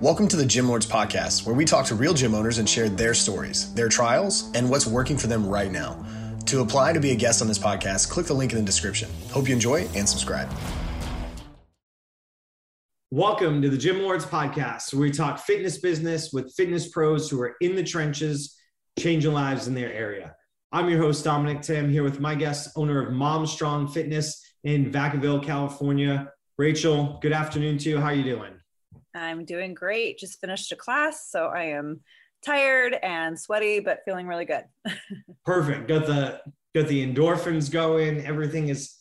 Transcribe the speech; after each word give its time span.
Welcome 0.00 0.28
to 0.28 0.36
the 0.36 0.46
Gym 0.46 0.68
Lords 0.68 0.86
Podcast, 0.86 1.44
where 1.44 1.56
we 1.56 1.64
talk 1.64 1.84
to 1.86 1.96
real 1.96 2.14
gym 2.14 2.32
owners 2.32 2.58
and 2.58 2.68
share 2.68 2.88
their 2.88 3.14
stories, 3.14 3.74
their 3.74 3.88
trials, 3.88 4.48
and 4.54 4.70
what's 4.70 4.86
working 4.86 5.18
for 5.18 5.26
them 5.26 5.44
right 5.44 5.72
now. 5.72 6.06
To 6.46 6.60
apply 6.60 6.92
to 6.92 7.00
be 7.00 7.10
a 7.10 7.16
guest 7.16 7.42
on 7.42 7.48
this 7.48 7.58
podcast, 7.58 8.08
click 8.08 8.26
the 8.26 8.32
link 8.32 8.52
in 8.52 8.58
the 8.58 8.64
description. 8.64 9.10
Hope 9.32 9.48
you 9.48 9.54
enjoy 9.54 9.88
and 9.96 10.08
subscribe. 10.08 10.48
Welcome 13.10 13.60
to 13.60 13.68
the 13.68 13.76
Gym 13.76 13.98
Lords 14.02 14.24
Podcast, 14.24 14.94
where 14.94 15.00
we 15.00 15.10
talk 15.10 15.40
fitness 15.40 15.78
business 15.78 16.32
with 16.32 16.54
fitness 16.54 16.86
pros 16.86 17.28
who 17.28 17.42
are 17.42 17.56
in 17.60 17.74
the 17.74 17.82
trenches, 17.82 18.56
changing 19.00 19.32
lives 19.32 19.66
in 19.66 19.74
their 19.74 19.92
area. 19.92 20.36
I'm 20.70 20.88
your 20.88 21.02
host, 21.02 21.24
Dominic 21.24 21.62
Tim, 21.62 21.90
here 21.90 22.04
with 22.04 22.20
my 22.20 22.36
guest, 22.36 22.70
owner 22.76 23.04
of 23.04 23.12
Mom 23.12 23.48
Strong 23.48 23.88
Fitness 23.88 24.40
in 24.62 24.92
Vacaville, 24.92 25.42
California. 25.42 26.30
Rachel, 26.56 27.18
good 27.20 27.32
afternoon 27.32 27.78
to 27.78 27.88
you. 27.88 27.98
How 27.98 28.06
are 28.06 28.14
you 28.14 28.22
doing? 28.22 28.57
I'm 29.18 29.44
doing 29.44 29.74
great. 29.74 30.18
Just 30.18 30.40
finished 30.40 30.72
a 30.72 30.76
class, 30.76 31.30
so 31.30 31.46
I 31.46 31.64
am 31.64 32.00
tired 32.44 32.96
and 33.02 33.38
sweaty, 33.38 33.80
but 33.80 34.00
feeling 34.04 34.26
really 34.26 34.44
good. 34.44 34.64
Perfect. 35.44 35.88
Got 35.88 36.06
the 36.06 36.40
got 36.74 36.88
the 36.88 37.06
endorphins 37.06 37.70
going. 37.70 38.24
Everything 38.24 38.68
is 38.68 38.96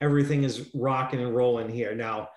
everything 0.00 0.44
is 0.44 0.70
rocking 0.74 1.20
and 1.20 1.34
rolling 1.34 1.68
here. 1.68 1.94
Now, 1.94 2.28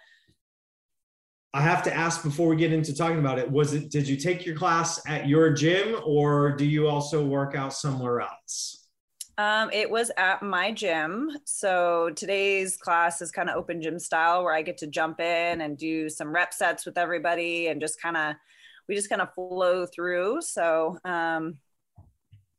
I 1.53 1.61
have 1.61 1.84
to 1.84 1.95
ask 1.95 2.23
before 2.23 2.48
we 2.48 2.58
get 2.58 2.73
into 2.73 2.95
talking 2.95 3.20
about 3.20 3.39
it, 3.39 3.49
was 3.49 3.73
it 3.73 3.89
did 3.89 4.08
you 4.08 4.17
take 4.17 4.45
your 4.45 4.55
class 4.55 5.02
at 5.08 5.27
your 5.27 5.52
gym 5.52 5.95
or 6.05 6.52
do 6.55 6.66
you 6.66 6.88
also 6.88 7.25
work 7.25 7.55
out 7.55 7.73
somewhere 7.73 8.22
else? 8.22 8.84
Um, 9.38 9.70
it 9.73 9.89
was 9.89 10.12
at 10.17 10.41
my 10.41 10.71
gym. 10.71 11.30
So 11.44 12.09
today's 12.16 12.77
class 12.77 13.21
is 13.21 13.31
kind 13.31 13.49
of 13.49 13.58
open 13.58 13.81
gym 13.81 13.99
style 13.99 14.44
where 14.44 14.53
I 14.53 14.61
get 14.61 14.77
to 14.80 14.88
jump 14.88 15.20
in 15.20 15.61
and 15.61 15.77
do 15.77 16.09
some 16.09 16.34
rep 16.34 16.53
sets 16.53 16.85
with 16.85 16.98
everybody 16.98 17.67
and 17.67 17.81
just 17.81 18.02
kind 18.02 18.16
of, 18.16 18.35
we 18.88 18.95
just 18.95 19.09
kind 19.09 19.21
of 19.21 19.34
flow 19.34 19.85
through. 19.85 20.41
So 20.41 20.98
um, 21.03 21.58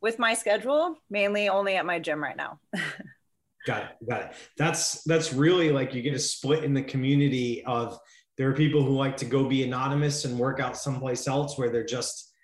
with 0.02 0.18
my 0.18 0.34
schedule, 0.34 0.96
mainly 1.08 1.48
only 1.48 1.76
at 1.76 1.86
my 1.86 1.98
gym 1.98 2.22
right 2.22 2.36
now. 2.36 2.60
got 3.66 3.82
it. 3.82 4.08
Got 4.08 4.20
it. 4.22 4.32
That's, 4.58 5.02
that's 5.04 5.32
really 5.32 5.70
like 5.70 5.94
you 5.94 6.02
get 6.02 6.14
a 6.14 6.18
split 6.18 6.62
in 6.62 6.74
the 6.74 6.82
community 6.82 7.64
of 7.64 7.98
there 8.36 8.50
are 8.50 8.54
people 8.54 8.82
who 8.82 8.94
like 8.94 9.16
to 9.16 9.24
go 9.24 9.48
be 9.48 9.64
anonymous 9.64 10.26
and 10.26 10.38
work 10.38 10.60
out 10.60 10.76
someplace 10.76 11.26
else 11.26 11.56
where 11.56 11.70
they're 11.70 11.86
just, 11.86 12.34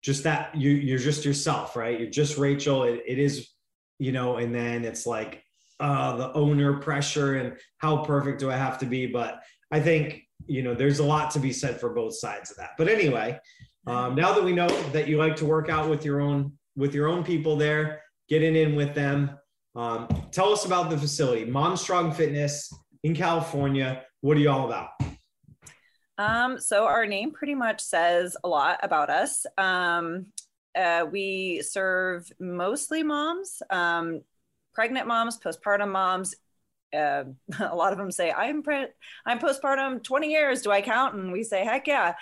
just 0.00 0.24
that 0.24 0.54
you, 0.54 0.70
you're 0.70 0.98
just 0.98 1.26
yourself, 1.26 1.76
right? 1.76 2.00
You're 2.00 2.10
just 2.10 2.38
Rachel. 2.38 2.84
it, 2.84 3.02
it 3.06 3.18
is 3.18 3.51
you 3.98 4.12
know, 4.12 4.36
and 4.36 4.54
then 4.54 4.84
it's 4.84 5.06
like 5.06 5.42
uh, 5.80 6.16
the 6.16 6.32
owner 6.32 6.78
pressure 6.78 7.36
and 7.36 7.56
how 7.78 8.04
perfect 8.04 8.40
do 8.40 8.50
I 8.50 8.56
have 8.56 8.78
to 8.78 8.86
be? 8.86 9.06
But 9.06 9.40
I 9.70 9.80
think, 9.80 10.22
you 10.46 10.62
know, 10.62 10.74
there's 10.74 10.98
a 10.98 11.04
lot 11.04 11.30
to 11.32 11.38
be 11.38 11.52
said 11.52 11.80
for 11.80 11.90
both 11.90 12.14
sides 12.18 12.50
of 12.50 12.56
that. 12.58 12.70
But 12.78 12.88
anyway, 12.88 13.38
um, 13.86 14.14
now 14.14 14.32
that 14.32 14.44
we 14.44 14.52
know 14.52 14.68
that 14.92 15.08
you 15.08 15.18
like 15.18 15.36
to 15.36 15.44
work 15.44 15.68
out 15.68 15.88
with 15.88 16.04
your 16.04 16.20
own 16.20 16.52
with 16.76 16.94
your 16.94 17.08
own 17.08 17.22
people 17.22 17.56
there, 17.56 18.02
getting 18.28 18.56
in 18.56 18.74
with 18.74 18.94
them. 18.94 19.30
Um, 19.74 20.08
tell 20.30 20.52
us 20.52 20.64
about 20.64 20.90
the 20.90 20.98
facility, 20.98 21.44
Mom 21.44 21.76
Strong 21.76 22.12
Fitness 22.12 22.72
in 23.02 23.14
California. 23.14 24.04
What 24.20 24.36
are 24.36 24.40
you 24.40 24.50
all 24.50 24.66
about? 24.66 24.90
Um, 26.18 26.60
so 26.60 26.84
our 26.84 27.06
name 27.06 27.32
pretty 27.32 27.54
much 27.54 27.80
says 27.80 28.36
a 28.44 28.48
lot 28.48 28.78
about 28.82 29.10
us. 29.10 29.44
Um, 29.58 30.26
uh, 30.74 31.06
we 31.10 31.62
serve 31.62 32.30
mostly 32.38 33.02
moms, 33.02 33.62
um, 33.70 34.22
pregnant 34.74 35.06
moms, 35.06 35.38
postpartum 35.38 35.90
moms. 35.90 36.34
Uh, 36.94 37.24
a 37.60 37.74
lot 37.74 37.92
of 37.92 37.98
them 37.98 38.10
say 38.10 38.30
I'm 38.30 38.62
pre- 38.62 38.88
I'm 39.24 39.38
postpartum 39.38 40.02
20 40.02 40.30
years. 40.30 40.62
Do 40.62 40.70
I 40.70 40.82
count? 40.82 41.14
And 41.14 41.32
we 41.32 41.42
say 41.42 41.64
heck 41.64 41.86
yeah. 41.86 42.14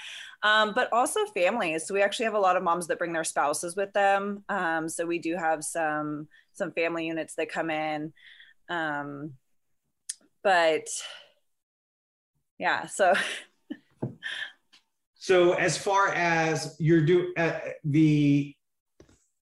Um, 0.42 0.72
but 0.74 0.92
also 0.92 1.26
families. 1.26 1.86
So 1.86 1.94
we 1.94 2.02
actually 2.02 2.26
have 2.26 2.34
a 2.34 2.40
lot 2.40 2.56
of 2.56 2.62
moms 2.62 2.86
that 2.86 2.98
bring 2.98 3.12
their 3.12 3.24
spouses 3.24 3.76
with 3.76 3.92
them. 3.92 4.44
Um, 4.48 4.88
so 4.88 5.06
we 5.06 5.18
do 5.18 5.36
have 5.36 5.64
some 5.64 6.28
some 6.52 6.72
family 6.72 7.06
units 7.06 7.34
that 7.34 7.50
come 7.50 7.70
in. 7.70 8.12
Um, 8.68 9.32
but 10.42 10.86
yeah, 12.58 12.86
so 12.86 13.14
So 15.20 15.52
as 15.52 15.76
far 15.76 16.08
as 16.14 16.76
you're 16.80 17.04
do 17.04 17.34
uh, 17.36 17.60
the 17.84 18.54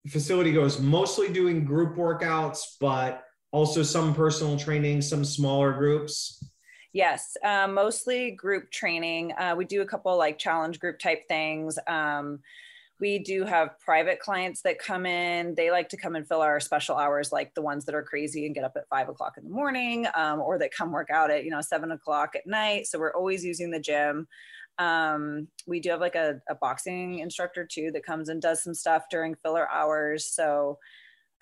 facility 0.09 0.53
goes, 0.53 0.81
mostly 0.81 1.33
doing 1.33 1.65
group 1.65 1.97
workouts, 1.97 2.77
but 2.81 3.23
also 3.53 3.85
some 3.85 4.13
personal 4.13 4.59
training, 4.59 5.03
some 5.03 5.25
smaller 5.25 5.73
groups. 5.73 6.45
Yes, 6.93 7.37
uh, 7.45 7.69
mostly 7.69 8.33
group 8.33 8.73
training. 8.73 9.33
Uh, 9.39 9.55
we 9.57 9.65
do 9.65 9.81
a 9.81 9.87
couple 9.87 10.17
like 10.19 10.37
challenge 10.37 10.81
group 10.81 10.99
type 10.99 11.29
things. 11.29 11.79
Um, 11.87 12.41
we 12.99 13.21
do 13.21 13.45
have 13.45 13.79
private 13.79 14.19
clients 14.19 14.63
that 14.63 14.81
come 14.81 15.07
in. 15.07 15.55
They 15.55 15.71
like 15.71 15.91
to 15.91 15.97
come 15.97 16.17
and 16.17 16.27
fill 16.27 16.41
our 16.41 16.59
special 16.59 16.97
hours, 16.97 17.31
like 17.31 17.55
the 17.55 17.63
ones 17.63 17.85
that 17.85 17.95
are 17.95 18.03
crazy 18.03 18.47
and 18.47 18.55
get 18.55 18.65
up 18.65 18.73
at 18.77 18.89
five 18.89 19.09
o'clock 19.09 19.35
in 19.39 19.45
the 19.45 19.51
morning, 19.51 20.09
um, 20.17 20.41
or 20.41 20.59
that 20.59 20.75
come 20.75 20.91
work 20.91 21.11
out 21.11 21.31
at 21.31 21.45
you 21.45 21.53
know 21.53 21.61
seven 21.61 21.93
o'clock 21.93 22.35
at 22.35 22.49
night. 22.49 22.89
So 22.89 22.99
we're 22.99 23.15
always 23.15 23.45
using 23.45 23.71
the 23.71 23.79
gym. 23.79 24.27
Um, 24.79 25.49
we 25.67 25.81
do 25.81 25.91
have 25.91 26.01
like 26.01 26.15
a, 26.15 26.41
a, 26.49 26.55
boxing 26.55 27.19
instructor 27.19 27.67
too 27.69 27.91
that 27.93 28.07
comes 28.07 28.29
and 28.29 28.41
does 28.41 28.63
some 28.63 28.75
stuff 28.75 29.05
during 29.11 29.35
filler 29.43 29.69
hours. 29.69 30.27
So 30.27 30.79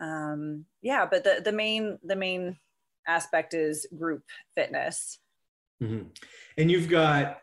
um, 0.00 0.64
yeah, 0.82 1.06
but 1.10 1.24
the, 1.24 1.42
the 1.44 1.52
main 1.52 1.98
the 2.02 2.16
main 2.16 2.56
aspect 3.06 3.54
is 3.54 3.86
group 3.97 4.22
fitness. 4.54 5.19
Mm-hmm. 5.82 6.08
And 6.58 6.70
you've 6.70 6.88
got 6.88 7.38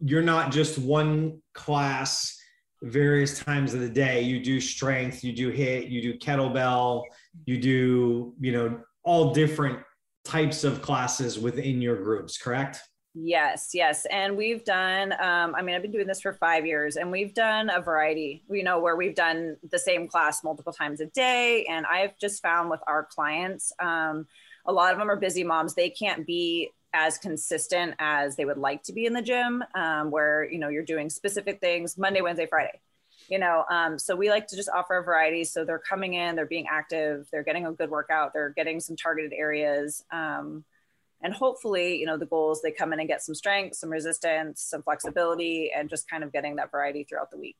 you're 0.00 0.22
not 0.22 0.50
just 0.50 0.78
one 0.78 1.40
class 1.54 2.38
various 2.82 3.38
times 3.38 3.74
of 3.74 3.80
the 3.80 3.88
day. 3.88 4.22
You 4.22 4.42
do 4.42 4.60
strength, 4.60 5.22
you 5.22 5.32
do 5.32 5.52
HIIT, 5.52 5.90
you 5.90 6.02
do 6.02 6.18
kettlebell, 6.18 7.04
you 7.46 7.58
do 7.58 8.34
you 8.40 8.52
know 8.52 8.80
all 9.04 9.32
different 9.32 9.80
types 10.24 10.64
of 10.64 10.82
classes 10.82 11.38
within 11.38 11.80
your 11.80 12.02
groups, 12.02 12.38
correct? 12.38 12.80
Yes, 13.14 13.72
yes. 13.74 14.06
And 14.06 14.38
we've 14.38 14.64
done, 14.64 15.12
um, 15.12 15.54
I 15.54 15.60
mean, 15.60 15.74
I've 15.74 15.82
been 15.82 15.90
doing 15.90 16.06
this 16.06 16.22
for 16.22 16.32
five 16.32 16.64
years 16.64 16.96
and 16.96 17.10
we've 17.10 17.34
done 17.34 17.68
a 17.68 17.80
variety, 17.80 18.42
you 18.50 18.62
know, 18.62 18.80
where 18.80 18.96
we've 18.96 19.14
done 19.14 19.58
the 19.70 19.78
same 19.78 20.08
class 20.08 20.42
multiple 20.42 20.72
times 20.72 21.00
a 21.00 21.06
day. 21.06 21.66
And 21.68 21.84
I've 21.84 22.16
just 22.18 22.40
found 22.40 22.70
with 22.70 22.80
our 22.86 23.04
clients, 23.04 23.70
um, 23.78 24.26
a 24.64 24.72
lot 24.72 24.92
of 24.92 24.98
them 24.98 25.10
are 25.10 25.16
busy 25.16 25.44
moms. 25.44 25.74
They 25.74 25.90
can't 25.90 26.26
be 26.26 26.70
as 26.94 27.18
consistent 27.18 27.94
as 27.98 28.36
they 28.36 28.46
would 28.46 28.56
like 28.56 28.82
to 28.84 28.94
be 28.94 29.04
in 29.04 29.12
the 29.12 29.22
gym, 29.22 29.62
um, 29.74 30.10
where, 30.10 30.50
you 30.50 30.58
know, 30.58 30.68
you're 30.68 30.84
doing 30.84 31.10
specific 31.10 31.60
things 31.60 31.98
Monday, 31.98 32.22
Wednesday, 32.22 32.46
Friday. 32.46 32.80
You 33.28 33.38
know, 33.38 33.64
um, 33.70 33.98
so 33.98 34.16
we 34.16 34.30
like 34.30 34.46
to 34.48 34.56
just 34.56 34.70
offer 34.74 34.98
a 34.98 35.02
variety. 35.04 35.44
So 35.44 35.64
they're 35.64 35.78
coming 35.78 36.14
in, 36.14 36.34
they're 36.34 36.46
being 36.46 36.66
active, 36.70 37.28
they're 37.30 37.44
getting 37.44 37.66
a 37.66 37.72
good 37.72 37.90
workout, 37.90 38.32
they're 38.32 38.50
getting 38.50 38.80
some 38.80 38.96
targeted 38.96 39.32
areas. 39.34 40.02
And 41.22 41.32
hopefully 41.32 41.96
you 41.96 42.06
know 42.06 42.16
the 42.18 42.26
goal 42.26 42.52
is 42.52 42.62
they 42.62 42.72
come 42.72 42.92
in 42.92 43.00
and 43.00 43.08
get 43.08 43.22
some 43.22 43.34
strength 43.34 43.76
some 43.76 43.90
resistance 43.90 44.62
some 44.62 44.82
flexibility 44.82 45.70
and 45.74 45.88
just 45.88 46.08
kind 46.08 46.24
of 46.24 46.32
getting 46.32 46.56
that 46.56 46.70
variety 46.70 47.04
throughout 47.04 47.30
the 47.30 47.38
week. 47.38 47.56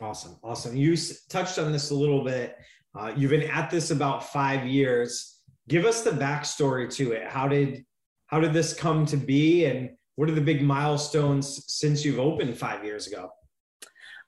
Awesome. 0.00 0.36
Awesome. 0.42 0.76
You 0.76 0.96
touched 1.28 1.58
on 1.58 1.72
this 1.72 1.90
a 1.90 1.94
little 1.94 2.22
bit. 2.22 2.58
Uh, 2.98 3.12
you've 3.16 3.30
been 3.30 3.42
at 3.50 3.70
this 3.70 3.90
about 3.90 4.24
five 4.24 4.66
years. 4.66 5.40
Give 5.68 5.84
us 5.84 6.02
the 6.02 6.10
backstory 6.10 6.92
to 6.94 7.12
it. 7.12 7.28
How 7.28 7.48
did 7.48 7.84
how 8.26 8.40
did 8.40 8.52
this 8.52 8.74
come 8.74 9.06
to 9.06 9.16
be? 9.16 9.66
And 9.66 9.90
what 10.16 10.28
are 10.28 10.34
the 10.34 10.40
big 10.40 10.62
milestones 10.62 11.64
since 11.68 12.04
you've 12.04 12.18
opened 12.18 12.56
five 12.56 12.84
years 12.84 13.06
ago? 13.06 13.30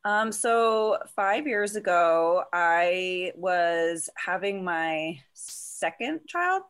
Um, 0.05 0.31
so 0.31 0.99
five 1.16 1.47
years 1.47 1.75
ago 1.75 2.45
i 2.53 3.33
was 3.34 4.09
having 4.16 4.65
my 4.65 5.19
second 5.34 6.21
child 6.27 6.62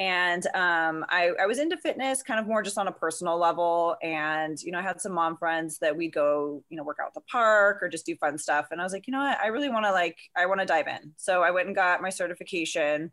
and 0.00 0.46
um, 0.54 1.04
I, 1.10 1.32
I, 1.38 1.44
was 1.44 1.58
into 1.58 1.76
fitness 1.76 2.22
kind 2.22 2.40
of 2.40 2.46
more 2.46 2.62
just 2.62 2.78
on 2.78 2.88
a 2.88 2.92
personal 2.92 3.38
level. 3.38 3.96
And 4.02 4.60
you 4.62 4.72
know 4.72 4.78
i 4.78 4.82
had 4.82 4.98
some 4.98 5.12
mom 5.12 5.36
friends 5.36 5.78
that 5.80 5.94
we 5.94 6.10
go 6.10 6.64
you 6.70 6.78
know 6.78 6.82
work 6.82 6.96
out 7.02 7.08
at 7.08 7.14
the 7.14 7.20
park 7.30 7.82
or 7.82 7.88
just 7.90 8.06
do 8.06 8.16
fun 8.16 8.38
stuff. 8.38 8.68
And 8.70 8.80
i 8.80 8.84
was 8.84 8.94
like 8.94 9.06
you 9.06 9.12
know 9.12 9.20
what? 9.20 9.38
I 9.38 9.48
really 9.48 9.68
want 9.68 9.84
to 9.84 9.92
like 9.92 10.16
i 10.34 10.46
want 10.46 10.60
to 10.60 10.66
dive 10.66 10.86
in. 10.88 11.12
So 11.18 11.42
i 11.42 11.50
went 11.50 11.66
and 11.66 11.76
got 11.76 12.00
my 12.00 12.08
certification 12.08 13.12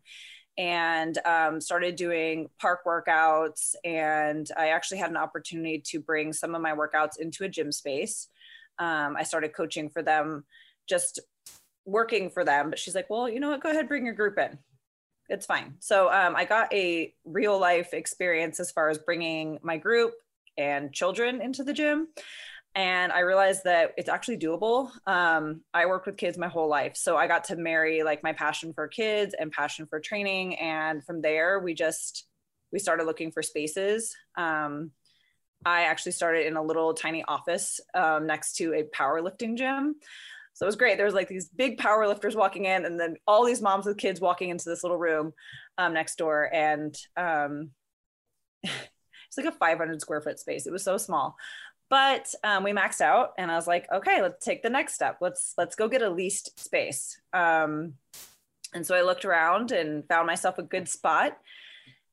and 0.56 1.18
um, 1.26 1.60
started 1.60 1.94
doing 1.94 2.48
park 2.58 2.80
workouts. 2.86 3.74
And 3.84 4.48
i 4.56 4.68
actually 4.68 4.98
had 4.98 5.10
an 5.10 5.18
opportunity 5.18 5.82
to 5.88 6.00
bring 6.00 6.32
some 6.32 6.54
of 6.54 6.62
my 6.62 6.72
workouts 6.72 7.18
into 7.20 7.44
a 7.44 7.50
gym 7.50 7.70
space. 7.70 8.28
Um, 8.78 9.14
i 9.14 9.24
started 9.24 9.54
coaching 9.54 9.90
for 9.90 10.02
them 10.02 10.46
just 10.88 11.20
working 11.84 12.30
for 12.30 12.44
them. 12.44 12.70
But 12.70 12.78
she's 12.78 12.94
like 12.94 13.10
well 13.10 13.28
you 13.28 13.40
know 13.40 13.50
what? 13.50 13.62
Go 13.62 13.70
ahead 13.70 13.88
bring 13.88 14.06
your 14.06 14.14
group 14.14 14.38
in 14.38 14.58
it's 15.28 15.46
fine. 15.46 15.74
So 15.80 16.10
um, 16.12 16.34
I 16.36 16.44
got 16.44 16.72
a 16.72 17.14
real 17.24 17.58
life 17.58 17.92
experience 17.92 18.60
as 18.60 18.70
far 18.70 18.88
as 18.88 18.98
bringing 18.98 19.58
my 19.62 19.76
group 19.76 20.14
and 20.56 20.92
children 20.92 21.40
into 21.40 21.64
the 21.64 21.72
gym. 21.72 22.08
And 22.74 23.12
I 23.12 23.20
realized 23.20 23.64
that 23.64 23.92
it's 23.96 24.08
actually 24.08 24.38
doable. 24.38 24.90
Um, 25.06 25.62
I 25.74 25.86
worked 25.86 26.06
with 26.06 26.16
kids 26.16 26.38
my 26.38 26.48
whole 26.48 26.68
life. 26.68 26.96
So 26.96 27.16
I 27.16 27.26
got 27.26 27.44
to 27.44 27.56
marry 27.56 28.02
like 28.02 28.22
my 28.22 28.32
passion 28.32 28.72
for 28.72 28.86
kids 28.88 29.34
and 29.38 29.50
passion 29.50 29.86
for 29.86 30.00
training. 30.00 30.56
And 30.56 31.04
from 31.04 31.20
there, 31.20 31.58
we 31.58 31.74
just, 31.74 32.26
we 32.72 32.78
started 32.78 33.04
looking 33.04 33.32
for 33.32 33.42
spaces. 33.42 34.14
Um, 34.36 34.92
I 35.64 35.82
actually 35.82 36.12
started 36.12 36.46
in 36.46 36.56
a 36.56 36.62
little 36.62 36.94
tiny 36.94 37.24
office 37.26 37.80
um, 37.94 38.26
next 38.26 38.56
to 38.56 38.74
a 38.74 38.84
powerlifting 38.84 39.56
gym. 39.56 39.96
So 40.58 40.66
it 40.66 40.66
was 40.66 40.74
great. 40.74 40.96
There 40.96 41.06
was 41.06 41.14
like 41.14 41.28
these 41.28 41.48
big 41.48 41.78
power 41.78 42.08
lifters 42.08 42.34
walking 42.34 42.64
in, 42.64 42.84
and 42.84 42.98
then 42.98 43.14
all 43.28 43.44
these 43.44 43.62
moms 43.62 43.86
with 43.86 43.96
kids 43.96 44.20
walking 44.20 44.48
into 44.48 44.68
this 44.68 44.82
little 44.82 44.98
room 44.98 45.32
um, 45.78 45.94
next 45.94 46.16
door. 46.16 46.50
And 46.52 46.98
um, 47.16 47.70
it's 48.64 49.36
like 49.36 49.46
a 49.46 49.52
500 49.52 50.00
square 50.00 50.20
foot 50.20 50.40
space. 50.40 50.66
It 50.66 50.72
was 50.72 50.82
so 50.82 50.96
small, 50.96 51.36
but 51.88 52.34
um, 52.42 52.64
we 52.64 52.72
maxed 52.72 53.00
out, 53.00 53.34
and 53.38 53.52
I 53.52 53.54
was 53.54 53.68
like, 53.68 53.86
okay, 53.92 54.20
let's 54.20 54.44
take 54.44 54.64
the 54.64 54.68
next 54.68 54.94
step. 54.94 55.18
Let's 55.20 55.54
let's 55.56 55.76
go 55.76 55.86
get 55.86 56.02
a 56.02 56.10
leased 56.10 56.58
space. 56.58 57.20
Um, 57.32 57.94
and 58.74 58.84
so 58.84 58.96
I 58.96 59.02
looked 59.02 59.24
around 59.24 59.70
and 59.70 60.08
found 60.08 60.26
myself 60.26 60.58
a 60.58 60.62
good 60.64 60.88
spot 60.88 61.38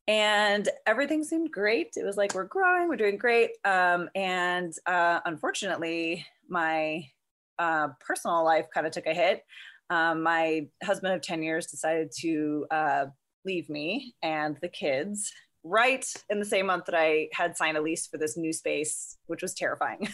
and 0.08 0.68
everything 0.86 1.24
seemed 1.24 1.50
great. 1.50 1.96
It 1.96 2.04
was 2.04 2.16
like 2.16 2.34
we're 2.34 2.44
growing, 2.44 2.88
we're 2.88 2.96
doing 2.96 3.18
great. 3.18 3.50
Um, 3.64 4.08
and 4.14 4.72
uh, 4.86 5.20
unfortunately, 5.24 6.24
my 6.48 7.08
uh, 7.58 7.88
personal 8.00 8.44
life 8.44 8.66
kind 8.72 8.86
of 8.86 8.92
took 8.92 9.06
a 9.06 9.14
hit. 9.14 9.42
Um, 9.90 10.22
my 10.22 10.66
husband 10.82 11.14
of 11.14 11.22
10 11.22 11.42
years 11.42 11.66
decided 11.66 12.10
to 12.20 12.66
uh, 12.70 13.06
leave 13.44 13.68
me 13.68 14.14
and 14.22 14.56
the 14.60 14.68
kids 14.68 15.32
right 15.62 16.06
in 16.30 16.38
the 16.38 16.44
same 16.44 16.66
month 16.66 16.86
that 16.86 16.94
I 16.94 17.28
had 17.32 17.56
signed 17.56 17.76
a 17.76 17.80
lease 17.80 18.06
for 18.06 18.18
this 18.18 18.36
new 18.36 18.52
space, 18.52 19.16
which 19.26 19.42
was 19.42 19.54
terrifying. 19.54 20.08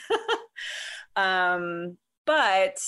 um, 1.17 1.97
but 2.27 2.79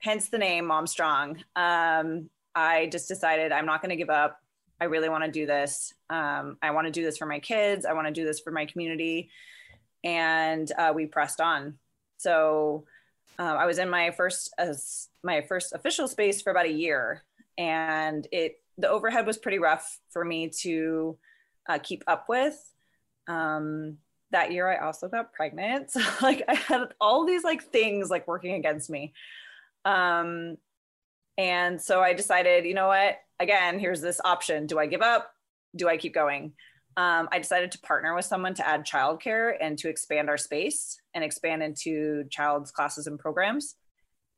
hence 0.00 0.28
the 0.28 0.38
name 0.38 0.66
Mom 0.66 0.86
Strong. 0.86 1.42
Um, 1.56 2.30
I 2.54 2.86
just 2.86 3.08
decided 3.08 3.52
I'm 3.52 3.66
not 3.66 3.82
going 3.82 3.90
to 3.90 3.96
give 3.96 4.10
up. 4.10 4.38
I 4.80 4.84
really 4.84 5.08
want 5.08 5.24
to 5.24 5.30
do 5.30 5.46
this. 5.46 5.92
Um, 6.10 6.56
I 6.62 6.70
want 6.70 6.86
to 6.86 6.92
do 6.92 7.04
this 7.04 7.18
for 7.18 7.26
my 7.26 7.40
kids. 7.40 7.84
I 7.84 7.92
want 7.92 8.06
to 8.06 8.12
do 8.12 8.24
this 8.24 8.40
for 8.40 8.50
my 8.50 8.66
community. 8.66 9.30
And 10.04 10.70
uh, 10.78 10.92
we 10.94 11.06
pressed 11.06 11.40
on. 11.40 11.78
So 12.18 12.84
uh, 13.38 13.56
I 13.58 13.66
was 13.66 13.78
in 13.78 13.88
my 13.88 14.10
first 14.10 14.52
as 14.58 15.08
my 15.22 15.42
first 15.42 15.72
official 15.72 16.08
space 16.08 16.42
for 16.42 16.50
about 16.50 16.66
a 16.66 16.72
year, 16.72 17.24
and 17.56 18.26
it 18.32 18.56
the 18.76 18.88
overhead 18.88 19.26
was 19.26 19.38
pretty 19.38 19.58
rough 19.58 19.98
for 20.10 20.24
me 20.24 20.50
to 20.62 21.18
uh, 21.68 21.78
keep 21.78 22.04
up 22.06 22.28
with. 22.28 22.56
Um, 23.26 23.98
that 24.30 24.52
year, 24.52 24.70
I 24.70 24.84
also 24.84 25.08
got 25.08 25.32
pregnant. 25.32 25.90
So 25.90 26.00
like 26.22 26.44
I 26.48 26.54
had 26.54 26.94
all 27.00 27.26
these 27.26 27.44
like 27.44 27.64
things 27.64 28.10
like 28.10 28.28
working 28.28 28.54
against 28.54 28.90
me. 28.90 29.12
Um, 29.84 30.56
and 31.36 31.80
so 31.80 32.00
I 32.00 32.14
decided, 32.14 32.64
you 32.64 32.74
know 32.74 32.88
what? 32.88 33.18
Again, 33.40 33.78
here's 33.78 34.00
this 34.00 34.20
option. 34.24 34.66
Do 34.66 34.78
I 34.78 34.86
give 34.86 35.02
up? 35.02 35.30
Do 35.76 35.88
I 35.88 35.96
keep 35.96 36.14
going? 36.14 36.52
Um, 36.98 37.28
I 37.30 37.38
decided 37.38 37.70
to 37.72 37.78
partner 37.78 38.12
with 38.16 38.24
someone 38.24 38.54
to 38.54 38.68
add 38.68 38.84
childcare 38.84 39.52
and 39.60 39.78
to 39.78 39.88
expand 39.88 40.28
our 40.28 40.36
space 40.36 41.00
and 41.14 41.22
expand 41.22 41.62
into 41.62 42.24
child's 42.28 42.72
classes 42.72 43.06
and 43.06 43.16
programs. 43.16 43.76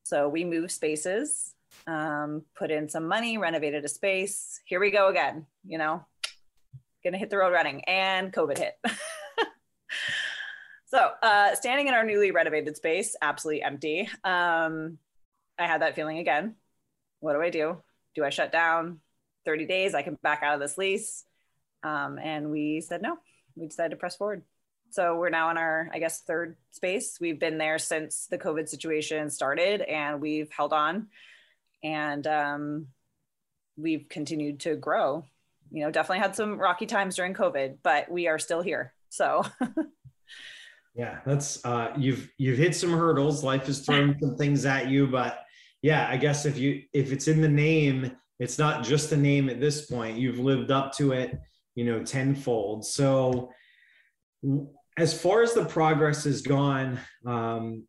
So 0.03 0.29
we 0.29 0.45
moved 0.45 0.71
spaces, 0.71 1.55
um, 1.87 2.43
put 2.55 2.71
in 2.71 2.87
some 2.87 3.09
money, 3.09 3.39
renovated 3.39 3.87
a 3.87 3.89
space. 3.89 4.61
Here 4.67 4.79
we 4.79 4.91
go 4.91 5.09
again, 5.09 5.47
you 5.65 5.79
know, 5.79 6.05
gonna 7.03 7.17
hit 7.17 7.31
the 7.31 7.39
road 7.39 7.55
running, 7.55 7.83
and 7.87 8.31
COVID 8.31 8.59
hit. 8.59 8.75
so 10.85 11.13
uh, 11.23 11.55
standing 11.55 11.89
in 11.89 11.95
our 11.95 12.05
newly 12.05 12.31
renovated 12.31 12.77
space, 12.77 13.17
absolutely 13.23 13.63
empty. 13.63 14.01
Um, 14.23 14.99
I 15.59 15.67
had 15.67 15.81
that 15.81 15.95
feeling 15.95 16.19
again. 16.19 16.57
What 17.21 17.33
do 17.33 17.41
I 17.41 17.49
do? 17.49 17.79
Do 18.15 18.23
I 18.23 18.29
shut 18.29 18.53
down? 18.53 19.01
30 19.47 19.65
days, 19.65 19.95
I 19.95 20.03
can 20.03 20.19
back 20.23 20.43
out 20.43 20.53
of 20.53 20.61
this 20.61 20.77
lease 20.77 21.25
um, 21.83 22.19
and 22.19 22.51
we 22.51 22.81
said 22.81 23.03
no. 23.03 23.19
We 23.57 23.67
decided 23.67 23.91
to 23.91 23.97
press 23.97 24.17
forward. 24.17 24.43
So 24.91 25.17
we're 25.17 25.31
now 25.31 25.51
in 25.51 25.57
our, 25.57 25.89
I 25.93 25.99
guess, 26.01 26.23
third 26.23 26.57
space. 26.73 27.19
We've 27.21 27.39
been 27.39 27.59
there 27.59 27.79
since 27.79 28.27
the 28.27 28.39
COVID 28.39 28.69
situation 28.69 29.31
started, 29.31 29.83
and 29.83 30.21
we've 30.21 30.51
held 30.51 30.73
on, 30.73 31.09
and 31.85 32.27
um, 32.27 32.87
we've 33.77 34.09
continued 34.09 34.61
to 34.61 34.75
grow. 34.75 35.25
You 35.71 35.85
know, 35.85 35.93
definitely 35.93 36.19
had 36.19 36.35
some 36.35 36.59
rocky 36.59 36.87
times 36.87 37.15
during 37.15 37.35
COVID, 37.35 37.79
but 37.85 38.11
we 38.11 38.27
are 38.27 38.39
still 38.39 38.63
here. 38.63 38.93
So. 39.11 39.45
yeah, 40.97 41.21
that's 41.25 41.65
uh, 41.65 41.93
you've 41.97 42.29
you've 42.37 42.59
hit 42.59 42.75
some 42.75 42.93
hurdles. 42.93 43.45
Life 43.45 43.67
has 43.67 43.81
thrown 43.81 44.17
some 44.21 44.37
things 44.37 44.67
at 44.67 44.89
you, 44.89 45.07
but 45.07 45.45
yeah, 45.83 46.09
I 46.11 46.17
guess 46.17 46.47
if 46.47 46.59
you 46.59 46.83
if 46.93 47.13
it's 47.13 47.29
in 47.29 47.41
the 47.41 47.49
name, 47.49 48.11
it's 48.41 48.59
not 48.59 48.83
just 48.83 49.13
a 49.13 49.17
name 49.17 49.49
at 49.49 49.61
this 49.61 49.87
point. 49.87 50.19
You've 50.19 50.41
lived 50.41 50.73
up 50.73 50.93
to 50.95 51.13
it 51.13 51.39
you 51.81 51.87
know, 51.87 52.05
tenfold. 52.05 52.85
So, 52.85 53.51
as 54.99 55.19
far 55.19 55.43
as 55.43 55.55
the 55.55 55.65
progress 55.65 56.25
has 56.25 56.43
gone, 56.43 57.01
um, 57.25 57.85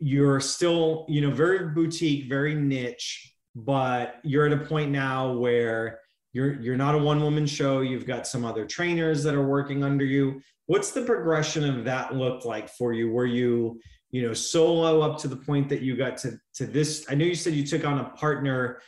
you're 0.00 0.40
still, 0.40 1.04
you 1.06 1.20
know, 1.20 1.30
very 1.30 1.68
boutique, 1.74 2.30
very 2.30 2.54
niche, 2.54 3.30
but 3.54 4.14
you're 4.24 4.46
at 4.46 4.54
a 4.54 4.64
point 4.64 4.90
now 4.90 5.34
where 5.34 6.00
you're 6.32 6.58
you're 6.62 6.78
not 6.78 6.94
a 6.94 6.98
one 6.98 7.20
woman 7.20 7.44
show. 7.44 7.82
You've 7.82 8.06
got 8.06 8.26
some 8.26 8.42
other 8.42 8.64
trainers 8.64 9.22
that 9.24 9.34
are 9.34 9.46
working 9.46 9.84
under 9.84 10.06
you. 10.06 10.40
What's 10.64 10.92
the 10.92 11.02
progression 11.02 11.62
of 11.68 11.84
that 11.84 12.16
look 12.16 12.46
like 12.46 12.70
for 12.70 12.94
you? 12.94 13.10
Were 13.10 13.26
you, 13.26 13.78
you 14.12 14.26
know, 14.26 14.32
solo 14.32 15.02
up 15.02 15.18
to 15.18 15.28
the 15.28 15.36
point 15.36 15.68
that 15.68 15.82
you 15.82 15.94
got 15.94 16.16
to 16.18 16.38
to 16.54 16.64
this? 16.64 17.04
I 17.10 17.16
know 17.16 17.26
you 17.26 17.34
said 17.34 17.52
you 17.52 17.66
took 17.66 17.84
on 17.84 17.98
a 17.98 18.08
partner. 18.16 18.80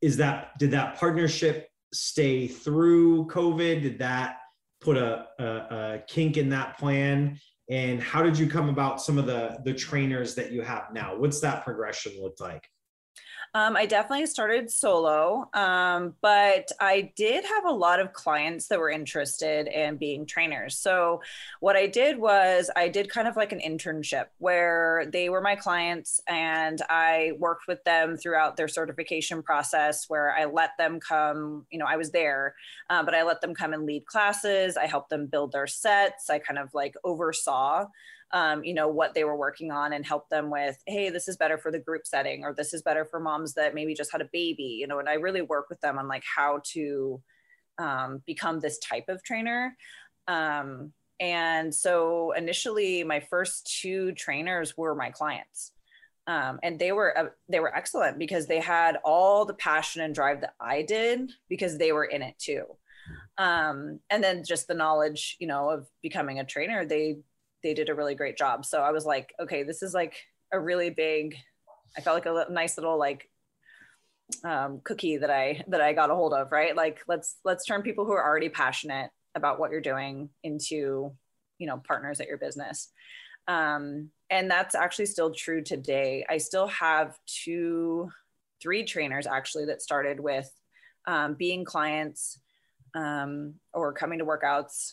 Is 0.00 0.16
that 0.16 0.58
did 0.58 0.70
that 0.70 0.96
partnership 0.96 1.69
stay 1.92 2.46
through 2.46 3.26
COVID? 3.26 3.82
Did 3.82 3.98
that 3.98 4.38
put 4.80 4.96
a, 4.96 5.26
a, 5.38 5.44
a, 5.44 6.02
kink 6.08 6.36
in 6.36 6.48
that 6.50 6.78
plan? 6.78 7.38
And 7.70 8.02
how 8.02 8.22
did 8.22 8.38
you 8.38 8.48
come 8.48 8.68
about 8.68 9.00
some 9.00 9.18
of 9.18 9.26
the 9.26 9.58
the 9.64 9.74
trainers 9.74 10.34
that 10.34 10.50
you 10.50 10.62
have 10.62 10.88
now? 10.92 11.16
What's 11.16 11.40
that 11.40 11.64
progression 11.64 12.12
look 12.20 12.40
like? 12.40 12.66
Um, 13.52 13.76
I 13.76 13.84
definitely 13.84 14.26
started 14.26 14.70
solo, 14.70 15.50
um, 15.54 16.14
but 16.22 16.70
I 16.80 17.12
did 17.16 17.44
have 17.44 17.64
a 17.64 17.72
lot 17.72 17.98
of 17.98 18.12
clients 18.12 18.68
that 18.68 18.78
were 18.78 18.90
interested 18.90 19.66
in 19.66 19.96
being 19.96 20.24
trainers. 20.24 20.78
So, 20.78 21.20
what 21.58 21.74
I 21.74 21.88
did 21.88 22.16
was 22.16 22.70
I 22.76 22.86
did 22.88 23.10
kind 23.10 23.26
of 23.26 23.34
like 23.34 23.50
an 23.50 23.58
internship 23.58 24.26
where 24.38 25.06
they 25.12 25.30
were 25.30 25.40
my 25.40 25.56
clients 25.56 26.20
and 26.28 26.80
I 26.88 27.32
worked 27.40 27.66
with 27.66 27.82
them 27.82 28.16
throughout 28.16 28.56
their 28.56 28.68
certification 28.68 29.42
process 29.42 30.08
where 30.08 30.32
I 30.32 30.44
let 30.44 30.76
them 30.78 31.00
come, 31.00 31.66
you 31.72 31.78
know, 31.80 31.86
I 31.88 31.96
was 31.96 32.12
there, 32.12 32.54
uh, 32.88 33.02
but 33.02 33.16
I 33.16 33.24
let 33.24 33.40
them 33.40 33.54
come 33.54 33.72
and 33.72 33.84
lead 33.84 34.06
classes. 34.06 34.76
I 34.76 34.86
helped 34.86 35.10
them 35.10 35.26
build 35.26 35.50
their 35.50 35.66
sets. 35.66 36.30
I 36.30 36.38
kind 36.38 36.58
of 36.60 36.72
like 36.72 36.94
oversaw 37.02 37.86
um, 38.32 38.62
you 38.62 38.74
know 38.74 38.88
what 38.88 39.14
they 39.14 39.24
were 39.24 39.36
working 39.36 39.70
on 39.70 39.92
and 39.92 40.06
help 40.06 40.28
them 40.28 40.50
with 40.50 40.76
hey 40.86 41.10
this 41.10 41.26
is 41.26 41.36
better 41.36 41.58
for 41.58 41.70
the 41.70 41.78
group 41.78 42.06
setting 42.06 42.44
or 42.44 42.54
this 42.54 42.72
is 42.72 42.82
better 42.82 43.04
for 43.04 43.18
moms 43.18 43.54
that 43.54 43.74
maybe 43.74 43.94
just 43.94 44.12
had 44.12 44.20
a 44.20 44.28
baby 44.32 44.78
you 44.80 44.86
know 44.86 45.00
and 45.00 45.08
i 45.08 45.14
really 45.14 45.42
work 45.42 45.68
with 45.68 45.80
them 45.80 45.98
on 45.98 46.06
like 46.06 46.22
how 46.36 46.60
to 46.64 47.20
um, 47.80 48.22
become 48.26 48.60
this 48.60 48.78
type 48.78 49.08
of 49.08 49.22
trainer. 49.24 49.76
Um, 50.28 50.92
and 51.18 51.74
so 51.74 52.32
initially 52.32 53.04
my 53.04 53.20
first 53.20 53.78
two 53.80 54.12
trainers 54.12 54.76
were 54.76 54.94
my 54.94 55.10
clients. 55.10 55.72
Um, 56.26 56.60
and 56.62 56.78
they 56.78 56.92
were 56.92 57.16
uh, 57.18 57.26
they 57.48 57.60
were 57.60 57.74
excellent 57.74 58.18
because 58.18 58.46
they 58.46 58.60
had 58.60 58.98
all 59.04 59.44
the 59.44 59.54
passion 59.54 60.02
and 60.02 60.14
drive 60.14 60.42
that 60.42 60.54
i 60.60 60.82
did 60.82 61.32
because 61.48 61.76
they 61.76 61.92
were 61.92 62.04
in 62.04 62.22
it 62.22 62.38
too. 62.38 62.64
Um, 63.38 64.00
and 64.10 64.22
then 64.22 64.44
just 64.44 64.68
the 64.68 64.74
knowledge 64.74 65.36
you 65.40 65.46
know 65.46 65.70
of 65.70 65.88
becoming 66.02 66.38
a 66.38 66.44
trainer 66.44 66.84
they 66.84 67.16
they 67.62 67.74
did 67.74 67.88
a 67.88 67.94
really 67.94 68.14
great 68.14 68.36
job. 68.36 68.64
So 68.64 68.80
I 68.82 68.90
was 68.92 69.04
like, 69.04 69.32
okay, 69.40 69.62
this 69.62 69.82
is 69.82 69.94
like 69.94 70.14
a 70.52 70.58
really 70.58 70.90
big, 70.90 71.36
I 71.96 72.00
felt 72.00 72.14
like 72.14 72.26
a 72.26 72.52
nice 72.52 72.76
little 72.76 72.98
like 72.98 73.28
um, 74.44 74.80
cookie 74.84 75.16
that 75.16 75.30
I 75.30 75.64
that 75.68 75.80
I 75.80 75.92
got 75.92 76.10
a 76.10 76.14
hold 76.14 76.32
of, 76.32 76.52
right? 76.52 76.74
Like 76.76 77.00
let's 77.08 77.36
let's 77.44 77.64
turn 77.64 77.82
people 77.82 78.04
who 78.04 78.12
are 78.12 78.24
already 78.24 78.48
passionate 78.48 79.10
about 79.34 79.58
what 79.58 79.70
you're 79.70 79.80
doing 79.80 80.30
into, 80.42 81.12
you 81.58 81.66
know, 81.66 81.82
partners 81.86 82.20
at 82.20 82.28
your 82.28 82.38
business. 82.38 82.90
Um, 83.48 84.10
and 84.28 84.50
that's 84.50 84.74
actually 84.74 85.06
still 85.06 85.32
true 85.32 85.62
today. 85.62 86.24
I 86.28 86.38
still 86.38 86.68
have 86.68 87.16
two, 87.26 88.10
three 88.62 88.84
trainers 88.84 89.26
actually 89.26 89.66
that 89.66 89.82
started 89.82 90.20
with 90.20 90.48
um, 91.06 91.34
being 91.34 91.64
clients 91.64 92.38
um, 92.94 93.54
or 93.72 93.92
coming 93.92 94.20
to 94.20 94.24
workouts, 94.24 94.92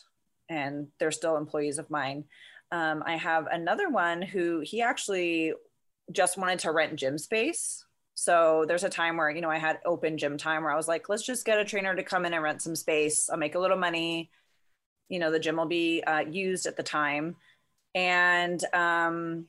and 0.49 0.87
they're 0.99 1.11
still 1.11 1.37
employees 1.37 1.77
of 1.77 1.89
mine. 1.89 2.23
Um, 2.71 3.03
I 3.05 3.15
have 3.17 3.47
another 3.47 3.89
one 3.89 4.21
who 4.21 4.61
he 4.61 4.81
actually 4.81 5.53
just 6.11 6.37
wanted 6.37 6.59
to 6.59 6.71
rent 6.71 6.95
gym 6.95 7.17
space. 7.17 7.85
So 8.15 8.65
there's 8.67 8.83
a 8.83 8.89
time 8.89 9.17
where, 9.17 9.29
you 9.29 9.41
know, 9.41 9.51
I 9.51 9.57
had 9.59 9.79
open 9.85 10.17
gym 10.17 10.37
time 10.37 10.63
where 10.63 10.71
I 10.71 10.75
was 10.75 10.87
like, 10.87 11.07
let's 11.07 11.25
just 11.25 11.45
get 11.45 11.59
a 11.59 11.65
trainer 11.65 11.95
to 11.95 12.03
come 12.03 12.25
in 12.25 12.33
and 12.33 12.43
rent 12.43 12.61
some 12.61 12.75
space. 12.75 13.29
I'll 13.29 13.37
make 13.37 13.55
a 13.55 13.59
little 13.59 13.77
money. 13.77 14.31
You 15.07 15.19
know, 15.19 15.31
the 15.31 15.39
gym 15.39 15.55
will 15.55 15.67
be 15.67 16.03
uh, 16.03 16.19
used 16.19 16.65
at 16.65 16.77
the 16.77 16.83
time. 16.83 17.35
And 17.93 18.63
um, 18.73 19.45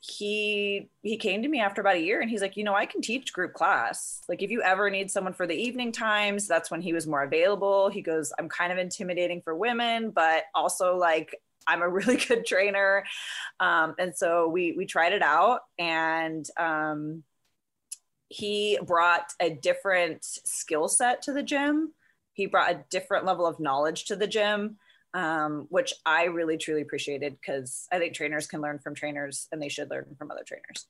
he 0.00 0.90
he 1.02 1.16
came 1.16 1.42
to 1.42 1.48
me 1.48 1.60
after 1.60 1.80
about 1.80 1.96
a 1.96 2.00
year 2.00 2.20
and 2.20 2.30
he's 2.30 2.42
like, 2.42 2.56
you 2.56 2.64
know, 2.64 2.74
I 2.74 2.86
can 2.86 3.00
teach 3.00 3.32
group 3.32 3.54
class. 3.54 4.22
Like 4.28 4.42
if 4.42 4.50
you 4.50 4.62
ever 4.62 4.90
need 4.90 5.10
someone 5.10 5.32
for 5.32 5.46
the 5.46 5.54
evening 5.54 5.92
times, 5.92 6.46
that's 6.46 6.70
when 6.70 6.82
he 6.82 6.92
was 6.92 7.06
more 7.06 7.22
available. 7.22 7.88
He 7.88 8.02
goes, 8.02 8.32
I'm 8.38 8.48
kind 8.48 8.72
of 8.72 8.78
intimidating 8.78 9.40
for 9.40 9.56
women, 9.56 10.10
but 10.10 10.44
also 10.54 10.96
like 10.96 11.40
I'm 11.66 11.82
a 11.82 11.88
really 11.88 12.16
good 12.28 12.46
trainer. 12.46 13.04
Um, 13.60 13.94
and 13.98 14.16
so 14.16 14.48
we 14.48 14.72
we 14.72 14.86
tried 14.86 15.12
it 15.12 15.22
out 15.22 15.60
and 15.78 16.46
um, 16.58 17.22
he 18.28 18.78
brought 18.84 19.32
a 19.40 19.50
different 19.50 20.24
skill 20.24 20.88
set 20.88 21.22
to 21.22 21.32
the 21.32 21.42
gym. 21.42 21.92
He 22.32 22.46
brought 22.46 22.72
a 22.72 22.84
different 22.90 23.24
level 23.24 23.46
of 23.46 23.60
knowledge 23.60 24.06
to 24.06 24.16
the 24.16 24.26
gym. 24.26 24.78
Um, 25.12 25.66
which 25.68 25.94
I 26.04 26.24
really 26.24 26.56
truly 26.56 26.82
appreciated 26.82 27.36
because 27.40 27.86
I 27.92 28.00
think 28.00 28.14
trainers 28.14 28.48
can 28.48 28.60
learn 28.60 28.80
from 28.80 28.96
trainers 28.96 29.46
and 29.52 29.62
they 29.62 29.68
should 29.68 29.88
learn 29.88 30.06
from 30.18 30.32
other 30.32 30.42
trainers. 30.44 30.88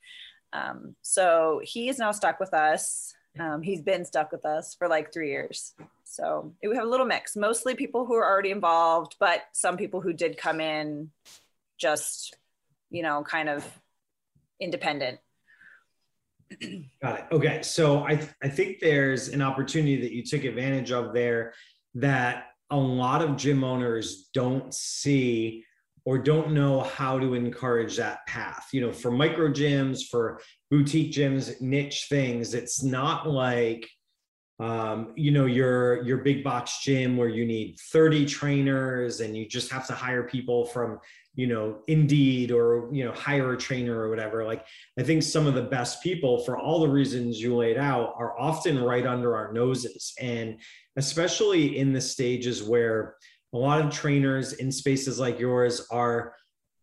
Um, 0.55 0.97
so 1.03 1.61
he 1.63 1.91
is 1.91 1.99
now 1.99 2.13
stuck 2.13 2.41
with 2.41 2.55
us. 2.55 3.15
Um, 3.39 3.61
he's 3.61 3.83
been 3.83 4.07
stuck 4.07 4.33
with 4.33 4.47
us 4.47 4.75
for 4.75 4.89
like 4.89 5.13
three 5.13 5.29
years. 5.29 5.75
So 6.15 6.55
we 6.63 6.77
have 6.77 6.87
a 6.87 6.89
little 6.89 7.07
mix, 7.07 7.35
mostly 7.35 7.75
people 7.75 8.07
who 8.07 8.15
are 8.15 8.25
already 8.25 8.53
involved, 8.53 9.17
but 9.19 9.43
some 9.53 9.77
people 9.77 10.01
who 10.01 10.13
did 10.13 10.37
come 10.37 10.61
in 10.61 11.11
just, 11.77 12.37
you 12.89 13.03
know, 13.03 13.25
kind 13.25 13.49
of 13.49 13.67
independent. 14.61 15.19
Got 17.03 17.19
it. 17.19 17.25
Okay. 17.33 17.63
So 17.63 18.05
I, 18.05 18.15
th- 18.15 18.31
I 18.41 18.49
think 18.49 18.79
there's 18.79 19.29
an 19.29 19.43
opportunity 19.43 20.01
that 20.03 20.13
you 20.13 20.23
took 20.23 20.45
advantage 20.45 20.93
of 20.93 21.13
there 21.13 21.53
that 21.95 22.45
a 22.71 22.77
lot 22.77 23.21
of 23.21 23.37
gym 23.37 23.65
owners 23.65 24.29
don't 24.33 24.73
see 24.73 25.65
or 26.05 26.17
don't 26.19 26.53
know 26.53 26.83
how 26.83 27.19
to 27.19 27.35
encourage 27.35 27.97
that 27.97 28.25
path. 28.29 28.69
You 28.73 28.83
know, 28.83 28.93
for 28.93 29.11
micro 29.11 29.49
gyms, 29.49 30.07
for 30.09 30.41
boutique 30.71 31.13
gyms, 31.13 31.61
niche 31.61 32.07
things, 32.09 32.55
it's 32.55 32.85
not 32.85 33.29
like 33.29 33.89
um, 34.65 35.13
you 35.15 35.31
know 35.31 35.45
your 35.45 36.03
your 36.05 36.19
big 36.19 36.43
box 36.43 36.79
gym 36.83 37.19
where 37.19 37.29
you 37.29 37.45
need 37.45 37.79
30 37.93 38.25
trainers 38.25 39.21
and 39.21 39.37
you 39.37 39.47
just 39.47 39.71
have 39.71 39.87
to 39.89 39.93
hire 39.93 40.23
people 40.23 40.65
from 40.65 41.01
you 41.35 41.47
know 41.47 41.81
Indeed 41.87 42.51
or 42.51 42.89
you 42.91 43.05
know 43.05 43.13
hire 43.13 43.53
a 43.53 43.59
trainer 43.59 44.01
or 44.01 44.09
whatever. 44.09 44.43
Like 44.43 44.65
i 44.99 45.03
think 45.03 45.23
some 45.23 45.47
of 45.47 45.53
the 45.53 45.63
best 45.63 46.03
people 46.03 46.45
for 46.45 46.57
all 46.57 46.81
the 46.81 46.89
reasons 46.89 47.39
you 47.39 47.55
laid 47.55 47.77
out 47.77 48.15
are 48.17 48.39
often 48.41 48.83
right 48.83 49.07
under 49.07 49.37
our 49.37 49.53
noses. 49.53 50.15
And 50.19 50.59
especially 50.97 51.77
in 51.77 51.93
the 51.93 52.01
stages 52.01 52.63
where 52.63 53.17
a 53.53 53.59
lot 53.59 53.85
of 53.85 53.93
trainers 53.93 54.55
in 54.55 54.73
spaces 54.73 55.21
like 55.21 55.39
yours 55.39 55.87
are 55.91 56.35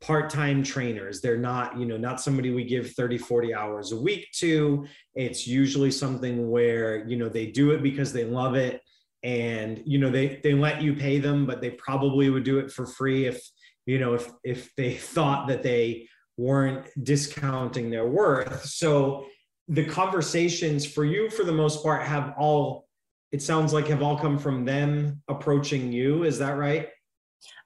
part-time 0.02 0.64
trainers 0.64 1.22
they're 1.22 1.38
not 1.38 1.78
you 1.78 1.86
know 1.86 1.98
not 1.98 2.20
somebody 2.20 2.52
we 2.52 2.64
give 2.64 2.92
30 2.94 3.18
40 3.18 3.54
hours 3.54 3.92
a 3.92 3.98
week 3.98 4.28
to 4.34 4.86
it's 5.16 5.46
usually 5.46 5.92
something 5.92 6.50
where 6.50 7.08
you 7.08 7.16
know 7.16 7.30
they 7.30 7.46
do 7.46 7.72
it 7.72 7.84
because 7.84 8.12
they 8.12 8.26
love 8.26 8.56
it 8.56 8.82
and 9.24 9.82
you 9.86 10.00
know 10.00 10.10
they 10.10 10.40
they 10.44 10.54
let 10.54 10.82
you 10.82 10.96
pay 10.96 11.20
them 11.20 11.46
but 11.46 11.62
they 11.62 11.72
probably 11.72 12.30
would 12.30 12.44
do 12.44 12.58
it 12.58 12.72
for 12.72 12.88
free 12.88 13.26
if 13.26 13.40
you 13.86 14.00
know 14.00 14.14
if 14.14 14.30
if 14.44 14.74
they 14.76 14.94
thought 15.16 15.48
that 15.48 15.64
they 15.64 16.08
weren't 16.38 16.88
discounting 17.04 17.92
their 17.92 18.08
worth 18.08 18.66
so 18.66 19.26
the 19.68 19.86
conversations 19.86 20.86
for 20.86 21.06
you 21.06 21.30
for 21.30 21.44
the 21.44 21.52
most 21.52 21.84
part 21.84 22.02
have 22.02 22.34
all 22.38 22.88
it 23.32 23.42
sounds 23.42 23.72
like 23.72 23.88
have 23.88 24.02
all 24.02 24.18
come 24.18 24.38
from 24.38 24.66
them 24.66 25.22
approaching 25.30 25.92
you. 25.92 26.24
Is 26.24 26.38
that 26.40 26.58
right? 26.58 26.90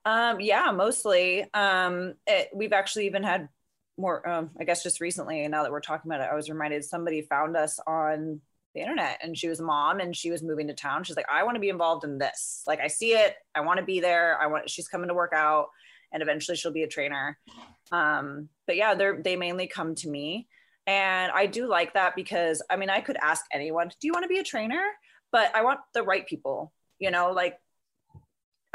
Um, 0.04 0.40
yeah, 0.40 0.72
mostly. 0.72 1.46
Um, 1.54 2.16
it, 2.28 2.50
we've 2.54 2.74
actually 2.74 3.08
even 3.08 3.24
had 3.24 3.50
more, 3.98 4.28
um, 4.28 4.52
I 4.60 4.64
guess 4.64 4.84
just 4.84 5.02
recently, 5.02 5.48
now 5.48 5.64
that 5.64 5.72
we're 5.72 5.82
talking 5.82 6.12
about 6.12 6.22
it, 6.22 6.30
I 6.32 6.36
was 6.36 6.50
reminded 6.50 6.84
somebody 6.84 7.22
found 7.22 7.56
us 7.56 7.80
on 7.86 8.42
the 8.74 8.82
internet 8.82 9.20
and 9.24 9.38
she 9.38 9.48
was 9.48 9.60
a 9.60 9.64
mom 9.64 10.00
and 10.00 10.16
she 10.16 10.32
was 10.32 10.44
moving 10.44 10.68
to 10.68 10.74
town. 10.74 11.04
She's 11.04 11.16
like, 11.16 11.30
I 11.32 11.44
want 11.44 11.56
to 11.56 11.62
be 11.62 11.70
involved 11.70 12.04
in 12.04 12.18
this. 12.18 12.64
Like, 12.68 12.82
I 12.82 12.88
see 12.88 13.14
it. 13.14 13.36
I 13.56 13.62
want 13.62 13.80
to 13.80 13.86
be 13.86 14.02
there. 14.02 14.38
I 14.40 14.48
want, 14.48 14.70
she's 14.70 14.88
coming 14.88 15.08
to 15.08 15.14
work 15.14 15.32
out 15.34 15.68
and 16.12 16.22
eventually 16.22 16.58
she'll 16.58 16.74
be 16.74 16.84
a 16.84 16.88
trainer. 16.88 17.38
Um, 17.92 18.50
but 18.68 18.76
yeah, 18.76 18.96
they're, 18.96 19.22
they 19.22 19.38
mainly 19.38 19.68
come 19.68 19.96
to 19.96 20.10
me. 20.10 20.48
And 20.88 21.32
I 21.32 21.46
do 21.46 21.68
like 21.68 21.94
that 21.94 22.16
because 22.16 22.62
I 22.70 22.76
mean, 22.76 22.90
I 22.90 23.02
could 23.02 23.18
ask 23.18 23.46
anyone, 23.52 23.88
do 23.88 24.08
you 24.08 24.14
want 24.14 24.24
to 24.24 24.30
be 24.30 24.40
a 24.40 24.44
trainer? 24.44 24.84
but 25.36 25.54
I 25.54 25.64
want 25.64 25.82
the 25.94 26.02
right 26.02 26.26
people, 26.26 26.72
you 26.98 27.12
know, 27.12 27.34
like 27.34 27.60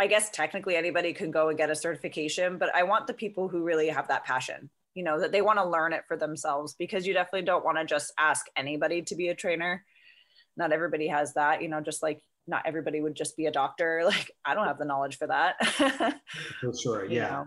I 0.01 0.07
guess 0.07 0.31
technically 0.31 0.77
anybody 0.77 1.13
can 1.13 1.31
go 1.31 1.51
and 1.51 1.59
get 1.59 1.69
a 1.69 1.77
certification, 1.77 2.57
but 2.57 2.75
I 2.75 2.85
want 2.85 3.07
the 3.07 3.13
people 3.13 3.49
who 3.49 3.63
really 3.63 3.89
have 3.89 4.09
that 4.09 4.25
passion, 4.25 4.71
you 4.95 5.05
know, 5.05 5.21
that 5.21 5.31
they 5.31 5.43
want 5.43 5.59
to 5.59 5.69
learn 5.69 5.93
it 5.93 6.05
for 6.09 6.17
themselves 6.17 6.75
because 6.79 7.07
you 7.07 7.13
definitely 7.13 7.43
don't 7.43 7.67
want 7.67 7.77
to 7.77 7.85
just 7.85 8.11
ask 8.19 8.47
anybody 8.57 9.03
to 9.03 9.15
be 9.15 9.29
a 9.29 9.35
trainer. 9.35 9.85
Not 10.57 10.73
everybody 10.73 11.07
has 11.09 11.35
that, 11.35 11.61
you 11.61 11.69
know, 11.69 11.83
just 11.83 12.03
like 12.03 12.23
not 12.47 12.63
everybody 12.65 13.03
would 13.03 13.15
just 13.15 13.37
be 13.37 13.45
a 13.45 13.53
doctor. 13.53 14.01
Like 14.07 14.31
I 14.43 14.55
don't 14.55 14.67
have 14.67 14.79
the 14.79 14.87
knowledge 14.87 15.19
for 15.19 15.27
that. 15.27 15.57
for 16.61 16.73
sure. 16.75 17.05
Yeah. 17.11 17.29
know? 17.29 17.47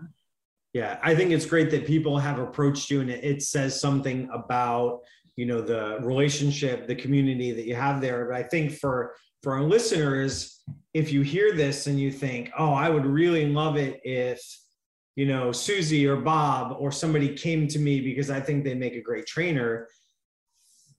Yeah. 0.72 1.00
I 1.02 1.16
think 1.16 1.32
it's 1.32 1.46
great 1.46 1.72
that 1.72 1.88
people 1.88 2.18
have 2.18 2.38
approached 2.38 2.88
you 2.88 3.00
and 3.00 3.10
it, 3.10 3.24
it 3.24 3.42
says 3.42 3.80
something 3.80 4.28
about 4.32 5.00
you 5.34 5.46
know 5.46 5.60
the 5.60 5.98
relationship 6.02 6.86
the 6.86 6.94
community 6.94 7.50
that 7.50 7.66
you 7.66 7.74
have 7.74 8.00
there 8.00 8.24
but 8.24 8.36
i 8.36 8.42
think 8.44 8.70
for 8.70 9.16
for 9.42 9.54
our 9.54 9.64
listeners 9.64 10.62
if 10.94 11.12
you 11.12 11.22
hear 11.22 11.54
this 11.54 11.86
and 11.86 12.00
you 12.00 12.10
think 12.10 12.50
oh 12.58 12.72
i 12.72 12.88
would 12.88 13.04
really 13.04 13.46
love 13.46 13.76
it 13.76 14.00
if 14.04 14.40
you 15.16 15.26
know 15.26 15.52
susie 15.52 16.06
or 16.06 16.16
bob 16.16 16.76
or 16.78 16.90
somebody 16.90 17.34
came 17.34 17.68
to 17.68 17.78
me 17.78 18.00
because 18.00 18.30
i 18.30 18.40
think 18.40 18.64
they 18.64 18.74
make 18.74 18.94
a 18.94 19.00
great 19.00 19.26
trainer 19.26 19.88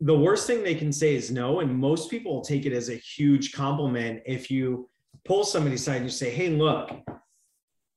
the 0.01 0.17
worst 0.17 0.45
thing 0.45 0.61
they 0.61 0.75
can 0.75 0.91
say 0.91 1.15
is 1.15 1.31
no 1.31 1.61
and 1.61 1.73
most 1.73 2.11
people 2.11 2.35
will 2.35 2.43
take 2.43 2.65
it 2.65 2.73
as 2.73 2.89
a 2.89 2.95
huge 2.95 3.53
compliment 3.53 4.21
if 4.25 4.51
you 4.51 4.89
pull 5.23 5.43
somebody 5.43 5.75
aside 5.75 5.97
and 5.97 6.05
you 6.05 6.11
say 6.11 6.29
hey 6.29 6.49
look 6.49 6.91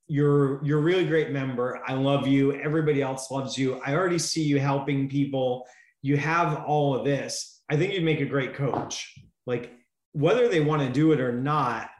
you're 0.08 0.64
you're 0.64 0.78
a 0.78 0.82
really 0.82 1.04
great 1.04 1.30
member. 1.30 1.80
I 1.86 1.92
love 1.92 2.26
you. 2.26 2.54
Everybody 2.54 3.02
else 3.02 3.30
loves 3.30 3.56
you. 3.58 3.80
I 3.84 3.94
already 3.94 4.18
see 4.18 4.42
you 4.42 4.58
helping 4.58 5.08
people. 5.08 5.66
You 6.00 6.16
have 6.16 6.64
all 6.64 6.96
of 6.96 7.04
this, 7.04 7.60
I 7.68 7.76
think 7.76 7.92
you'd 7.92 8.04
make 8.04 8.20
a 8.20 8.26
great 8.26 8.54
coach. 8.54 9.14
Like 9.46 9.72
whether 10.12 10.48
they 10.48 10.60
want 10.60 10.82
to 10.82 10.88
do 10.88 11.12
it 11.12 11.20
or 11.20 11.32
not, 11.32 11.90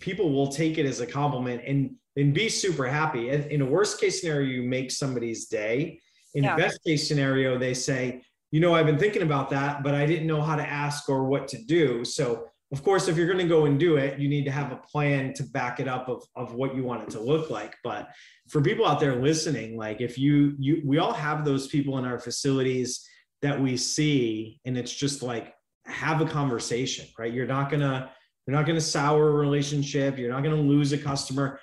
people 0.00 0.32
will 0.32 0.48
take 0.48 0.78
it 0.78 0.86
as 0.86 1.00
a 1.00 1.06
compliment 1.06 1.62
and 1.66 1.94
and 2.16 2.34
be 2.34 2.48
super 2.48 2.88
happy. 2.88 3.30
And 3.30 3.50
In 3.50 3.62
a 3.62 3.66
worst 3.66 4.00
case 4.00 4.20
scenario, 4.20 4.48
you 4.48 4.62
make 4.62 4.90
somebody's 4.90 5.46
day. 5.46 6.00
In 6.34 6.44
yeah. 6.44 6.56
best 6.56 6.82
case 6.84 7.06
scenario, 7.06 7.56
they 7.56 7.72
say, 7.72 8.22
you 8.50 8.60
know, 8.60 8.74
I've 8.74 8.86
been 8.86 8.98
thinking 8.98 9.22
about 9.22 9.50
that, 9.50 9.82
but 9.82 9.94
I 9.94 10.06
didn't 10.06 10.26
know 10.26 10.42
how 10.42 10.56
to 10.56 10.68
ask 10.68 11.08
or 11.08 11.24
what 11.24 11.46
to 11.48 11.62
do. 11.64 12.04
So 12.04 12.50
of 12.72 12.84
course, 12.84 13.08
if 13.08 13.16
you're 13.16 13.26
going 13.26 13.38
to 13.38 13.48
go 13.48 13.66
and 13.66 13.80
do 13.80 13.96
it, 13.96 14.18
you 14.18 14.28
need 14.28 14.44
to 14.44 14.50
have 14.52 14.70
a 14.70 14.76
plan 14.76 15.34
to 15.34 15.42
back 15.42 15.80
it 15.80 15.88
up 15.88 16.08
of, 16.08 16.22
of 16.36 16.54
what 16.54 16.74
you 16.76 16.84
want 16.84 17.02
it 17.02 17.10
to 17.10 17.20
look 17.20 17.50
like. 17.50 17.76
But 17.82 18.08
for 18.48 18.60
people 18.60 18.86
out 18.86 19.00
there 19.00 19.16
listening, 19.16 19.76
like 19.76 20.00
if 20.00 20.16
you 20.16 20.54
you 20.58 20.82
we 20.84 20.98
all 20.98 21.12
have 21.12 21.44
those 21.44 21.66
people 21.66 21.98
in 21.98 22.04
our 22.04 22.18
facilities 22.18 23.04
that 23.42 23.60
we 23.60 23.76
see 23.76 24.60
and 24.64 24.78
it's 24.78 24.94
just 24.94 25.22
like 25.22 25.54
have 25.86 26.20
a 26.20 26.26
conversation 26.26 27.06
right? 27.18 27.32
You're 27.32 27.46
not 27.46 27.70
gonna 27.70 28.10
you're 28.46 28.56
not 28.56 28.66
gonna 28.66 28.80
sour 28.80 29.28
a 29.28 29.32
relationship. 29.32 30.18
You're 30.18 30.32
not 30.32 30.42
gonna 30.42 30.56
lose 30.56 30.92
a 30.92 30.98
customer. 30.98 31.60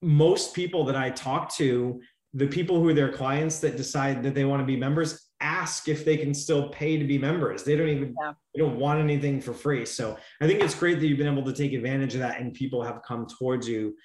Most 0.00 0.54
people 0.54 0.84
that 0.84 0.96
i 0.96 1.10
talk 1.10 1.54
to 1.56 2.00
the 2.34 2.46
people 2.46 2.80
who 2.80 2.88
are 2.88 2.94
their 2.94 3.12
clients 3.12 3.60
that 3.60 3.76
decide 3.76 4.22
that 4.22 4.34
they 4.34 4.44
want 4.44 4.60
to 4.60 4.66
be 4.66 4.76
members 4.76 5.28
ask 5.40 5.88
if 5.88 6.04
they 6.04 6.16
can 6.16 6.32
still 6.32 6.68
pay 6.68 6.96
to 6.96 7.04
be 7.04 7.18
members. 7.18 7.64
They 7.64 7.76
don't 7.76 7.88
even 7.88 8.14
yeah. 8.20 8.32
they 8.54 8.60
don't 8.60 8.78
want 8.78 9.00
anything 9.00 9.40
for 9.40 9.52
free. 9.52 9.84
So 9.84 10.16
i 10.40 10.46
think 10.46 10.60
it's 10.60 10.74
great 10.74 11.00
that 11.00 11.06
you've 11.06 11.18
been 11.18 11.32
able 11.32 11.44
to 11.44 11.52
take 11.52 11.72
advantage 11.72 12.14
of 12.14 12.20
that 12.20 12.40
and 12.40 12.54
people 12.54 12.82
have 12.82 13.02
come 13.02 13.26
towards 13.26 13.68
you. 13.68 13.96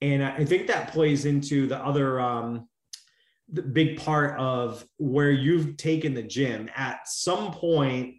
And 0.00 0.24
i 0.24 0.44
think 0.44 0.66
that 0.68 0.92
plays 0.92 1.24
into 1.24 1.66
the 1.66 1.78
other 1.78 2.20
um, 2.20 2.68
the 3.52 3.62
big 3.62 3.98
part 3.98 4.38
of 4.38 4.86
where 4.98 5.30
you've 5.30 5.76
taken 5.76 6.14
the 6.14 6.22
gym. 6.22 6.70
At 6.74 7.06
some 7.06 7.52
point, 7.52 8.16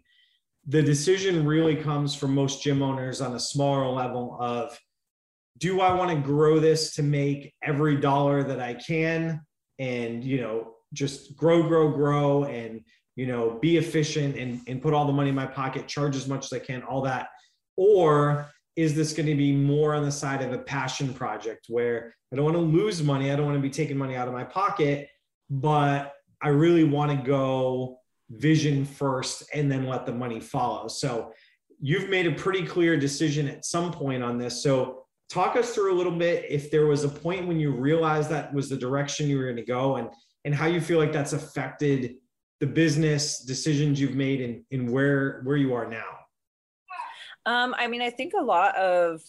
the 0.66 0.82
decision 0.82 1.46
really 1.46 1.76
comes 1.76 2.14
from 2.14 2.34
most 2.34 2.62
gym 2.62 2.82
owners 2.82 3.20
on 3.20 3.34
a 3.34 3.40
smaller 3.40 3.88
level 3.88 4.36
of 4.40 4.78
do 5.58 5.80
I 5.80 5.94
want 5.94 6.10
to 6.10 6.16
grow 6.16 6.58
this 6.58 6.94
to 6.96 7.02
make 7.02 7.54
every 7.62 7.96
dollar 7.96 8.42
that 8.42 8.60
I 8.60 8.74
can 8.74 9.40
and 9.78 10.24
you 10.24 10.40
know 10.40 10.74
just 10.92 11.36
grow 11.36 11.62
grow 11.62 11.90
grow 11.90 12.44
and 12.44 12.80
you 13.14 13.26
know 13.26 13.58
be 13.60 13.76
efficient 13.76 14.36
and, 14.36 14.60
and 14.66 14.82
put 14.82 14.92
all 14.92 15.06
the 15.06 15.12
money 15.12 15.30
in 15.30 15.34
my 15.34 15.46
pocket 15.46 15.88
charge 15.88 16.16
as 16.16 16.28
much 16.28 16.46
as 16.46 16.52
I 16.52 16.58
can 16.58 16.82
all 16.82 17.02
that? 17.02 17.28
Or 17.76 18.50
is 18.74 18.94
this 18.94 19.12
going 19.12 19.26
to 19.26 19.34
be 19.34 19.52
more 19.52 19.94
on 19.94 20.04
the 20.04 20.12
side 20.12 20.42
of 20.42 20.52
a 20.52 20.58
passion 20.58 21.14
project 21.14 21.66
where 21.68 22.14
I 22.32 22.36
don't 22.36 22.44
want 22.44 22.56
to 22.56 22.60
lose 22.60 23.02
money 23.02 23.30
I 23.30 23.36
don't 23.36 23.46
want 23.46 23.56
to 23.56 23.62
be 23.62 23.70
taking 23.70 23.96
money 23.96 24.16
out 24.16 24.28
of 24.28 24.34
my 24.34 24.44
pocket 24.44 25.08
but 25.48 26.12
I 26.42 26.48
really 26.48 26.84
want 26.84 27.10
to 27.10 27.16
go 27.16 28.00
vision 28.30 28.84
first 28.84 29.44
and 29.54 29.70
then 29.70 29.86
let 29.86 30.06
the 30.06 30.12
money 30.12 30.40
follow. 30.40 30.88
So 30.88 31.32
you've 31.80 32.08
made 32.08 32.26
a 32.26 32.32
pretty 32.32 32.64
clear 32.64 32.96
decision 32.96 33.48
at 33.48 33.64
some 33.64 33.92
point 33.92 34.22
on 34.22 34.38
this. 34.38 34.62
So 34.62 35.04
talk 35.28 35.56
us 35.56 35.74
through 35.74 35.92
a 35.92 35.96
little 35.96 36.16
bit 36.16 36.46
if 36.48 36.70
there 36.70 36.86
was 36.86 37.04
a 37.04 37.08
point 37.08 37.46
when 37.46 37.58
you 37.58 37.70
realized 37.70 38.30
that 38.30 38.52
was 38.52 38.68
the 38.68 38.76
direction 38.76 39.28
you 39.28 39.38
were 39.38 39.44
going 39.44 39.56
to 39.56 39.64
go 39.64 39.96
and 39.96 40.08
and 40.44 40.54
how 40.54 40.66
you 40.66 40.80
feel 40.80 40.98
like 40.98 41.12
that's 41.12 41.32
affected 41.32 42.14
the 42.60 42.66
business 42.66 43.40
decisions 43.44 44.00
you've 44.00 44.14
made 44.14 44.40
and, 44.40 44.62
and 44.70 44.90
where 44.90 45.42
where 45.42 45.56
you 45.56 45.74
are 45.74 45.88
now. 45.88 46.04
Um, 47.44 47.74
I 47.78 47.86
mean, 47.86 48.02
I 48.02 48.10
think 48.10 48.32
a 48.38 48.42
lot 48.42 48.76
of 48.76 49.20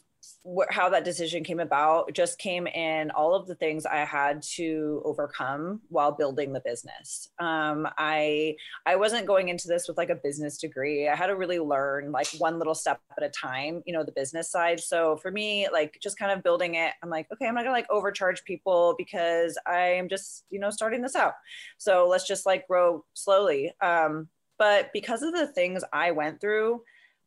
wh- 0.47 0.71
how 0.71 0.89
that 0.89 1.03
decision 1.03 1.43
came 1.43 1.59
about 1.59 2.13
just 2.13 2.39
came 2.39 2.67
in 2.67 3.11
all 3.11 3.35
of 3.35 3.47
the 3.47 3.55
things 3.55 3.85
I 3.85 3.97
had 3.97 4.41
to 4.55 5.01
overcome 5.05 5.81
while 5.89 6.11
building 6.11 6.53
the 6.53 6.61
business. 6.61 7.29
Um, 7.39 7.87
I 7.97 8.55
I 8.85 8.95
wasn't 8.95 9.27
going 9.27 9.49
into 9.49 9.67
this 9.67 9.87
with 9.87 9.97
like 9.97 10.09
a 10.09 10.15
business 10.15 10.57
degree. 10.57 11.07
I 11.07 11.15
had 11.15 11.27
to 11.27 11.35
really 11.35 11.59
learn 11.59 12.11
like 12.11 12.27
one 12.37 12.57
little 12.57 12.75
step 12.75 13.01
at 13.17 13.23
a 13.23 13.29
time, 13.29 13.83
you 13.85 13.93
know, 13.93 14.03
the 14.03 14.11
business 14.11 14.49
side. 14.49 14.79
So 14.79 15.17
for 15.17 15.31
me, 15.31 15.67
like 15.71 15.97
just 16.01 16.17
kind 16.17 16.31
of 16.31 16.43
building 16.43 16.75
it, 16.75 16.93
I'm 17.03 17.09
like, 17.09 17.27
okay, 17.33 17.47
I'm 17.47 17.55
not 17.55 17.63
gonna 17.63 17.75
like 17.75 17.89
overcharge 17.89 18.43
people 18.43 18.95
because 18.97 19.57
I 19.65 19.79
am 19.79 20.07
just 20.09 20.45
you 20.49 20.59
know 20.59 20.69
starting 20.69 21.01
this 21.01 21.15
out. 21.15 21.33
So 21.77 22.07
let's 22.07 22.27
just 22.27 22.45
like 22.45 22.67
grow 22.67 23.03
slowly. 23.13 23.73
Um, 23.81 24.29
but 24.57 24.91
because 24.93 25.21
of 25.21 25.33
the 25.33 25.47
things 25.47 25.83
I 25.93 26.11
went 26.11 26.41
through, 26.41 26.81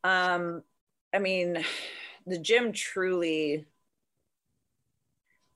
um, 0.04 0.62
I 1.14 1.18
mean 1.18 1.64
the 2.26 2.38
gym 2.38 2.72
truly 2.72 3.66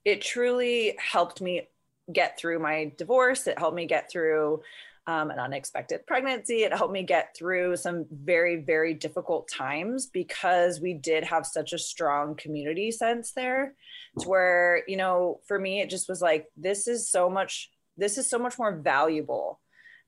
it 0.04 0.20
truly 0.20 0.96
helped 0.98 1.40
me 1.40 1.68
get 2.12 2.38
through 2.38 2.58
my 2.58 2.92
divorce. 2.98 3.46
It 3.46 3.58
helped 3.58 3.76
me 3.76 3.86
get 3.86 4.10
through 4.10 4.60
um, 5.06 5.30
an 5.30 5.38
unexpected 5.38 6.06
pregnancy. 6.06 6.62
It 6.62 6.74
helped 6.74 6.92
me 6.92 7.02
get 7.02 7.34
through 7.34 7.76
some 7.76 8.06
very 8.10 8.56
very 8.56 8.94
difficult 8.94 9.48
times 9.48 10.06
because 10.06 10.80
we 10.80 10.94
did 10.94 11.24
have 11.24 11.46
such 11.46 11.72
a 11.72 11.78
strong 11.78 12.34
community 12.34 12.90
sense 12.90 13.32
there 13.32 13.74
to 14.18 14.28
where 14.28 14.82
you 14.86 14.96
know 14.96 15.40
for 15.46 15.58
me 15.58 15.80
it 15.80 15.90
just 15.90 16.08
was 16.08 16.22
like 16.22 16.46
this 16.56 16.88
is 16.88 17.08
so 17.08 17.28
much 17.28 17.70
this 17.96 18.16
is 18.18 18.28
so 18.28 18.38
much 18.38 18.58
more 18.58 18.76
valuable 18.76 19.60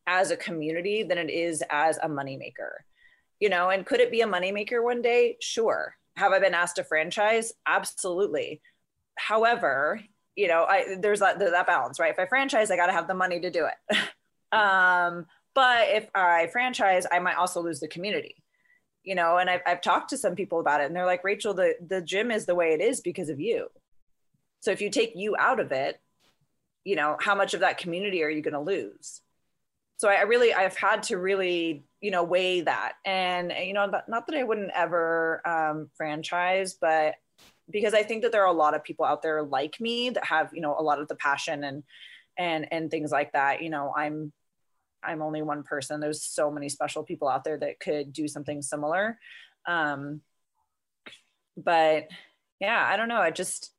as 0.06 0.30
a 0.30 0.36
community 0.36 1.02
than 1.02 1.18
it 1.18 1.30
is 1.30 1.62
as 1.70 1.98
a 1.98 2.08
moneymaker 2.08 2.72
you 3.38 3.48
know? 3.48 3.68
And 3.70 3.84
could 3.84 4.00
it 4.00 4.10
be 4.10 4.22
a 4.22 4.26
moneymaker 4.26 4.82
one 4.82 5.02
day? 5.02 5.36
Sure 5.40 5.94
have 6.16 6.32
I 6.32 6.38
been 6.38 6.54
asked 6.54 6.76
to 6.76 6.84
franchise? 6.84 7.52
Absolutely. 7.66 8.60
However, 9.16 10.00
you 10.34 10.48
know, 10.48 10.64
I 10.64 10.96
there's 10.98 11.20
that 11.20 11.38
there's 11.38 11.52
that 11.52 11.66
balance, 11.66 11.98
right? 11.98 12.12
If 12.12 12.18
I 12.18 12.26
franchise, 12.26 12.70
I 12.70 12.76
got 12.76 12.86
to 12.86 12.92
have 12.92 13.08
the 13.08 13.14
money 13.14 13.40
to 13.40 13.50
do 13.50 13.66
it. 13.66 13.98
um, 14.56 15.26
but 15.54 15.88
if 15.88 16.08
I 16.14 16.48
franchise, 16.48 17.06
I 17.10 17.18
might 17.18 17.36
also 17.36 17.62
lose 17.62 17.80
the 17.80 17.88
community. 17.88 18.36
You 19.02 19.14
know, 19.14 19.38
and 19.38 19.48
I've, 19.48 19.60
I've 19.66 19.80
talked 19.80 20.10
to 20.10 20.18
some 20.18 20.34
people 20.34 20.58
about 20.58 20.80
it, 20.80 20.86
and 20.86 20.96
they're 20.96 21.06
like, 21.06 21.24
Rachel, 21.24 21.54
the 21.54 21.74
the 21.86 22.02
gym 22.02 22.30
is 22.30 22.44
the 22.44 22.54
way 22.54 22.72
it 22.72 22.80
is 22.80 23.00
because 23.00 23.28
of 23.28 23.40
you. 23.40 23.68
So 24.60 24.70
if 24.72 24.80
you 24.80 24.90
take 24.90 25.12
you 25.14 25.36
out 25.38 25.60
of 25.60 25.70
it, 25.72 26.00
you 26.84 26.96
know, 26.96 27.16
how 27.20 27.34
much 27.34 27.54
of 27.54 27.60
that 27.60 27.78
community 27.78 28.22
are 28.22 28.28
you 28.28 28.42
going 28.42 28.54
to 28.54 28.60
lose? 28.60 29.22
So 29.98 30.08
I, 30.08 30.14
I 30.14 30.22
really, 30.22 30.52
I've 30.52 30.76
had 30.76 31.04
to 31.04 31.16
really 31.18 31.84
you 32.00 32.10
know 32.10 32.22
weigh 32.22 32.60
that. 32.60 32.94
And 33.04 33.52
you 33.64 33.72
know 33.72 33.86
not 34.08 34.26
that 34.26 34.36
i 34.36 34.44
wouldn't 34.44 34.70
ever 34.74 35.42
um, 35.46 35.90
franchise 35.96 36.76
but 36.80 37.14
because 37.68 37.94
i 37.94 38.02
think 38.04 38.22
that 38.22 38.30
there 38.30 38.42
are 38.42 38.54
a 38.54 38.62
lot 38.64 38.74
of 38.74 38.84
people 38.84 39.04
out 39.04 39.22
there 39.22 39.42
like 39.42 39.80
me 39.80 40.10
that 40.10 40.24
have 40.24 40.50
you 40.54 40.60
know 40.60 40.76
a 40.78 40.82
lot 40.82 41.00
of 41.00 41.08
the 41.08 41.16
passion 41.16 41.64
and 41.64 41.82
and 42.38 42.72
and 42.72 42.90
things 42.90 43.10
like 43.10 43.32
that. 43.32 43.62
You 43.62 43.70
know 43.70 43.92
i'm 43.96 44.32
i'm 45.02 45.22
only 45.22 45.42
one 45.42 45.62
person. 45.62 46.00
There's 46.00 46.22
so 46.22 46.50
many 46.50 46.68
special 46.68 47.02
people 47.02 47.28
out 47.28 47.44
there 47.44 47.58
that 47.58 47.80
could 47.80 48.12
do 48.12 48.28
something 48.28 48.62
similar. 48.62 49.18
Um 49.66 50.20
but 51.56 52.08
yeah 52.60 52.86
i 52.88 52.96
don't 52.96 53.08
know. 53.08 53.20
I 53.20 53.30
just 53.30 53.72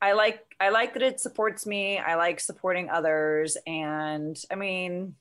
i 0.00 0.12
like 0.12 0.40
i 0.58 0.70
like 0.70 0.94
that 0.94 1.02
it 1.02 1.20
supports 1.20 1.66
me. 1.66 1.98
I 1.98 2.16
like 2.16 2.40
supporting 2.40 2.90
others. 2.90 3.56
And 3.66 4.36
i 4.50 4.56
mean 4.56 5.14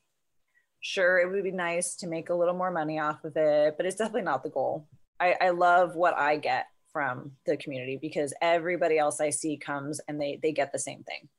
sure 0.82 1.20
it 1.20 1.32
would 1.32 1.44
be 1.44 1.52
nice 1.52 1.96
to 1.96 2.08
make 2.08 2.30
a 2.30 2.34
little 2.34 2.56
more 2.56 2.72
money 2.72 3.00
off 3.00 3.24
of 3.24 3.38
it 3.38 3.76
but 3.78 3.86
it's 3.86 3.96
definitely 3.96 4.24
not 4.24 4.44
the 4.44 4.50
goal. 4.50 4.88
I, 5.20 5.36
I 5.40 5.50
love 5.52 5.96
what 5.96 6.18
i 6.18 6.38
get 6.38 6.66
from 6.92 7.32
the 7.46 7.56
community 7.56 7.98
because 8.02 8.34
everybody 8.42 8.98
else 8.98 9.22
i 9.22 9.30
see 9.30 9.58
comes 9.58 10.02
and 10.08 10.20
they 10.20 10.40
they 10.42 10.52
get 10.52 10.72
the 10.72 10.80
same 10.80 11.04
thing. 11.04 11.30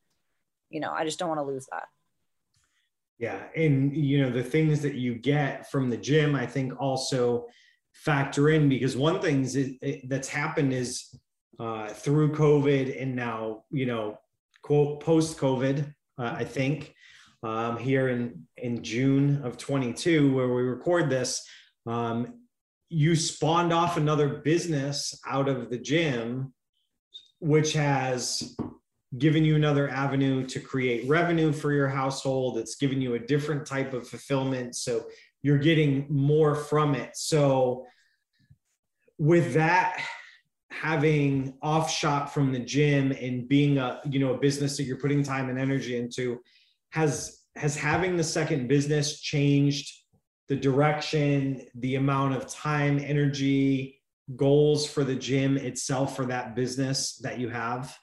You 0.70 0.80
know 0.80 0.92
i 0.92 1.04
just 1.04 1.18
don't 1.18 1.28
want 1.28 1.40
to 1.40 1.44
lose 1.44 1.66
that. 1.70 1.88
Yeah 3.18 3.42
and 3.56 3.94
you 3.94 4.22
know 4.22 4.30
the 4.30 4.42
things 4.42 4.80
that 4.82 4.94
you 4.94 5.14
get 5.16 5.70
from 5.70 5.90
the 5.90 5.96
gym 5.96 6.34
i 6.34 6.46
think 6.46 6.80
also 6.80 7.46
factor 7.92 8.50
in 8.50 8.68
because 8.68 8.96
one 8.96 9.20
thing 9.20 9.46
that's 10.04 10.28
happened 10.28 10.72
is 10.72 11.18
uh, 11.60 11.88
through 11.88 12.32
covid 12.32 13.00
and 13.00 13.14
now 13.14 13.64
you 13.70 13.86
know 13.86 14.18
quote 14.62 15.00
post 15.00 15.38
covid 15.38 15.94
uh, 16.18 16.34
i 16.36 16.44
think 16.44 16.94
um, 17.42 17.76
here 17.76 18.08
in 18.08 18.46
in 18.56 18.82
June 18.82 19.42
of 19.44 19.56
22, 19.56 20.34
where 20.34 20.48
we 20.48 20.62
record 20.62 21.10
this. 21.10 21.42
Um, 21.86 22.40
you 22.88 23.16
spawned 23.16 23.72
off 23.72 23.96
another 23.96 24.28
business 24.28 25.18
out 25.26 25.48
of 25.48 25.70
the 25.70 25.78
gym, 25.78 26.52
which 27.40 27.72
has 27.72 28.54
given 29.18 29.44
you 29.44 29.56
another 29.56 29.88
avenue 29.88 30.46
to 30.46 30.60
create 30.60 31.08
revenue 31.08 31.52
for 31.52 31.72
your 31.72 31.88
household. 31.88 32.58
It's 32.58 32.76
given 32.76 33.00
you 33.00 33.14
a 33.14 33.18
different 33.18 33.66
type 33.66 33.92
of 33.92 34.08
fulfillment. 34.08 34.76
So 34.76 35.06
you're 35.42 35.58
getting 35.58 36.06
more 36.08 36.54
from 36.54 36.94
it. 36.94 37.16
So 37.16 37.86
with 39.18 39.54
that 39.54 40.02
having 40.70 41.54
off 41.62 41.90
shot 41.90 42.32
from 42.32 42.52
the 42.52 42.58
gym 42.58 43.12
and 43.12 43.46
being 43.46 43.78
a 43.78 44.00
you 44.08 44.18
know 44.18 44.34
a 44.34 44.38
business 44.38 44.76
that 44.76 44.84
you're 44.84 44.96
putting 44.96 45.22
time 45.22 45.50
and 45.50 45.58
energy 45.58 45.96
into 45.96 46.40
has 46.92 47.40
has 47.56 47.76
having 47.76 48.16
the 48.16 48.24
second 48.24 48.68
business 48.68 49.20
changed 49.20 49.92
the 50.48 50.56
direction 50.56 51.66
the 51.76 51.96
amount 51.96 52.34
of 52.34 52.46
time 52.46 52.98
energy 52.98 54.00
goals 54.36 54.86
for 54.86 55.04
the 55.04 55.14
gym 55.14 55.56
itself 55.56 56.16
for 56.16 56.26
that 56.26 56.54
business 56.54 57.16
that 57.18 57.38
you 57.38 57.48
have? 57.48 57.96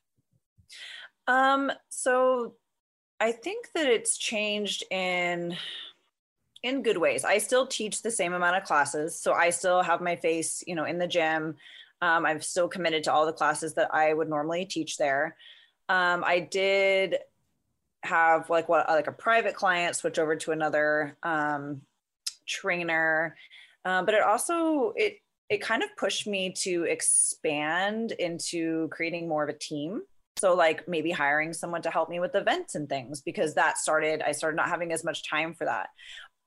Um 1.28 1.72
so 1.90 2.56
i 3.20 3.32
think 3.32 3.68
that 3.76 3.86
it's 3.86 4.18
changed 4.18 4.84
in 4.92 5.56
in 6.62 6.84
good 6.84 6.98
ways. 6.98 7.24
I 7.24 7.38
still 7.38 7.66
teach 7.68 8.02
the 8.02 8.12
same 8.12 8.34
amount 8.34 8.58
of 8.58 8.64
classes 8.64 9.20
so 9.20 9.34
i 9.34 9.50
still 9.50 9.82
have 9.84 10.02
my 10.02 10.16
face 10.16 10.64
you 10.66 10.76
know 10.76 10.86
in 10.86 10.98
the 10.98 11.08
gym. 11.08 11.56
Um, 12.02 12.26
i'm 12.26 12.42
still 12.42 12.68
committed 12.68 13.04
to 13.04 13.14
all 13.14 13.26
the 13.26 13.34
classes 13.34 13.74
that 13.76 13.94
i 13.94 14.14
would 14.14 14.30
normally 14.30 14.66
teach 14.66 14.98
there. 14.98 15.36
Um, 15.90 16.24
i 16.26 16.40
did 16.40 17.18
have 18.04 18.50
like 18.50 18.70
what 18.70 18.88
like 18.88 19.08
a 19.08 19.12
private 19.12 19.56
client 19.56 19.96
switch 19.96 20.20
over 20.20 20.36
to 20.36 20.52
another 20.52 21.18
um, 21.24 21.82
trainer. 22.48 23.36
Um, 23.86 24.06
but 24.06 24.14
it 24.14 24.22
also 24.22 24.94
it 24.96 25.18
it 25.50 25.62
kind 25.62 25.84
of 25.84 25.90
pushed 25.98 26.28
me 26.28 26.52
to 26.52 26.84
expand 26.84 28.12
into 28.14 28.88
creating 28.90 29.28
more 29.28 29.44
of 29.44 29.50
a 29.50 29.58
team. 29.58 30.02
So 30.38 30.54
like 30.54 30.88
maybe 30.88 31.12
hiring 31.12 31.54
someone 31.54 31.82
to 31.82 31.90
help 31.90 32.10
me 32.10 32.20
with 32.20 32.36
events 32.36 32.76
and 32.76 32.88
things 32.88 33.22
because 33.22 33.56
that 33.56 33.78
started 33.78 34.22
i 34.22 34.32
started 34.32 34.56
not 34.56 34.70
having 34.70 34.94
as 34.94 35.04
much 35.04 35.28
time 35.30 35.54
for 35.54 35.66
that. 35.66 35.90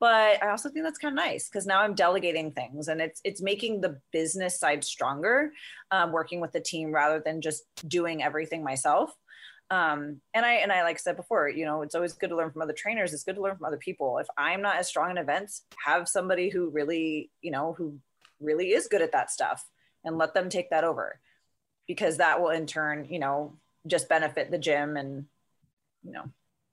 But 0.01 0.43
i 0.43 0.51
also 0.51 0.69
think 0.69 0.85
that's 0.85 0.99
kind 0.99 1.17
of 1.17 1.25
nice 1.25 1.49
because 1.49 1.67
now 1.67 1.81
i'm 1.81 1.95
delegating 1.95 2.53
things 2.53 2.89
and 2.89 3.01
it's 3.01 3.21
it's 3.23 3.43
making 3.43 3.81
the 3.81 4.01
business 4.13 4.59
side 4.59 4.83
stronger 4.83 5.53
um, 5.91 6.11
working 6.11 6.41
with 6.41 6.53
the 6.53 6.61
team 6.61 6.91
rather 6.93 7.23
than 7.25 7.41
just 7.41 7.65
doing 7.87 8.23
everything 8.23 8.65
myself 8.65 9.15
um, 9.73 10.21
and 10.35 10.45
I 10.45 10.57
and 10.57 10.71
I 10.71 10.83
like 10.83 10.97
I 10.97 10.99
said 10.99 11.17
before, 11.17 11.49
you 11.49 11.65
know, 11.65 11.81
it's 11.81 11.95
always 11.95 12.13
good 12.13 12.29
to 12.29 12.37
learn 12.37 12.51
from 12.51 12.61
other 12.61 12.75
trainers. 12.75 13.15
It's 13.15 13.25
good 13.25 13.37
to 13.37 13.41
learn 13.41 13.57
from 13.57 13.65
other 13.65 13.79
people. 13.79 14.19
If 14.19 14.27
I'm 14.37 14.61
not 14.61 14.77
as 14.77 14.87
strong 14.87 15.11
in 15.11 15.17
events, 15.17 15.63
have 15.87 16.09
somebody 16.09 16.51
who 16.51 16.69
really, 16.69 17.31
you 17.41 17.51
know, 17.51 17.73
who 17.73 17.99
really 18.39 18.73
is 18.73 18.87
good 18.87 19.01
at 19.01 19.13
that 19.13 19.31
stuff, 19.31 19.67
and 20.05 20.19
let 20.19 20.35
them 20.35 20.51
take 20.51 20.69
that 20.69 20.85
over, 20.85 21.19
because 21.89 22.19
that 22.19 22.39
will 22.39 22.51
in 22.51 22.67
turn, 22.67 23.07
you 23.09 23.19
know, 23.19 23.57
just 23.87 24.11
benefit 24.11 24.51
the 24.51 24.59
gym, 24.59 24.99
and 24.99 25.25
you 26.05 26.13
know, 26.13 26.25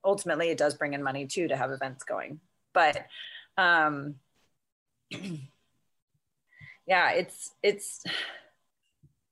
ultimately 0.03 0.49
it 0.49 0.57
does 0.57 0.73
bring 0.73 0.93
in 0.93 1.01
money 1.01 1.25
too 1.25 1.47
to 1.47 1.55
have 1.55 1.71
events 1.71 2.03
going. 2.03 2.41
But 2.73 3.05
um, 3.57 4.15
yeah, 6.85 7.11
it's 7.11 7.51
it's 7.63 8.03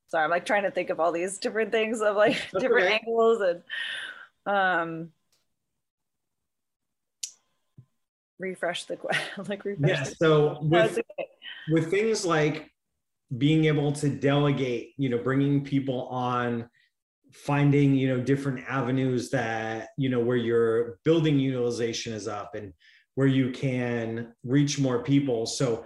sorry 0.07 0.23
i'm 0.23 0.29
like 0.29 0.45
trying 0.45 0.63
to 0.63 0.71
think 0.71 0.89
of 0.89 0.99
all 0.99 1.11
these 1.11 1.37
different 1.37 1.71
things 1.71 2.01
of 2.01 2.15
like 2.15 2.37
That's 2.51 2.63
different 2.63 2.87
okay. 2.87 2.99
angles 2.99 3.41
and 3.41 3.61
um 4.45 5.09
refresh 8.39 8.85
the 8.85 8.97
like 9.47 9.65
refresh 9.65 9.89
yeah 9.89 10.03
so 10.03 10.59
with, 10.61 10.91
okay. 10.91 11.27
with 11.71 11.89
things 11.89 12.25
like 12.25 12.71
being 13.37 13.65
able 13.65 13.91
to 13.91 14.09
delegate 14.09 14.93
you 14.97 15.09
know 15.09 15.17
bringing 15.17 15.63
people 15.63 16.07
on 16.07 16.69
finding 17.33 17.93
you 17.95 18.07
know 18.07 18.21
different 18.21 18.63
avenues 18.69 19.29
that 19.31 19.89
you 19.97 20.09
know 20.09 20.19
where 20.19 20.37
your 20.37 20.99
building 21.03 21.39
utilization 21.39 22.13
is 22.13 22.27
up 22.27 22.55
and 22.55 22.73
where 23.15 23.27
you 23.27 23.51
can 23.51 24.33
reach 24.43 24.79
more 24.79 25.03
people 25.03 25.45
so 25.45 25.85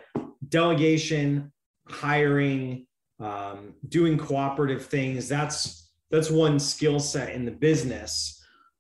delegation 0.50 1.52
hiring 1.88 2.86
um, 3.22 3.74
doing 3.90 4.18
cooperative 4.18 4.86
things 4.86 5.30
that's 5.30 5.90
that's 6.10 6.30
one 6.30 6.60
skill 6.60 7.00
set 7.00 7.34
in 7.34 7.46
the 7.46 7.52
business. 7.52 8.38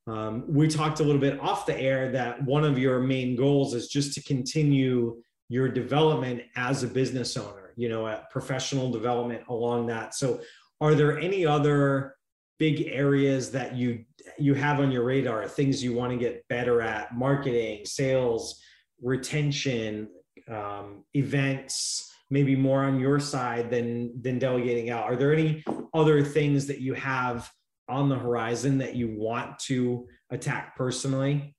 Um, 0.07 0.43
we 0.47 0.67
talked 0.67 0.99
a 0.99 1.03
little 1.03 1.21
bit 1.21 1.39
off 1.39 1.65
the 1.65 1.79
air 1.79 2.11
that 2.11 2.43
one 2.43 2.65
of 2.65 2.77
your 2.77 2.99
main 2.99 3.35
goals 3.37 3.73
is 3.73 3.87
just 3.87 4.13
to 4.15 4.23
continue 4.23 5.21
your 5.47 5.69
development 5.69 6.41
as 6.55 6.83
a 6.83 6.87
business 6.87 7.37
owner 7.37 7.61
you 7.75 7.89
know 7.89 8.19
professional 8.29 8.91
development 8.91 9.43
along 9.49 9.87
that. 9.87 10.13
So 10.13 10.41
are 10.79 10.95
there 10.95 11.19
any 11.19 11.45
other 11.45 12.15
big 12.59 12.87
areas 12.87 13.51
that 13.51 13.75
you 13.75 14.05
you 14.37 14.53
have 14.53 14.79
on 14.79 14.91
your 14.91 15.03
radar 15.03 15.47
things 15.47 15.83
you 15.83 15.93
want 15.93 16.11
to 16.11 16.17
get 16.17 16.47
better 16.47 16.81
at? 16.81 17.15
Marketing 17.15 17.85
sales 17.85 18.61
retention 19.01 20.09
um, 20.47 21.03
events 21.15 22.10
maybe 22.31 22.55
more 22.55 22.83
on 22.83 22.99
your 22.99 23.19
side 23.19 23.69
than 23.69 24.19
than 24.21 24.39
delegating 24.39 24.89
out. 24.89 25.03
Are 25.03 25.15
there 25.15 25.33
any 25.33 25.63
other 25.93 26.23
things 26.23 26.65
that 26.67 26.79
you 26.79 26.93
have 26.95 27.51
on 27.87 28.09
the 28.09 28.15
horizon 28.17 28.77
that 28.79 28.95
you 28.95 29.13
want 29.15 29.59
to 29.59 30.07
attack 30.31 30.75
personally? 30.75 31.55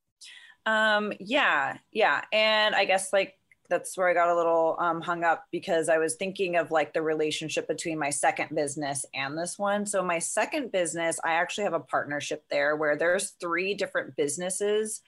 Um 0.66 1.12
yeah 1.20 1.76
yeah. 1.92 2.22
And 2.32 2.74
i 2.74 2.84
guess 2.84 3.12
like 3.12 3.34
that's 3.72 3.96
where 3.96 4.08
I 4.08 4.12
got 4.12 4.28
a 4.28 4.36
little 4.36 4.76
um, 4.78 5.00
hung 5.00 5.24
up 5.24 5.46
because 5.50 5.88
I 5.88 5.96
was 5.96 6.16
thinking 6.16 6.56
of 6.56 6.70
like 6.70 6.92
the 6.92 7.00
relationship 7.00 7.66
between 7.66 7.98
my 7.98 8.10
second 8.10 8.54
business 8.54 9.06
and 9.14 9.36
this 9.36 9.58
one. 9.58 9.86
So 9.86 10.02
my 10.02 10.18
second 10.18 10.72
business, 10.72 11.18
I 11.24 11.32
actually 11.32 11.64
have 11.64 11.72
a 11.72 11.80
partnership 11.80 12.44
there 12.50 12.76
where 12.76 12.96
there's 12.96 13.30
three 13.40 13.72
different 13.72 14.14
businesses 14.14 15.00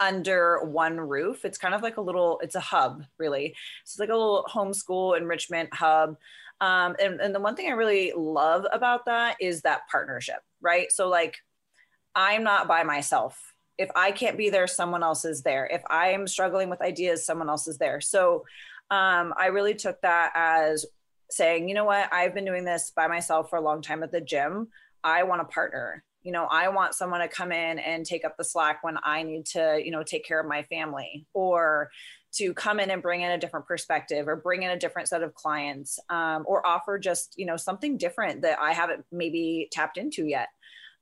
under 0.00 0.60
one 0.64 0.98
roof. 0.98 1.44
It's 1.44 1.58
kind 1.58 1.74
of 1.74 1.82
like 1.82 1.96
a 1.96 2.02
little, 2.02 2.38
it's 2.42 2.54
a 2.54 2.60
hub 2.60 3.04
really. 3.18 3.54
It's 3.82 3.98
like 3.98 4.10
a 4.10 4.12
little 4.12 4.46
homeschool 4.52 5.16
enrichment 5.16 5.74
hub. 5.74 6.16
Um, 6.60 6.96
and, 7.02 7.20
and 7.20 7.34
the 7.34 7.40
one 7.40 7.54
thing 7.56 7.68
I 7.68 7.74
really 7.74 8.12
love 8.16 8.66
about 8.72 9.06
that 9.06 9.36
is 9.40 9.62
that 9.62 9.82
partnership, 9.90 10.40
right? 10.60 10.90
So 10.90 11.08
like 11.08 11.36
I'm 12.14 12.44
not 12.44 12.68
by 12.68 12.82
myself 12.82 13.38
if 13.78 13.90
I 13.94 14.10
can't 14.10 14.38
be 14.38 14.50
there, 14.50 14.66
someone 14.66 15.02
else 15.02 15.24
is 15.24 15.42
there. 15.42 15.66
If 15.66 15.82
I 15.88 16.08
am 16.08 16.26
struggling 16.26 16.70
with 16.70 16.80
ideas, 16.80 17.26
someone 17.26 17.48
else 17.48 17.68
is 17.68 17.78
there. 17.78 18.00
So 18.00 18.44
um, 18.90 19.34
I 19.36 19.46
really 19.46 19.74
took 19.74 20.00
that 20.02 20.32
as 20.34 20.86
saying, 21.30 21.68
you 21.68 21.74
know 21.74 21.84
what, 21.84 22.12
I've 22.12 22.34
been 22.34 22.44
doing 22.44 22.64
this 22.64 22.92
by 22.94 23.08
myself 23.08 23.50
for 23.50 23.56
a 23.56 23.60
long 23.60 23.82
time 23.82 24.02
at 24.02 24.12
the 24.12 24.20
gym. 24.20 24.68
I 25.02 25.24
want 25.24 25.42
a 25.42 25.44
partner. 25.44 26.02
You 26.26 26.32
know, 26.32 26.48
I 26.50 26.68
want 26.70 26.94
someone 26.94 27.20
to 27.20 27.28
come 27.28 27.52
in 27.52 27.78
and 27.78 28.04
take 28.04 28.24
up 28.24 28.36
the 28.36 28.42
slack 28.42 28.82
when 28.82 28.96
I 29.04 29.22
need 29.22 29.46
to, 29.52 29.80
you 29.80 29.92
know, 29.92 30.02
take 30.02 30.26
care 30.26 30.40
of 30.40 30.48
my 30.48 30.64
family 30.64 31.24
or 31.34 31.88
to 32.34 32.52
come 32.52 32.80
in 32.80 32.90
and 32.90 33.00
bring 33.00 33.20
in 33.20 33.30
a 33.30 33.38
different 33.38 33.64
perspective 33.64 34.26
or 34.26 34.34
bring 34.34 34.64
in 34.64 34.70
a 34.70 34.76
different 34.76 35.08
set 35.08 35.22
of 35.22 35.34
clients 35.34 36.00
um, 36.10 36.42
or 36.44 36.66
offer 36.66 36.98
just, 36.98 37.34
you 37.36 37.46
know, 37.46 37.56
something 37.56 37.96
different 37.96 38.42
that 38.42 38.58
I 38.58 38.72
haven't 38.72 39.04
maybe 39.12 39.68
tapped 39.70 39.98
into 39.98 40.26
yet. 40.26 40.48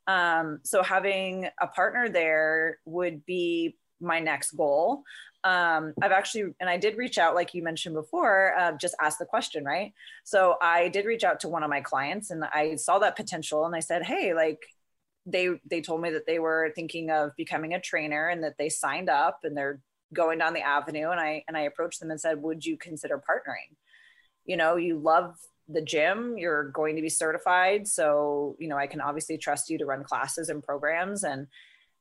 Um, 0.06 0.60
so 0.62 0.82
having 0.82 1.48
a 1.58 1.68
partner 1.68 2.10
there 2.10 2.80
would 2.84 3.24
be 3.24 3.78
my 4.02 4.20
next 4.20 4.50
goal. 4.50 5.04
Um, 5.42 5.94
I've 6.02 6.12
actually, 6.12 6.52
and 6.60 6.68
I 6.68 6.76
did 6.76 6.98
reach 6.98 7.16
out, 7.16 7.34
like 7.34 7.54
you 7.54 7.62
mentioned 7.62 7.94
before, 7.94 8.54
uh, 8.58 8.72
just 8.72 8.94
ask 9.00 9.18
the 9.18 9.24
question, 9.24 9.64
right? 9.64 9.94
So 10.24 10.56
I 10.60 10.88
did 10.88 11.06
reach 11.06 11.24
out 11.24 11.40
to 11.40 11.48
one 11.48 11.62
of 11.62 11.70
my 11.70 11.80
clients 11.80 12.30
and 12.30 12.44
I 12.44 12.76
saw 12.76 12.98
that 12.98 13.16
potential 13.16 13.64
and 13.64 13.74
I 13.74 13.80
said, 13.80 14.02
Hey, 14.02 14.34
like 14.34 14.60
they, 15.26 15.48
they 15.68 15.80
told 15.80 16.00
me 16.00 16.10
that 16.10 16.26
they 16.26 16.38
were 16.38 16.72
thinking 16.74 17.10
of 17.10 17.30
becoming 17.36 17.74
a 17.74 17.80
trainer 17.80 18.28
and 18.28 18.44
that 18.44 18.58
they 18.58 18.68
signed 18.68 19.08
up 19.08 19.40
and 19.44 19.56
they're 19.56 19.80
going 20.12 20.38
down 20.38 20.54
the 20.54 20.60
avenue. 20.60 21.10
And 21.10 21.20
I, 21.20 21.44
and 21.48 21.56
I 21.56 21.62
approached 21.62 22.00
them 22.00 22.10
and 22.10 22.20
said, 22.20 22.42
would 22.42 22.64
you 22.64 22.76
consider 22.76 23.16
partnering? 23.16 23.76
You 24.44 24.56
know, 24.56 24.76
you 24.76 24.98
love 24.98 25.36
the 25.68 25.80
gym 25.80 26.36
you're 26.36 26.70
going 26.70 26.96
to 26.96 27.02
be 27.02 27.08
certified 27.08 27.88
so 27.88 28.54
you 28.58 28.68
know 28.68 28.76
i 28.76 28.86
can 28.86 29.00
obviously 29.00 29.38
trust 29.38 29.70
you 29.70 29.78
to 29.78 29.86
run 29.86 30.04
classes 30.04 30.48
and 30.48 30.62
programs 30.62 31.24
and 31.24 31.46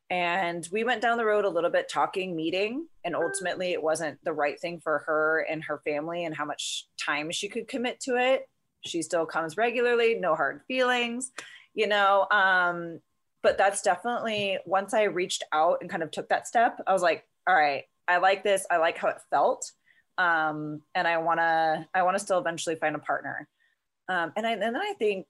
and 0.09 0.67
we 0.71 0.83
went 0.83 1.01
down 1.01 1.17
the 1.17 1.25
road 1.25 1.45
a 1.45 1.49
little 1.49 1.69
bit 1.69 1.87
talking 1.89 2.35
meeting 2.35 2.85
and 3.05 3.15
ultimately 3.15 3.71
it 3.71 3.81
wasn't 3.81 4.21
the 4.25 4.33
right 4.33 4.59
thing 4.59 4.81
for 4.81 4.99
her 5.07 5.45
and 5.49 5.63
her 5.63 5.79
family 5.85 6.25
and 6.25 6.35
how 6.35 6.45
much 6.45 6.87
time 7.03 7.31
she 7.31 7.47
could 7.47 7.67
commit 7.67 7.99
to 8.01 8.17
it 8.17 8.49
she 8.81 9.01
still 9.01 9.25
comes 9.25 9.55
regularly 9.55 10.15
no 10.15 10.35
hard 10.35 10.61
feelings 10.67 11.31
you 11.73 11.87
know 11.87 12.27
um 12.31 12.99
but 13.43 13.57
that's 13.57 13.81
definitely 13.81 14.57
once 14.65 14.93
i 14.93 15.03
reached 15.03 15.43
out 15.53 15.77
and 15.81 15.89
kind 15.89 16.01
of 16.01 16.09
took 16.09 16.27
that 16.29 16.47
step 16.47 16.81
i 16.87 16.93
was 16.93 17.03
like 17.03 17.23
all 17.47 17.55
right 17.55 17.83
i 18.07 18.17
like 18.17 18.43
this 18.43 18.65
i 18.71 18.77
like 18.77 18.97
how 18.97 19.09
it 19.09 19.17
felt 19.29 19.71
um, 20.17 20.81
and 20.93 21.07
I 21.07 21.17
want 21.17 21.39
to 21.39 21.87
I 21.93 22.03
want 22.03 22.15
to 22.15 22.23
still 22.23 22.39
eventually 22.39 22.75
find 22.75 22.95
a 22.95 22.99
partner. 22.99 23.47
Um, 24.09 24.33
and 24.35 24.45
I, 24.45 24.51
and 24.51 24.61
then 24.61 24.75
I 24.75 24.93
think 24.99 25.25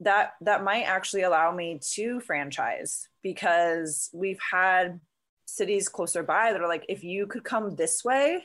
that 0.00 0.32
that 0.42 0.62
might 0.62 0.84
actually 0.84 1.22
allow 1.22 1.52
me 1.52 1.80
to 1.94 2.20
franchise 2.20 3.08
because 3.22 4.10
we've 4.12 4.38
had 4.52 5.00
cities 5.46 5.88
closer 5.88 6.22
by 6.22 6.52
that 6.52 6.60
are 6.60 6.68
like 6.68 6.84
if 6.88 7.02
you 7.02 7.26
could 7.26 7.42
come 7.42 7.74
this 7.74 8.04
way 8.04 8.44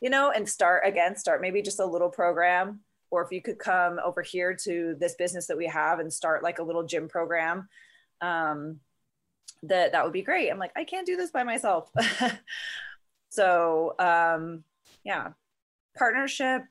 you 0.00 0.10
know 0.10 0.32
and 0.32 0.46
start 0.46 0.82
again 0.84 1.16
start 1.16 1.40
maybe 1.40 1.62
just 1.62 1.78
a 1.78 1.86
little 1.86 2.10
program 2.10 2.80
or 3.12 3.22
if 3.22 3.30
you 3.30 3.40
could 3.40 3.60
come 3.60 4.00
over 4.04 4.22
here 4.22 4.54
to 4.54 4.96
this 4.98 5.14
business 5.14 5.46
that 5.46 5.56
we 5.56 5.66
have 5.66 6.00
and 6.00 6.12
start 6.12 6.42
like 6.42 6.58
a 6.58 6.62
little 6.62 6.82
gym 6.82 7.08
program 7.08 7.68
um, 8.22 8.80
that 9.64 9.92
that 9.92 10.04
would 10.04 10.12
be 10.12 10.22
great. 10.22 10.50
I'm 10.50 10.58
like 10.58 10.72
i 10.76 10.84
can't 10.84 11.06
do 11.06 11.16
this 11.16 11.30
by 11.30 11.42
myself. 11.42 11.90
So 13.32 13.94
um, 13.98 14.62
yeah 15.04 15.30
partnership 15.96 16.62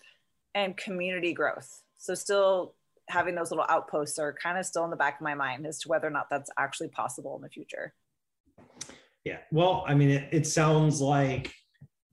and 0.54 0.78
community 0.78 1.34
growth. 1.34 1.82
So 1.98 2.14
still 2.14 2.76
having 3.10 3.34
those 3.34 3.50
little 3.50 3.66
outposts 3.68 4.20
are 4.20 4.34
kind 4.34 4.60
of 4.60 4.66
still 4.66 4.84
in 4.84 4.92
the 4.92 4.96
back 4.96 5.16
of 5.16 5.24
my 5.24 5.34
mind 5.34 5.66
as 5.66 5.80
to 5.80 5.90
whether 5.90 6.08
or 6.08 6.12
not 6.12 6.28
that's 6.30 6.52
actually 6.60 6.90
possible 6.90 7.36
in 7.36 7.42
the 7.42 7.50
future. 7.50 7.94
Yeah. 9.24 9.40
Well 9.52 9.84
i 9.88 9.96
mean 9.96 10.12
it, 10.12 10.30
it 10.32 10.48
sounds 10.48 11.02
like 11.02 11.52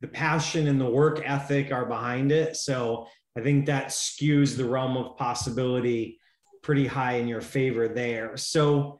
the 0.00 0.08
passion 0.08 0.66
and 0.68 0.80
the 0.80 0.88
work 0.88 1.20
ethic 1.24 1.70
are 1.70 1.84
behind 1.84 2.32
it. 2.32 2.56
So 2.56 3.06
i 3.36 3.42
think 3.42 3.66
that 3.66 3.88
skews 3.88 4.56
the 4.56 4.64
realm 4.64 4.96
of 4.96 5.16
possibility 5.18 6.18
pretty 6.62 6.86
high 6.86 7.16
in 7.16 7.28
your 7.28 7.42
favor 7.42 7.86
there. 7.86 8.34
So 8.38 8.97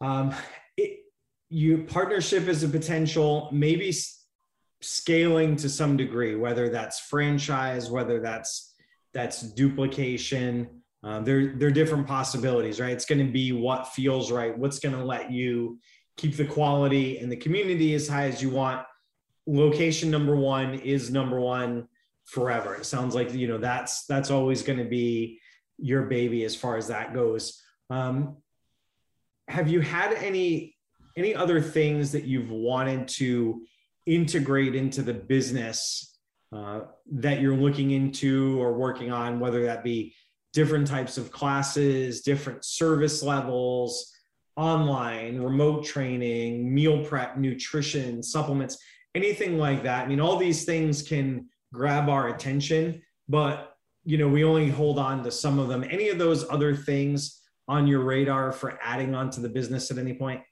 um, 0.00 0.34
it, 0.76 1.00
you 1.48 1.84
partnership 1.84 2.48
is 2.48 2.62
a 2.62 2.68
potential 2.68 3.48
maybe 3.52 3.92
scaling 4.80 5.56
to 5.56 5.68
some 5.68 5.96
degree, 5.96 6.36
whether 6.36 6.68
that's 6.68 7.00
franchise, 7.00 7.90
whether 7.90 8.20
that's 8.20 8.74
that's 9.14 9.42
duplication. 9.42 10.68
Um, 11.02 11.24
there, 11.24 11.54
there 11.56 11.68
are 11.68 11.72
different 11.72 12.06
possibilities, 12.06 12.80
right? 12.80 12.92
It's 12.92 13.04
going 13.04 13.24
to 13.24 13.32
be 13.32 13.52
what 13.52 13.88
feels 13.88 14.30
right. 14.30 14.56
What's 14.56 14.78
going 14.78 14.96
to 14.96 15.04
let 15.04 15.30
you 15.30 15.78
keep 16.16 16.36
the 16.36 16.44
quality 16.44 17.18
and 17.18 17.30
the 17.30 17.36
community 17.36 17.94
as 17.94 18.08
high 18.08 18.26
as 18.26 18.42
you 18.42 18.50
want. 18.50 18.84
Location 19.46 20.10
number 20.10 20.36
one 20.36 20.74
is 20.74 21.10
number 21.10 21.40
one 21.40 21.88
forever. 22.26 22.74
It 22.74 22.84
sounds 22.84 23.14
like 23.14 23.32
you 23.32 23.48
know 23.48 23.58
that's 23.58 24.04
that's 24.04 24.30
always 24.30 24.62
going 24.62 24.78
to 24.78 24.84
be 24.84 25.40
your 25.78 26.02
baby 26.02 26.44
as 26.44 26.54
far 26.54 26.76
as 26.76 26.88
that 26.88 27.14
goes. 27.14 27.62
Um, 27.88 28.36
have 29.48 29.68
you 29.68 29.80
had 29.80 30.12
any 30.14 30.74
any 31.16 31.34
other 31.34 31.60
things 31.60 32.12
that 32.12 32.24
you've 32.24 32.50
wanted 32.50 33.08
to 33.08 33.62
integrate 34.06 34.76
into 34.76 35.02
the 35.02 35.12
business 35.12 36.16
uh, 36.54 36.80
that 37.10 37.40
you're 37.40 37.56
looking 37.56 37.90
into 37.90 38.60
or 38.60 38.72
working 38.74 39.10
on, 39.10 39.40
whether 39.40 39.64
that 39.64 39.82
be 39.82 40.14
different 40.52 40.86
types 40.86 41.18
of 41.18 41.32
classes, 41.32 42.20
different 42.20 42.64
service 42.64 43.22
levels, 43.22 44.14
online, 44.56 45.40
remote 45.40 45.84
training, 45.84 46.72
meal 46.72 47.04
prep, 47.04 47.36
nutrition, 47.36 48.22
supplements, 48.22 48.78
anything 49.14 49.58
like 49.58 49.82
that. 49.82 50.04
I 50.04 50.08
mean, 50.08 50.20
all 50.20 50.36
these 50.36 50.64
things 50.64 51.02
can 51.02 51.48
grab 51.72 52.08
our 52.08 52.28
attention, 52.28 53.02
but 53.28 53.74
you 54.04 54.16
know, 54.16 54.28
we 54.28 54.44
only 54.44 54.70
hold 54.70 54.98
on 54.98 55.22
to 55.24 55.30
some 55.30 55.58
of 55.58 55.68
them. 55.68 55.84
Any 55.84 56.08
of 56.08 56.18
those 56.18 56.48
other 56.48 56.74
things 56.74 57.42
on 57.68 57.86
your 57.86 58.00
radar 58.00 58.52
for 58.52 58.78
adding 58.82 59.14
on 59.14 59.30
to 59.30 59.40
the 59.40 59.48
business 59.48 59.90
at 59.90 59.98
any 59.98 60.14
point? 60.14 60.42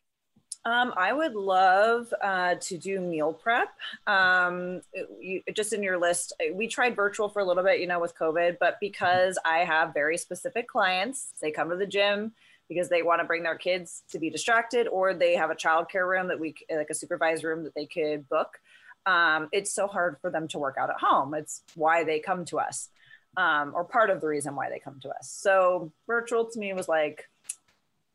Um, 0.66 0.92
I 0.96 1.12
would 1.12 1.34
love 1.34 2.12
uh, 2.20 2.56
to 2.56 2.76
do 2.76 3.00
meal 3.00 3.32
prep. 3.32 3.68
Um, 4.08 4.80
you, 5.20 5.40
just 5.54 5.72
in 5.72 5.80
your 5.80 5.96
list, 5.96 6.32
we 6.52 6.66
tried 6.66 6.96
virtual 6.96 7.28
for 7.28 7.38
a 7.38 7.44
little 7.44 7.62
bit, 7.62 7.78
you 7.78 7.86
know, 7.86 8.00
with 8.00 8.16
COVID, 8.16 8.56
but 8.58 8.76
because 8.80 9.38
I 9.44 9.58
have 9.58 9.94
very 9.94 10.18
specific 10.18 10.66
clients, 10.66 11.28
they 11.40 11.52
come 11.52 11.70
to 11.70 11.76
the 11.76 11.86
gym 11.86 12.32
because 12.68 12.88
they 12.88 13.02
want 13.02 13.20
to 13.20 13.24
bring 13.24 13.44
their 13.44 13.56
kids 13.56 14.02
to 14.10 14.18
be 14.18 14.28
distracted, 14.28 14.88
or 14.88 15.14
they 15.14 15.36
have 15.36 15.50
a 15.50 15.54
childcare 15.54 16.08
room 16.08 16.26
that 16.26 16.40
we 16.40 16.52
like 16.68 16.90
a 16.90 16.94
supervised 16.94 17.44
room 17.44 17.62
that 17.62 17.74
they 17.76 17.86
could 17.86 18.28
book. 18.28 18.58
Um, 19.06 19.48
it's 19.52 19.72
so 19.72 19.86
hard 19.86 20.16
for 20.20 20.30
them 20.32 20.48
to 20.48 20.58
work 20.58 20.74
out 20.80 20.90
at 20.90 20.98
home. 20.98 21.32
It's 21.34 21.62
why 21.76 22.02
they 22.02 22.18
come 22.18 22.44
to 22.46 22.58
us, 22.58 22.88
um, 23.36 23.72
or 23.74 23.84
part 23.84 24.10
of 24.10 24.20
the 24.20 24.26
reason 24.26 24.54
why 24.54 24.70
they 24.70 24.78
come 24.78 24.98
to 25.02 25.10
us. 25.10 25.30
So 25.30 25.92
virtual 26.06 26.44
to 26.46 26.58
me 26.58 26.72
was 26.72 26.88
like 26.88 27.28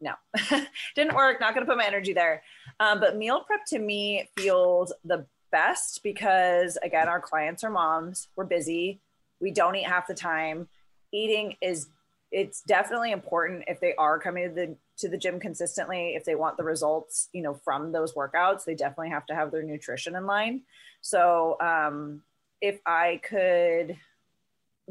no, 0.01 0.13
didn't 0.95 1.13
work. 1.13 1.39
Not 1.39 1.53
going 1.53 1.65
to 1.65 1.69
put 1.69 1.77
my 1.77 1.85
energy 1.85 2.13
there. 2.13 2.41
Um, 2.79 2.99
but 2.99 3.17
meal 3.17 3.41
prep 3.41 3.65
to 3.67 3.79
me 3.79 4.27
feels 4.35 4.91
the 5.05 5.25
best 5.51 6.01
because, 6.03 6.77
again, 6.81 7.07
our 7.07 7.21
clients 7.21 7.63
are 7.63 7.69
moms. 7.69 8.27
We're 8.35 8.45
busy. 8.45 8.99
We 9.39 9.51
don't 9.51 9.75
eat 9.75 9.85
half 9.85 10.07
the 10.07 10.13
time. 10.13 10.67
Eating 11.11 11.55
is 11.61 11.87
it's 12.31 12.61
definitely 12.61 13.11
important 13.11 13.65
if 13.67 13.79
they 13.79 13.93
are 13.95 14.17
coming 14.17 14.47
to 14.47 14.55
the 14.55 14.75
to 14.97 15.09
the 15.09 15.17
gym 15.17 15.39
consistently 15.39 16.13
if 16.15 16.23
they 16.23 16.35
want 16.35 16.55
the 16.55 16.63
results 16.63 17.27
you 17.33 17.41
know 17.41 17.53
from 17.53 17.91
those 17.91 18.13
workouts 18.13 18.63
they 18.63 18.75
definitely 18.75 19.09
have 19.09 19.25
to 19.25 19.35
have 19.35 19.51
their 19.51 19.63
nutrition 19.63 20.15
in 20.15 20.25
line 20.25 20.61
so 21.01 21.57
um, 21.59 22.21
if 22.61 22.79
i 22.85 23.19
could 23.23 23.97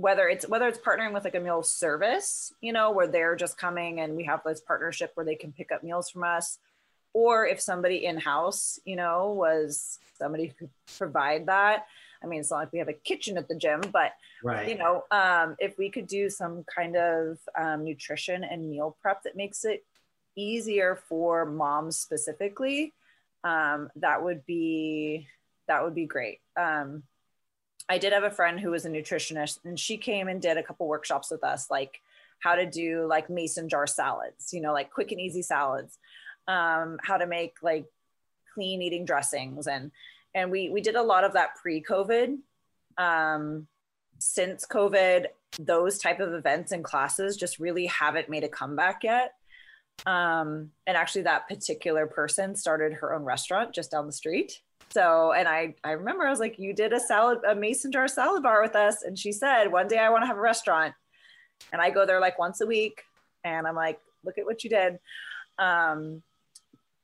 whether 0.01 0.29
it's 0.29 0.49
whether 0.49 0.67
it's 0.67 0.79
partnering 0.79 1.13
with 1.13 1.25
like 1.25 1.35
a 1.35 1.41
meal 1.41 1.63
service, 1.63 2.53
you 2.61 2.73
know, 2.73 2.91
where 2.91 3.07
they're 3.07 3.37
just 3.37 3.59
coming 3.59 4.01
and 4.01 4.17
we 4.17 4.25
have 4.25 4.41
this 4.45 4.61
partnership 4.61 5.13
where 5.15 5.27
they 5.27 5.35
can 5.35 5.53
pick 5.53 5.71
up 5.73 5.83
meals 5.83 6.11
from 6.11 6.25
us, 6.25 6.59
or 7.13 7.47
if 7.47 7.61
somebody 7.61 8.05
in 8.05 8.19
house, 8.19 8.81
you 8.85 8.97
know, 8.97 9.33
was 9.33 9.99
somebody 10.19 10.47
who 10.47 10.55
could 10.55 10.71
provide 10.97 11.47
that. 11.47 11.87
I 12.23 12.27
mean, 12.27 12.41
it's 12.41 12.51
not 12.51 12.59
like 12.59 12.73
we 12.73 12.79
have 12.79 12.89
a 12.89 12.95
kitchen 12.95 13.39
at 13.39 13.49
the 13.49 13.55
gym, 13.55 13.81
but 13.93 14.13
right. 14.43 14.69
you 14.69 14.77
know, 14.77 15.05
um, 15.11 15.57
if 15.59 15.79
we 15.79 15.91
could 15.91 16.07
do 16.07 16.29
some 16.29 16.65
kind 16.65 16.97
of 16.97 17.39
um, 17.59 17.85
nutrition 17.85 18.45
and 18.45 18.71
meal 18.71 18.97
prep 19.01 19.23
that 19.25 19.37
makes 19.37 19.65
it 19.65 19.85
easier 20.37 20.99
for 21.09 21.45
moms 21.47 21.99
specifically, 21.99 22.93
um, 23.45 23.91
that 23.97 24.23
would 24.23 24.45
be 24.47 25.27
that 25.67 25.85
would 25.85 25.95
be 25.95 26.07
great. 26.07 26.41
Um, 26.57 27.05
I 27.90 27.98
did 27.98 28.12
have 28.12 28.22
a 28.22 28.31
friend 28.31 28.61
who 28.61 28.70
was 28.70 28.87
a 28.87 28.88
nutritionist, 28.88 29.59
and 29.64 29.79
she 29.79 29.96
came 29.96 30.29
and 30.29 30.40
did 30.40 30.57
a 30.57 30.62
couple 30.62 30.87
workshops 30.87 31.29
with 31.29 31.42
us, 31.42 31.68
like 31.68 32.00
how 32.38 32.55
to 32.55 32.64
do 32.64 33.05
like 33.09 33.29
mason 33.29 33.68
jar 33.68 33.87
salads, 33.88 34.55
you 34.55 34.61
know, 34.61 34.72
like 34.72 34.92
quick 34.92 35.11
and 35.11 35.20
easy 35.20 35.42
salads, 35.42 35.98
um, 36.46 36.98
how 37.03 37.16
to 37.16 37.26
make 37.26 37.57
like 37.62 37.87
clean 38.55 38.81
eating 38.81 39.05
dressings, 39.05 39.66
and 39.66 39.90
and 40.37 40.53
we 40.53 40.70
we 40.70 40.81
did 40.81 40.94
a 40.94 41.03
lot 41.03 41.24
of 41.24 41.33
that 41.33 41.57
pre-COVID. 41.57 42.38
Um, 42.96 43.66
since 44.20 44.64
COVID, 44.66 45.26
those 45.59 45.98
type 45.98 46.20
of 46.20 46.33
events 46.33 46.70
and 46.70 46.85
classes 46.85 47.37
just 47.37 47.59
really 47.59 47.87
haven't 47.87 48.29
made 48.29 48.44
a 48.44 48.48
comeback 48.48 49.03
yet. 49.03 49.33
Um, 50.07 50.70
and 50.87 50.96
actually, 50.96 51.22
that 51.22 51.48
particular 51.48 52.07
person 52.07 52.55
started 52.55 52.92
her 52.94 53.12
own 53.12 53.24
restaurant 53.24 53.74
just 53.74 53.90
down 53.90 54.07
the 54.07 54.12
street. 54.12 54.61
So, 54.92 55.33
and 55.33 55.46
I, 55.46 55.74
I 55.85 55.92
remember 55.92 56.26
I 56.26 56.31
was 56.31 56.40
like, 56.40 56.59
you 56.59 56.72
did 56.74 56.92
a 56.92 57.00
salad, 57.00 57.38
a 57.46 57.55
mason 57.55 57.92
jar 57.92 58.09
salad 58.09 58.42
bar 58.42 58.61
with 58.61 58.74
us. 58.74 59.03
And 59.03 59.18
she 59.18 59.33
said, 59.33 59.70
one 59.70 59.87
day 59.87 59.98
I 59.98 60.11
want 60.11 60.22
to 60.22 60.26
have 60.26 60.37
a 60.37 60.40
restaurant. 60.40 60.94
And 61.72 61.81
I 61.81 61.90
go 61.90 62.05
there 62.05 62.20
like 62.20 62.38
once 62.38 62.61
a 62.61 62.66
week. 62.66 63.03
And 63.44 63.66
I'm 63.66 63.76
like, 63.76 64.00
look 64.24 64.37
at 64.38 64.44
what 64.44 64.64
you 64.64 64.70
did. 64.70 64.98
Um, 65.59 66.22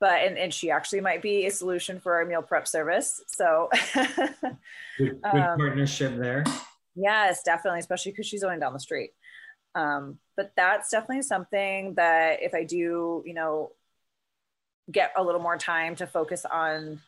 but, 0.00 0.20
and, 0.20 0.36
and 0.36 0.52
she 0.52 0.70
actually 0.70 1.00
might 1.00 1.22
be 1.22 1.46
a 1.46 1.50
solution 1.50 2.00
for 2.00 2.16
our 2.16 2.24
meal 2.24 2.42
prep 2.42 2.66
service. 2.66 3.22
So, 3.28 3.70
good, 3.94 4.50
good 4.98 5.20
um, 5.24 5.58
partnership 5.58 6.16
there. 6.16 6.44
Yes, 6.96 7.42
definitely. 7.44 7.80
Especially 7.80 8.12
because 8.12 8.26
she's 8.26 8.42
only 8.42 8.58
down 8.58 8.72
the 8.72 8.80
street. 8.80 9.10
Um, 9.76 10.18
but 10.36 10.52
that's 10.56 10.90
definitely 10.90 11.22
something 11.22 11.94
that 11.94 12.42
if 12.42 12.52
I 12.52 12.64
do, 12.64 13.22
you 13.24 13.34
know, 13.34 13.72
get 14.90 15.12
a 15.16 15.22
little 15.22 15.40
more 15.40 15.56
time 15.56 15.94
to 15.96 16.06
focus 16.06 16.44
on 16.44 17.00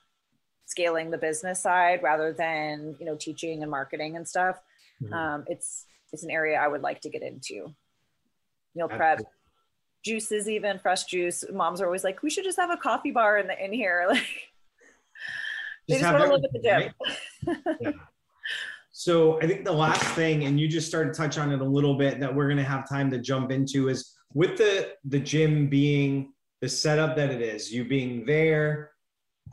scaling 0.68 1.10
the 1.10 1.18
business 1.18 1.62
side 1.62 2.02
rather 2.02 2.32
than 2.32 2.94
you 3.00 3.06
know 3.06 3.16
teaching 3.16 3.62
and 3.62 3.70
marketing 3.70 4.16
and 4.16 4.28
stuff 4.28 4.60
mm-hmm. 5.02 5.12
um, 5.14 5.44
it's 5.48 5.86
it's 6.12 6.22
an 6.22 6.30
area 6.30 6.58
i 6.58 6.68
would 6.68 6.82
like 6.82 7.00
to 7.00 7.08
get 7.08 7.22
into 7.22 7.74
meal 8.74 8.88
prep 8.88 9.20
juices 10.04 10.48
even 10.48 10.78
fresh 10.78 11.04
juice 11.04 11.42
moms 11.52 11.80
are 11.80 11.86
always 11.86 12.04
like 12.04 12.22
we 12.22 12.28
should 12.28 12.44
just 12.44 12.58
have 12.58 12.70
a 12.70 12.76
coffee 12.76 13.10
bar 13.10 13.38
in 13.38 13.46
the 13.46 13.64
in 13.64 13.72
here 13.72 14.06
like 14.10 14.22
they 15.88 15.94
just, 15.94 16.02
just 16.02 16.12
want 16.12 16.24
to 16.26 16.34
live 16.34 16.44
at 16.44 16.52
the 16.52 16.60
gym 16.60 16.92
right? 17.46 17.76
yeah. 17.80 17.90
so 18.92 19.40
i 19.40 19.46
think 19.46 19.64
the 19.64 19.72
last 19.72 20.04
thing 20.14 20.44
and 20.44 20.60
you 20.60 20.68
just 20.68 20.86
started 20.86 21.14
to 21.14 21.18
touch 21.18 21.38
on 21.38 21.50
it 21.50 21.62
a 21.62 21.64
little 21.64 21.96
bit 21.96 22.20
that 22.20 22.32
we're 22.32 22.46
going 22.46 22.58
to 22.58 22.62
have 22.62 22.86
time 22.86 23.10
to 23.10 23.18
jump 23.18 23.50
into 23.50 23.88
is 23.88 24.18
with 24.34 24.58
the 24.58 24.92
the 25.06 25.18
gym 25.18 25.66
being 25.66 26.30
the 26.60 26.68
setup 26.68 27.16
that 27.16 27.30
it 27.30 27.40
is 27.40 27.72
you 27.72 27.86
being 27.86 28.26
there 28.26 28.90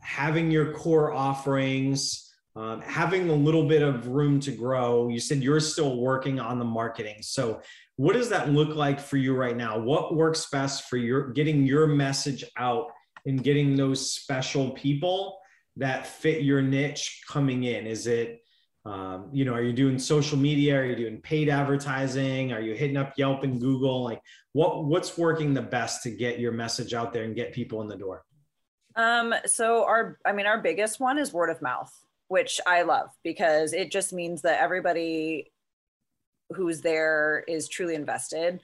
having 0.02 0.52
your 0.52 0.74
core 0.74 1.12
offerings, 1.14 2.34
um, 2.56 2.82
having 2.82 3.30
a 3.30 3.34
little 3.34 3.68
bit 3.68 3.82
of 3.82 4.08
room 4.08 4.40
to 4.42 4.52
grow. 4.52 5.10
You 5.10 5.20
said 5.20 5.44
you're 5.44 5.60
still 5.60 5.98
working 5.98 6.40
on 6.40 6.60
the 6.60 6.66
marketing. 6.66 7.18
So, 7.22 7.62
what 7.98 8.14
does 8.14 8.30
that 8.30 8.50
look 8.50 8.76
like 8.76 9.00
for 9.00 9.18
you 9.18 9.36
right 9.36 9.56
now? 9.56 9.80
What 9.80 10.16
works 10.16 10.48
best 10.52 10.90
for 10.90 10.98
your 10.98 11.32
getting 11.32 11.66
your 11.66 11.88
message 11.88 12.44
out 12.58 12.88
and 13.26 13.44
getting 13.44 13.76
those 13.76 14.12
special 14.12 14.72
people 14.72 15.40
that 15.78 16.08
fit 16.08 16.44
your 16.44 16.62
niche 16.62 17.24
coming 17.28 17.64
in? 17.64 17.88
Is 17.88 18.08
it 18.08 18.42
um, 18.86 19.30
you 19.34 19.46
know, 19.46 19.54
are 19.54 19.64
you 19.64 19.74
doing 19.74 19.98
social 19.98 20.38
media? 20.38 20.80
Are 20.80 20.86
you 20.86 20.96
doing 20.96 21.20
paid 21.20 21.50
advertising? 21.50 22.54
Are 22.54 22.62
you 22.62 22.76
hitting 22.76 22.98
up 22.98 23.14
Yelp 23.18 23.44
and 23.44 23.60
Google? 23.60 24.04
Like, 24.04 24.22
what 24.54 24.86
what's 24.86 25.18
working 25.18 25.54
the 25.54 25.62
best 25.62 26.04
to 26.04 26.12
get 26.12 26.40
your 26.40 26.52
message 26.52 26.94
out 26.94 27.12
there 27.12 27.24
and 27.24 27.36
get 27.36 27.52
people 27.52 27.82
in 27.82 27.88
the 27.88 27.98
door? 27.98 28.24
Um, 28.96 29.34
so 29.46 29.84
our, 29.84 30.18
I 30.26 30.32
mean, 30.32 30.46
our 30.46 30.62
biggest 30.62 31.00
one 31.00 31.18
is 31.18 31.34
word 31.34 31.50
of 31.50 31.62
mouth, 31.62 31.94
which 32.28 32.62
I 32.66 32.84
love 32.84 33.10
because 33.24 33.74
it 33.74 33.92
just 33.92 34.14
means 34.14 34.42
that 34.44 34.62
everybody 34.62 35.52
who's 36.56 36.82
there 36.82 37.44
is 37.48 37.68
truly 37.68 37.96
invested. 37.96 38.62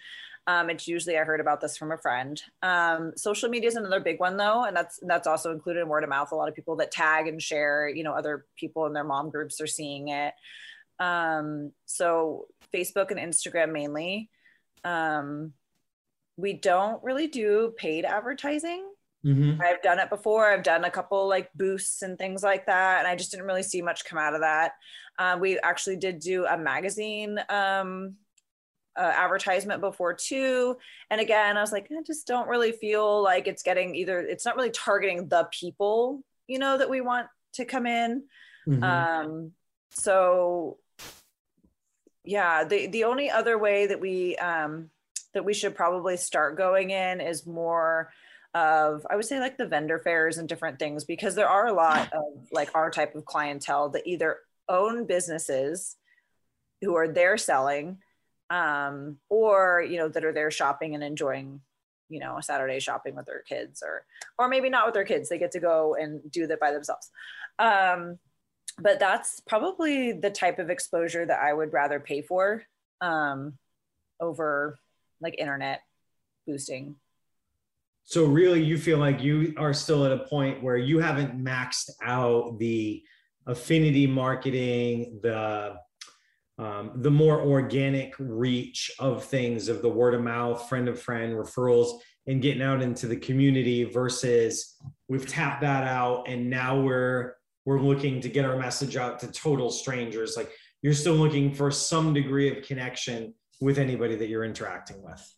Um, 0.48 0.70
it's 0.70 0.88
usually 0.88 1.18
I 1.18 1.24
heard 1.24 1.40
about 1.40 1.62
this 1.62 1.78
from 1.78 1.92
a 1.92 1.98
friend. 1.98 2.42
Um, 2.64 3.14
social 3.16 3.50
media 3.50 3.70
is 3.70 3.76
another 3.76 4.00
big 4.00 4.20
one 4.20 4.38
though, 4.38 4.66
and 4.66 4.76
that's 4.76 5.00
that's 5.04 5.28
also 5.28 5.52
included 5.52 5.82
in 5.82 5.88
word 5.88 6.04
of 6.04 6.10
mouth. 6.10 6.32
A 6.32 6.36
lot 6.36 6.50
of 6.50 6.56
people 6.56 6.76
that 6.78 6.92
tag 6.92 7.28
and 7.28 7.42
share, 7.42 7.88
you 7.88 8.04
know, 8.04 8.14
other 8.14 8.46
people 8.56 8.86
in 8.88 8.94
their 8.94 9.04
mom 9.04 9.30
groups 9.30 9.62
are 9.62 9.68
seeing 9.68 10.08
it. 10.08 10.34
Um, 11.00 11.72
so 11.86 12.48
Facebook 12.74 13.12
and 13.12 13.20
Instagram 13.20 13.72
mainly. 13.72 14.30
Um, 14.84 15.54
we 16.38 16.54
don't 16.54 17.04
really 17.04 17.28
do 17.28 17.74
paid 17.78 18.04
advertising. 18.04 18.88
Mm-hmm. 19.26 19.62
I've 19.62 19.82
done 19.82 20.00
it 20.00 20.10
before. 20.10 20.52
I've 20.52 20.64
done 20.64 20.84
a 20.84 20.90
couple 20.90 21.28
like 21.28 21.54
boosts 21.54 22.02
and 22.02 22.18
things 22.18 22.42
like 22.42 22.66
that, 22.66 23.00
and 23.00 23.08
I 23.08 23.16
just 23.16 23.32
didn't 23.32 23.46
really 23.46 23.64
see 23.64 23.82
much 23.82 24.06
come 24.06 24.18
out 24.18 24.34
of 24.34 24.42
that. 24.42 24.74
Um, 25.20 25.40
we 25.40 25.60
actually 25.60 25.98
did 25.98 26.20
do 26.20 26.46
a 26.46 26.58
magazine 26.58 27.40
um, 27.50 28.16
uh, 28.98 29.14
advertisement 29.16 29.80
before 29.80 30.16
too, 30.16 30.78
and 31.12 31.22
again, 31.22 31.56
I 31.56 31.62
was 31.62 31.72
like, 31.72 31.88
I 31.92 32.02
just 32.02 32.26
don't 32.26 32.48
really 32.48 32.72
feel 32.72 33.22
like 33.22 33.48
it's 33.48 33.62
getting 33.62 33.96
either. 33.96 34.20
It's 34.20 34.46
not 34.46 34.56
really 34.56 34.72
targeting 34.72 35.28
the 35.28 35.48
people, 35.52 36.24
you 36.48 36.58
know, 36.58 36.78
that 36.78 36.90
we 36.90 37.02
want 37.02 37.28
to 37.54 37.66
come 37.66 37.86
in. 37.86 38.24
Mm-hmm. 38.68 38.84
Um, 38.84 39.52
so, 39.92 40.78
yeah, 42.24 42.64
the 42.64 42.88
the 42.88 43.04
only 43.04 43.30
other 43.30 43.58
way 43.58 43.86
that 43.86 44.00
we 44.00 44.36
um, 44.38 44.90
that 45.34 45.46
we 45.46 45.54
should 45.54 45.76
probably 45.76 46.18
start 46.18 46.58
going 46.58 46.90
in 46.90 47.22
is 47.22 47.46
more 47.46 48.12
of 48.54 49.06
i 49.10 49.16
would 49.16 49.26
say 49.26 49.40
like 49.40 49.58
the 49.58 49.66
vendor 49.66 49.98
fairs 50.00 50.38
and 50.38 50.50
different 50.50 50.78
things 50.78 51.06
because 51.06 51.36
there 51.36 51.48
are 51.48 51.68
a 51.68 51.74
lot 51.74 52.12
of 52.14 52.48
like 52.52 52.70
our 52.76 52.92
type 52.92 53.16
of 53.16 53.26
clientele 53.26 53.90
that 53.90 54.06
either 54.06 54.40
own 54.68 55.06
businesses 55.06 55.96
who 56.82 56.96
are 56.96 57.08
there 57.08 57.38
selling 57.38 57.98
um, 58.50 59.18
or 59.30 59.82
you 59.82 59.98
know 59.98 60.10
that 60.10 60.26
are 60.26 60.34
there 60.34 60.52
shopping 60.52 60.94
and 60.94 61.04
enjoying 61.04 61.62
you 62.10 62.20
know 62.20 62.38
a 62.38 62.44
saturday 62.44 62.80
shopping 62.80 63.16
with 63.16 63.26
their 63.26 63.44
kids 63.44 63.82
or 63.82 64.06
or 64.38 64.48
maybe 64.48 64.70
not 64.70 64.86
with 64.86 64.94
their 64.94 65.06
kids. 65.06 65.30
They 65.30 65.38
get 65.38 65.52
to 65.52 65.60
go 65.60 65.96
and 66.00 66.20
do 66.32 66.48
that 66.48 66.60
by 66.60 66.72
themselves. 66.72 67.10
Um, 67.60 68.18
but 68.80 69.00
that's 69.00 69.40
probably 69.42 70.14
the 70.14 70.32
type 70.32 70.58
of 70.58 70.70
exposure 70.70 71.26
that 71.26 71.42
i 71.42 71.54
would 71.54 71.74
rather 71.74 72.00
pay 72.00 72.22
for 72.22 72.64
um, 73.02 73.58
over 74.20 74.80
like 75.20 75.38
internet 75.38 75.82
boosting 76.48 76.96
so 78.12 78.26
really 78.26 78.62
you 78.62 78.78
feel 78.78 78.98
like 78.98 79.22
you 79.22 79.54
are 79.56 79.74
still 79.74 80.04
at 80.06 80.12
a 80.12 80.26
point 80.26 80.62
where 80.62 80.76
you 80.76 81.00
haven't 81.00 81.42
maxed 81.42 81.90
out 82.04 82.60
the 82.60 83.02
affinity 83.48 84.06
marketing 84.06 85.18
the 85.24 85.76
um, 86.60 86.92
the 86.98 87.10
more 87.10 87.42
organic 87.42 88.14
reach 88.20 88.92
of 89.00 89.24
things 89.24 89.70
of 89.70 89.82
the 89.82 89.90
word 89.90 90.14
of 90.14 90.22
mouth 90.22 90.68
friend 90.68 90.90
of 90.90 91.02
friend 91.02 91.34
referrals 91.34 92.00
and 92.28 92.42
getting 92.42 92.62
out 92.62 92.82
into 92.82 93.08
the 93.08 93.16
community 93.16 93.86
versus 93.86 94.76
we've 95.08 95.26
tapped 95.26 95.62
that 95.62 95.86
out 95.86 96.28
and 96.28 96.50
now 96.50 96.80
we're 96.80 97.36
we're 97.66 97.80
looking 97.80 98.20
to 98.20 98.28
get 98.28 98.44
our 98.44 98.58
message 98.58 98.98
out 98.98 99.20
to 99.20 99.32
total 99.32 99.70
strangers. 99.70 100.36
Like 100.36 100.52
you're 100.82 100.94
still 100.94 101.14
looking 101.14 101.54
for 101.54 101.72
some 101.72 102.14
degree 102.14 102.50
of 102.50 102.66
connection 102.66 103.36
with 103.62 103.78
anybody 103.78 104.16
that 104.16 104.28
you're 104.28 104.44
interacting 104.44 105.02
with 105.02 105.36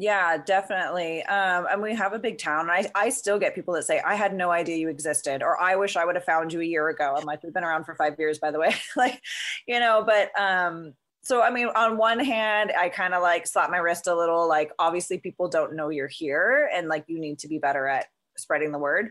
yeah, 0.00 0.36
definitely. 0.38 1.24
Um, 1.24 1.66
and 1.70 1.82
we 1.82 1.92
have 1.92 2.12
a 2.12 2.20
big 2.20 2.38
town. 2.38 2.70
I, 2.70 2.88
I 2.94 3.08
still 3.08 3.36
get 3.36 3.56
people 3.56 3.74
that 3.74 3.84
say, 3.84 4.00
I 4.00 4.14
had 4.14 4.32
no 4.32 4.52
idea 4.52 4.76
you 4.76 4.88
existed, 4.88 5.42
or 5.42 5.60
I 5.60 5.74
wish 5.74 5.96
I 5.96 6.04
would 6.04 6.14
have 6.14 6.24
found 6.24 6.52
you 6.52 6.60
a 6.60 6.64
year 6.64 6.88
ago. 6.88 7.16
I'm 7.18 7.24
like, 7.24 7.42
we've 7.42 7.52
been 7.52 7.64
around 7.64 7.82
for 7.84 7.96
five 7.96 8.14
years, 8.16 8.38
by 8.38 8.52
the 8.52 8.60
way. 8.60 8.76
like, 8.96 9.20
you 9.66 9.80
know, 9.80 10.04
but 10.06 10.30
um, 10.40 10.94
so 11.22 11.42
I 11.42 11.50
mean, 11.50 11.66
on 11.74 11.96
one 11.96 12.20
hand, 12.20 12.72
I 12.78 12.90
kind 12.90 13.12
of 13.12 13.22
like 13.22 13.48
slap 13.48 13.70
my 13.70 13.78
wrist 13.78 14.06
a 14.06 14.14
little, 14.14 14.48
like 14.48 14.70
obviously 14.78 15.18
people 15.18 15.48
don't 15.48 15.74
know 15.74 15.88
you're 15.88 16.06
here 16.06 16.70
and 16.72 16.86
like 16.86 17.04
you 17.08 17.18
need 17.18 17.40
to 17.40 17.48
be 17.48 17.58
better 17.58 17.88
at 17.88 18.06
spreading 18.36 18.70
the 18.70 18.78
word. 18.78 19.10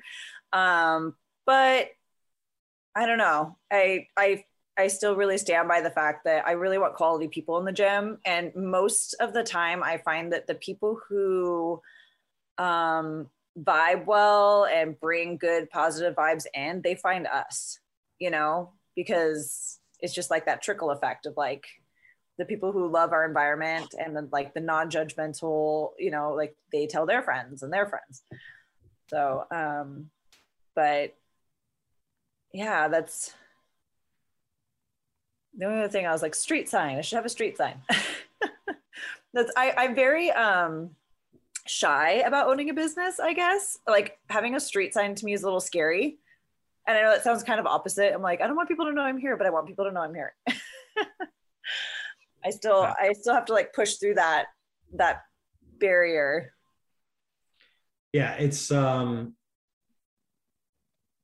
Um, 0.54 1.16
but 1.46 1.90
I 2.96 3.06
don't 3.06 3.18
know. 3.18 3.58
I 3.72 4.08
I 4.16 4.46
I 4.78 4.88
still 4.88 5.16
really 5.16 5.38
stand 5.38 5.68
by 5.68 5.82
the 5.82 5.90
fact 5.90 6.26
that 6.26 6.48
I 6.48 6.52
really 6.52 6.78
want 6.78 6.96
quality 6.96 7.28
people 7.28 7.58
in 7.58 7.66
the 7.66 7.72
gym. 7.72 8.20
And 8.26 8.54
most 8.56 9.16
of 9.20 9.34
the 9.34 9.44
time, 9.44 9.84
I 9.84 9.98
find 9.98 10.32
that 10.34 10.46
the 10.46 10.56
people 10.56 11.00
who 11.08 11.82
um, 12.58 13.28
vibe 13.60 14.06
well 14.06 14.66
and 14.66 15.00
bring 15.00 15.38
good 15.38 15.70
positive 15.72 16.16
vibes 16.16 16.46
in, 16.54 16.82
they 16.84 16.96
find 16.96 17.26
us, 17.26 17.80
you 18.20 18.30
know, 18.30 18.74
because 18.96 19.80
it's 20.00 20.14
just 20.14 20.30
like 20.30 20.46
that 20.46 20.62
trickle 20.62 20.92
effect 20.92 21.26
of 21.26 21.36
like, 21.36 21.66
the 22.38 22.46
people 22.46 22.72
who 22.72 22.88
love 22.88 23.14
our 23.14 23.26
environment 23.26 23.96
and 23.98 24.16
then 24.16 24.30
like 24.32 24.54
the 24.54 24.60
non-judgmental 24.60 25.92
you 25.98 26.12
know 26.12 26.34
like 26.34 26.56
they 26.72 26.86
tell 26.86 27.06
their 27.06 27.22
friends 27.22 27.64
and 27.64 27.74
their 27.74 27.88
friends 27.88 28.24
so 29.10 29.44
um 29.52 30.10
but 30.76 31.16
yeah 32.54 32.88
that's 32.88 33.34
the 35.58 35.66
only 35.66 35.80
other 35.80 35.90
thing 35.90 36.06
i 36.06 36.12
was 36.12 36.22
like 36.22 36.36
street 36.36 36.70
sign 36.70 36.98
i 36.98 37.02
should 37.02 37.16
have 37.16 37.26
a 37.26 37.30
street 37.30 37.58
sign. 37.58 37.82
That's 39.34 39.52
I, 39.58 39.74
i'm 39.78 39.96
very 39.96 40.32
um 40.32 40.92
shy 41.66 42.24
about 42.26 42.48
owning 42.48 42.70
a 42.70 42.74
business 42.74 43.20
i 43.20 43.34
guess. 43.34 43.78
Like 43.88 44.20
having 44.30 44.56
a 44.56 44.60
street 44.60 44.94
sign 44.94 45.16
to 45.16 45.26
me 45.26 45.34
is 45.34 45.44
a 45.44 45.46
little 45.46 45.60
scary. 45.60 46.20
And 46.88 46.98
i 46.98 47.02
know 47.02 47.12
that 47.12 47.24
sounds 47.24 47.44
kind 47.44 47.60
of 47.60 47.66
opposite. 47.66 48.14
I'm 48.14 48.22
like 48.22 48.42
i 48.42 48.48
don't 48.48 48.56
want 48.56 48.70
people 48.70 48.86
to 48.86 48.94
know 48.94 49.02
i'm 49.02 49.18
here 49.18 49.36
but 49.36 49.46
i 49.46 49.50
want 49.50 49.68
people 49.68 49.86
to 49.86 49.92
know 49.92 50.02
i'm 50.02 50.14
here. 50.14 50.34
I 52.46 52.50
still 52.52 52.82
I 52.82 53.14
still 53.14 53.34
have 53.34 53.46
to 53.46 53.54
like 53.54 53.74
push 53.74 53.96
through 53.96 54.16
that 54.16 54.46
that 54.94 55.24
barrier. 55.80 56.54
Yeah, 58.14 58.34
it's 58.36 58.72
um 58.72 59.36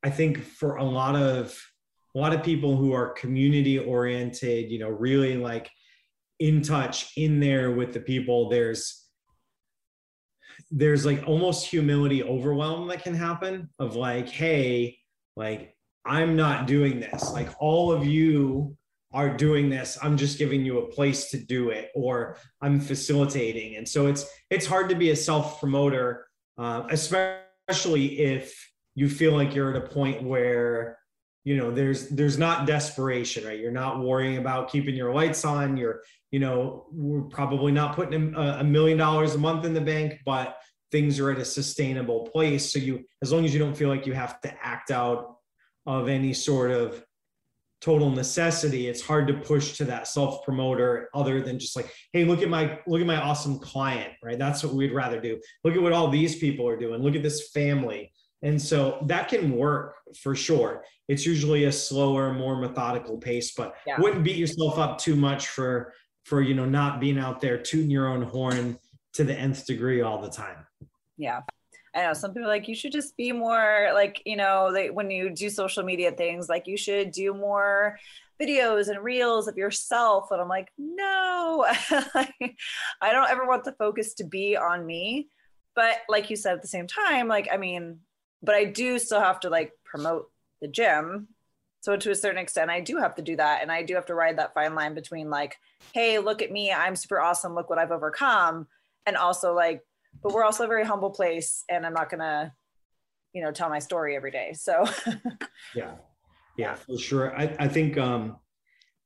I 0.04 0.10
think 0.10 0.40
for 0.40 0.76
a 0.76 0.84
lot 0.84 1.16
of 1.16 1.58
a 2.16 2.20
lot 2.20 2.34
of 2.34 2.44
people 2.44 2.76
who 2.76 2.94
are 2.94 3.10
community 3.10 3.80
oriented, 3.80 4.70
you 4.72 4.80
know, 4.80 4.90
really 4.90 5.36
like 5.36 5.70
in 6.40 6.62
touch 6.62 7.12
in 7.18 7.40
there 7.40 7.72
with 7.72 7.94
the 7.94 8.00
people, 8.00 8.50
there's 8.50 9.00
there's 10.70 11.06
like 11.06 11.24
almost 11.28 11.66
humility 11.66 12.24
overwhelm 12.24 12.88
that 12.88 13.04
can 13.04 13.16
happen 13.16 13.70
of 13.80 13.96
like, 13.96 14.30
hey, 14.30 14.98
like 15.36 15.76
I'm 16.06 16.36
not 16.36 16.68
doing 16.68 17.00
this. 17.00 17.32
Like 17.32 17.50
all 17.60 17.92
of 17.92 18.06
you 18.06 18.78
are 19.14 19.36
doing 19.36 19.70
this. 19.70 19.98
I'm 20.02 20.18
just 20.18 20.38
giving 20.38 20.66
you 20.66 20.80
a 20.80 20.88
place 20.88 21.30
to 21.32 21.38
do 21.38 21.70
it 21.70 21.92
or 21.96 22.38
i'm 22.62 22.80
facilitating. 22.80 23.76
And 23.78 23.88
so 23.88 24.08
it's 24.08 24.26
it's 24.50 24.66
hard 24.66 24.90
to 24.90 24.96
be 24.96 25.12
a 25.12 25.16
self 25.16 25.60
promoter 25.60 26.28
uh, 26.58 26.84
especially 26.90 28.20
if 28.20 28.72
you 28.96 29.10
feel 29.10 29.34
like 29.34 29.56
you're 29.56 29.76
at 29.76 29.84
a 29.84 29.88
point 29.88 30.22
where 30.24 31.00
you 31.44 31.58
know 31.58 31.72
there's 31.72 32.10
there's 32.10 32.38
not 32.38 32.66
desperation 32.66 33.46
right? 33.46 33.60
You're 33.60 33.72
not 33.72 34.00
worrying 34.00 34.38
about 34.38 34.72
keeping 34.72 34.96
your 34.96 35.14
lights 35.14 35.44
on. 35.46 35.78
You're 35.78 36.02
you 36.32 36.40
know 36.40 36.86
we're 36.92 37.24
probably 37.24 37.72
not 37.72 37.96
putting 37.96 38.34
a, 38.36 38.58
a 38.60 38.64
million 38.64 38.98
dollars 38.98 39.36
a 39.36 39.38
month 39.38 39.66
in 39.66 39.74
the 39.74 39.82
bank 39.82 40.20
but 40.26 40.58
things 40.92 41.20
are 41.20 41.32
at 41.32 41.40
a 41.40 41.46
sustainable 41.46 42.22
place. 42.28 42.72
So 42.72 42.80
you 42.80 43.04
as 43.22 43.32
long 43.32 43.46
as 43.46 43.54
you 43.54 43.60
don't 43.60 43.76
feel 43.76 43.90
like 43.90 44.06
you 44.06 44.14
have 44.14 44.40
to 44.42 44.54
act 44.62 44.92
out 44.92 45.38
of 45.86 46.08
any 46.08 46.34
sort 46.34 46.72
of 46.72 47.04
total 47.82 48.10
necessity 48.10 48.88
it's 48.88 49.02
hard 49.02 49.28
to 49.28 49.34
push 49.34 49.76
to 49.76 49.84
that 49.84 50.08
self 50.08 50.46
promoter 50.46 51.10
other 51.14 51.42
than 51.42 51.60
just 51.60 51.76
like 51.76 51.94
hey 52.14 52.24
look 52.24 52.42
at 52.42 52.48
my 52.48 52.80
look 52.88 53.02
at 53.02 53.08
my 53.08 53.18
awesome 53.18 53.60
client 53.60 54.14
right? 54.24 54.40
That's 54.40 54.64
what 54.64 54.74
we'd 54.74 54.94
rather 54.94 55.20
do. 55.20 55.42
Look 55.66 55.76
at 55.76 55.82
what 55.82 55.92
all 55.92 56.08
these 56.08 56.38
people 56.38 56.66
are 56.66 56.78
doing. 56.78 57.02
Look 57.02 57.16
at 57.16 57.24
this 57.24 57.50
family 57.50 58.14
and 58.44 58.62
so 58.62 59.00
that 59.08 59.30
can 59.30 59.56
work 59.56 59.96
for 60.22 60.36
sure. 60.36 60.84
It's 61.08 61.26
usually 61.26 61.64
a 61.64 61.72
slower 61.72 62.34
more 62.34 62.58
methodical 62.58 63.18
pace 63.18 63.54
but 63.56 63.76
yeah. 63.88 64.00
wouldn't 64.00 64.24
beat 64.24 64.38
yourself 64.38 64.78
up 64.78 64.98
too 64.98 65.16
much 65.16 65.48
for 65.48 65.94
for 66.26 66.42
you 66.42 66.54
know 66.54 66.66
not 66.66 67.00
being 67.00 67.18
out 67.18 67.42
there 67.42 67.58
tooting 67.58 67.90
your 67.90 68.08
own 68.08 68.22
horn 68.22 68.78
to 69.14 69.24
the 69.24 69.34
nth 69.34 69.66
degree 69.66 70.02
all 70.02 70.22
the 70.22 70.30
time. 70.30 70.66
Yeah. 71.18 71.42
I 71.96 72.04
know 72.04 72.14
some 72.14 72.34
people 72.34 72.50
like 72.50 72.68
you 72.68 72.76
should 72.76 72.92
just 72.92 73.16
be 73.18 73.32
more 73.32 73.92
like 73.94 74.22
you 74.26 74.36
know 74.36 74.70
like 74.74 74.92
when 74.92 75.10
you 75.10 75.30
do 75.30 75.50
social 75.50 75.84
media 75.84 76.12
things 76.12 76.50
like 76.50 76.68
you 76.68 76.76
should 76.76 77.12
do 77.12 77.34
more 77.34 78.00
videos 78.42 78.90
and 78.90 79.04
reels 79.04 79.48
of 79.48 79.58
yourself 79.58 80.32
and 80.32 80.42
I'm 80.42 80.50
like 80.50 80.70
no. 80.78 81.66
I 81.70 83.12
don't 83.12 83.30
ever 83.30 83.46
want 83.48 83.64
the 83.64 83.74
focus 83.74 84.16
to 84.16 84.24
be 84.24 84.58
on 84.58 84.86
me 84.86 85.30
but 85.76 85.98
like 86.10 86.30
you 86.30 86.36
said 86.36 86.56
at 86.56 86.62
the 86.62 86.68
same 86.68 86.88
time 86.88 87.28
like 87.28 87.48
I 87.52 87.58
mean 87.58 88.00
but 88.44 88.56
I 88.56 88.66
do 88.66 89.00
still 89.00 89.22
have 89.22 89.40
to 89.42 89.50
like 89.50 89.72
promote 89.84 90.30
the 90.62 90.68
gym. 90.68 91.30
So 91.82 91.98
to 91.98 92.12
a 92.12 92.16
certain 92.16 92.40
extent 92.40 92.70
I 92.70 92.82
do 92.82 92.98
have 92.98 93.16
to 93.16 93.22
do 93.22 93.36
that. 93.38 93.62
And 93.62 93.72
I 93.72 93.84
do 93.84 93.96
have 93.96 94.06
to 94.08 94.16
ride 94.16 94.38
that 94.38 94.54
fine 94.54 94.76
line 94.76 94.94
between 94.94 95.30
like 95.30 95.58
hey 95.94 96.20
look 96.20 96.42
at 96.42 96.52
me 96.52 96.72
I'm 96.72 96.96
super 96.96 97.20
awesome 97.20 97.56
look 97.56 97.70
what 97.70 97.80
I've 97.80 97.92
overcome. 97.92 98.68
And 99.06 99.18
also 99.18 99.54
like 99.54 99.82
but 100.22 100.34
we're 100.34 100.44
also 100.44 100.66
a 100.66 100.68
very 100.68 100.86
humble 100.86 101.10
place 101.10 101.64
and 101.70 101.88
i'm 101.88 101.94
not 101.94 102.10
gonna 102.10 102.54
you 103.34 103.42
know 103.42 103.52
tell 103.52 103.70
my 103.70 103.80
story 103.80 104.16
every 104.16 104.32
day. 104.32 104.54
So 104.54 104.86
yeah. 105.76 105.96
Yeah 106.56 106.76
for 106.76 106.98
sure. 107.00 107.36
I, 107.36 107.56
I 107.60 107.68
think 107.68 107.98
um, 107.98 108.38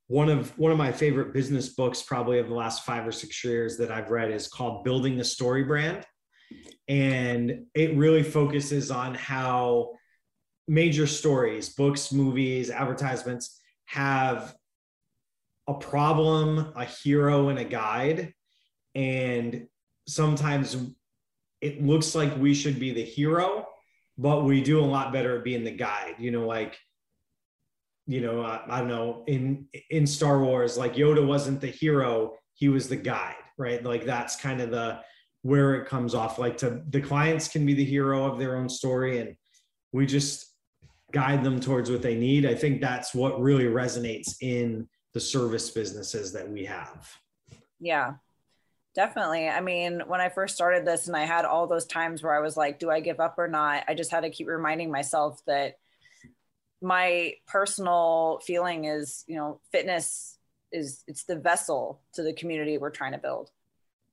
one 0.08 0.30
of 0.30 0.58
one 0.58 0.72
of 0.72 0.78
my 0.78 0.90
favorite 0.90 1.32
business 1.32 1.68
books 1.68 2.02
probably 2.02 2.38
of 2.38 2.48
the 2.48 2.54
last 2.54 2.84
five 2.84 3.06
or 3.06 3.12
six 3.12 3.44
years 3.44 3.76
that 3.76 3.90
i've 3.90 4.10
read 4.10 4.30
is 4.30 4.48
called 4.48 4.82
building 4.82 5.16
the 5.16 5.24
story 5.24 5.62
brand 5.62 6.04
and 6.88 7.66
it 7.74 7.96
really 7.96 8.22
focuses 8.22 8.90
on 8.90 9.14
how 9.14 9.90
major 10.66 11.06
stories 11.06 11.70
books 11.70 12.12
movies 12.12 12.70
advertisements 12.70 13.60
have 13.86 14.54
a 15.66 15.74
problem 15.74 16.72
a 16.76 16.84
hero 16.84 17.48
and 17.48 17.58
a 17.58 17.64
guide 17.64 18.32
and 18.94 19.66
sometimes 20.06 20.76
it 21.60 21.84
looks 21.84 22.14
like 22.14 22.36
we 22.38 22.54
should 22.54 22.78
be 22.78 22.92
the 22.92 23.04
hero, 23.04 23.66
but 24.16 24.44
we 24.44 24.62
do 24.62 24.80
a 24.80 24.84
lot 24.84 25.12
better 25.12 25.38
at 25.38 25.44
being 25.44 25.64
the 25.64 25.70
guide. 25.70 26.16
You 26.18 26.30
know, 26.30 26.46
like 26.46 26.78
you 28.06 28.22
know, 28.22 28.42
I 28.42 28.78
don't 28.78 28.88
know, 28.88 29.24
in 29.26 29.66
in 29.90 30.06
Star 30.06 30.42
Wars, 30.42 30.78
like 30.78 30.94
Yoda 30.94 31.24
wasn't 31.24 31.60
the 31.60 31.68
hero, 31.68 32.34
he 32.54 32.68
was 32.68 32.88
the 32.88 32.96
guide, 32.96 33.34
right? 33.58 33.82
Like 33.84 34.04
that's 34.04 34.36
kind 34.36 34.60
of 34.60 34.70
the 34.70 35.00
where 35.42 35.74
it 35.74 35.88
comes 35.88 36.14
off. 36.14 36.38
Like 36.38 36.56
to 36.58 36.82
the 36.88 37.00
clients 37.00 37.48
can 37.48 37.64
be 37.64 37.74
the 37.74 37.84
hero 37.84 38.24
of 38.24 38.38
their 38.38 38.56
own 38.56 38.68
story, 38.68 39.18
and 39.20 39.36
we 39.92 40.06
just 40.06 40.46
guide 41.12 41.42
them 41.42 41.60
towards 41.60 41.90
what 41.90 42.02
they 42.02 42.14
need. 42.14 42.44
I 42.44 42.54
think 42.54 42.80
that's 42.80 43.14
what 43.14 43.40
really 43.40 43.64
resonates 43.64 44.36
in 44.40 44.88
the 45.14 45.20
service 45.20 45.70
businesses 45.70 46.32
that 46.32 46.48
we 46.48 46.64
have. 46.66 47.10
Yeah, 47.80 48.14
Definitely. 48.98 49.48
I 49.48 49.60
mean, 49.60 50.02
when 50.08 50.20
I 50.20 50.28
first 50.28 50.56
started 50.56 50.84
this 50.84 51.06
and 51.06 51.16
I 51.16 51.24
had 51.24 51.44
all 51.44 51.68
those 51.68 51.86
times 51.86 52.20
where 52.20 52.34
I 52.34 52.40
was 52.40 52.56
like, 52.56 52.80
do 52.80 52.90
I 52.90 52.98
give 52.98 53.20
up 53.20 53.38
or 53.38 53.46
not? 53.46 53.84
I 53.86 53.94
just 53.94 54.10
had 54.10 54.22
to 54.22 54.30
keep 54.30 54.48
reminding 54.48 54.90
myself 54.90 55.40
that 55.46 55.78
my 56.82 57.34
personal 57.46 58.40
feeling 58.44 58.86
is, 58.86 59.22
you 59.28 59.36
know, 59.36 59.60
fitness 59.70 60.36
is 60.72 61.04
it's 61.06 61.22
the 61.22 61.36
vessel 61.36 62.00
to 62.14 62.24
the 62.24 62.32
community 62.32 62.76
we're 62.76 62.90
trying 62.90 63.12
to 63.12 63.18
build. 63.18 63.52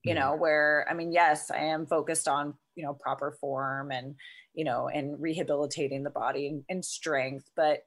You 0.05 0.13
mm-hmm. 0.13 0.19
know, 0.19 0.35
where 0.35 0.85
I 0.89 0.93
mean, 0.93 1.11
yes, 1.11 1.51
I 1.51 1.57
am 1.57 1.85
focused 1.85 2.27
on, 2.27 2.53
you 2.75 2.83
know, 2.83 2.93
proper 2.93 3.31
form 3.31 3.91
and, 3.91 4.15
you 4.53 4.63
know, 4.63 4.87
and 4.87 5.19
rehabilitating 5.21 6.03
the 6.03 6.09
body 6.09 6.47
and, 6.47 6.63
and 6.69 6.85
strength, 6.85 7.49
but 7.55 7.79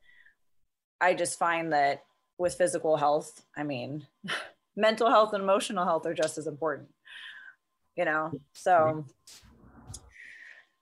I 1.00 1.14
just 1.14 1.38
find 1.38 1.72
that 1.72 2.02
with 2.38 2.54
physical 2.54 2.96
health, 2.96 3.44
I 3.57 3.62
mean, 3.62 4.07
mental 4.76 5.09
health 5.09 5.33
and 5.33 5.42
emotional 5.42 5.85
health 5.85 6.07
are 6.07 6.14
just 6.14 6.38
as 6.38 6.46
important 6.46 6.88
you 7.98 8.04
know? 8.04 8.31
So 8.54 9.04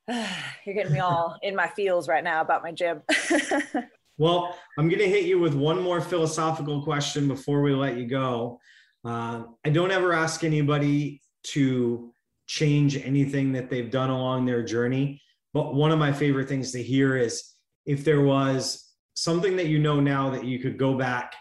you're 0.08 0.74
getting 0.74 0.92
me 0.92 1.00
all 1.00 1.36
in 1.42 1.56
my 1.56 1.66
feels 1.66 2.06
right 2.06 2.22
now 2.22 2.42
about 2.42 2.62
my 2.62 2.70
gym. 2.70 3.02
Well 4.18 4.58
i'm 4.78 4.88
going 4.88 5.00
to 5.00 5.08
hit 5.10 5.26
you 5.26 5.38
with 5.38 5.52
one 5.52 5.78
more 5.82 6.00
philosophical 6.00 6.82
question 6.82 7.28
before 7.28 7.60
we 7.60 7.74
let 7.74 7.98
you 7.98 8.06
go. 8.06 8.58
Uh, 9.04 9.42
i 9.62 9.68
don't 9.68 9.90
ever 9.90 10.14
ask 10.14 10.42
anybody 10.42 11.20
to 11.46 12.12
change 12.46 12.96
anything 12.96 13.52
that 13.52 13.68
they've 13.70 13.90
done 13.90 14.10
along 14.10 14.46
their 14.46 14.62
journey 14.62 15.20
but 15.52 15.74
one 15.74 15.90
of 15.90 15.98
my 15.98 16.12
favorite 16.12 16.48
things 16.48 16.72
to 16.72 16.82
hear 16.82 17.16
is 17.16 17.54
if 17.86 18.04
there 18.04 18.20
was 18.20 18.92
something 19.14 19.56
that 19.56 19.66
you 19.66 19.78
know 19.78 20.00
now 20.00 20.30
that 20.30 20.44
you 20.44 20.58
could 20.58 20.78
go 20.78 20.94
back 20.94 21.34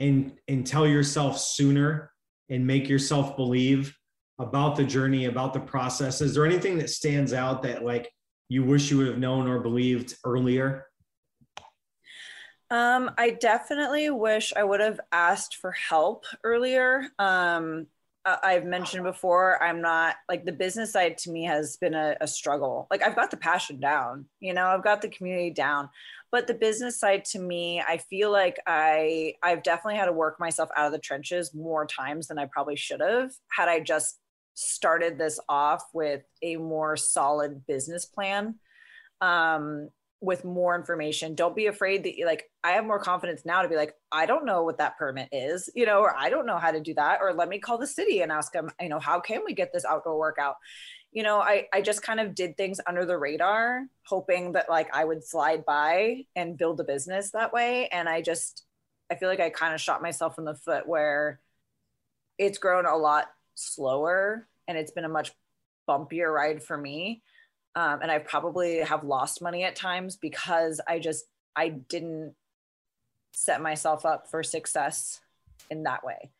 and 0.00 0.32
and 0.46 0.66
tell 0.66 0.86
yourself 0.86 1.38
sooner 1.38 2.12
and 2.50 2.66
make 2.66 2.88
yourself 2.88 3.36
believe 3.36 3.96
about 4.38 4.76
the 4.76 4.84
journey 4.84 5.24
about 5.24 5.52
the 5.52 5.60
process 5.60 6.20
is 6.20 6.34
there 6.34 6.46
anything 6.46 6.78
that 6.78 6.90
stands 6.90 7.32
out 7.32 7.62
that 7.62 7.84
like 7.84 8.10
you 8.48 8.62
wish 8.62 8.90
you 8.90 8.98
would 8.98 9.08
have 9.08 9.18
known 9.18 9.48
or 9.48 9.60
believed 9.60 10.14
earlier 10.24 10.84
um, 12.70 13.10
I 13.16 13.30
definitely 13.30 14.10
wish 14.10 14.52
I 14.54 14.62
would 14.62 14.80
have 14.80 15.00
asked 15.10 15.56
for 15.56 15.72
help 15.72 16.26
earlier. 16.44 17.06
Um, 17.18 17.86
I've 18.42 18.64
mentioned 18.64 19.04
before, 19.04 19.62
I'm 19.62 19.80
not 19.80 20.16
like 20.28 20.44
the 20.44 20.52
business 20.52 20.92
side 20.92 21.18
to 21.18 21.30
me 21.30 21.44
has 21.44 21.76
been 21.76 21.94
a, 21.94 22.16
a, 22.20 22.26
struggle. 22.26 22.86
Like 22.90 23.02
I've 23.02 23.16
got 23.16 23.30
the 23.30 23.36
passion 23.36 23.80
down, 23.80 24.26
you 24.40 24.54
know, 24.54 24.66
I've 24.66 24.84
got 24.84 25.02
the 25.02 25.08
community 25.08 25.50
down, 25.50 25.88
but 26.30 26.46
the 26.46 26.54
business 26.54 26.98
side 26.98 27.24
to 27.24 27.38
me 27.38 27.80
i 27.80 27.96
feel 27.96 28.30
like 28.30 28.58
i 28.66 29.32
i've 29.42 29.62
definitely 29.62 29.96
had 29.96 30.06
to 30.06 30.12
work 30.12 30.38
myself 30.38 30.68
out 30.76 30.86
of 30.86 30.92
the 30.92 30.98
trenches 30.98 31.54
more 31.54 31.86
times 31.86 32.28
than 32.28 32.38
i 32.38 32.46
probably 32.46 32.76
should 32.76 33.00
have 33.00 33.30
had 33.50 33.68
i 33.68 33.80
just 33.80 34.18
started 34.54 35.18
this 35.18 35.38
off 35.48 35.84
with 35.94 36.22
a 36.42 36.56
more 36.56 36.96
solid 36.96 37.64
business 37.66 38.04
plan 38.04 38.54
um 39.20 39.88
with 40.20 40.44
more 40.44 40.74
information. 40.74 41.34
Don't 41.34 41.54
be 41.54 41.66
afraid 41.66 42.04
that 42.04 42.16
you 42.16 42.26
like, 42.26 42.50
I 42.64 42.72
have 42.72 42.84
more 42.84 42.98
confidence 42.98 43.44
now 43.44 43.62
to 43.62 43.68
be 43.68 43.76
like, 43.76 43.94
I 44.10 44.26
don't 44.26 44.44
know 44.44 44.64
what 44.64 44.78
that 44.78 44.98
permit 44.98 45.28
is, 45.30 45.70
you 45.74 45.86
know, 45.86 46.00
or 46.00 46.14
I 46.16 46.28
don't 46.28 46.46
know 46.46 46.58
how 46.58 46.72
to 46.72 46.80
do 46.80 46.94
that. 46.94 47.20
Or 47.20 47.32
let 47.32 47.48
me 47.48 47.60
call 47.60 47.78
the 47.78 47.86
city 47.86 48.22
and 48.22 48.32
ask 48.32 48.52
them, 48.52 48.70
you 48.80 48.88
know, 48.88 48.98
how 48.98 49.20
can 49.20 49.42
we 49.46 49.54
get 49.54 49.72
this 49.72 49.84
outdoor 49.84 50.18
workout? 50.18 50.56
You 51.12 51.22
know, 51.22 51.38
I, 51.40 51.66
I 51.72 51.82
just 51.82 52.02
kind 52.02 52.18
of 52.18 52.34
did 52.34 52.56
things 52.56 52.80
under 52.86 53.06
the 53.06 53.16
radar, 53.16 53.84
hoping 54.06 54.52
that 54.52 54.68
like 54.68 54.94
I 54.94 55.04
would 55.04 55.24
slide 55.24 55.64
by 55.64 56.24
and 56.34 56.58
build 56.58 56.80
a 56.80 56.84
business 56.84 57.30
that 57.30 57.52
way. 57.52 57.88
And 57.88 58.08
I 58.08 58.20
just, 58.20 58.64
I 59.10 59.14
feel 59.14 59.28
like 59.28 59.40
I 59.40 59.50
kind 59.50 59.72
of 59.72 59.80
shot 59.80 60.02
myself 60.02 60.36
in 60.38 60.44
the 60.44 60.54
foot 60.54 60.86
where 60.86 61.40
it's 62.38 62.58
grown 62.58 62.86
a 62.86 62.96
lot 62.96 63.26
slower 63.54 64.48
and 64.66 64.76
it's 64.76 64.90
been 64.90 65.04
a 65.04 65.08
much 65.08 65.32
bumpier 65.88 66.32
ride 66.32 66.62
for 66.62 66.76
me 66.76 67.22
um, 67.74 68.00
and 68.02 68.10
I 68.10 68.18
probably 68.18 68.78
have 68.78 69.04
lost 69.04 69.42
money 69.42 69.64
at 69.64 69.76
times 69.76 70.16
because 70.16 70.80
I 70.88 70.98
just 70.98 71.24
I 71.54 71.68
didn't 71.68 72.34
set 73.32 73.60
myself 73.60 74.04
up 74.04 74.30
for 74.30 74.42
success 74.42 75.20
in 75.70 75.84
that 75.84 76.04
way. 76.04 76.30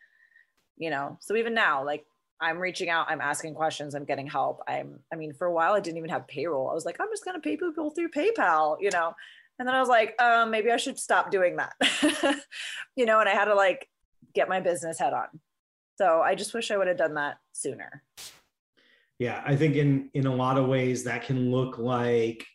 You 0.76 0.90
know, 0.90 1.18
so 1.20 1.36
even 1.36 1.54
now, 1.54 1.84
like 1.84 2.04
I'm 2.40 2.58
reaching 2.58 2.88
out, 2.88 3.06
I'm 3.08 3.20
asking 3.20 3.54
questions, 3.54 3.94
I'm 3.94 4.04
getting 4.04 4.26
help. 4.26 4.60
I'm, 4.68 5.00
I 5.12 5.16
mean, 5.16 5.32
for 5.32 5.46
a 5.46 5.52
while 5.52 5.74
I 5.74 5.80
didn't 5.80 5.98
even 5.98 6.10
have 6.10 6.28
payroll. 6.28 6.70
I 6.70 6.74
was 6.74 6.84
like, 6.84 7.00
I'm 7.00 7.08
just 7.10 7.24
gonna 7.24 7.40
pay 7.40 7.56
people 7.56 7.90
through 7.90 8.10
PayPal, 8.10 8.76
you 8.80 8.90
know. 8.90 9.12
And 9.58 9.66
then 9.66 9.74
I 9.74 9.80
was 9.80 9.88
like, 9.88 10.20
um, 10.22 10.52
maybe 10.52 10.70
I 10.70 10.76
should 10.76 10.98
stop 10.98 11.32
doing 11.32 11.56
that. 11.56 11.72
you 12.96 13.06
know, 13.06 13.18
and 13.18 13.28
I 13.28 13.32
had 13.32 13.46
to 13.46 13.54
like 13.54 13.88
get 14.34 14.48
my 14.48 14.60
business 14.60 15.00
head 15.00 15.12
on. 15.12 15.26
So 15.96 16.20
I 16.20 16.36
just 16.36 16.54
wish 16.54 16.70
I 16.70 16.76
would 16.76 16.86
have 16.86 16.96
done 16.96 17.14
that 17.14 17.38
sooner 17.52 18.04
yeah 19.18 19.42
i 19.46 19.54
think 19.54 19.76
in 19.76 20.10
in 20.14 20.26
a 20.26 20.34
lot 20.34 20.58
of 20.58 20.66
ways 20.66 21.04
that 21.04 21.24
can 21.24 21.50
look 21.50 21.78
like 21.78 22.46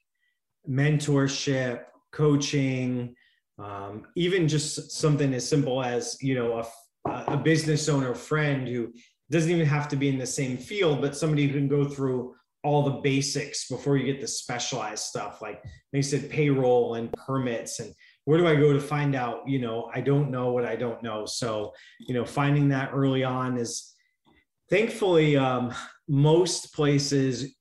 mentorship 0.70 1.84
coaching 2.12 3.16
um, 3.60 4.08
even 4.16 4.48
just 4.48 4.92
something 4.92 5.32
as 5.34 5.48
simple 5.48 5.84
as 5.84 6.18
you 6.22 6.36
know 6.36 6.64
a, 7.08 7.12
a 7.28 7.38
business 7.38 7.88
owner 7.88 8.16
friend 8.16 8.68
who 8.68 8.92
doesn't 9.30 9.52
even 9.52 9.66
have 9.66 9.88
to 9.88 9.96
be 9.96 10.10
in 10.10 10.18
the 10.18 10.26
same 10.26 10.58
field 10.58 11.02
but 11.02 11.16
somebody 11.16 11.48
who 11.48 11.54
can 11.54 11.68
go 11.68 11.86
through 11.86 12.36
all 12.64 12.84
the 12.84 13.02
basics 13.02 13.68
before 13.68 13.98
you 13.98 14.06
get 14.06 14.22
the 14.22 14.28
specialized 14.28 15.04
stuff. 15.04 15.42
Like 15.42 15.62
they 15.92 16.02
said 16.02 16.30
payroll 16.30 16.96
and 16.96 17.12
permits 17.14 17.80
and 17.80 17.94
where 18.26 18.38
do 18.38 18.48
i 18.48 18.56
go 18.56 18.72
to 18.72 18.80
find 18.80 19.16
out 19.16 19.46
you 19.46 19.60
know 19.60 19.92
i 19.94 20.00
don't 20.00 20.32
know 20.32 20.52
what 20.52 20.66
i 20.66 20.76
don't 20.76 21.04
know. 21.04 21.26
So 21.26 21.74
you 22.00 22.14
know 22.14 22.26
finding 22.26 22.70
that 22.70 22.92
early 22.94 23.24
on 23.24 23.58
is 23.58 23.93
thankfully 24.70 25.38
um, 25.38 25.74
most 26.08 26.74
places 26.74 27.56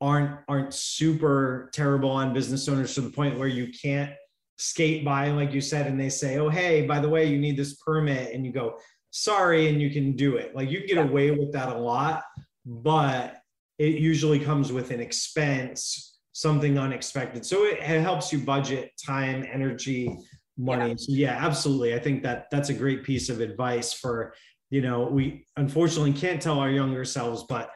aren't 0.00 0.38
aren't 0.48 0.74
super 0.74 1.70
terrible 1.72 2.10
on 2.10 2.34
business 2.34 2.68
owners 2.68 2.94
to 2.94 3.00
the 3.00 3.10
point 3.10 3.38
where 3.38 3.48
you 3.48 3.68
can't 3.80 4.12
skate 4.58 5.04
by 5.04 5.30
like 5.30 5.52
you 5.52 5.60
said 5.60 5.86
and 5.86 5.98
they 5.98 6.08
say 6.08 6.38
oh 6.38 6.48
hey 6.48 6.86
by 6.86 7.00
the 7.00 7.08
way 7.08 7.24
you 7.24 7.38
need 7.38 7.56
this 7.56 7.74
permit 7.76 8.34
and 8.34 8.44
you 8.44 8.52
go 8.52 8.76
sorry 9.12 9.68
and 9.68 9.80
you 9.80 9.90
can 9.90 10.16
do 10.16 10.36
it. 10.36 10.56
Like 10.56 10.70
you 10.70 10.78
can 10.78 10.86
get 10.88 10.98
away 10.98 11.30
with 11.30 11.52
that 11.52 11.68
a 11.68 11.78
lot 11.78 12.24
but 12.66 13.36
it 13.78 13.94
usually 13.94 14.38
comes 14.38 14.72
with 14.72 14.90
an 14.90 15.00
expense 15.00 16.18
something 16.32 16.78
unexpected. 16.78 17.44
So 17.44 17.64
it, 17.64 17.78
it 17.78 18.00
helps 18.00 18.32
you 18.32 18.38
budget 18.38 18.92
time 19.04 19.44
energy 19.50 20.16
money. 20.56 20.90
Yeah. 20.90 20.96
so 20.96 21.12
yeah 21.12 21.36
absolutely. 21.38 21.94
I 21.94 21.98
think 21.98 22.22
that 22.22 22.46
that's 22.50 22.70
a 22.70 22.74
great 22.74 23.04
piece 23.04 23.28
of 23.28 23.40
advice 23.40 23.92
for 23.92 24.34
you 24.72 24.80
know 24.80 25.02
we 25.04 25.44
unfortunately 25.56 26.12
can't 26.12 26.42
tell 26.42 26.58
our 26.58 26.70
younger 26.70 27.04
selves 27.04 27.44
but 27.48 27.70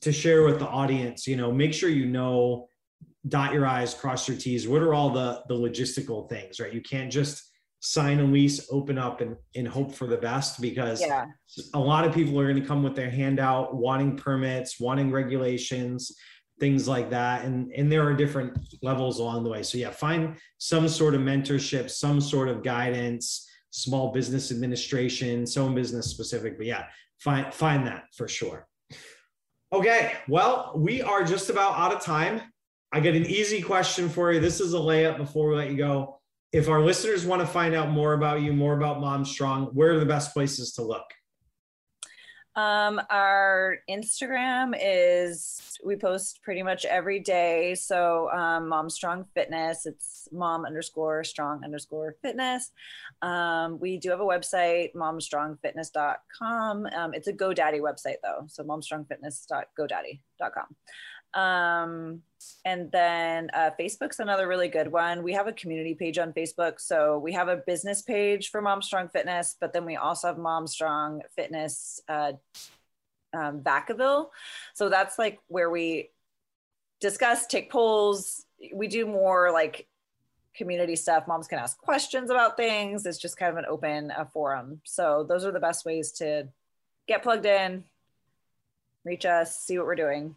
to 0.00 0.12
share 0.12 0.44
with 0.44 0.58
the 0.58 0.66
audience 0.66 1.26
you 1.26 1.36
know 1.36 1.52
make 1.52 1.74
sure 1.74 1.90
you 1.90 2.06
know 2.06 2.68
dot 3.28 3.52
your 3.52 3.66
i's 3.66 3.94
cross 3.94 4.28
your 4.28 4.36
t's. 4.36 4.68
What 4.68 4.82
are 4.82 4.94
all 4.94 5.10
the 5.10 5.42
the 5.48 5.54
logistical 5.54 6.28
things 6.28 6.60
right? 6.60 6.72
You 6.72 6.80
can't 6.80 7.10
just 7.10 7.42
sign 7.80 8.20
a 8.20 8.24
lease 8.24 8.66
open 8.70 8.98
up 8.98 9.20
and, 9.20 9.36
and 9.54 9.68
hope 9.68 9.92
for 9.92 10.06
the 10.06 10.16
best 10.16 10.60
because 10.60 11.00
yeah. 11.00 11.26
a 11.74 11.78
lot 11.78 12.04
of 12.04 12.14
people 12.14 12.38
are 12.40 12.50
going 12.50 12.60
to 12.60 12.66
come 12.66 12.82
with 12.82 12.96
their 12.96 13.10
hand 13.10 13.38
out 13.38 13.76
wanting 13.76 14.16
permits 14.16 14.80
wanting 14.80 15.10
regulations 15.10 16.12
things 16.58 16.88
like 16.88 17.10
that. 17.10 17.44
And 17.44 17.70
and 17.72 17.92
there 17.92 18.02
are 18.06 18.14
different 18.14 18.58
levels 18.80 19.18
along 19.18 19.44
the 19.44 19.50
way. 19.50 19.62
So 19.62 19.78
yeah 19.78 19.90
find 19.90 20.36
some 20.58 20.88
sort 20.88 21.14
of 21.14 21.20
mentorship 21.20 21.90
some 21.90 22.20
sort 22.20 22.48
of 22.48 22.62
guidance 22.62 23.48
small 23.70 24.12
business 24.12 24.50
administration, 24.50 25.46
so 25.46 25.68
business 25.68 26.06
specific. 26.06 26.56
But 26.56 26.66
yeah, 26.66 26.86
find 27.18 27.52
find 27.52 27.86
that 27.86 28.04
for 28.16 28.28
sure. 28.28 28.66
Okay, 29.72 30.12
well, 30.28 30.72
we 30.76 31.02
are 31.02 31.24
just 31.24 31.50
about 31.50 31.76
out 31.76 31.92
of 31.92 32.00
time. 32.00 32.40
I 32.92 33.00
get 33.00 33.16
an 33.16 33.26
easy 33.26 33.60
question 33.60 34.08
for 34.08 34.32
you. 34.32 34.40
This 34.40 34.60
is 34.60 34.74
a 34.74 34.78
layup 34.78 35.16
before 35.16 35.48
we 35.48 35.56
let 35.56 35.70
you 35.70 35.76
go. 35.76 36.20
If 36.52 36.68
our 36.68 36.80
listeners 36.80 37.26
want 37.26 37.42
to 37.42 37.46
find 37.46 37.74
out 37.74 37.90
more 37.90 38.14
about 38.14 38.40
you, 38.40 38.52
more 38.52 38.76
about 38.76 39.00
Mom 39.00 39.24
Strong, 39.24 39.66
where 39.74 39.92
are 39.92 39.98
the 39.98 40.06
best 40.06 40.32
places 40.32 40.72
to 40.74 40.82
look? 40.82 41.04
Um, 42.56 43.00
our 43.10 43.76
Instagram 43.88 44.76
is 44.82 45.78
we 45.84 45.94
post 45.96 46.42
pretty 46.42 46.62
much 46.62 46.86
every 46.86 47.20
day. 47.20 47.74
So 47.74 48.30
um, 48.30 48.68
Mom 48.68 48.88
Strong 48.88 49.26
Fitness, 49.34 49.84
it's 49.84 50.26
mom 50.32 50.64
underscore 50.64 51.22
strong 51.22 51.62
underscore 51.64 52.16
fitness. 52.22 52.72
Um, 53.22 53.78
we 53.78 53.98
do 53.98 54.10
have 54.10 54.20
a 54.20 54.24
website, 54.24 54.92
momstrongfitness.com. 54.94 56.86
Um, 56.86 57.14
it's 57.14 57.28
a 57.28 57.32
GoDaddy 57.32 57.80
website 57.80 58.16
though, 58.22 58.46
so 58.48 58.64
momstrongfitness.godaddy.com. 58.64 60.76
Um, 61.34 62.22
and 62.64 62.90
then 62.92 63.50
uh, 63.54 63.70
Facebook's 63.78 64.20
another 64.20 64.46
really 64.48 64.68
good 64.68 64.90
one. 64.90 65.22
We 65.22 65.32
have 65.32 65.46
a 65.46 65.52
community 65.52 65.94
page 65.94 66.18
on 66.18 66.32
Facebook. 66.32 66.80
So 66.80 67.18
we 67.18 67.32
have 67.32 67.48
a 67.48 67.56
business 67.56 68.02
page 68.02 68.50
for 68.50 68.60
Mom 68.60 68.82
Strong 68.82 69.08
Fitness, 69.08 69.56
but 69.60 69.72
then 69.72 69.84
we 69.84 69.96
also 69.96 70.28
have 70.28 70.38
Mom 70.38 70.66
Strong 70.66 71.22
Fitness 71.34 72.00
uh, 72.08 72.32
um, 73.32 73.60
Vacaville. 73.60 74.28
So 74.74 74.88
that's 74.88 75.18
like 75.18 75.38
where 75.48 75.70
we 75.70 76.10
discuss, 77.00 77.46
take 77.46 77.70
polls. 77.70 78.46
We 78.72 78.88
do 78.88 79.06
more 79.06 79.50
like 79.50 79.86
community 80.56 80.96
stuff. 80.96 81.28
Moms 81.28 81.48
can 81.48 81.58
ask 81.58 81.78
questions 81.78 82.30
about 82.30 82.56
things. 82.56 83.06
It's 83.06 83.18
just 83.18 83.36
kind 83.36 83.52
of 83.52 83.58
an 83.58 83.66
open 83.68 84.10
uh, 84.10 84.24
forum. 84.24 84.80
So 84.84 85.24
those 85.28 85.44
are 85.44 85.52
the 85.52 85.60
best 85.60 85.84
ways 85.84 86.12
to 86.12 86.48
get 87.06 87.22
plugged 87.22 87.46
in, 87.46 87.84
reach 89.04 89.26
us, 89.26 89.58
see 89.58 89.78
what 89.78 89.86
we're 89.86 89.94
doing. 89.94 90.34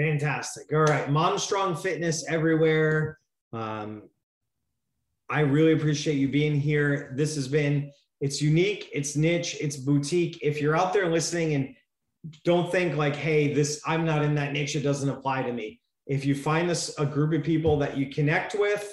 Fantastic. 0.00 0.72
All 0.72 0.84
right. 0.84 1.10
Mom 1.10 1.38
Strong 1.38 1.76
Fitness 1.76 2.26
everywhere. 2.26 3.18
Um, 3.52 4.04
I 5.28 5.40
really 5.40 5.72
appreciate 5.72 6.14
you 6.14 6.28
being 6.28 6.58
here. 6.58 7.12
This 7.16 7.34
has 7.34 7.48
been, 7.48 7.92
it's 8.22 8.40
unique, 8.40 8.88
it's 8.94 9.14
niche, 9.14 9.58
it's 9.60 9.76
boutique. 9.76 10.38
If 10.40 10.58
you're 10.58 10.74
out 10.74 10.94
there 10.94 11.10
listening 11.10 11.52
and 11.54 11.76
don't 12.44 12.72
think 12.72 12.96
like, 12.96 13.14
hey, 13.14 13.52
this, 13.52 13.82
I'm 13.84 14.06
not 14.06 14.24
in 14.24 14.34
that 14.36 14.54
niche, 14.54 14.74
it 14.74 14.80
doesn't 14.80 15.08
apply 15.08 15.42
to 15.42 15.52
me. 15.52 15.80
If 16.06 16.24
you 16.24 16.34
find 16.34 16.68
this 16.68 16.98
a 16.98 17.04
group 17.04 17.34
of 17.34 17.44
people 17.44 17.78
that 17.80 17.98
you 17.98 18.06
connect 18.06 18.54
with, 18.58 18.90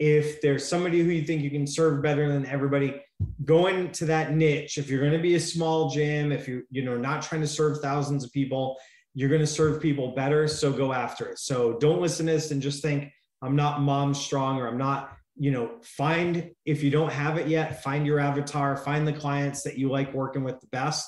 if 0.00 0.40
there's 0.40 0.66
somebody 0.66 1.00
who 1.00 1.10
you 1.10 1.22
think 1.22 1.42
you 1.42 1.50
can 1.50 1.66
serve 1.66 2.02
better 2.02 2.26
than 2.28 2.44
everybody, 2.46 3.00
go 3.44 3.68
into 3.68 4.04
that 4.06 4.32
niche. 4.32 4.78
If 4.78 4.90
you're 4.90 5.00
going 5.00 5.12
to 5.12 5.18
be 5.18 5.36
a 5.36 5.40
small 5.40 5.90
gym, 5.90 6.32
if 6.32 6.48
you're, 6.48 6.62
you 6.70 6.82
know, 6.82 6.96
not 6.96 7.22
trying 7.22 7.42
to 7.42 7.46
serve 7.46 7.78
thousands 7.78 8.24
of 8.24 8.32
people, 8.32 8.76
you're 9.14 9.28
going 9.28 9.40
to 9.40 9.46
serve 9.46 9.80
people 9.80 10.14
better. 10.14 10.48
So 10.48 10.72
go 10.72 10.92
after 10.92 11.26
it. 11.26 11.38
So 11.38 11.78
don't 11.78 12.00
listen 12.00 12.26
to 12.26 12.32
this 12.32 12.50
and 12.50 12.60
just 12.60 12.82
think, 12.82 13.10
I'm 13.42 13.56
not 13.56 13.80
mom 13.80 14.14
strong 14.14 14.58
or 14.58 14.66
I'm 14.66 14.78
not, 14.78 15.16
you 15.36 15.50
know, 15.50 15.78
find, 15.82 16.50
if 16.64 16.82
you 16.82 16.90
don't 16.90 17.12
have 17.12 17.36
it 17.36 17.46
yet, 17.46 17.82
find 17.82 18.06
your 18.06 18.18
avatar, 18.18 18.76
find 18.76 19.06
the 19.06 19.12
clients 19.12 19.62
that 19.62 19.78
you 19.78 19.90
like 19.90 20.12
working 20.14 20.44
with 20.44 20.60
the 20.60 20.66
best, 20.68 21.06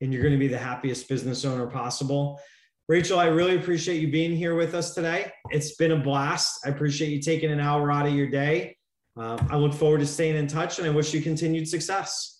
and 0.00 0.12
you're 0.12 0.22
going 0.22 0.34
to 0.34 0.38
be 0.38 0.48
the 0.48 0.58
happiest 0.58 1.08
business 1.08 1.44
owner 1.44 1.66
possible. 1.66 2.40
Rachel, 2.88 3.18
I 3.18 3.26
really 3.26 3.56
appreciate 3.56 4.00
you 4.00 4.10
being 4.10 4.34
here 4.34 4.54
with 4.54 4.74
us 4.74 4.94
today. 4.94 5.30
It's 5.50 5.76
been 5.76 5.92
a 5.92 5.98
blast. 5.98 6.60
I 6.64 6.70
appreciate 6.70 7.10
you 7.10 7.20
taking 7.20 7.52
an 7.52 7.60
hour 7.60 7.92
out 7.92 8.06
of 8.06 8.14
your 8.14 8.28
day. 8.28 8.76
Uh, 9.16 9.36
I 9.50 9.56
look 9.56 9.74
forward 9.74 10.00
to 10.00 10.06
staying 10.06 10.36
in 10.36 10.46
touch 10.46 10.78
and 10.78 10.86
I 10.86 10.90
wish 10.90 11.12
you 11.12 11.20
continued 11.20 11.68
success. 11.68 12.37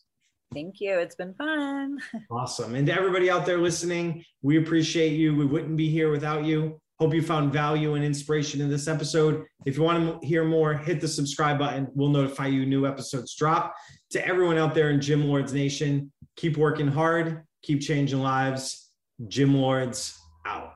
Thank 0.52 0.80
you. 0.80 0.98
It's 0.98 1.14
been 1.14 1.34
fun. 1.34 1.98
Awesome. 2.30 2.74
And 2.74 2.86
to 2.86 2.94
everybody 2.94 3.30
out 3.30 3.46
there 3.46 3.58
listening, 3.58 4.24
we 4.42 4.58
appreciate 4.58 5.12
you. 5.12 5.34
We 5.34 5.44
wouldn't 5.44 5.76
be 5.76 5.88
here 5.88 6.10
without 6.10 6.44
you. 6.44 6.80
Hope 6.98 7.14
you 7.14 7.22
found 7.22 7.52
value 7.52 7.94
and 7.94 8.04
inspiration 8.04 8.60
in 8.60 8.68
this 8.68 8.88
episode. 8.88 9.44
If 9.66 9.76
you 9.76 9.82
want 9.82 10.20
to 10.20 10.26
hear 10.26 10.44
more, 10.44 10.74
hit 10.74 11.00
the 11.00 11.06
subscribe 11.08 11.58
button. 11.58 11.86
We'll 11.94 12.08
notify 12.08 12.46
you 12.46 12.66
new 12.66 12.86
episodes 12.86 13.34
drop. 13.36 13.74
To 14.10 14.26
everyone 14.26 14.58
out 14.58 14.74
there 14.74 14.90
in 14.90 15.00
Gym 15.00 15.26
Lords 15.26 15.52
Nation, 15.52 16.10
keep 16.36 16.56
working 16.56 16.88
hard, 16.88 17.44
keep 17.62 17.80
changing 17.80 18.20
lives. 18.20 18.90
Gym 19.28 19.54
Lords 19.54 20.18
out. 20.44 20.74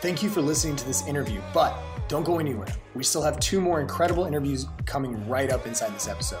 Thank 0.00 0.22
you 0.22 0.28
for 0.28 0.42
listening 0.42 0.76
to 0.76 0.86
this 0.86 1.06
interview, 1.06 1.40
but 1.54 1.74
don't 2.08 2.24
go 2.24 2.38
anywhere. 2.38 2.68
We 2.94 3.04
still 3.04 3.22
have 3.22 3.40
two 3.40 3.60
more 3.60 3.80
incredible 3.80 4.26
interviews 4.26 4.66
coming 4.84 5.26
right 5.28 5.50
up 5.50 5.66
inside 5.66 5.94
this 5.94 6.08
episode. 6.08 6.40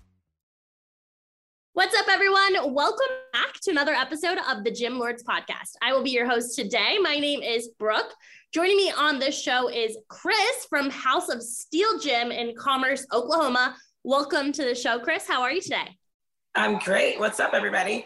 What's 1.73 1.97
up, 1.97 2.07
everyone? 2.09 2.73
Welcome 2.73 3.07
back 3.31 3.53
to 3.61 3.71
another 3.71 3.93
episode 3.93 4.37
of 4.49 4.65
the 4.65 4.71
Gym 4.71 4.99
Lords 4.99 5.23
podcast. 5.23 5.69
I 5.81 5.93
will 5.93 6.03
be 6.03 6.09
your 6.09 6.29
host 6.29 6.53
today. 6.53 6.97
My 7.01 7.15
name 7.15 7.41
is 7.41 7.69
Brooke. 7.79 8.13
Joining 8.53 8.75
me 8.75 8.91
on 8.91 9.19
this 9.19 9.41
show 9.41 9.69
is 9.69 9.97
Kris 10.09 10.65
from 10.69 10.89
House 10.89 11.29
of 11.29 11.41
Steel 11.41 11.97
Gym 11.97 12.29
in 12.29 12.53
Commerce, 12.57 13.07
Oklahoma. 13.13 13.77
Welcome 14.03 14.51
to 14.51 14.65
the 14.65 14.75
show, 14.75 14.99
Kris. 14.99 15.25
How 15.25 15.43
are 15.43 15.53
you 15.53 15.61
today? 15.61 15.97
I'm 16.55 16.77
great. 16.77 17.17
What's 17.21 17.39
up, 17.39 17.53
everybody? 17.53 18.05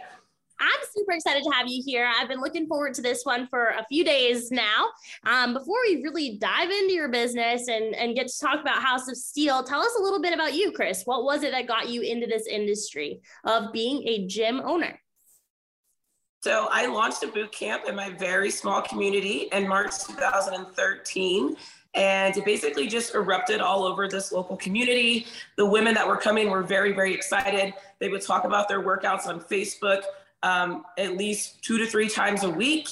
I'm 0.60 0.80
super 0.95 1.12
excited 1.12 1.43
to 1.43 1.51
have 1.51 1.68
you 1.68 1.82
here. 1.86 2.10
I've 2.20 2.28
been 2.28 2.39
looking 2.39 2.68
forward 2.68 2.93
to 2.95 3.01
this 3.01 3.26
one 3.26 3.47
for 3.47 3.68
a 3.68 3.86
few 3.88 4.03
days 4.03 4.51
now. 4.51 4.88
Um, 5.26 5.53
before 5.53 5.78
we 5.88 6.01
really 6.03 6.38
dive 6.38 6.70
into 6.70 6.93
your 6.93 7.10
business 7.10 7.68
and, 7.68 7.95
and 7.95 8.16
get 8.16 8.28
to 8.28 8.39
talk 8.39 8.62
about 8.62 8.82
House 8.82 9.08
of 9.10 9.18
Steel, 9.18 9.64
tell 9.64 9.82
us 9.82 9.95
a 9.99 10.01
little 10.01 10.22
bit 10.22 10.34
about 10.34 10.53
you, 10.53 10.72
Kris. 10.72 11.03
What 11.06 11.24
was 11.24 11.43
it 11.43 11.51
that 11.51 11.68
got 11.68 11.89
you 11.89 12.01
into 12.01 12.28
this 12.28 12.47
industry 12.47 13.22
of 13.43 13.74
being 13.74 14.08
a 14.08 14.28
gym 14.28 14.62
owner? 14.64 14.99
So 16.43 16.68
I 16.70 16.86
launched 16.86 17.24
a 17.24 17.28
boot 17.28 17.51
camp 17.51 17.84
in 17.88 17.95
my 17.95 18.12
very 18.12 18.51
small 18.51 18.82
community 18.82 19.49
in 19.51 19.68
March 19.68 20.06
2013 20.06 21.58
and 21.95 22.36
it 22.36 22.45
basically 22.45 22.88
just 22.88 23.16
erupted 23.16 23.62
all 23.62 23.86
over 23.86 24.08
this 24.08 24.32
local 24.32 24.58
community. 24.58 25.26
The 25.56 25.66
women 25.66 25.93
that 25.95 26.06
were 26.06 26.18
coming 26.18 26.49
were 26.49 26.62
very, 26.62 26.91
very 26.91 27.14
excited. 27.14 27.74
They 27.99 28.10
would 28.10 28.22
talk 28.22 28.43
about 28.43 28.68
their 28.68 28.84
workouts 28.84 29.28
on 29.28 29.39
Facebook 29.39 30.03
um, 30.45 30.85
at 30.97 31.17
least 31.17 31.61
two 31.63 31.77
to 31.79 31.87
three 31.87 32.07
times 32.07 32.43
a 32.43 32.49
week. 32.49 32.87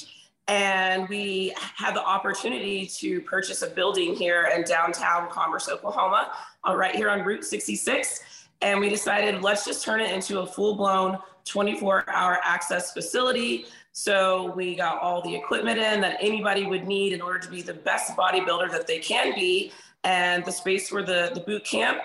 And 0.48 1.08
we 1.08 1.54
had 1.56 1.94
the 1.94 2.04
opportunity 2.04 2.84
to 2.86 3.22
purchase 3.22 3.62
a 3.62 3.68
building 3.68 4.14
here 4.14 4.50
in 4.54 4.64
downtown 4.64 5.30
Commerce, 5.30 5.68
Oklahoma, 5.68 6.32
uh, 6.68 6.76
right 6.76 6.94
here 6.94 7.08
on 7.08 7.22
Route 7.22 7.44
66. 7.44 8.48
And 8.60 8.80
we 8.80 8.88
decided 8.90 9.40
let's 9.40 9.64
just 9.64 9.84
turn 9.84 10.00
it 10.00 10.10
into 10.10 10.40
a 10.40 10.46
full 10.46 10.74
blown 10.74 11.18
24 11.44 12.10
hour 12.10 12.40
access 12.42 12.92
facility. 12.92 13.66
So 13.92 14.52
we 14.56 14.74
got 14.74 15.00
all 15.00 15.22
the 15.22 15.34
equipment 15.34 15.78
in 15.78 16.00
that 16.00 16.18
anybody 16.20 16.66
would 16.66 16.86
need 16.86 17.12
in 17.12 17.22
order 17.22 17.38
to 17.38 17.48
be 17.48 17.62
the 17.62 17.74
best 17.74 18.16
bodybuilder 18.16 18.70
that 18.72 18.88
they 18.88 18.98
can 18.98 19.34
be, 19.34 19.70
and 20.02 20.44
the 20.44 20.50
space 20.50 20.88
for 20.88 21.02
the, 21.02 21.30
the 21.34 21.40
boot 21.40 21.64
camp. 21.64 21.98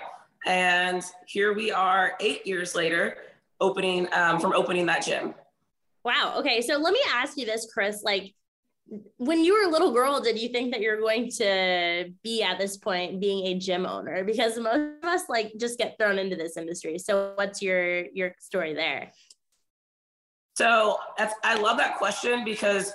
And 0.46 1.02
here 1.26 1.52
we 1.52 1.72
are 1.72 2.14
eight 2.20 2.46
years 2.46 2.74
later, 2.76 3.18
opening 3.60 4.08
um, 4.12 4.40
from 4.40 4.52
opening 4.52 4.86
that 4.86 5.04
gym. 5.04 5.34
Wow. 6.04 6.34
Okay. 6.38 6.60
So 6.62 6.78
let 6.78 6.92
me 6.92 7.00
ask 7.12 7.36
you 7.36 7.46
this, 7.46 7.70
Kris. 7.72 8.02
Like, 8.02 8.34
when 9.18 9.44
you 9.44 9.54
were 9.54 9.68
a 9.68 9.70
little 9.70 9.92
girl, 9.92 10.20
did 10.20 10.38
you 10.38 10.48
think 10.48 10.72
that 10.72 10.80
you're 10.80 11.00
going 11.00 11.30
to 11.30 12.12
be 12.24 12.42
at 12.42 12.58
this 12.58 12.76
point 12.76 13.20
being 13.20 13.46
a 13.46 13.58
gym 13.58 13.86
owner? 13.86 14.24
Because 14.24 14.58
most 14.58 15.04
of 15.04 15.08
us 15.08 15.22
like 15.28 15.52
just 15.58 15.78
get 15.78 15.96
thrown 15.98 16.18
into 16.18 16.34
this 16.34 16.56
industry. 16.56 16.98
So 16.98 17.32
what's 17.36 17.62
your 17.62 18.06
your 18.08 18.34
story 18.40 18.74
there? 18.74 19.12
So 20.56 20.98
I 21.44 21.54
love 21.54 21.78
that 21.78 21.96
question 21.96 22.44
because 22.44 22.92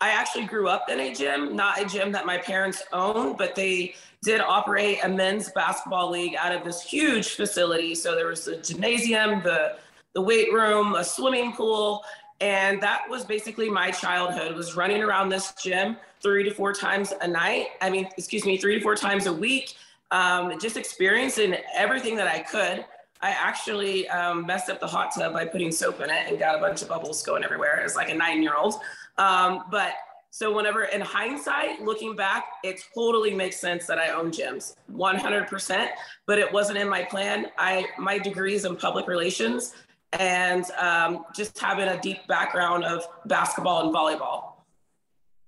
I 0.00 0.10
actually 0.10 0.46
grew 0.46 0.68
up 0.68 0.88
in 0.88 0.98
a 1.00 1.14
gym, 1.14 1.54
not 1.54 1.80
a 1.80 1.84
gym 1.84 2.10
that 2.12 2.24
my 2.24 2.38
parents 2.38 2.82
owned, 2.92 3.36
but 3.36 3.54
they 3.54 3.94
did 4.22 4.40
operate 4.40 4.98
a 5.02 5.08
men's 5.08 5.50
basketball 5.52 6.10
league 6.10 6.34
out 6.36 6.52
of 6.52 6.64
this 6.64 6.82
huge 6.82 7.30
facility. 7.30 7.94
So 7.94 8.14
there 8.14 8.28
was 8.28 8.46
the 8.46 8.56
gymnasium, 8.56 9.42
the 9.42 9.76
the 10.14 10.22
weight 10.22 10.52
room, 10.52 10.94
a 10.94 11.04
swimming 11.04 11.52
pool, 11.52 12.02
and 12.40 12.80
that 12.80 13.02
was 13.08 13.24
basically 13.24 13.68
my 13.68 13.90
childhood 13.90 14.54
was 14.54 14.76
running 14.76 15.02
around 15.02 15.28
this 15.28 15.52
gym 15.60 15.96
three 16.22 16.44
to 16.44 16.52
four 16.52 16.72
times 16.72 17.12
a 17.20 17.28
night. 17.28 17.68
I 17.80 17.90
mean, 17.90 18.08
excuse 18.16 18.44
me, 18.44 18.56
three 18.58 18.76
to 18.76 18.80
four 18.80 18.94
times 18.94 19.26
a 19.26 19.32
week, 19.32 19.74
um, 20.10 20.58
just 20.60 20.76
experiencing 20.76 21.56
everything 21.74 22.16
that 22.16 22.28
I 22.28 22.40
could. 22.40 22.84
I 23.20 23.30
actually 23.30 24.08
um, 24.08 24.46
messed 24.46 24.70
up 24.70 24.78
the 24.78 24.86
hot 24.86 25.12
tub 25.12 25.32
by 25.32 25.44
putting 25.44 25.72
soap 25.72 26.00
in 26.00 26.10
it 26.10 26.28
and 26.28 26.38
got 26.38 26.54
a 26.54 26.58
bunch 26.58 26.82
of 26.82 26.88
bubbles 26.88 27.22
going 27.22 27.42
everywhere 27.42 27.80
as 27.80 27.96
like 27.96 28.10
a 28.10 28.14
nine 28.14 28.42
year 28.42 28.54
old. 28.54 28.76
Um, 29.16 29.64
but 29.70 29.94
so 30.30 30.54
whenever 30.54 30.84
in 30.84 31.00
hindsight, 31.00 31.82
looking 31.82 32.14
back, 32.14 32.44
it 32.62 32.80
totally 32.94 33.34
makes 33.34 33.56
sense 33.56 33.86
that 33.86 33.98
I 33.98 34.10
own 34.10 34.30
gyms 34.30 34.74
100%, 34.92 35.88
but 36.26 36.38
it 36.38 36.52
wasn't 36.52 36.78
in 36.78 36.88
my 36.88 37.02
plan. 37.02 37.46
I, 37.58 37.86
my 37.98 38.18
degrees 38.18 38.64
in 38.64 38.76
public 38.76 39.08
relations 39.08 39.74
and 40.12 40.64
um, 40.72 41.24
just 41.34 41.58
having 41.58 41.88
a 41.88 42.00
deep 42.00 42.26
background 42.26 42.84
of 42.84 43.06
basketball 43.26 43.84
and 43.84 43.94
volleyball. 43.94 44.52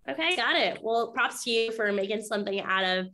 Okay, 0.08 0.36
got 0.36 0.56
it. 0.56 0.78
Well, 0.82 1.12
props 1.12 1.44
to 1.44 1.50
you 1.50 1.72
for 1.72 1.92
making 1.92 2.22
something 2.22 2.60
out 2.60 2.84
of 2.84 3.06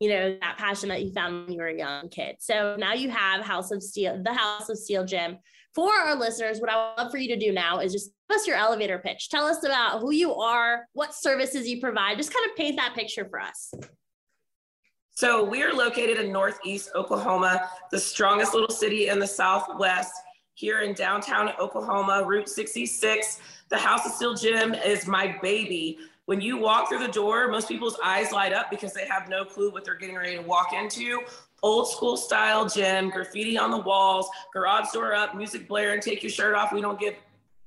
you 0.00 0.08
know 0.08 0.36
that 0.40 0.56
passion 0.58 0.88
that 0.88 1.02
you 1.02 1.12
found 1.12 1.46
when 1.46 1.52
you 1.52 1.60
were 1.60 1.68
a 1.68 1.76
young 1.76 2.08
kid. 2.08 2.36
So 2.40 2.76
now 2.78 2.94
you 2.94 3.10
have 3.10 3.42
House 3.42 3.70
of 3.70 3.82
Steel, 3.82 4.20
the 4.22 4.32
House 4.32 4.68
of 4.68 4.78
Steel 4.78 5.04
gym. 5.04 5.38
For 5.74 5.92
our 5.92 6.14
listeners, 6.14 6.60
what 6.60 6.70
I 6.70 6.76
would 6.76 7.02
love 7.02 7.10
for 7.10 7.18
you 7.18 7.28
to 7.28 7.36
do 7.36 7.52
now 7.52 7.80
is 7.80 7.92
just 7.92 8.10
give 8.28 8.36
us 8.36 8.46
your 8.46 8.56
elevator 8.56 8.98
pitch. 8.98 9.28
Tell 9.28 9.44
us 9.44 9.64
about 9.64 10.00
who 10.00 10.12
you 10.12 10.32
are, 10.34 10.86
what 10.92 11.14
services 11.14 11.68
you 11.68 11.80
provide. 11.80 12.16
Just 12.16 12.32
kind 12.32 12.48
of 12.48 12.56
paint 12.56 12.76
that 12.76 12.94
picture 12.94 13.24
for 13.28 13.40
us. 13.40 13.74
So 15.10 15.42
we 15.44 15.62
are 15.62 15.72
located 15.72 16.18
in 16.18 16.32
Northeast 16.32 16.90
Oklahoma, 16.94 17.68
the 17.90 17.98
strongest 17.98 18.54
little 18.54 18.70
city 18.70 19.08
in 19.08 19.18
the 19.18 19.26
Southwest 19.26 20.12
here 20.54 20.82
in 20.82 20.94
downtown 20.94 21.50
Oklahoma, 21.58 22.22
Route 22.24 22.48
66. 22.48 23.40
The 23.68 23.76
House 23.76 24.06
of 24.06 24.12
Steel 24.12 24.34
Gym 24.34 24.72
is 24.72 25.06
my 25.06 25.36
baby. 25.42 25.98
When 26.26 26.40
you 26.40 26.56
walk 26.56 26.88
through 26.88 27.00
the 27.00 27.12
door, 27.12 27.48
most 27.48 27.68
people's 27.68 27.98
eyes 28.02 28.32
light 28.32 28.52
up 28.52 28.70
because 28.70 28.92
they 28.92 29.06
have 29.06 29.28
no 29.28 29.44
clue 29.44 29.70
what 29.70 29.84
they're 29.84 29.96
getting 29.96 30.16
ready 30.16 30.36
to 30.36 30.42
walk 30.42 30.72
into. 30.72 31.20
Old 31.62 31.88
school 31.88 32.16
style 32.16 32.68
gym, 32.68 33.10
graffiti 33.10 33.58
on 33.58 33.70
the 33.70 33.78
walls, 33.78 34.28
garage 34.52 34.92
door 34.92 35.14
up, 35.14 35.34
music 35.34 35.66
blaring, 35.66 36.00
take 36.00 36.22
your 36.22 36.30
shirt 36.30 36.54
off. 36.54 36.72
We 36.72 36.80
don't 36.80 37.00
give 37.00 37.14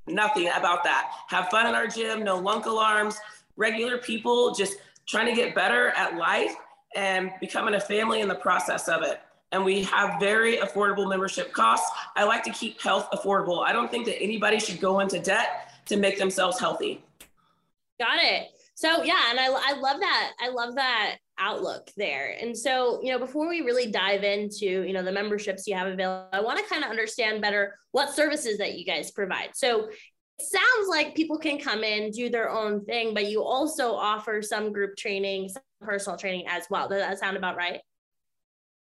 nothing 0.07 0.47
about 0.55 0.83
that. 0.85 1.11
Have 1.27 1.49
fun 1.49 1.67
in 1.67 1.75
our 1.75 1.87
gym, 1.87 2.23
no 2.23 2.37
lunk 2.37 2.67
alarms, 2.67 3.17
regular 3.57 3.97
people 3.97 4.53
just 4.53 4.77
trying 5.07 5.27
to 5.27 5.33
get 5.33 5.53
better 5.53 5.89
at 5.89 6.15
life 6.15 6.55
and 6.95 7.31
becoming 7.41 7.73
a 7.73 7.79
family 7.79 8.21
in 8.21 8.27
the 8.27 8.35
process 8.35 8.87
of 8.87 9.01
it 9.01 9.19
and 9.51 9.63
we 9.63 9.83
have 9.83 10.19
very 10.19 10.57
affordable 10.57 11.07
membership 11.09 11.53
costs. 11.53 11.89
I 12.15 12.23
like 12.23 12.43
to 12.43 12.51
keep 12.51 12.81
health 12.81 13.07
affordable. 13.11 13.63
I 13.65 13.71
don't 13.71 13.89
think 13.89 14.05
that 14.05 14.21
anybody 14.21 14.59
should 14.59 14.79
go 14.79 14.99
into 14.99 15.19
debt 15.19 15.71
to 15.85 15.97
make 15.97 16.17
themselves 16.17 16.59
healthy. 16.59 17.03
Got 17.99 18.19
it. 18.21 18.49
So 18.75 19.03
yeah, 19.03 19.31
and 19.31 19.39
I, 19.39 19.47
I 19.47 19.73
love 19.79 19.99
that. 19.99 20.33
I 20.39 20.49
love 20.49 20.75
that 20.75 21.17
outlook 21.39 21.89
there. 21.97 22.35
And 22.39 22.55
so, 22.55 22.99
you 23.01 23.11
know, 23.11 23.17
before 23.17 23.47
we 23.47 23.61
really 23.61 23.89
dive 23.89 24.23
into, 24.23 24.65
you 24.65 24.93
know, 24.93 25.01
the 25.01 25.11
memberships 25.11 25.65
you 25.65 25.75
have 25.75 25.87
available, 25.87 26.27
I 26.31 26.41
want 26.41 26.59
to 26.59 26.65
kind 26.65 26.83
of 26.83 26.89
understand 26.89 27.41
better 27.41 27.75
what 27.91 28.13
services 28.13 28.57
that 28.59 28.77
you 28.77 28.85
guys 28.85 29.11
provide. 29.11 29.49
So 29.55 29.87
it 29.87 30.45
sounds 30.45 30.87
like 30.89 31.15
people 31.15 31.39
can 31.39 31.57
come 31.57 31.83
in, 31.83 32.11
do 32.11 32.29
their 32.29 32.51
own 32.51 32.85
thing, 32.85 33.15
but 33.15 33.25
you 33.25 33.41
also 33.43 33.93
offer 33.93 34.43
some 34.43 34.71
group 34.71 34.95
training, 34.95 35.49
some 35.49 35.63
personal 35.81 36.17
training 36.17 36.45
as 36.47 36.65
well. 36.69 36.87
Does 36.87 36.99
that 36.99 37.17
sound 37.17 37.37
about 37.37 37.55
right? 37.55 37.81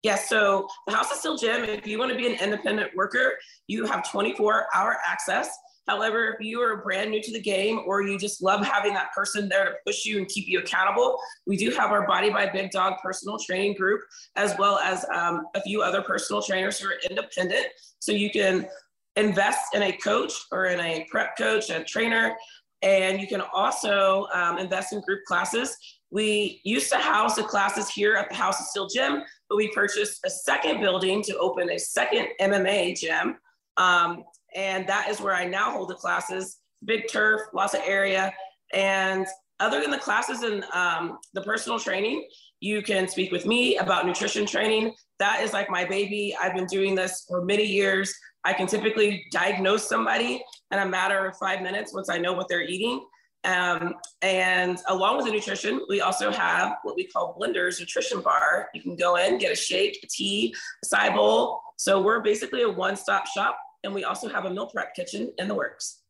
Yes, 0.05 0.29
so 0.29 0.69
the 0.87 0.93
House 0.93 1.11
of 1.11 1.17
Steel 1.17 1.39
Gym, 1.39 1.65
if 1.65 1.87
you 1.87 1.99
want 1.99 2.13
to 2.13 2.17
be 2.17 2.27
an 2.27 2.39
independent 2.39 2.95
worker, 2.95 3.39
you 3.69 3.87
have 3.87 4.09
24 4.09 4.67
hour 4.75 4.99
access. 5.05 5.49
However, 5.89 6.37
if 6.39 6.45
you 6.45 6.61
are 6.61 6.83
brand 6.83 7.11
new 7.11 7.23
to 7.23 7.33
the 7.33 7.41
game 7.41 7.81
or 7.87 8.03
you 8.03 8.19
just 8.19 8.43
love 8.43 8.63
having 8.67 8.93
that 8.93 9.15
person 9.15 9.49
there 9.49 9.65
to 9.65 9.73
push 9.87 10.05
you 10.05 10.19
and 10.19 10.29
keep 10.29 10.47
you 10.47 10.59
accountable, 10.59 11.19
we 11.47 11.57
do 11.57 11.71
have 11.71 11.91
our 11.91 12.07
Body 12.07 12.29
by 12.29 12.51
Big 12.51 12.71
Dog 12.71 12.99
personal 13.03 13.39
training 13.39 13.77
group, 13.77 14.03
as 14.37 14.55
well 14.59 14.79
as 14.79 15.07
um, 15.15 15.47
a 15.55 15.63
few 15.63 15.81
other 15.81 16.03
personal 16.03 16.43
trainers 16.43 16.79
who 16.79 16.89
are 16.89 17.01
independent. 17.09 17.67
So 18.01 18.13
you 18.13 18.31
can 18.31 18.69
invest 19.17 19.75
in 19.75 19.85
a 19.85 19.93
coach 19.93 20.35
or 20.53 20.67
in 20.67 20.81
a 20.81 21.07
prep 21.11 21.35
coach, 21.39 21.71
a 21.71 21.83
trainer, 21.83 22.37
and 22.83 23.19
you 23.19 23.27
can 23.27 23.41
also 23.41 24.27
um, 24.35 24.59
invest 24.59 24.93
in 24.93 25.01
group 25.01 25.25
classes. 25.27 25.79
We 26.15 26.61
used 26.63 26.93
to 26.93 26.99
house 26.99 27.35
the 27.35 27.43
classes 27.43 27.89
here 27.89 28.15
at 28.15 28.29
the 28.29 28.37
House 28.37 28.61
of 28.61 28.67
Steel 28.67 28.87
Gym, 28.87 29.25
but 29.49 29.57
we 29.57 29.73
purchased 29.73 30.21
a 30.25 30.31
second 30.31 30.81
building 30.81 31.25
to 31.25 31.37
open 31.39 31.69
a 31.71 31.79
second 31.79 32.29
MMA 32.41 32.97
gym. 32.97 33.37
Um, 33.77 34.23
and 34.55 34.87
that 34.87 35.09
is 35.09 35.21
where 35.21 35.35
I 35.35 35.45
now 35.45 35.73
hold 35.73 35.91
the 35.91 35.97
classes. 35.97 36.59
Big 36.85 37.09
turf, 37.11 37.41
lots 37.53 37.75
of 37.75 37.81
area. 37.85 38.33
And 38.73 39.27
other 39.59 39.81
than 39.81 39.91
the 39.91 39.99
classes 39.99 40.43
and 40.43 40.63
um, 40.73 41.19
the 41.33 41.43
personal 41.43 41.81
training, 41.81 42.29
you 42.61 42.81
can 42.81 43.09
speak 43.09 43.33
with 43.33 43.45
me 43.45 43.79
about 43.79 44.07
nutrition 44.07 44.47
training. 44.47 44.95
That 45.19 45.41
is 45.43 45.53
like 45.53 45.69
my 45.69 45.85
baby. 45.85 46.33
I've 46.41 46.55
been 46.55 46.67
doing 46.67 46.95
this 46.95 47.25
for 47.29 47.45
many 47.45 47.65
years. 47.65 48.15
I 48.45 48.53
can 48.53 48.69
typically 48.69 49.27
diagnose 49.33 49.89
somebody 49.89 50.45
in 50.71 50.79
a 50.79 50.87
matter 50.87 51.27
of 51.27 51.37
five 51.39 51.61
minutes 51.61 51.93
once 51.93 52.09
I 52.09 52.19
know 52.19 52.35
what 52.35 52.47
they're 52.49 52.63
eating. 52.63 53.05
Um, 53.45 53.95
and 54.23 54.79
along 54.89 55.19
with 55.19 55.27
the 55.27 55.33
nutrition, 55.33 55.83
we 55.89 56.01
also 56.01 56.31
have 56.31 56.77
what 56.83 56.97
we 56.97 57.07
call 57.07 57.37
Blenders 57.39 57.79
Nutrition 57.79 58.21
Bar. 58.21 58.71
You 58.75 58.81
can 58.81 58.97
go 58.97 59.17
in, 59.17 59.39
get 59.39 59.53
a 59.53 59.57
shake, 59.57 60.01
a 60.03 60.07
tea, 60.07 60.55
a 60.83 60.87
side 60.87 61.15
bowl. 61.15 61.61
So 61.77 62.01
we're 62.01 62.21
basically 62.21 62.63
a 62.63 62.71
one-stop 62.71 63.27
shop, 63.27 63.59
and 63.83 63.93
we 63.93 64.05
also 64.05 64.29
have 64.29 64.47
a 64.47 64.51
meal 64.51 64.67
prep 64.67 64.95
kitchen 64.95 65.33
in 65.39 65.49
the 65.49 65.55
works. 65.55 66.01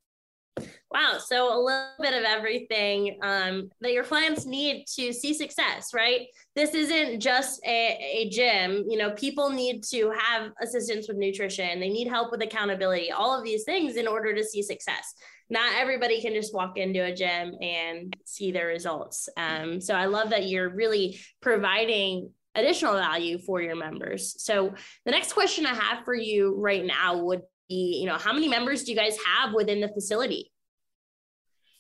Wow. 0.93 1.19
So 1.19 1.53
a 1.53 1.59
little 1.59 1.89
bit 2.01 2.15
of 2.15 2.23
everything 2.23 3.19
um, 3.23 3.69
that 3.81 3.93
your 3.93 4.05
clients 4.05 4.47
need 4.47 4.85
to 4.95 5.13
see 5.13 5.35
success, 5.35 5.89
right? 5.93 6.29
This 6.55 6.73
isn't 6.73 7.19
just 7.19 7.61
a, 7.67 7.99
a 8.01 8.29
gym. 8.31 8.85
You 8.89 8.99
know, 8.99 9.11
people 9.11 9.51
need 9.51 9.83
to 9.91 10.13
have 10.17 10.53
assistance 10.63 11.09
with 11.09 11.17
nutrition. 11.17 11.81
They 11.81 11.89
need 11.89 12.07
help 12.07 12.31
with 12.31 12.43
accountability, 12.43 13.11
all 13.11 13.37
of 13.37 13.43
these 13.43 13.65
things 13.65 13.97
in 13.97 14.07
order 14.07 14.33
to 14.37 14.45
see 14.45 14.63
success. 14.63 15.15
Not 15.51 15.75
everybody 15.77 16.21
can 16.21 16.33
just 16.33 16.55
walk 16.55 16.79
into 16.79 17.05
a 17.05 17.15
gym 17.15 17.55
and 17.61 18.17
see 18.25 18.51
their 18.53 18.67
results. 18.67 19.29
Um, 19.37 19.81
so 19.81 19.95
I 19.95 20.07
love 20.07 20.31
that 20.31 20.47
you're 20.47 20.71
really 20.71 21.21
providing 21.41 22.31
additional 22.55 22.95
value 22.95 23.39
for 23.39 23.61
your 23.61 23.77
members. 23.77 24.43
So 24.43 24.75
the 25.05 25.11
next 25.11 25.33
question 25.33 25.67
I 25.67 25.75
have 25.75 26.05
for 26.05 26.15
you 26.15 26.55
right 26.57 26.85
now 26.85 27.19
would 27.19 27.43
be, 27.69 27.99
you 28.01 28.07
know, 28.07 28.17
how 28.17 28.33
many 28.33 28.49
members 28.49 28.85
do 28.85 28.93
you 28.93 28.97
guys 28.97 29.17
have 29.27 29.53
within 29.53 29.81
the 29.81 29.89
facility? 29.89 30.53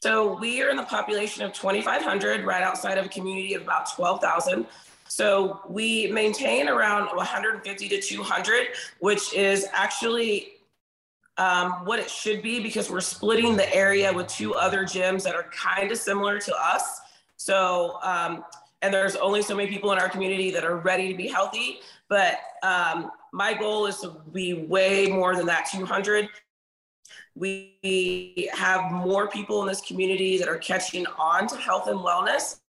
So 0.03 0.39
we 0.39 0.63
are 0.63 0.69
in 0.69 0.77
the 0.77 0.83
population 0.83 1.45
of 1.45 1.55
2,500, 1.55 2.45
right 2.45 2.63
outside 2.63 2.99
of 2.99 3.07
a 3.07 3.09
community 3.09 3.55
of 3.55 3.63
about 3.63 3.91
12,000. 3.95 4.67
So 5.09 5.61
we 5.69 6.09
maintain 6.09 6.69
around 6.69 7.07
150 7.17 7.89
to 7.89 8.01
200, 8.01 8.69
which 8.99 9.33
is 9.33 9.67
actually 9.73 10.54
um, 11.37 11.85
what 11.85 11.99
it 11.99 12.09
should 12.09 12.43
be 12.43 12.61
because 12.61 12.91
we're 12.91 13.01
splitting 13.01 13.57
the 13.57 13.73
area 13.75 14.13
with 14.13 14.29
two 14.29 14.55
other 14.55 14.85
gyms 14.85 15.23
that 15.25 15.35
are 15.35 15.51
kind 15.53 15.91
of 15.91 15.99
similar 15.99 16.39
to 16.39 16.55
us. 16.57 17.01
So, 17.37 17.99
um, 18.03 18.45
and 18.83 18.93
there's 18.93 19.17
only 19.17 19.43
so 19.43 19.57
many 19.57 19.69
people 19.69 19.93
in 19.93 19.99
our 19.99 20.09
community 20.09 20.51
that 20.53 20.65
are 20.65 20.77
ready 20.77 21.11
to 21.11 21.17
be 21.17 21.27
healthy. 21.27 21.81
But 22.09 22.39
um, 22.63 23.11
my 23.33 23.55
goal 23.55 23.87
is 23.87 23.99
to 24.01 24.17
be 24.33 24.55
way 24.55 25.07
more 25.07 25.35
than 25.35 25.47
that 25.47 25.69
200. 25.73 26.29
We 27.35 28.49
have 28.53 28.93
more 28.93 29.29
people 29.29 29.63
in 29.63 29.69
this 29.69 29.81
community 29.81 30.39
that 30.39 30.49
are 30.49 30.59
catching 30.59 31.07
on 31.19 31.49
to 31.49 31.57
health 31.57 31.89
and 31.89 31.99
wellness. 31.99 32.61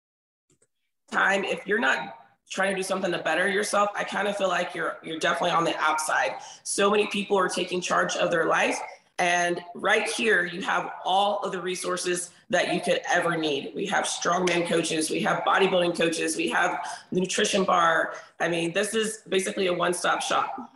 Time, 1.11 1.45
if 1.45 1.67
you're 1.67 1.79
not 1.79 2.17
trying 2.51 2.71
to 2.71 2.77
do 2.77 2.83
something 2.83 3.11
to 3.13 3.19
better 3.19 3.49
yourself, 3.49 3.91
I 3.95 4.05
kind 4.05 4.29
of 4.29 4.37
feel 4.37 4.49
like 4.49 4.75
you're 4.75 4.99
you're 5.03 5.19
definitely 5.19 5.51
on 5.51 5.65
the 5.65 5.77
outside. 5.79 6.37
So 6.63 6.91
many 6.91 7.07
people 7.09 7.39
are 7.39 7.49
taking 7.49 7.81
charge 7.81 8.17
of 8.17 8.31
their 8.31 8.47
life. 8.47 8.79
And 9.19 9.63
right 9.77 10.09
here, 10.09 10.45
you 10.45 10.61
have 10.63 10.91
all 11.05 11.39
of 11.41 11.53
the 11.53 11.61
resources 11.61 12.31
that 12.51 12.75
you 12.75 12.81
could 12.81 13.01
ever 13.09 13.37
need. 13.37 13.73
We 13.75 13.87
have 13.87 14.05
strongman 14.05 14.67
coaches, 14.67 15.09
we 15.09 15.21
have 15.21 15.45
bodybuilding 15.45 15.97
coaches, 15.97 16.37
we 16.37 16.49
have 16.49 16.85
the 17.13 17.21
nutrition 17.21 17.65
bar. 17.65 18.15
I 18.41 18.49
mean, 18.49 18.73
this 18.73 18.95
is 18.95 19.23
basically 19.29 19.69
a 19.69 19.73
one 19.73 19.95
stop 19.95 20.21
shop. 20.21 20.71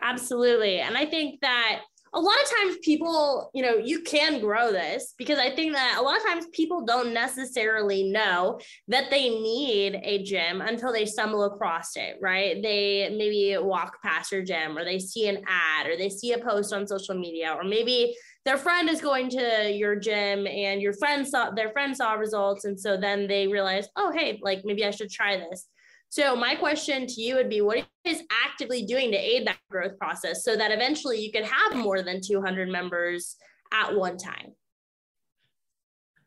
Absolutely. 0.00 0.78
And 0.78 0.96
I 0.96 1.06
think 1.06 1.40
that 1.40 1.80
a 2.16 2.20
lot 2.20 2.34
of 2.42 2.50
times 2.58 2.78
people, 2.82 3.50
you 3.52 3.62
know, 3.62 3.74
you 3.74 4.00
can 4.00 4.40
grow 4.40 4.72
this 4.72 5.12
because 5.18 5.38
I 5.38 5.54
think 5.54 5.74
that 5.74 5.98
a 5.98 6.02
lot 6.02 6.16
of 6.16 6.24
times 6.24 6.46
people 6.50 6.82
don't 6.86 7.12
necessarily 7.12 8.04
know 8.04 8.58
that 8.88 9.10
they 9.10 9.28
need 9.28 10.00
a 10.02 10.22
gym 10.22 10.62
until 10.62 10.94
they 10.94 11.04
stumble 11.04 11.44
across 11.44 11.94
it, 11.94 12.16
right? 12.22 12.62
They 12.62 13.14
maybe 13.14 13.58
walk 13.62 14.02
past 14.02 14.32
your 14.32 14.42
gym 14.42 14.78
or 14.78 14.84
they 14.84 14.98
see 14.98 15.28
an 15.28 15.44
ad 15.46 15.88
or 15.88 15.98
they 15.98 16.08
see 16.08 16.32
a 16.32 16.38
post 16.38 16.72
on 16.72 16.86
social 16.86 17.14
media 17.14 17.52
or 17.52 17.64
maybe 17.64 18.16
their 18.46 18.56
friend 18.56 18.88
is 18.88 19.02
going 19.02 19.28
to 19.30 19.70
your 19.70 19.94
gym 19.96 20.46
and 20.46 20.80
your 20.80 20.94
friend 20.94 21.28
saw 21.28 21.50
their 21.50 21.70
friend 21.70 21.94
saw 21.94 22.14
results 22.14 22.64
and 22.64 22.80
so 22.80 22.96
then 22.96 23.26
they 23.26 23.46
realize, 23.46 23.88
"Oh, 23.96 24.10
hey, 24.10 24.38
like 24.40 24.62
maybe 24.64 24.86
I 24.86 24.90
should 24.90 25.10
try 25.10 25.36
this." 25.36 25.68
So 26.08 26.36
my 26.36 26.54
question 26.54 27.06
to 27.06 27.20
you 27.20 27.34
would 27.34 27.50
be, 27.50 27.60
what 27.60 27.76
are 27.76 27.80
you 27.80 27.86
guys 28.04 28.22
actively 28.30 28.84
doing 28.84 29.10
to 29.10 29.18
aid 29.18 29.46
that 29.46 29.58
growth 29.70 29.98
process 29.98 30.44
so 30.44 30.56
that 30.56 30.70
eventually 30.70 31.20
you 31.20 31.32
could 31.32 31.44
have 31.44 31.76
more 31.76 32.02
than 32.02 32.20
200 32.20 32.68
members 32.68 33.36
at 33.72 33.94
one 33.94 34.16
time? 34.16 34.52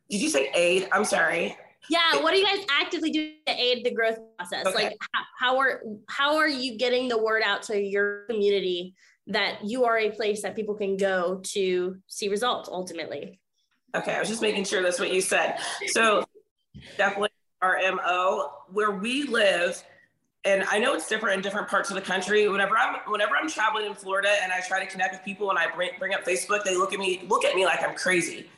Did 0.09 0.21
you 0.21 0.29
say 0.29 0.49
aid? 0.53 0.89
I'm 0.91 1.05
sorry. 1.05 1.57
Yeah, 1.89 2.21
what 2.21 2.33
are 2.33 2.37
you 2.37 2.45
guys 2.45 2.65
actively 2.69 3.11
doing 3.11 3.33
to 3.47 3.53
aid 3.53 3.85
the 3.85 3.91
growth 3.91 4.17
process? 4.37 4.65
Okay. 4.65 4.75
Like 4.75 4.97
how, 5.13 5.23
how 5.39 5.57
are 5.57 5.81
how 6.07 6.37
are 6.37 6.47
you 6.47 6.77
getting 6.77 7.07
the 7.07 7.17
word 7.17 7.41
out 7.43 7.63
to 7.63 7.79
your 7.79 8.25
community 8.25 8.95
that 9.27 9.59
you 9.63 9.85
are 9.85 9.97
a 9.97 10.09
place 10.09 10.41
that 10.41 10.55
people 10.55 10.75
can 10.75 10.97
go 10.97 11.39
to 11.43 11.97
see 12.07 12.29
results 12.29 12.69
ultimately? 12.69 13.39
Okay, 13.95 14.13
I 14.13 14.19
was 14.19 14.29
just 14.29 14.41
making 14.41 14.65
sure 14.65 14.83
that's 14.83 14.99
what 14.99 15.11
you 15.11 15.21
said. 15.21 15.59
So 15.87 16.25
definitely 16.97 17.28
our 17.61 17.79
MO 17.93 18.51
where 18.71 18.91
we 18.91 19.23
live. 19.23 19.81
And 20.45 20.63
I 20.69 20.79
know 20.79 20.93
it's 20.93 21.07
different 21.07 21.35
in 21.35 21.41
different 21.41 21.67
parts 21.67 21.89
of 21.89 21.95
the 21.95 22.01
country. 22.01 22.47
Whenever 22.47 22.77
I'm 22.77 22.99
whenever 23.07 23.35
I'm 23.35 23.49
traveling 23.49 23.85
in 23.85 23.93
Florida 23.93 24.29
and 24.41 24.51
I 24.51 24.61
try 24.61 24.83
to 24.83 24.89
connect 24.89 25.13
with 25.13 25.23
people 25.25 25.49
and 25.49 25.59
I 25.59 25.69
bring, 25.69 25.91
bring 25.99 26.13
up 26.13 26.25
Facebook, 26.25 26.63
they 26.63 26.77
look 26.77 26.93
at 26.93 26.99
me 26.99 27.21
look 27.27 27.43
at 27.43 27.55
me 27.55 27.65
like 27.65 27.83
I'm 27.83 27.95
crazy. 27.95 28.49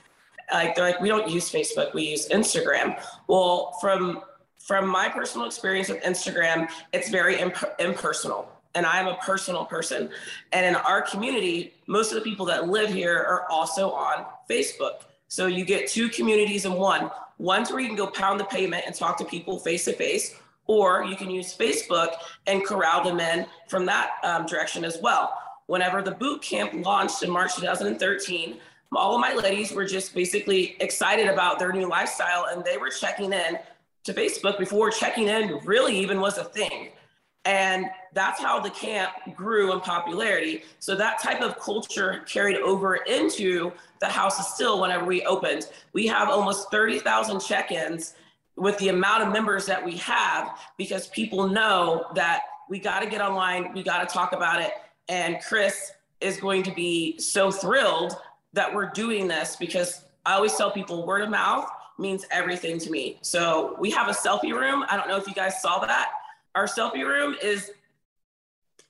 Like 0.52 0.76
they're 0.76 0.86
like, 0.86 1.00
we 1.00 1.08
don't 1.08 1.30
use 1.30 1.52
Facebook, 1.52 1.94
we 1.94 2.04
use 2.04 2.28
Instagram. 2.30 3.02
Well, 3.28 3.78
from 3.82 4.22
from 4.60 4.88
my 4.88 5.10
personal 5.10 5.48
experience 5.48 5.90
with 5.90 6.04
Instagram, 6.04 6.70
it's 6.94 7.10
very 7.10 7.40
imp- 7.40 7.76
impersonal 7.80 8.48
and 8.76 8.86
I'm 8.86 9.08
a 9.08 9.16
personal 9.18 9.66
person. 9.66 10.10
And 10.52 10.66
in 10.66 10.76
our 10.76 11.02
community, 11.02 11.74
most 11.88 12.12
of 12.12 12.16
the 12.16 12.22
people 12.22 12.46
that 12.48 12.68
live 12.70 12.94
here 12.94 13.18
are 13.18 13.50
also 13.50 13.92
on 13.92 14.26
Facebook. 14.50 15.02
So 15.28 15.48
you 15.48 15.66
get 15.66 15.90
two 15.90 16.10
communities 16.10 16.66
in 16.66 16.74
one. 16.74 17.10
One's 17.42 17.72
where 17.72 17.80
you 17.80 17.88
can 17.88 17.98
go 17.98 18.06
pound 18.06 18.40
the 18.40 18.46
pavement 18.46 18.84
and 18.86 18.94
talk 18.94 19.18
to 19.18 19.26
people 19.26 19.58
face 19.58 19.86
to 19.86 19.94
face, 19.94 20.36
or 20.68 21.04
you 21.06 21.16
can 21.16 21.32
use 21.32 21.58
Facebook 21.58 22.14
and 22.46 22.64
corral 22.64 23.04
them 23.04 23.20
in 23.20 23.48
from 23.68 23.84
that 23.88 24.12
um, 24.24 24.46
direction 24.46 24.86
as 24.86 25.00
well. 25.02 25.34
Whenever 25.66 26.04
the 26.04 26.12
boot 26.12 26.44
camp 26.44 26.72
launched 26.86 27.24
in 27.24 27.32
March 27.32 27.56
2013, 27.56 28.60
all 28.96 29.16
of 29.16 29.22
my 29.22 29.34
ladies 29.34 29.72
were 29.72 29.86
just 29.86 30.14
basically 30.14 30.76
excited 30.82 31.28
about 31.28 31.58
their 31.58 31.72
new 31.72 31.90
lifestyle 31.90 32.46
and 32.52 32.64
they 32.64 32.78
were 32.78 32.90
checking 32.90 33.34
in 33.34 33.58
to 34.04 34.14
Facebook 34.14 34.60
before 34.60 34.92
checking 34.92 35.28
in 35.28 35.60
really 35.66 35.98
even 35.98 36.22
was 36.22 36.38
a 36.38 36.44
thing. 36.44 36.90
And 37.46 37.88
that's 38.14 38.40
how 38.40 38.60
the 38.60 38.70
camp 38.70 39.12
grew 39.36 39.74
in 39.74 39.80
popularity. 39.80 40.64
So 40.80 40.96
that 40.96 41.22
type 41.22 41.42
of 41.42 41.58
culture 41.60 42.24
carried 42.28 42.58
over 42.58 42.96
into 42.96 43.72
the 44.00 44.08
House 44.08 44.40
of 44.40 44.46
Steel 44.46 44.80
whenever 44.80 45.06
we 45.06 45.24
opened. 45.26 45.68
We 45.94 46.06
have 46.08 46.30
almost 46.30 46.70
30,000 46.70 47.40
check 47.40 47.72
ins 47.72 48.14
with 48.56 48.78
the 48.78 48.90
amount 48.90 49.24
of 49.24 49.34
members 49.34 49.66
that 49.66 49.84
we 49.84 49.98
have 49.98 50.58
because 50.78 51.08
people 51.08 51.48
know 51.48 52.06
that 52.16 52.42
we 52.70 52.80
got 52.80 53.00
to 53.00 53.10
get 53.10 53.22
online, 53.22 53.74
we 53.74 53.82
got 53.82 54.08
to 54.08 54.14
talk 54.14 54.34
about 54.34 54.62
it. 54.62 54.72
And 55.10 55.40
Chris 55.42 55.92
is 56.20 56.38
going 56.38 56.62
to 56.64 56.72
be 56.72 57.18
so 57.20 57.50
thrilled 57.50 58.16
that 58.54 58.74
we're 58.74 58.92
doing 58.92 59.28
this 59.28 59.56
because 59.56 60.06
I 60.26 60.34
always 60.34 60.56
tell 60.56 60.70
people 60.70 61.08
word 61.08 61.24
of 61.24 61.30
mouth 61.30 61.68
means 61.98 62.26
everything 62.30 62.78
to 62.80 62.92
me. 62.92 63.18
So 63.22 63.76
we 63.80 63.90
have 63.92 64.08
a 64.08 64.12
selfie 64.12 64.54
room. 64.54 64.86
I 64.90 64.96
don't 64.96 65.08
know 65.08 65.18
if 65.18 65.28
you 65.28 65.34
guys 65.34 65.62
saw 65.62 65.80
that 65.80 66.10
our 66.56 66.66
selfie 66.66 67.06
room 67.06 67.36
is 67.42 67.72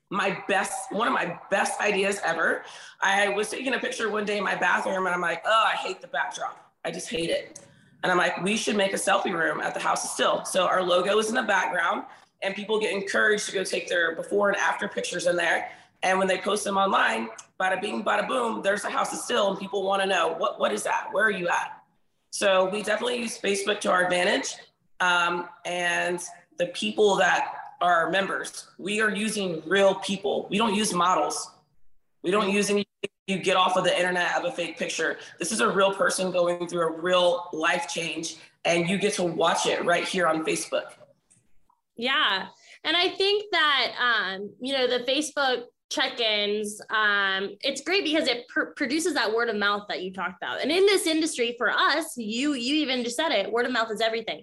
my 0.09 0.43
best, 0.47 0.91
one 0.91 1.07
of 1.07 1.13
my 1.13 1.39
best 1.49 1.79
ideas 1.79 2.19
ever. 2.23 2.63
I 3.01 3.29
was 3.29 3.49
taking 3.49 3.73
a 3.73 3.79
picture 3.79 4.09
one 4.09 4.25
day 4.25 4.37
in 4.37 4.43
my 4.43 4.55
bathroom 4.55 5.05
and 5.05 5.15
I'm 5.15 5.21
like, 5.21 5.41
oh, 5.45 5.63
I 5.65 5.75
hate 5.75 6.01
the 6.01 6.07
backdrop. 6.07 6.73
I 6.83 6.91
just 6.91 7.09
hate 7.09 7.29
it. 7.29 7.61
And 8.03 8.11
I'm 8.11 8.17
like, 8.17 8.43
we 8.43 8.57
should 8.57 8.75
make 8.75 8.93
a 8.93 8.97
selfie 8.97 9.33
room 9.33 9.61
at 9.61 9.73
the 9.73 9.79
House 9.79 10.03
of 10.03 10.09
Steel. 10.09 10.43
So 10.43 10.65
our 10.67 10.83
logo 10.83 11.17
is 11.19 11.29
in 11.29 11.35
the 11.35 11.43
background 11.43 12.03
and 12.41 12.55
people 12.55 12.79
get 12.79 12.91
encouraged 12.91 13.45
to 13.47 13.51
go 13.53 13.63
take 13.63 13.87
their 13.87 14.15
before 14.15 14.49
and 14.49 14.57
after 14.57 14.87
pictures 14.87 15.27
in 15.27 15.35
there. 15.35 15.69
And 16.03 16.17
when 16.17 16.27
they 16.27 16.39
post 16.39 16.63
them 16.63 16.77
online, 16.77 17.29
bada 17.59 17.79
bing, 17.79 18.03
bada 18.03 18.27
boom, 18.27 18.61
there's 18.63 18.83
a 18.83 18.89
House 18.89 19.13
of 19.13 19.19
Steel 19.19 19.49
and 19.51 19.59
people 19.59 19.83
want 19.83 20.01
to 20.01 20.07
know 20.07 20.33
what, 20.37 20.59
what 20.59 20.73
is 20.73 20.83
that? 20.83 21.09
Where 21.11 21.25
are 21.25 21.31
you 21.31 21.47
at? 21.47 21.81
So 22.31 22.69
we 22.69 22.81
definitely 22.81 23.19
use 23.19 23.39
Facebook 23.39 23.79
to 23.81 23.91
our 23.91 24.03
advantage. 24.03 24.55
Um, 24.99 25.47
and 25.65 26.19
the 26.61 26.67
people 26.67 27.15
that 27.15 27.55
are 27.81 28.11
members. 28.11 28.67
We 28.77 29.01
are 29.01 29.09
using 29.09 29.63
real 29.65 29.95
people. 29.95 30.47
We 30.51 30.59
don't 30.59 30.75
use 30.75 30.93
models. 30.93 31.49
We 32.21 32.29
don't 32.29 32.51
use 32.51 32.69
any 32.69 32.85
you 33.25 33.39
get 33.39 33.57
off 33.57 33.77
of 33.77 33.83
the 33.83 33.97
internet 33.97 34.35
of 34.35 34.45
a 34.45 34.51
fake 34.51 34.77
picture. 34.77 35.17
This 35.39 35.51
is 35.51 35.59
a 35.59 35.69
real 35.69 35.93
person 35.95 36.31
going 36.31 36.67
through 36.67 36.81
a 36.81 37.01
real 37.01 37.49
life 37.51 37.87
change 37.87 38.37
and 38.65 38.87
you 38.87 38.99
get 38.99 39.13
to 39.15 39.23
watch 39.23 39.65
it 39.65 39.83
right 39.85 40.07
here 40.07 40.27
on 40.27 40.45
Facebook. 40.45 40.91
Yeah. 41.95 42.47
And 42.83 42.95
I 42.95 43.09
think 43.09 43.45
that 43.51 43.93
um, 43.99 44.51
you 44.59 44.73
know, 44.73 44.85
the 44.85 45.03
Facebook 45.05 45.63
check-ins 45.89 46.79
um, 46.89 47.55
it's 47.61 47.81
great 47.81 48.03
because 48.03 48.27
it 48.27 48.47
pr- 48.47 48.71
produces 48.75 49.13
that 49.15 49.33
word 49.33 49.49
of 49.49 49.55
mouth 49.55 49.83
that 49.89 50.01
you 50.01 50.13
talked 50.13 50.41
about 50.41 50.61
and 50.61 50.71
in 50.71 50.85
this 50.85 51.05
industry 51.05 51.53
for 51.57 51.69
us 51.69 52.15
you 52.15 52.53
you 52.53 52.75
even 52.75 53.03
just 53.03 53.17
said 53.17 53.29
it 53.29 53.51
word 53.51 53.65
of 53.65 53.73
mouth 53.73 53.91
is 53.91 53.99
everything 53.99 54.41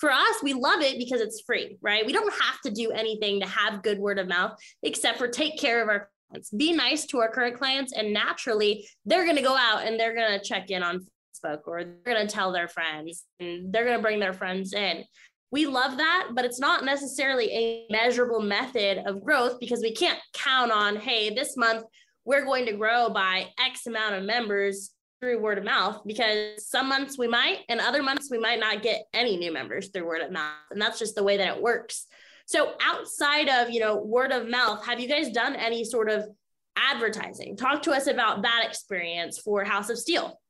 for 0.00 0.10
us, 0.10 0.42
we 0.42 0.54
love 0.54 0.80
it 0.80 0.98
because 0.98 1.20
it's 1.20 1.42
free, 1.42 1.76
right? 1.82 2.06
We 2.06 2.12
don't 2.12 2.32
have 2.32 2.60
to 2.62 2.70
do 2.70 2.90
anything 2.90 3.40
to 3.40 3.46
have 3.46 3.82
good 3.82 3.98
word 3.98 4.18
of 4.18 4.26
mouth 4.26 4.58
except 4.82 5.18
for 5.18 5.28
take 5.28 5.58
care 5.58 5.82
of 5.82 5.88
our 5.88 6.08
clients, 6.30 6.50
be 6.50 6.72
nice 6.72 7.04
to 7.06 7.18
our 7.18 7.30
current 7.30 7.58
clients, 7.58 7.92
and 7.92 8.12
naturally 8.12 8.88
they're 9.04 9.24
going 9.24 9.36
to 9.36 9.42
go 9.42 9.56
out 9.56 9.84
and 9.84 10.00
they're 10.00 10.14
going 10.14 10.38
to 10.38 10.44
check 10.44 10.70
in 10.70 10.82
on 10.82 11.06
Facebook 11.44 11.60
or 11.66 11.84
they're 11.84 12.14
going 12.14 12.26
to 12.26 12.32
tell 12.32 12.50
their 12.50 12.66
friends 12.66 13.24
and 13.40 13.72
they're 13.72 13.84
going 13.84 13.96
to 13.96 14.02
bring 14.02 14.20
their 14.20 14.32
friends 14.32 14.72
in. 14.72 15.04
We 15.52 15.66
love 15.66 15.98
that, 15.98 16.28
but 16.34 16.44
it's 16.44 16.60
not 16.60 16.84
necessarily 16.84 17.50
a 17.50 17.86
measurable 17.90 18.40
method 18.40 19.02
of 19.04 19.22
growth 19.22 19.58
because 19.60 19.80
we 19.82 19.92
can't 19.92 20.18
count 20.32 20.72
on, 20.72 20.96
hey, 20.96 21.34
this 21.34 21.56
month 21.56 21.84
we're 22.24 22.44
going 22.44 22.66
to 22.66 22.72
grow 22.72 23.10
by 23.10 23.48
X 23.58 23.86
amount 23.86 24.14
of 24.14 24.22
members 24.22 24.92
through 25.20 25.38
word 25.38 25.58
of 25.58 25.64
mouth 25.64 26.00
because 26.06 26.66
some 26.66 26.88
months 26.88 27.18
we 27.18 27.28
might 27.28 27.58
and 27.68 27.80
other 27.80 28.02
months 28.02 28.30
we 28.30 28.38
might 28.38 28.58
not 28.58 28.82
get 28.82 29.04
any 29.12 29.36
new 29.36 29.52
members 29.52 29.88
through 29.88 30.06
word 30.06 30.22
of 30.22 30.32
mouth 30.32 30.54
and 30.70 30.80
that's 30.80 30.98
just 30.98 31.14
the 31.14 31.22
way 31.22 31.36
that 31.36 31.56
it 31.56 31.62
works. 31.62 32.06
So 32.46 32.72
outside 32.82 33.48
of 33.48 33.70
you 33.70 33.80
know 33.80 33.96
word 33.96 34.32
of 34.32 34.48
mouth 34.48 34.84
have 34.86 34.98
you 34.98 35.08
guys 35.08 35.30
done 35.30 35.54
any 35.54 35.84
sort 35.84 36.10
of 36.10 36.26
advertising? 36.76 37.56
Talk 37.56 37.82
to 37.82 37.92
us 37.92 38.06
about 38.06 38.42
that 38.42 38.64
experience 38.66 39.38
for 39.38 39.62
house 39.62 39.90
of 39.90 39.98
steel. 39.98 40.40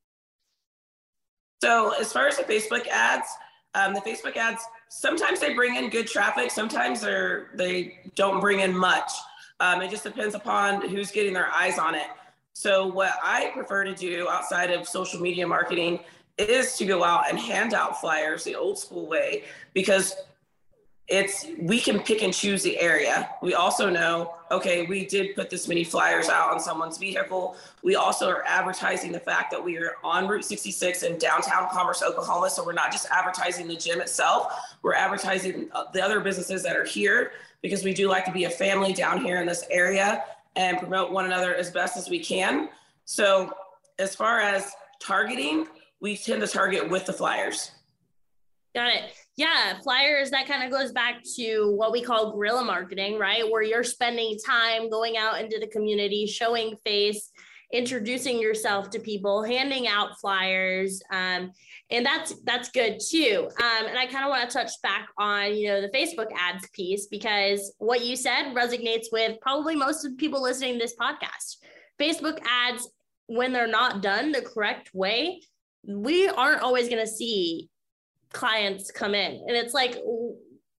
So 1.63 1.93
as 2.01 2.13
far 2.13 2.29
as 2.29 2.39
the 2.39 2.45
facebook 2.45 2.87
ads 2.89 3.27
um, 3.75 3.93
the 3.93 4.01
facebook 4.01 4.37
ads 4.37 4.63
sometimes 4.89 5.41
they 5.41 5.53
bring 5.53 5.77
in 5.77 5.91
good 5.91 6.07
traffic 6.07 6.51
sometimes 6.51 7.01
they're 7.01 7.51
they 7.55 7.99
don't 8.15 8.41
bring 8.41 8.61
in 8.61 8.77
much. 8.77 9.11
Um, 9.59 9.83
it 9.83 9.91
just 9.91 10.05
depends 10.05 10.35
upon 10.35 10.89
who's 10.89 11.11
getting 11.11 11.35
their 11.35 11.51
eyes 11.51 11.79
on 11.79 11.95
it 11.95 12.07
so 12.53 12.87
what 12.87 13.15
I 13.23 13.51
prefer 13.55 13.85
to 13.85 13.95
do 13.95 14.29
outside 14.29 14.71
of 14.71 14.87
social 14.89 15.21
media 15.21 15.47
marketing 15.47 16.01
is 16.39 16.77
to 16.79 16.87
go 16.87 17.05
out 17.05 17.29
and 17.29 17.39
hand 17.39 17.75
out 17.75 18.01
flyers 18.01 18.45
the 18.45 18.55
old 18.55 18.79
school 18.79 19.07
way 19.07 19.45
because 19.75 20.17
it's 21.11 21.45
we 21.59 21.81
can 21.81 21.99
pick 21.99 22.23
and 22.23 22.33
choose 22.33 22.63
the 22.63 22.79
area. 22.79 23.31
We 23.43 23.55
also 23.55 23.91
know, 23.91 24.37
okay, 24.53 24.87
we 24.87 25.07
did 25.07 25.35
put 25.35 25.51
this 25.51 25.67
many 25.67 25.83
flyers 25.83 26.29
out 26.29 26.53
on 26.53 26.61
someone's 26.61 26.99
vehicle. 26.99 27.57
We 27.83 27.97
also 27.97 28.29
are 28.29 28.45
advertising 28.47 29.11
the 29.11 29.19
fact 29.19 29.51
that 29.51 29.63
we 29.63 29.77
are 29.79 29.95
on 30.05 30.29
Route 30.29 30.45
66 30.45 31.03
in 31.03 31.19
downtown 31.19 31.69
Commerce, 31.73 32.01
Oklahoma. 32.03 32.49
So 32.49 32.65
we're 32.65 32.75
not 32.75 32.93
just 32.93 33.09
advertising 33.11 33.67
the 33.67 33.75
gym 33.75 34.01
itself, 34.01 34.53
we're 34.83 34.95
advertising 34.95 35.69
the 35.93 36.03
other 36.03 36.21
businesses 36.21 36.63
that 36.63 36.77
are 36.77 36.85
here 36.85 37.33
because 37.61 37.83
we 37.83 37.93
do 37.93 38.09
like 38.09 38.25
to 38.27 38.33
be 38.33 38.45
a 38.45 38.51
family 38.51 38.93
down 38.93 39.23
here 39.25 39.41
in 39.41 39.47
this 39.47 39.65
area 39.69 40.25
and 40.57 40.79
promote 40.79 41.13
one 41.13 41.25
another 41.25 41.55
as 41.55 41.71
best 41.71 41.97
as 41.97 42.09
we 42.09 42.19
can. 42.19 42.69
So, 43.05 43.53
as 43.99 44.15
far 44.15 44.41
as 44.41 44.73
targeting, 45.01 45.67
we 46.01 46.17
tend 46.17 46.41
to 46.41 46.47
target 46.47 46.89
with 46.89 47.07
the 47.07 47.13
flyers. 47.13 47.73
Got 48.75 48.89
it. 48.89 49.13
Yeah, 49.37 49.79
flyers, 49.83 50.31
that 50.31 50.47
kind 50.47 50.63
of 50.63 50.71
goes 50.71 50.93
back 50.93 51.23
to 51.37 51.75
what 51.77 51.93
we 51.93 52.03
call 52.03 52.33
guerrilla 52.33 52.65
marketing, 52.65 53.19
right? 53.19 53.49
Where 53.49 53.63
you're 53.63 53.83
spending 53.83 54.39
time 54.45 54.89
going 54.91 55.17
out 55.17 55.41
into 55.41 55.59
the 55.59 55.67
community, 55.67 56.27
showing 56.27 56.77
face, 56.85 57.33
introducing 57.73 58.41
yourself 58.41 58.91
to 58.91 58.99
people, 58.99 59.43
handing 59.43 59.87
out 59.87 60.19
flyers, 60.21 61.01
um, 61.13 61.53
and 61.91 62.05
that's 62.05 62.35
that's 62.45 62.71
good 62.71 62.99
too. 63.01 63.49
Um, 63.61 63.87
and 63.87 63.99
I 63.99 64.07
kind 64.07 64.25
of 64.25 64.31
want 64.31 64.49
to 64.49 64.53
touch 64.53 64.73
back 64.83 65.09
on 65.19 65.55
you 65.55 65.69
know 65.69 65.81
the 65.81 65.89
Facebook 65.89 66.29
ads 66.37 66.69
piece 66.71 67.07
because 67.07 67.75
what 67.79 68.05
you 68.05 68.17
said 68.17 68.55
resonates 68.55 69.07
with 69.13 69.41
probably 69.41 69.77
most 69.77 70.05
of 70.05 70.13
the 70.13 70.17
people 70.17 70.43
listening 70.43 70.75
to 70.75 70.79
this 70.79 70.97
podcast. 71.01 71.57
Facebook 72.01 72.41
ads, 72.47 72.89
when 73.27 73.53
they're 73.53 73.67
not 73.67 74.03
done 74.03 74.33
the 74.33 74.43
correct 74.43 74.91
way, 74.95 75.41
we 75.87 76.29
aren't 76.29 76.63
always 76.63 76.89
going 76.89 77.05
to 77.05 77.11
see 77.11 77.69
clients 78.33 78.91
come 78.91 79.15
in, 79.15 79.33
and 79.47 79.57
it's 79.57 79.75
like 79.75 79.97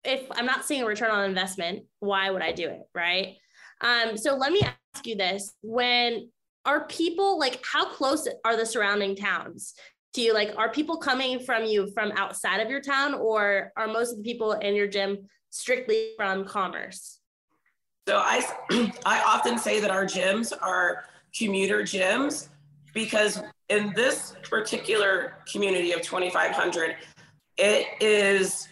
if 0.04 0.26
I'm 0.32 0.46
not 0.46 0.66
seeing 0.66 0.84
a 0.84 0.86
return 0.86 1.12
on 1.12 1.30
investment, 1.30 1.84
why 2.00 2.32
would 2.32 2.42
I 2.42 2.52
do 2.52 2.68
it, 2.68 2.82
right? 2.96 3.36
Um, 3.82 4.18
so 4.18 4.36
let 4.36 4.52
me 4.52 4.62
ask 4.62 5.06
you 5.06 5.16
this: 5.16 5.54
when 5.62 6.30
are 6.66 6.86
people 6.88 7.40
like 7.40 7.64
how 7.66 7.86
close 7.86 8.28
are 8.46 8.58
the 8.58 8.66
surrounding 8.66 9.16
towns? 9.16 9.74
To 10.16 10.22
you 10.22 10.34
like 10.34 10.54
are 10.58 10.72
people 10.72 10.98
coming 10.98 11.40
from 11.40 11.66
you 11.66 11.90
from 11.94 12.12
outside 12.14 12.60
of 12.60 12.70
your 12.70 12.82
town 12.82 13.14
or 13.14 13.72
are 13.78 13.88
most 13.88 14.12
of 14.12 14.18
the 14.18 14.24
people 14.24 14.54
in 14.54 14.76
your 14.76 14.88
gym 14.88 15.30
strictly 15.50 16.12
from 16.18 16.46
commerce? 16.46 17.20
So 18.08 18.18
i 18.18 18.44
i 19.06 19.22
often 19.22 19.58
say 19.58 19.80
that 19.80 19.92
our 19.92 20.06
gyms 20.06 20.52
are 20.62 21.06
commuter 21.38 21.82
gyms 21.84 22.50
because 22.94 23.42
in 23.70 23.94
this 23.96 24.36
particular 24.44 25.38
community 25.50 25.94
of 25.94 26.02
2500 26.02 26.98
it 27.58 27.88
is 28.02 28.68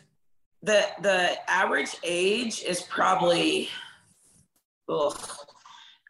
the 0.61 0.87
the 1.01 1.37
average 1.49 1.95
age 2.03 2.63
is 2.63 2.81
probably 2.81 3.69
ugh, 4.89 5.29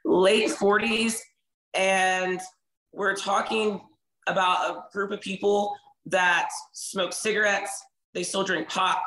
late 0.06 0.50
40s 0.50 1.20
and 1.74 2.40
we're 2.94 3.16
talking 3.16 3.82
about 4.28 4.70
a 4.70 4.84
group 4.92 5.12
of 5.12 5.22
people 5.22 5.76
that 6.06 6.50
smoke 6.74 7.14
cigarettes, 7.14 7.84
they 8.14 8.24
still 8.24 8.44
drink 8.44 8.70
pop, 8.70 9.02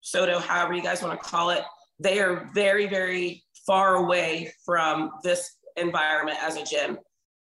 soda, 0.00 0.38
however 0.40 0.74
you 0.74 0.82
guys 0.82 1.02
want 1.02 1.20
to 1.20 1.28
call 1.28 1.50
it. 1.50 1.62
They 1.98 2.20
are 2.20 2.50
very, 2.54 2.86
very 2.86 3.42
far 3.66 3.96
away 3.96 4.52
from 4.64 5.12
this 5.22 5.56
environment 5.76 6.38
as 6.40 6.56
a 6.56 6.64
gym. 6.64 6.98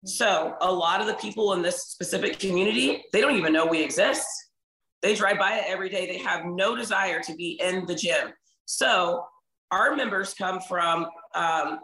So 0.06 0.56
a 0.62 0.72
lot 0.72 1.02
of 1.02 1.08
the 1.08 1.16
people 1.16 1.54
in 1.54 1.62
this 1.62 1.88
specific 1.88 2.40
community, 2.40 3.04
they 3.12 3.22
don't 3.22 3.36
even 3.36 3.52
know 3.52 3.66
we 3.66 3.82
exist. 3.82 4.28
They 5.02 5.16
drive 5.16 5.40
by 5.40 5.58
it 5.58 5.66
every 5.68 5.90
day. 5.90 6.06
They 6.06 6.20
have 6.20 6.46
no 6.46 6.76
desire 6.76 7.22
to 7.24 7.34
be 7.36 7.60
in 7.62 7.86
the 7.86 7.96
gym. 7.96 8.30
So 8.66 9.26
our 9.72 9.96
members 9.96 10.34
come 10.34 10.60
from 10.62 11.08
um, 11.34 11.80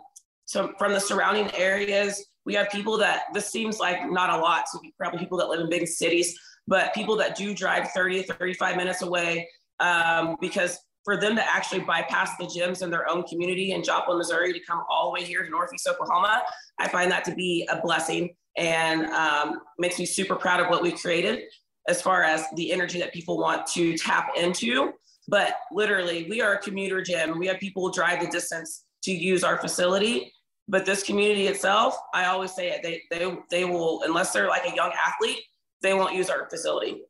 so 0.52 0.74
from 0.78 0.92
the 0.92 1.00
surrounding 1.00 1.50
areas, 1.56 2.26
we 2.46 2.54
have 2.56 2.70
people 2.70 2.98
that 2.98 3.22
this 3.34 3.50
seems 3.50 3.80
like 3.80 4.12
not 4.12 4.30
a 4.30 4.36
lot. 4.36 4.68
So 4.68 4.82
probably 4.98 5.20
people 5.20 5.38
that 5.38 5.48
live 5.48 5.62
in 5.62 5.70
big 5.70 5.88
cities, 5.88 6.38
but 6.68 6.94
people 6.94 7.16
that 7.18 7.38
do 7.38 7.56
drive 7.56 7.90
30 7.92 8.24
to 8.24 8.34
35 8.34 8.76
minutes 8.76 9.02
away 9.02 9.48
um, 9.80 10.36
because 10.42 10.78
for 11.06 11.16
them 11.16 11.38
to 11.38 11.50
actually 11.50 11.80
bypass 11.80 12.36
the 12.36 12.44
gyms 12.44 12.84
in 12.84 12.90
their 12.90 13.10
own 13.10 13.24
community 13.24 13.72
in 13.72 13.82
Joplin, 13.82 14.18
Missouri 14.18 14.52
to 14.52 14.60
come 14.68 14.84
all 14.90 15.06
the 15.06 15.22
way 15.22 15.26
here 15.26 15.42
to 15.42 15.50
Northeast 15.50 15.88
Oklahoma, 15.88 16.44
I 16.78 16.90
find 16.90 17.10
that 17.12 17.24
to 17.26 17.34
be 17.34 17.66
a 17.72 17.80
blessing 17.80 18.36
and 18.58 19.06
um, 19.06 19.62
makes 19.80 20.00
me 20.00 20.06
super 20.06 20.36
proud 20.36 20.60
of 20.60 20.68
what 20.68 20.84
we've 20.84 21.00
created 21.00 21.44
as 21.88 22.02
far 22.02 22.24
as 22.24 22.44
the 22.58 22.74
energy 22.74 23.00
that 23.00 23.14
people 23.14 23.38
want 23.38 23.66
to 23.68 23.98
tap 23.98 24.32
into. 24.36 24.92
But 25.30 25.56
literally, 25.72 26.28
we 26.30 26.42
are 26.42 26.56
a 26.56 26.60
commuter 26.60 27.02
gym. 27.02 27.40
We 27.40 27.48
have 27.48 27.58
people 27.58 27.90
drive 27.90 28.20
the 28.20 28.28
distance 28.28 28.84
to 29.04 29.14
use 29.14 29.46
our 29.46 29.58
facility 29.58 30.34
but 30.72 30.86
this 30.86 31.04
community 31.04 31.48
itself, 31.48 31.98
I 32.14 32.26
always 32.28 32.56
say 32.56 32.70
it, 32.70 32.82
they, 32.82 33.02
they, 33.12 33.38
they 33.50 33.66
will, 33.66 34.04
unless 34.04 34.32
they're 34.32 34.48
like 34.48 34.66
a 34.66 34.74
young 34.74 34.94
athlete, 35.06 35.42
they 35.82 35.94
won't 35.94 36.16
use 36.16 36.30
our 36.30 36.50
facility. 36.50 37.02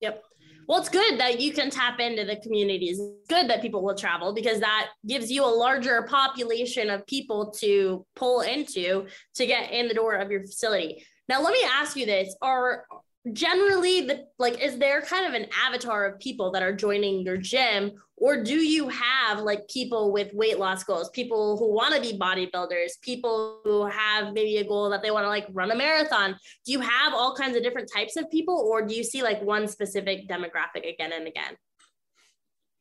Yep. 0.00 0.24
Well, 0.66 0.78
it's 0.78 0.88
good 0.88 1.20
that 1.20 1.38
you 1.38 1.52
can 1.52 1.68
tap 1.68 2.00
into 2.00 2.24
the 2.24 2.36
communities. 2.36 2.98
It's 2.98 3.28
good 3.28 3.50
that 3.50 3.60
people 3.60 3.82
will 3.82 3.94
travel 3.94 4.32
because 4.32 4.60
that 4.60 4.88
gives 5.06 5.30
you 5.30 5.44
a 5.44 5.46
larger 5.46 6.02
population 6.04 6.88
of 6.88 7.06
people 7.06 7.50
to 7.58 8.06
pull 8.16 8.40
into 8.40 9.06
to 9.34 9.46
get 9.46 9.70
in 9.70 9.86
the 9.86 9.94
door 9.94 10.14
of 10.14 10.30
your 10.30 10.40
facility. 10.40 11.04
Now, 11.28 11.42
let 11.42 11.52
me 11.52 11.62
ask 11.70 11.96
you 11.96 12.06
this: 12.06 12.34
Are 12.40 12.84
generally 13.32 14.00
the 14.00 14.26
like 14.38 14.62
is 14.62 14.78
there 14.78 15.02
kind 15.02 15.26
of 15.26 15.34
an 15.34 15.46
avatar 15.66 16.06
of 16.06 16.18
people 16.18 16.50
that 16.52 16.62
are 16.62 16.72
joining 16.72 17.20
your 17.20 17.36
gym? 17.36 17.92
Or 18.16 18.42
do 18.42 18.56
you 18.56 18.88
have 18.88 19.40
like 19.40 19.66
people 19.68 20.12
with 20.12 20.32
weight 20.34 20.58
loss 20.58 20.84
goals 20.84 21.10
people 21.10 21.56
who 21.56 21.72
want 21.72 21.94
to 21.94 22.00
be 22.00 22.18
bodybuilders 22.18 23.00
people 23.02 23.60
who 23.64 23.86
have 23.86 24.32
maybe 24.32 24.56
a 24.58 24.64
goal 24.64 24.90
that 24.90 25.02
they 25.02 25.10
want 25.10 25.24
to 25.24 25.28
like 25.28 25.46
run 25.52 25.70
a 25.70 25.76
marathon? 25.76 26.36
Do 26.64 26.72
you 26.72 26.80
have 26.80 27.14
all 27.14 27.34
kinds 27.34 27.56
of 27.56 27.62
different 27.62 27.90
types 27.94 28.16
of 28.16 28.30
people 28.30 28.56
or 28.70 28.86
do 28.86 28.94
you 28.94 29.04
see 29.04 29.22
like 29.22 29.42
one 29.42 29.68
specific 29.68 30.28
demographic 30.28 30.88
again 30.88 31.12
and 31.12 31.26
again? 31.26 31.56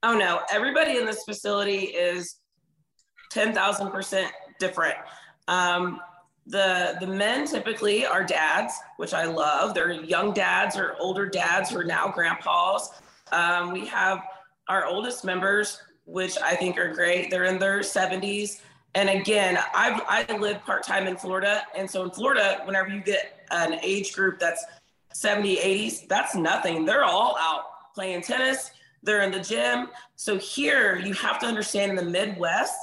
Oh 0.03 0.17
no. 0.17 0.41
Everybody 0.51 0.97
in 0.97 1.05
this 1.05 1.23
facility 1.25 1.85
is 1.85 2.37
10,000% 3.33 4.29
different. 4.59 4.95
Um, 5.47 5.99
the 6.49 6.97
the 6.99 7.07
men 7.07 7.45
typically 7.45 8.05
are 8.05 8.23
dads, 8.23 8.73
which 8.97 9.13
I 9.13 9.25
love. 9.25 9.75
They're 9.75 9.91
young 9.91 10.33
dads 10.33 10.77
or 10.77 10.95
older 10.99 11.27
dads 11.27 11.69
who 11.69 11.79
are 11.79 11.83
now 11.83 12.09
grandpas. 12.09 12.89
Um, 13.31 13.71
we 13.71 13.85
have 13.85 14.23
our 14.67 14.87
oldest 14.87 15.23
members, 15.23 15.81
which 16.05 16.37
I 16.43 16.55
think 16.55 16.77
are 16.79 16.91
great. 16.91 17.29
They're 17.29 17.45
in 17.45 17.59
their 17.59 17.79
70s. 17.79 18.61
And 18.95 19.09
again, 19.09 19.59
I've 19.75 20.01
I 20.07 20.37
live 20.37 20.63
part 20.65 20.81
time 20.81 21.05
in 21.05 21.15
Florida, 21.15 21.63
and 21.75 21.89
so 21.89 22.03
in 22.03 22.09
Florida, 22.09 22.61
whenever 22.65 22.89
you 22.89 23.01
get 23.01 23.45
an 23.51 23.79
age 23.83 24.13
group 24.13 24.39
that's 24.39 24.65
70, 25.13 25.57
80s, 25.57 26.07
that's 26.07 26.33
nothing. 26.33 26.85
They're 26.85 27.03
all 27.03 27.37
out 27.39 27.93
playing 27.93 28.23
tennis. 28.23 28.71
They're 29.03 29.21
in 29.21 29.31
the 29.31 29.39
gym. 29.39 29.89
So 30.15 30.37
here, 30.37 30.97
you 30.97 31.13
have 31.13 31.39
to 31.39 31.45
understand 31.45 31.91
in 31.91 31.95
the 31.95 32.09
Midwest, 32.09 32.77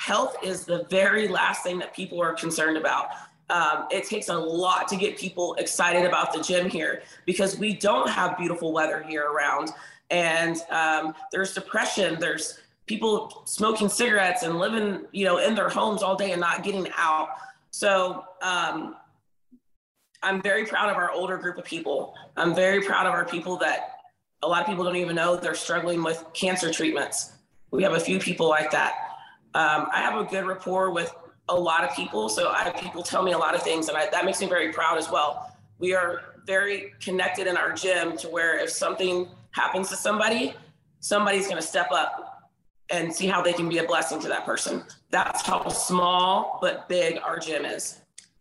health 0.00 0.34
is 0.42 0.64
the 0.64 0.84
very 0.88 1.28
last 1.28 1.62
thing 1.62 1.78
that 1.78 1.94
people 1.94 2.22
are 2.22 2.32
concerned 2.32 2.78
about. 2.78 3.08
Um, 3.50 3.86
it 3.90 4.04
takes 4.04 4.30
a 4.30 4.34
lot 4.34 4.88
to 4.88 4.96
get 4.96 5.18
people 5.18 5.54
excited 5.56 6.06
about 6.06 6.32
the 6.32 6.40
gym 6.40 6.70
here 6.70 7.02
because 7.26 7.58
we 7.58 7.74
don't 7.74 8.08
have 8.08 8.38
beautiful 8.38 8.72
weather 8.72 9.04
year 9.06 9.28
around. 9.28 9.70
And 10.10 10.56
um, 10.70 11.14
there's 11.32 11.52
depression, 11.52 12.18
there's 12.18 12.60
people 12.86 13.42
smoking 13.44 13.90
cigarettes 13.90 14.42
and 14.42 14.58
living, 14.58 15.04
you 15.12 15.26
know, 15.26 15.36
in 15.36 15.54
their 15.54 15.68
homes 15.68 16.02
all 16.02 16.16
day 16.16 16.32
and 16.32 16.40
not 16.40 16.62
getting 16.62 16.88
out. 16.96 17.28
So 17.70 18.24
um, 18.40 18.96
I'm 20.22 20.40
very 20.40 20.64
proud 20.64 20.88
of 20.88 20.96
our 20.96 21.10
older 21.10 21.36
group 21.36 21.58
of 21.58 21.64
people. 21.64 22.14
I'm 22.38 22.54
very 22.54 22.80
proud 22.80 23.06
of 23.06 23.12
our 23.12 23.26
people 23.26 23.58
that 23.58 23.96
a 24.42 24.48
lot 24.48 24.62
of 24.62 24.66
people 24.66 24.82
don't 24.82 24.96
even 24.96 25.16
know 25.16 25.36
they're 25.36 25.54
struggling 25.54 26.02
with 26.02 26.24
cancer 26.32 26.72
treatments. 26.72 27.32
We 27.70 27.82
have 27.82 27.92
a 27.92 28.00
few 28.00 28.18
people 28.18 28.48
like 28.48 28.70
that. 28.70 29.09
Um, 29.54 29.88
I 29.92 29.98
have 29.98 30.20
a 30.20 30.24
good 30.24 30.46
rapport 30.46 30.90
with 30.90 31.14
a 31.48 31.54
lot 31.54 31.82
of 31.82 31.94
people, 31.94 32.28
so 32.28 32.50
I 32.50 32.62
have 32.62 32.76
people 32.76 33.02
tell 33.02 33.22
me 33.22 33.32
a 33.32 33.38
lot 33.38 33.54
of 33.54 33.62
things, 33.62 33.88
and 33.88 33.96
I, 33.96 34.08
that 34.10 34.24
makes 34.24 34.40
me 34.40 34.46
very 34.46 34.72
proud 34.72 34.96
as 34.98 35.10
well. 35.10 35.56
We 35.78 35.94
are 35.94 36.34
very 36.46 36.94
connected 37.00 37.46
in 37.46 37.56
our 37.56 37.72
gym 37.72 38.16
to 38.18 38.28
where 38.28 38.58
if 38.58 38.70
something 38.70 39.28
happens 39.50 39.88
to 39.88 39.96
somebody, 39.96 40.54
somebody's 41.00 41.44
going 41.44 41.60
to 41.60 41.66
step 41.66 41.90
up 41.90 42.50
and 42.90 43.12
see 43.14 43.26
how 43.26 43.42
they 43.42 43.52
can 43.52 43.68
be 43.68 43.78
a 43.78 43.84
blessing 43.84 44.20
to 44.20 44.28
that 44.28 44.44
person. 44.44 44.84
That's 45.10 45.42
how 45.42 45.68
small 45.68 46.58
but 46.60 46.88
big 46.88 47.18
our 47.24 47.38
gym 47.38 47.64
is. 47.64 47.99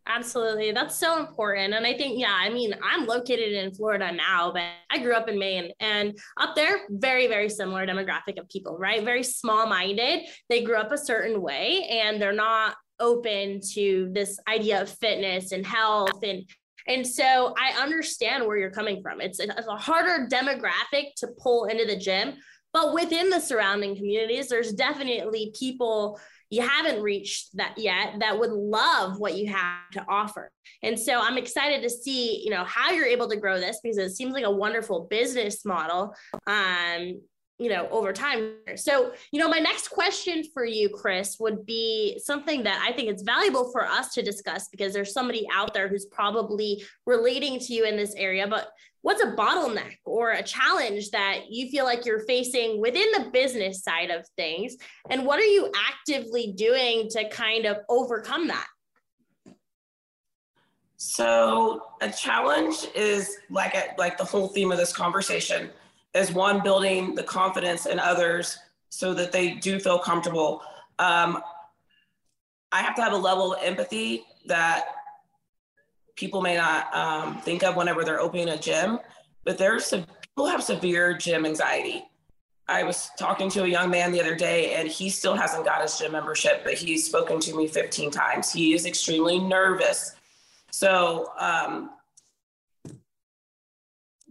Absolutely. 0.09 0.71
That's 0.71 0.95
so 0.95 1.19
important. 1.19 1.75
And 1.75 1.85
I 1.85 1.93
think, 1.93 2.19
yeah, 2.19 2.33
I 2.33 2.49
mean, 2.49 2.73
I'm 2.83 3.05
located 3.05 3.53
in 3.53 3.71
Florida 3.75 4.11
now, 4.11 4.51
but 4.51 4.63
I 4.89 4.97
grew 4.97 5.13
up 5.13 5.29
in 5.29 5.37
Maine 5.37 5.71
and 5.79 6.17
up 6.37 6.55
there, 6.55 6.79
very, 6.89 7.27
very 7.27 7.47
similar 7.47 7.85
demographic 7.85 8.39
of 8.39 8.49
people, 8.49 8.75
right? 8.79 9.03
Very 9.03 9.21
small 9.21 9.67
minded. 9.67 10.21
They 10.49 10.63
grew 10.63 10.77
up 10.77 10.91
a 10.91 10.97
certain 10.97 11.43
way 11.43 11.87
and 11.91 12.19
they're 12.19 12.33
not 12.33 12.75
open 12.99 13.61
to 13.73 14.09
this 14.11 14.39
idea 14.47 14.81
of 14.81 14.89
fitness 14.89 15.51
and 15.53 15.65
health 15.65 16.21
and 16.23 16.43
and 16.87 17.05
so 17.05 17.53
I 17.55 17.79
understand 17.79 18.45
where 18.45 18.57
you're 18.57 18.71
coming 18.71 19.01
from. 19.03 19.21
It's 19.21 19.39
it's 19.39 19.67
a 19.67 19.75
harder 19.75 20.27
demographic 20.27 21.13
to 21.17 21.27
pull 21.37 21.65
into 21.65 21.85
the 21.85 21.95
gym, 21.95 22.33
but 22.73 22.95
within 22.95 23.29
the 23.29 23.39
surrounding 23.39 23.95
communities, 23.95 24.49
there's 24.49 24.73
definitely 24.73 25.53
people 25.57 26.19
you 26.49 26.67
haven't 26.67 27.01
reached 27.01 27.55
that 27.57 27.75
yet 27.77 28.15
that 28.19 28.39
would 28.39 28.51
love 28.51 29.19
what 29.19 29.35
you 29.35 29.47
have 29.47 29.89
to 29.93 30.05
offer. 30.07 30.51
And 30.83 30.99
so 30.99 31.19
I'm 31.19 31.37
excited 31.37 31.83
to 31.83 31.89
see, 31.89 32.43
you 32.43 32.49
know, 32.49 32.63
how 32.63 32.91
you're 32.91 33.05
able 33.05 33.29
to 33.29 33.37
grow 33.37 33.59
this 33.59 33.79
because 33.83 33.97
it 33.97 34.11
seems 34.11 34.33
like 34.33 34.45
a 34.45 34.51
wonderful 34.51 35.07
business 35.09 35.65
model. 35.65 36.15
Um, 36.47 37.21
you 37.59 37.67
know 37.69 37.87
over 37.89 38.13
time 38.13 38.53
so 38.75 39.11
you 39.31 39.39
know 39.39 39.49
my 39.49 39.59
next 39.59 39.89
question 39.89 40.43
for 40.53 40.63
you 40.63 40.89
Kris 40.89 41.37
would 41.39 41.65
be 41.65 42.17
something 42.23 42.63
that 42.63 42.81
i 42.87 42.93
think 42.93 43.09
it's 43.09 43.21
valuable 43.21 43.69
for 43.71 43.85
us 43.85 44.13
to 44.13 44.21
discuss 44.21 44.69
because 44.69 44.93
there's 44.93 45.13
somebody 45.13 45.45
out 45.53 45.73
there 45.73 45.89
who's 45.89 46.05
probably 46.05 46.81
relating 47.05 47.59
to 47.59 47.73
you 47.73 47.83
in 47.83 47.97
this 47.97 48.15
area 48.15 48.47
but 48.47 48.69
what's 49.01 49.23
a 49.23 49.31
bottleneck 49.31 49.95
or 50.05 50.31
a 50.31 50.43
challenge 50.43 51.11
that 51.11 51.49
you 51.49 51.69
feel 51.69 51.85
like 51.85 52.05
you're 52.05 52.25
facing 52.25 52.81
within 52.81 53.07
the 53.13 53.29
business 53.31 53.83
side 53.83 54.09
of 54.09 54.27
things? 54.35 54.75
And 55.09 55.25
what 55.25 55.39
are 55.39 55.45
you 55.45 55.71
actively 55.89 56.53
doing 56.53 57.09
to 57.11 57.29
kind 57.29 57.65
of 57.65 57.77
overcome 57.89 58.47
that? 58.47 58.67
So 60.97 61.83
a 62.01 62.09
challenge 62.09 62.87
is 62.93 63.37
like 63.49 63.73
a, 63.73 63.95
like 63.97 64.17
the 64.17 64.25
whole 64.25 64.49
theme 64.49 64.71
of 64.71 64.77
this 64.77 64.91
conversation 64.91 65.69
is 66.13 66.33
one 66.33 66.61
building 66.61 67.15
the 67.15 67.23
confidence 67.23 67.85
in 67.85 67.99
others 67.99 68.57
so 68.89 69.13
that 69.13 69.31
they 69.31 69.51
do 69.51 69.79
feel 69.79 69.99
comfortable. 69.99 70.61
Um, 70.97 71.41
i 72.71 72.81
have 72.81 72.95
to 72.95 73.01
have 73.01 73.13
a 73.13 73.17
level 73.17 73.53
of 73.53 73.63
empathy 73.63 74.23
that 74.45 74.85
people 76.19 76.41
may 76.41 76.57
not 76.57 76.93
um, 76.93 77.37
think 77.37 77.63
of 77.63 77.77
whenever 77.77 78.03
they're 78.03 78.19
opening 78.19 78.49
a 78.49 78.57
gym, 78.57 78.99
but 79.45 79.57
there's 79.57 79.89
people 79.89 80.47
have 80.47 80.61
severe 80.61 81.17
gym 81.17 81.45
anxiety. 81.45 82.03
I 82.67 82.83
was 82.83 83.09
talking 83.17 83.49
to 83.51 83.63
a 83.63 83.67
young 83.67 83.89
man 83.89 84.11
the 84.11 84.19
other 84.19 84.35
day 84.35 84.75
and 84.75 84.87
he 84.87 85.09
still 85.09 85.33
hasn't 85.33 85.63
got 85.63 85.81
his 85.81 85.97
gym 85.97 86.11
membership, 86.11 86.65
but 86.65 86.73
he's 86.73 87.05
spoken 87.05 87.39
to 87.39 87.55
me 87.55 87.67
15 87.67 88.11
times. 88.11 88.51
He 88.51 88.73
is 88.73 88.85
extremely 88.85 89.39
nervous. 89.39 90.15
So, 90.71 91.31
um, 91.39 91.91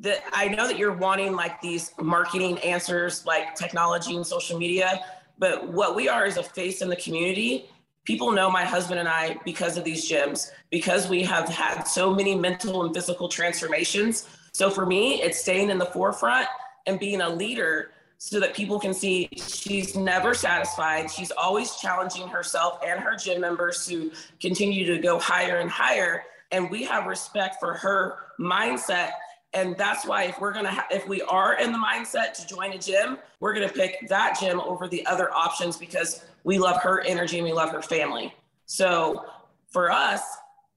that 0.00 0.22
I 0.32 0.46
know 0.46 0.68
that 0.68 0.78
you're 0.78 0.92
wanting 0.92 1.32
like 1.32 1.60
these 1.60 1.90
marketing 1.98 2.58
answers 2.58 3.26
like 3.26 3.56
technology 3.56 4.14
and 4.14 4.24
social 4.24 4.56
media, 4.56 5.04
but 5.38 5.66
what 5.68 5.96
we 5.96 6.08
are 6.08 6.26
is 6.26 6.36
a 6.36 6.42
face 6.42 6.82
in 6.82 6.88
the 6.88 6.96
community 6.96 7.68
people 8.08 8.32
know 8.32 8.50
my 8.50 8.64
husband 8.64 8.98
and 8.98 9.06
I 9.06 9.36
because 9.44 9.76
of 9.76 9.84
these 9.84 10.10
gyms, 10.10 10.50
because 10.70 11.10
we 11.10 11.22
have 11.24 11.46
had 11.46 11.82
so 11.82 12.14
many 12.14 12.34
mental 12.34 12.86
and 12.86 12.94
physical 12.94 13.28
transformations. 13.28 14.26
So 14.52 14.70
for 14.70 14.86
me, 14.86 15.20
it's 15.20 15.38
staying 15.38 15.68
in 15.68 15.76
the 15.76 15.84
forefront 15.84 16.48
and 16.86 16.98
being 16.98 17.20
a 17.20 17.28
leader 17.28 17.90
so 18.16 18.40
that 18.40 18.54
people 18.54 18.80
can 18.80 18.94
see 18.94 19.28
she's 19.36 19.94
never 19.94 20.32
satisfied. 20.32 21.10
She's 21.10 21.30
always 21.32 21.76
challenging 21.76 22.26
herself 22.28 22.80
and 22.82 22.98
her 22.98 23.14
gym 23.14 23.42
members 23.42 23.86
to 23.88 24.10
continue 24.40 24.86
to 24.86 25.02
go 25.02 25.18
higher 25.18 25.58
and 25.58 25.68
higher. 25.68 26.24
And 26.50 26.70
we 26.70 26.84
have 26.84 27.04
respect 27.04 27.56
for 27.60 27.74
her 27.74 28.16
mindset. 28.40 29.10
And 29.54 29.76
that's 29.78 30.06
why 30.06 30.24
if 30.24 30.40
we're 30.40 30.52
gonna, 30.52 30.72
ha- 30.72 30.86
if 30.90 31.08
we 31.08 31.22
are 31.22 31.54
in 31.58 31.72
the 31.72 31.78
mindset 31.78 32.34
to 32.34 32.46
join 32.46 32.72
a 32.72 32.78
gym, 32.78 33.18
we're 33.40 33.54
gonna 33.54 33.68
pick 33.68 34.08
that 34.08 34.38
gym 34.38 34.60
over 34.60 34.88
the 34.88 35.04
other 35.06 35.32
options 35.32 35.76
because 35.76 36.24
we 36.44 36.58
love 36.58 36.80
her 36.82 37.00
energy 37.00 37.38
and 37.38 37.46
we 37.46 37.52
love 37.52 37.70
her 37.70 37.82
family. 37.82 38.34
So 38.66 39.24
for 39.70 39.90
us, 39.90 40.22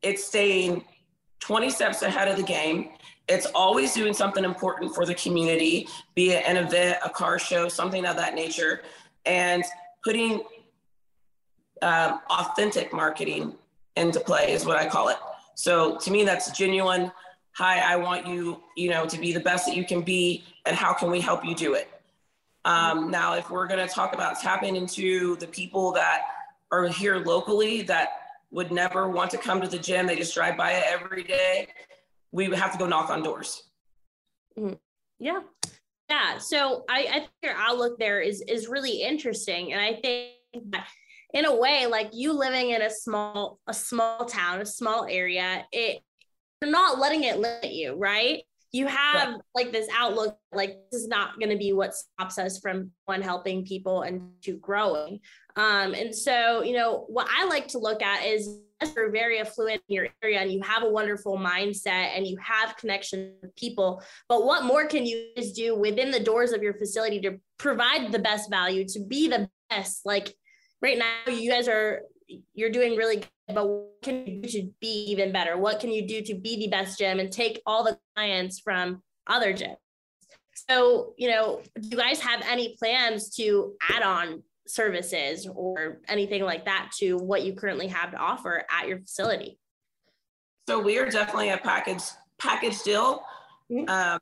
it's 0.01 0.25
staying 0.25 0.85
20 1.41 1.69
steps 1.69 2.01
ahead 2.01 2.27
of 2.27 2.37
the 2.37 2.43
game. 2.43 2.89
It's 3.27 3.45
always 3.47 3.93
doing 3.93 4.13
something 4.13 4.43
important 4.43 4.95
for 4.95 5.05
the 5.05 5.15
community, 5.15 5.87
be 6.15 6.31
it 6.31 6.43
an 6.45 6.57
event, 6.57 6.97
a 7.03 7.09
car 7.09 7.39
show, 7.39 7.67
something 7.67 8.05
of 8.05 8.15
that 8.15 8.35
nature, 8.35 8.81
and 9.25 9.63
putting 10.03 10.41
um, 11.81 12.19
authentic 12.29 12.93
marketing 12.93 13.55
into 13.95 14.19
play 14.19 14.51
is 14.51 14.65
what 14.65 14.77
I 14.77 14.87
call 14.87 15.09
it. 15.09 15.17
So 15.55 15.97
to 15.97 16.11
me, 16.11 16.23
that's 16.23 16.51
genuine. 16.51 17.11
Hi, 17.55 17.79
I 17.79 17.97
want 17.97 18.27
you, 18.27 18.61
you 18.77 18.89
know, 18.89 19.05
to 19.05 19.19
be 19.19 19.33
the 19.33 19.39
best 19.39 19.65
that 19.65 19.75
you 19.75 19.85
can 19.85 20.01
be, 20.01 20.43
and 20.65 20.75
how 20.75 20.93
can 20.93 21.11
we 21.11 21.19
help 21.19 21.43
you 21.45 21.53
do 21.53 21.73
it? 21.73 21.89
Um, 22.63 23.11
now, 23.11 23.33
if 23.33 23.49
we're 23.49 23.67
going 23.67 23.85
to 23.85 23.93
talk 23.93 24.13
about 24.13 24.39
tapping 24.39 24.75
into 24.75 25.35
the 25.37 25.47
people 25.47 25.91
that 25.93 26.21
are 26.71 26.87
here 26.87 27.17
locally 27.17 27.81
that 27.83 28.09
would 28.51 28.71
never 28.71 29.09
want 29.09 29.31
to 29.31 29.37
come 29.37 29.59
to 29.61 29.67
the 29.67 29.79
gym, 29.79 30.05
they 30.05 30.15
just 30.15 30.33
drive 30.33 30.55
by 30.55 30.71
it 30.73 30.83
every 30.87 31.23
day, 31.23 31.67
we 32.31 32.47
would 32.47 32.57
have 32.57 32.71
to 32.71 32.77
go 32.77 32.85
knock 32.85 33.09
on 33.09 33.23
doors. 33.23 33.63
Mm-hmm. 34.57 34.75
Yeah. 35.19 35.41
Yeah. 36.09 36.37
So 36.37 36.85
I, 36.89 37.07
I 37.09 37.19
think 37.19 37.31
your 37.43 37.55
outlook 37.55 37.97
there 37.97 38.21
is 38.21 38.41
is 38.41 38.67
really 38.67 39.01
interesting. 39.01 39.73
And 39.73 39.81
I 39.81 39.93
think 39.93 40.71
that 40.71 40.87
in 41.33 41.45
a 41.45 41.55
way, 41.55 41.85
like 41.87 42.09
you 42.13 42.33
living 42.33 42.71
in 42.71 42.81
a 42.81 42.89
small, 42.89 43.59
a 43.67 43.73
small 43.73 44.25
town, 44.25 44.61
a 44.61 44.65
small 44.65 45.05
area, 45.05 45.65
it 45.71 46.01
you're 46.61 46.71
not 46.71 46.99
letting 46.99 47.23
it 47.23 47.39
limit 47.39 47.73
you, 47.73 47.95
right? 47.95 48.43
you 48.71 48.87
have 48.87 49.29
right. 49.29 49.41
like 49.53 49.71
this 49.71 49.87
outlook 49.95 50.37
like 50.53 50.77
this 50.91 51.01
is 51.01 51.07
not 51.07 51.37
going 51.39 51.49
to 51.49 51.57
be 51.57 51.73
what 51.73 51.93
stops 51.93 52.37
us 52.37 52.59
from 52.59 52.91
one 53.05 53.21
helping 53.21 53.65
people 53.65 54.01
and 54.03 54.21
two 54.41 54.57
growing 54.57 55.19
um, 55.55 55.93
and 55.93 56.15
so 56.15 56.63
you 56.63 56.73
know 56.73 57.05
what 57.07 57.27
i 57.37 57.45
like 57.45 57.67
to 57.67 57.77
look 57.77 58.01
at 58.01 58.25
is 58.25 58.59
you're 58.95 59.11
very 59.11 59.39
affluent 59.39 59.81
in 59.89 59.95
your 59.95 60.07
area 60.23 60.39
and 60.39 60.51
you 60.51 60.61
have 60.61 60.83
a 60.83 60.89
wonderful 60.89 61.37
mindset 61.37 62.15
and 62.15 62.25
you 62.25 62.35
have 62.37 62.75
connection 62.77 63.33
with 63.41 63.55
people 63.55 64.01
but 64.27 64.43
what 64.43 64.63
more 64.63 64.87
can 64.87 65.05
you 65.05 65.27
do 65.53 65.75
within 65.75 66.09
the 66.09 66.19
doors 66.19 66.51
of 66.51 66.63
your 66.63 66.73
facility 66.73 67.19
to 67.19 67.37
provide 67.57 68.11
the 68.11 68.19
best 68.19 68.49
value 68.49 68.85
to 68.87 68.99
be 68.99 69.27
the 69.27 69.47
best 69.69 70.01
like 70.03 70.33
right 70.81 70.97
now 70.97 71.31
you 71.31 71.51
guys 71.51 71.67
are 71.67 72.01
you're 72.53 72.69
doing 72.69 72.95
really 72.95 73.17
good, 73.17 73.29
but 73.53 73.67
what 73.67 74.01
can 74.01 74.25
you 74.25 74.41
do 74.41 74.49
to 74.49 74.69
be 74.79 75.05
even 75.11 75.31
better? 75.31 75.57
What 75.57 75.79
can 75.79 75.91
you 75.91 76.07
do 76.07 76.21
to 76.21 76.33
be 76.35 76.57
the 76.57 76.67
best 76.67 76.99
gym 76.99 77.19
and 77.19 77.31
take 77.31 77.61
all 77.65 77.83
the 77.83 77.97
clients 78.15 78.59
from 78.59 79.01
other 79.27 79.53
gyms? 79.53 79.77
So, 80.69 81.13
you 81.17 81.29
know, 81.29 81.61
do 81.79 81.87
you 81.87 81.97
guys 81.97 82.19
have 82.21 82.43
any 82.47 82.75
plans 82.77 83.35
to 83.35 83.73
add 83.89 84.03
on 84.03 84.43
services 84.67 85.47
or 85.53 86.01
anything 86.07 86.43
like 86.43 86.65
that 86.65 86.91
to 86.99 87.17
what 87.17 87.43
you 87.43 87.53
currently 87.53 87.87
have 87.87 88.11
to 88.11 88.17
offer 88.17 88.63
at 88.69 88.87
your 88.87 88.99
facility? 88.99 89.57
So 90.67 90.79
we 90.79 90.97
are 90.99 91.09
definitely 91.09 91.49
a 91.49 91.57
package 91.57 92.03
package 92.37 92.81
deal. 92.83 93.23
Mm-hmm. 93.71 93.89
Um, 93.89 94.19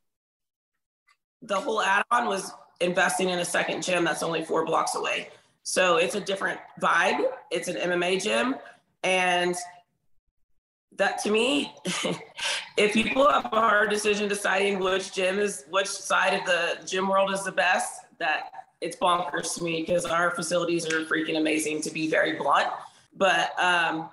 the 1.42 1.60
whole 1.60 1.82
add-on 1.82 2.28
was 2.28 2.52
investing 2.82 3.30
in 3.30 3.40
a 3.40 3.46
second 3.46 3.84
gym 3.84 4.04
that's 4.04 4.24
only 4.24 4.44
four 4.44 4.66
blocks 4.66 4.96
away. 4.96 5.30
So 5.64 5.98
it's 5.98 6.16
a 6.16 6.22
different 6.22 6.60
vibe. 6.82 7.24
It's 7.52 7.68
an 7.68 7.76
MMA 7.76 8.24
gym. 8.24 8.56
And 9.04 9.56
that 10.98 11.22
to 11.24 11.32
me, 11.32 11.74
if 12.78 12.94
people 12.94 13.30
have 13.30 13.46
a 13.46 13.50
hard 13.50 13.90
decision 13.90 14.28
deciding 14.28 14.80
which 14.80 15.14
gym 15.14 15.40
is, 15.40 15.66
which 15.70 15.88
side 15.88 16.34
of 16.34 16.46
the 16.46 16.86
gym 16.86 17.08
world 17.08 17.32
is 17.32 17.44
the 17.44 17.52
best, 17.52 18.02
that 18.20 18.52
it's 18.82 18.96
bonkers 18.96 19.56
to 19.56 19.64
me 19.64 19.82
because 19.82 20.06
our 20.06 20.32
facilities 20.32 20.86
are 20.86 21.04
freaking 21.06 21.38
amazing 21.38 21.82
to 21.82 21.92
be 21.92 22.10
very 22.10 22.34
blunt. 22.34 22.68
But 23.16 23.58
um, 23.60 24.10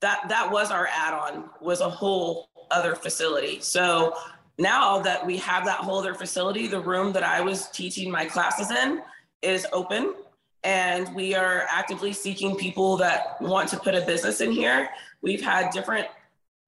that 0.00 0.28
that 0.28 0.50
was 0.50 0.70
our 0.70 0.88
add-on 0.92 1.50
was 1.60 1.80
a 1.80 1.88
whole 1.88 2.48
other 2.70 2.94
facility. 2.94 3.60
So 3.60 4.14
now 4.58 5.00
that 5.00 5.24
we 5.24 5.36
have 5.38 5.64
that 5.64 5.78
whole 5.78 5.98
other 5.98 6.14
facility, 6.14 6.66
the 6.66 6.80
room 6.80 7.12
that 7.12 7.22
I 7.22 7.40
was 7.40 7.68
teaching 7.68 8.10
my 8.10 8.24
classes 8.24 8.70
in 8.70 9.02
is 9.42 9.66
open 9.72 10.14
and 10.64 11.12
we 11.14 11.34
are 11.34 11.66
actively 11.68 12.12
seeking 12.12 12.56
people 12.56 12.96
that 12.98 13.40
want 13.40 13.68
to 13.70 13.76
put 13.78 13.94
a 13.94 14.00
business 14.02 14.40
in 14.40 14.52
here. 14.52 14.88
We've 15.20 15.42
had 15.42 15.70
different 15.70 16.06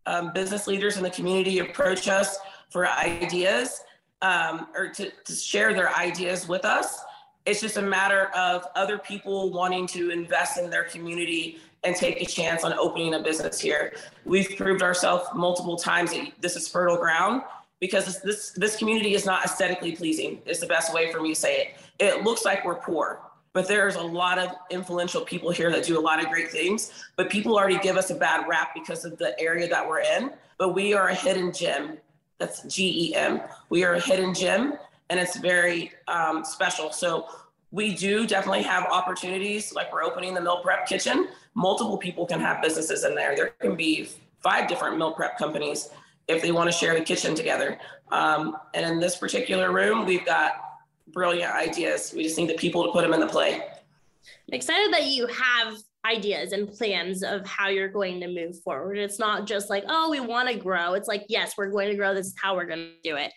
um, 0.07 0.33
business 0.33 0.67
leaders 0.67 0.97
in 0.97 1.03
the 1.03 1.11
community 1.11 1.61
approach 1.61 2.09
us 2.09 2.39
for 2.71 2.87
ideas 2.89 3.83
um, 4.23 4.69
or 4.77 4.89
to, 4.89 5.11
to 5.11 5.33
share 5.33 5.73
their 5.75 5.95
ideas 5.95 6.49
with 6.49 6.65
us. 6.65 6.99
It's 7.47 7.61
just 7.61 7.77
a 7.77 7.83
matter 7.83 8.31
of 8.35 8.67
other 8.75 8.99
people 8.99 9.53
wanting 9.53 9.87
to 9.89 10.11
invest 10.11 10.59
in 10.59 10.71
their 10.71 10.85
community 10.85 11.59
and 11.85 11.95
take 11.95 12.23
a 12.23 12.25
chance 12.25 12.65
on 12.65 12.73
opening 12.73 13.15
a 13.15 13.23
business 13.23 13.61
here. 13.61 13.95
We've 14.25 14.57
proved 14.57 14.83
ourselves 14.83 15.27
multiple 15.35 15.77
times 15.77 16.13
that 16.13 16.33
this 16.41 16.57
is 16.57 16.67
fertile 16.67 16.97
ground 16.97 17.43
because 17.81 18.07
this, 18.07 18.19
this, 18.21 18.51
this 18.53 18.77
community 18.77 19.15
is 19.15 19.27
not 19.27 19.45
aesthetically 19.45 19.95
pleasing. 19.95 20.41
Is 20.47 20.61
the 20.61 20.67
best 20.67 20.95
way 20.95 21.13
for 21.13 21.21
me 21.21 21.35
to 21.35 21.41
say 21.41 21.57
it. 21.59 21.69
It 21.99 22.25
looks 22.25 22.47
like 22.47 22.65
we're 22.65 22.77
poor, 22.77 23.21
but 23.55 23.67
there's 23.67 23.95
a 23.95 24.03
lot 24.03 24.39
of 24.39 24.51
influential 24.69 25.23
people 25.23 25.51
here 25.51 25.71
that 25.71 25.85
do 25.85 25.99
a 25.99 26.03
lot 26.03 26.23
of 26.23 26.31
great 26.31 26.51
things. 26.51 26.93
But 27.17 27.31
people 27.31 27.57
already 27.57 27.79
give 27.79 27.97
us 27.97 28.11
a 28.11 28.15
bad 28.15 28.47
rap 28.47 28.73
because 28.75 29.07
of 29.07 29.17
the 29.17 29.41
area 29.41 29.69
that 29.69 29.89
we're 29.89 30.01
in. 30.01 30.33
But 30.59 30.75
we 30.75 30.93
are 30.93 31.09
a 31.09 31.15
hidden 31.15 31.53
gem. 31.53 31.97
That's 32.39 32.63
G 32.65 33.11
E 33.11 33.15
M. 33.15 33.41
We 33.71 33.85
are 33.85 33.95
a 33.95 34.01
hidden 34.01 34.35
gem, 34.35 34.75
and 35.09 35.21
it's 35.21 35.37
very 35.39 35.93
um, 36.09 36.45
special. 36.45 36.91
So 36.93 37.27
we 37.71 37.95
do 37.95 38.27
definitely 38.27 38.63
have 38.63 38.85
opportunities. 38.85 39.73
Like 39.73 39.93
we're 39.93 40.03
opening 40.03 40.35
the 40.35 40.41
meal 40.41 40.61
prep 40.63 40.87
kitchen. 40.87 41.29
Multiple 41.55 41.97
people 41.97 42.27
can 42.27 42.41
have 42.41 42.61
businesses 42.61 43.05
in 43.05 43.15
there. 43.15 43.37
There 43.37 43.55
can 43.61 43.77
be 43.77 44.09
five 44.43 44.69
different 44.69 44.99
meal 44.99 45.13
prep 45.13 45.39
companies 45.39 45.89
if 46.27 46.43
they 46.43 46.51
want 46.51 46.71
to 46.71 46.77
share 46.77 46.95
the 46.95 47.05
kitchen 47.05 47.35
together. 47.35 47.79
Um, 48.11 48.57
and 48.75 48.85
in 48.85 48.99
this 48.99 49.17
particular 49.17 49.73
room, 49.73 50.07
we've 50.07 50.27
got 50.27 50.64
brilliant 51.09 51.53
ideas. 51.55 52.13
We 52.15 52.23
just 52.23 52.39
need 52.39 52.49
the 52.49 52.55
people 52.55 52.85
to 52.85 52.93
put 52.93 53.03
them 53.03 53.15
into 53.15 53.27
play. 53.27 53.55
I'm 53.57 54.55
excited 54.55 54.93
that 54.93 55.07
you 55.07 55.27
have 55.27 55.75
ideas 56.07 56.53
and 56.53 56.71
plans 56.71 57.23
of 57.23 57.47
how 57.47 57.69
you're 57.69 57.89
going 57.89 58.21
to 58.21 58.29
move 58.29 58.61
forward. 58.63 58.99
It's 58.99 59.19
not 59.19 59.47
just 59.47 59.71
like, 59.71 59.85
oh, 59.89 60.11
we 60.11 60.21
want 60.21 60.49
to 60.49 60.57
grow. 60.57 60.95
It's 60.95 61.09
like, 61.09 61.25
yes, 61.29 61.55
we're 61.57 61.71
going 61.71 61.89
to 61.89 61.97
grow. 61.97 62.15
This 62.15 62.27
is 62.27 62.35
how 62.41 62.55
we're 62.55 62.67
going 62.67 62.79
to 62.79 63.11
do 63.11 63.17
it. 63.17 63.33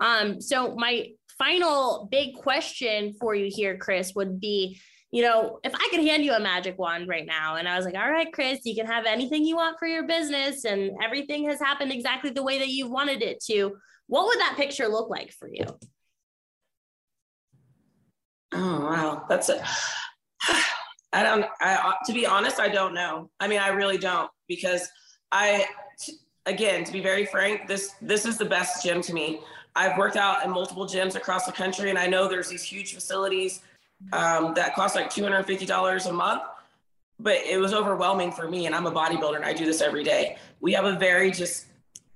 Um, 0.00 0.40
so 0.40 0.74
my 0.76 1.08
final 1.38 2.08
big 2.10 2.34
question 2.34 3.14
for 3.18 3.34
you 3.34 3.50
here, 3.52 3.76
Kris, 3.76 4.14
would 4.14 4.40
be, 4.40 4.80
you 5.10 5.22
know, 5.22 5.58
if 5.64 5.74
I 5.74 5.88
could 5.90 6.00
hand 6.00 6.24
you 6.24 6.32
a 6.32 6.40
magic 6.40 6.78
wand 6.78 7.08
right 7.08 7.26
now 7.26 7.56
and 7.56 7.68
I 7.68 7.76
was 7.76 7.84
like, 7.84 7.96
all 7.96 8.10
right, 8.10 8.32
Kris, 8.32 8.60
you 8.64 8.74
can 8.74 8.86
have 8.86 9.04
anything 9.04 9.44
you 9.44 9.56
want 9.56 9.78
for 9.78 9.86
your 9.86 10.06
business 10.06 10.64
and 10.64 10.92
everything 11.02 11.48
has 11.48 11.60
happened 11.60 11.92
exactly 11.92 12.30
the 12.30 12.42
way 12.42 12.58
that 12.58 12.68
you 12.68 12.88
wanted 12.88 13.22
it 13.22 13.42
to, 13.44 13.76
what 14.06 14.26
would 14.26 14.38
that 14.38 14.54
picture 14.56 14.88
look 14.88 15.10
like 15.10 15.32
for 15.32 15.48
you? 15.48 15.64
Oh, 18.52 18.80
wow. 18.80 19.24
That's 19.28 19.48
it. 19.48 19.60
I 21.14 21.22
don't, 21.22 21.44
I, 21.60 21.94
to 22.06 22.12
be 22.12 22.26
honest, 22.26 22.58
I 22.58 22.68
don't 22.68 22.94
know. 22.94 23.30
I 23.38 23.46
mean, 23.46 23.58
I 23.58 23.68
really 23.68 23.98
don't 23.98 24.30
because 24.48 24.88
I, 25.30 25.66
again, 26.46 26.84
to 26.84 26.92
be 26.92 27.00
very 27.00 27.26
frank, 27.26 27.68
this, 27.68 27.94
this 28.00 28.24
is 28.24 28.38
the 28.38 28.46
best 28.46 28.82
gym 28.82 29.02
to 29.02 29.12
me. 29.12 29.40
I've 29.76 29.98
worked 29.98 30.16
out 30.16 30.44
in 30.44 30.50
multiple 30.50 30.86
gyms 30.86 31.14
across 31.14 31.44
the 31.44 31.52
country 31.52 31.90
and 31.90 31.98
I 31.98 32.06
know 32.06 32.28
there's 32.28 32.48
these 32.48 32.62
huge 32.62 32.94
facilities 32.94 33.60
um, 34.12 34.54
that 34.54 34.74
cost 34.74 34.96
like 34.96 35.10
$250 35.10 36.08
a 36.08 36.12
month, 36.12 36.42
but 37.20 37.36
it 37.36 37.58
was 37.58 37.74
overwhelming 37.74 38.32
for 38.32 38.48
me. 38.48 38.66
And 38.66 38.74
I'm 38.74 38.86
a 38.86 38.92
bodybuilder 38.92 39.36
and 39.36 39.44
I 39.44 39.52
do 39.52 39.66
this 39.66 39.80
every 39.82 40.04
day. 40.04 40.36
We 40.60 40.72
have 40.72 40.86
a 40.86 40.98
very 40.98 41.30
just, 41.30 41.66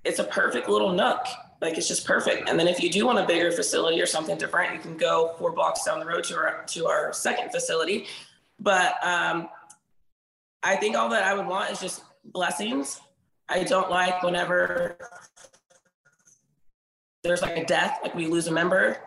it's 0.05 0.19
a 0.19 0.25
perfect 0.25 0.69
little 0.69 0.93
nook. 0.93 1.27
Like 1.61 1.79
it's 1.79 1.89
just 1.89 2.07
perfect. 2.07 2.49
And 2.49 2.59
then 2.59 2.69
if 2.69 2.83
you 2.83 2.91
do 2.91 3.07
want 3.07 3.19
a 3.19 3.27
bigger 3.27 3.51
facility 3.51 4.01
or 4.01 4.07
something 4.07 4.37
different, 4.37 4.75
you 4.75 4.79
can 4.79 4.97
go 4.97 5.35
four 5.39 5.53
blocks 5.53 5.85
down 5.85 6.01
the 6.01 6.07
road 6.07 6.25
to 6.25 6.37
our, 6.37 6.65
to 6.69 6.87
our 6.87 7.13
second 7.13 7.51
facility. 7.51 8.07
But 8.61 8.95
um, 9.03 9.49
I 10.63 10.77
think 10.77 10.97
all 10.97 11.09
that 11.11 11.25
I 11.25 11.35
would 11.35 11.47
want 11.47 11.71
is 11.71 11.81
just 11.81 12.03
blessings. 12.25 13.01
I 13.49 13.63
don't 13.63 13.91
like 13.91 14.23
whenever 14.23 14.99
there's 17.23 17.43
like 17.43 17.57
a 17.57 17.65
death, 17.65 17.99
like 18.03 18.15
we 18.15 18.27
lose 18.27 18.49
a 18.49 18.53
member 18.53 18.99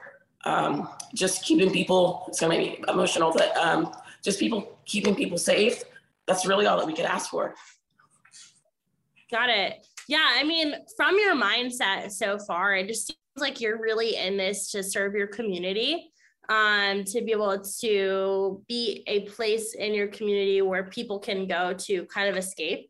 um, 0.45 0.89
just 1.13 1.43
keeping 1.43 1.71
people, 1.71 2.25
it's 2.27 2.39
gonna 2.39 2.57
make 2.57 2.79
me 2.79 2.85
emotional, 2.87 3.31
but 3.33 3.55
um, 3.57 3.93
just 4.23 4.39
people 4.39 4.79
keeping 4.85 5.15
people 5.15 5.37
safe. 5.37 5.83
That's 6.27 6.45
really 6.45 6.65
all 6.65 6.77
that 6.77 6.87
we 6.87 6.93
could 6.93 7.05
ask 7.05 7.29
for. 7.29 7.55
Got 9.31 9.49
it. 9.49 9.85
Yeah, 10.09 10.27
I 10.27 10.43
mean, 10.43 10.73
from 10.97 11.19
your 11.19 11.35
mindset 11.35 12.09
so 12.09 12.39
far, 12.39 12.75
it 12.75 12.87
just 12.87 13.05
seems 13.05 13.17
like 13.37 13.61
you're 13.61 13.79
really 13.79 14.15
in 14.15 14.37
this 14.37 14.71
to 14.71 14.81
serve 14.81 15.13
your 15.13 15.27
community, 15.27 16.11
um, 16.49 17.03
to 17.03 17.21
be 17.21 17.31
able 17.31 17.63
to 17.81 18.63
be 18.67 19.03
a 19.05 19.19
place 19.27 19.75
in 19.75 19.93
your 19.93 20.07
community 20.07 20.63
where 20.63 20.85
people 20.85 21.19
can 21.19 21.45
go 21.45 21.73
to 21.73 22.05
kind 22.07 22.27
of 22.27 22.37
escape 22.37 22.89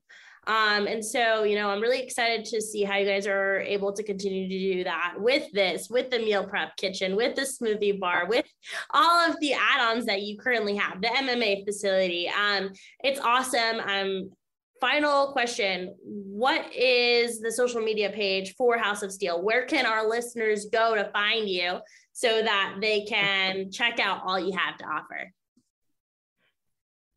um, 0.50 0.88
and 0.88 1.06
so, 1.06 1.44
you 1.44 1.56
know, 1.56 1.70
I'm 1.70 1.80
really 1.80 2.02
excited 2.02 2.44
to 2.46 2.60
see 2.60 2.84
how 2.84 2.98
you 2.98 3.06
guys 3.06 3.28
are 3.28 3.60
able 3.60 3.94
to 3.94 4.02
continue 4.02 4.50
to 4.50 4.74
do 4.78 4.84
that 4.84 5.14
with 5.18 5.52
this, 5.52 5.90
with 5.92 6.10
the 6.10 6.18
meal 6.18 6.44
prep 6.44 6.76
kitchen, 6.76 7.16
with 7.16 7.36
the 7.36 7.44
smoothie 7.44 8.00
bar, 8.00 8.26
with 8.28 8.48
all 8.92 9.30
of 9.30 9.40
the 9.42 9.54
add-ons 9.54 10.08
that 10.08 10.24
you 10.24 10.40
currently 10.40 10.76
have, 10.76 11.02
the 11.02 11.08
MMA 11.08 11.66
facility. 11.66 12.30
Um, 12.30 12.72
it's 13.04 13.20
awesome. 13.20 13.80
Um, 13.80 14.32
final 14.80 15.32
question 15.32 15.96
what 16.04 16.74
is 16.74 17.40
the 17.40 17.52
social 17.52 17.82
media 17.82 18.10
page 18.10 18.56
for 18.56 18.78
house 18.78 19.02
of 19.04 19.12
steel 19.12 19.42
where 19.42 19.66
can 19.66 19.86
our 19.86 20.08
listeners 20.08 20.66
go 20.72 20.96
to 20.96 21.06
find 21.12 21.50
you 21.50 21.80
so 22.14 22.42
that 22.42 22.76
they 22.82 23.04
can 23.06 23.72
check 23.72 24.00
out 24.00 24.22
all 24.26 24.40
you 24.40 24.56
have 24.58 24.78
to 24.78 24.86
offer 24.86 25.32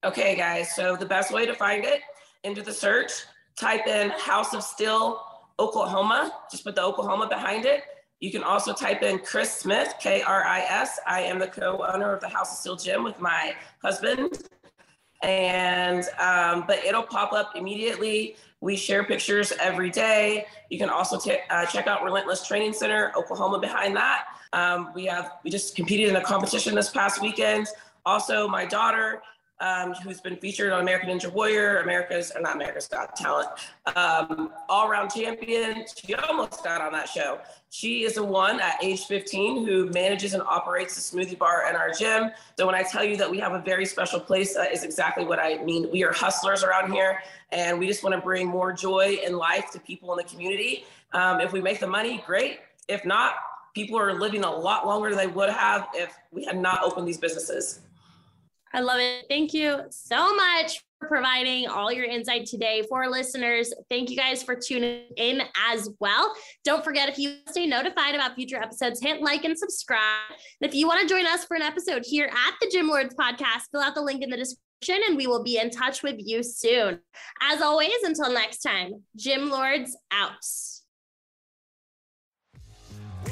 okay 0.05 0.37
guys 0.37 0.75
so 0.75 0.97
the 0.97 1.07
best 1.07 1.33
way 1.33 1.47
to 1.47 1.55
find 1.55 1.85
it 1.85 2.01
into 2.45 2.63
the 2.63 2.73
search, 2.73 3.13
type 3.57 3.87
in 3.87 4.11
House 4.11 4.55
of 4.55 4.63
Steel, 4.63 5.21
Oklahoma, 5.59 6.33
just 6.51 6.65
put 6.65 6.75
the 6.75 6.83
Oklahoma 6.83 7.29
behind 7.29 7.65
it. 7.65 7.85
You 8.21 8.31
can 8.31 8.43
also 8.43 8.73
type 8.73 9.03
in 9.03 9.19
Kris 9.19 9.53
Smith, 9.53 9.95
K 10.01 10.23
R 10.23 10.45
I 10.45 10.61
S. 10.61 11.01
I 11.07 11.23
am 11.23 11.39
the 11.39 11.49
co 11.49 11.85
owner 11.93 12.13
of 12.13 12.21
the 12.21 12.29
House 12.29 12.53
of 12.53 12.59
Steel 12.59 12.77
Gym 12.77 13.05
with 13.05 13.21
my 13.21 13.55
husband. 13.83 14.39
And, 15.23 16.05
um, 16.19 16.65
but 16.67 16.85
it'll 16.85 17.03
pop 17.03 17.33
up 17.33 17.55
immediately. 17.55 18.37
We 18.61 18.77
share 18.77 19.05
pictures 19.05 19.53
every 19.61 19.91
day. 19.91 20.47
You 20.71 20.79
can 20.79 20.89
also 20.89 21.19
t- 21.19 21.39
uh, 21.51 21.67
check 21.67 21.87
out 21.87 22.03
Relentless 22.03 22.47
Training 22.47 22.73
Center, 22.73 23.13
Oklahoma 23.17 23.59
behind 23.59 23.97
that. 23.97 24.27
Um, 24.53 24.91
we 24.95 25.07
have, 25.07 25.33
we 25.45 25.51
just 25.51 25.75
competed 25.75 26.09
in 26.09 26.17
a 26.17 26.23
competition 26.23 26.75
this 26.75 26.91
past 26.91 27.23
weekend. 27.23 27.67
Also, 28.05 28.49
my 28.49 28.65
daughter 28.65 29.23
um, 29.63 29.95
who's 29.95 30.21
been 30.21 30.37
featured 30.37 30.73
on 30.73 30.81
American 30.81 31.09
Ninja 31.09 31.33
Warrior, 31.33 31.79
America's, 31.79 32.33
or 32.35 32.43
not 32.43 32.57
America's 32.57 32.89
Got 32.89 33.15
Talent, 33.15 33.49
um, 33.95 34.51
all 34.69 34.89
around 34.89 35.11
champion. 35.11 35.85
She 35.95 36.15
almost 36.17 36.65
got 36.65 36.81
on 36.81 36.93
that 36.93 37.09
show. 37.09 37.39
She 37.71 38.03
is 38.03 38.15
the 38.15 38.25
one 38.25 38.61
at 38.61 38.83
age 38.83 39.05
15 39.05 39.65
who 39.65 39.89
manages 39.91 40.35
and 40.35 40.43
operates 40.43 40.97
the 40.97 41.17
smoothie 41.17 41.39
bar 41.39 41.71
in 41.71 41.77
our 41.77 41.93
gym. 41.93 42.33
So 42.59 42.67
when 42.67 42.75
I 42.75 42.83
tell 42.83 43.05
you 43.05 43.17
that 43.19 43.31
we 43.31 43.39
have 43.39 43.53
a 43.53 43.61
very 43.61 43.87
special 43.87 44.19
place, 44.19 44.55
that 44.57 44.73
is 44.73 44.83
exactly 44.83 45.25
what 45.25 45.39
I 45.39 45.63
mean. 45.63 45.89
We 45.93 46.03
are 46.03 46.13
hustlers 46.13 46.65
around 46.65 46.93
here, 46.93 47.23
and 47.53 47.79
we 47.79 47.87
just 47.87 48.03
want 48.03 48.17
to 48.17 48.21
bring 48.21 48.49
more 48.49 48.73
joy 48.73 49.19
and 49.25 49.37
life 49.37 49.71
to 49.71 49.81
people 49.81 50.13
in 50.13 50.17
the 50.17 50.25
community. 50.25 50.85
Um, 51.13 51.41
if 51.41 51.53
we 51.53 51.61
make 51.61 51.79
the 51.79 51.87
money, 51.87 52.23
great. 52.27 52.59
If 52.89 53.05
not, 53.05 53.35
people 53.75 53.97
are 53.97 54.13
living 54.13 54.43
a 54.43 54.51
lot 54.51 54.89
longer 54.89 55.11
than 55.11 55.19
they 55.19 55.29
would 55.29 55.51
have 55.51 55.87
if 55.95 56.19
we 56.33 56.45
had 56.45 56.59
not 56.59 56.83
opened 56.83 57.07
these 57.07 57.19
businesses. 57.19 57.81
I 58.75 58.81
love 58.81 59.01
it. 59.01 59.27
Thank 59.29 59.53
you 59.53 59.83
so 59.91 60.35
much 60.35 60.83
for 60.99 61.09
providing 61.09 61.69
all 61.69 61.93
your 61.93 62.05
insight 62.05 62.47
today 62.47 62.83
for 62.89 63.09
listeners. 63.09 63.73
Thank 63.91 64.09
you 64.09 64.17
guys 64.17 64.43
for 64.43 64.55
tuning 64.55 65.09
in 65.17 65.43
as 65.71 65.91
well. 66.01 66.33
Don't 66.65 66.83
forget 66.83 67.09
if 67.09 67.19
you 67.19 67.37
stay 67.49 67.67
notified 67.67 68.15
about 68.15 68.35
future 68.35 68.57
episodes, 68.57 69.01
hit 69.03 69.21
like 69.21 69.45
and 69.45 69.59
subscribe. 69.59 70.31
And 70.61 70.69
if 70.69 70.75
you 70.75 70.87
want 70.87 71.07
to 71.07 71.13
join 71.13 71.27
us 71.27 71.45
for 71.45 71.55
an 71.55 71.63
episode 71.63 72.03
here 72.07 72.27
at 72.27 72.55
the 72.61 72.69
Gym 72.71 72.89
Lords 72.89 73.15
podcast, 73.15 73.65
fill 73.71 73.83
out 73.83 73.95
the 73.95 74.03
link 74.03 74.23
in 74.23 74.31
the 74.31 74.37
description 74.37 75.03
and 75.07 75.17
we 75.17 75.27
will 75.27 75.43
be 75.43 75.59
in 75.59 75.71
touch 75.71 76.03
with 76.03 76.17
you 76.19 76.43
soon. 76.43 76.99
As 77.43 77.61
always, 77.61 78.03
until 78.05 78.33
next 78.33 78.59
time, 78.59 79.03
Gym 79.17 79.51
Lords 79.51 79.97
out. 80.11 80.33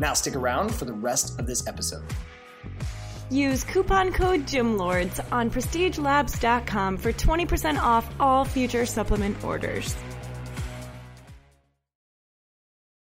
Now 0.00 0.14
stick 0.14 0.34
around 0.34 0.74
for 0.74 0.86
the 0.86 0.94
rest 0.94 1.38
of 1.38 1.46
this 1.46 1.66
episode. 1.68 2.04
Use 3.30 3.62
coupon 3.62 4.12
code 4.12 4.46
GYMLORDS 4.46 5.20
on 5.30 5.50
prestigelabs.com 5.50 6.96
for 6.96 7.12
20% 7.12 7.78
off 7.78 8.10
all 8.18 8.44
future 8.44 8.86
supplement 8.86 9.44
orders. 9.44 9.94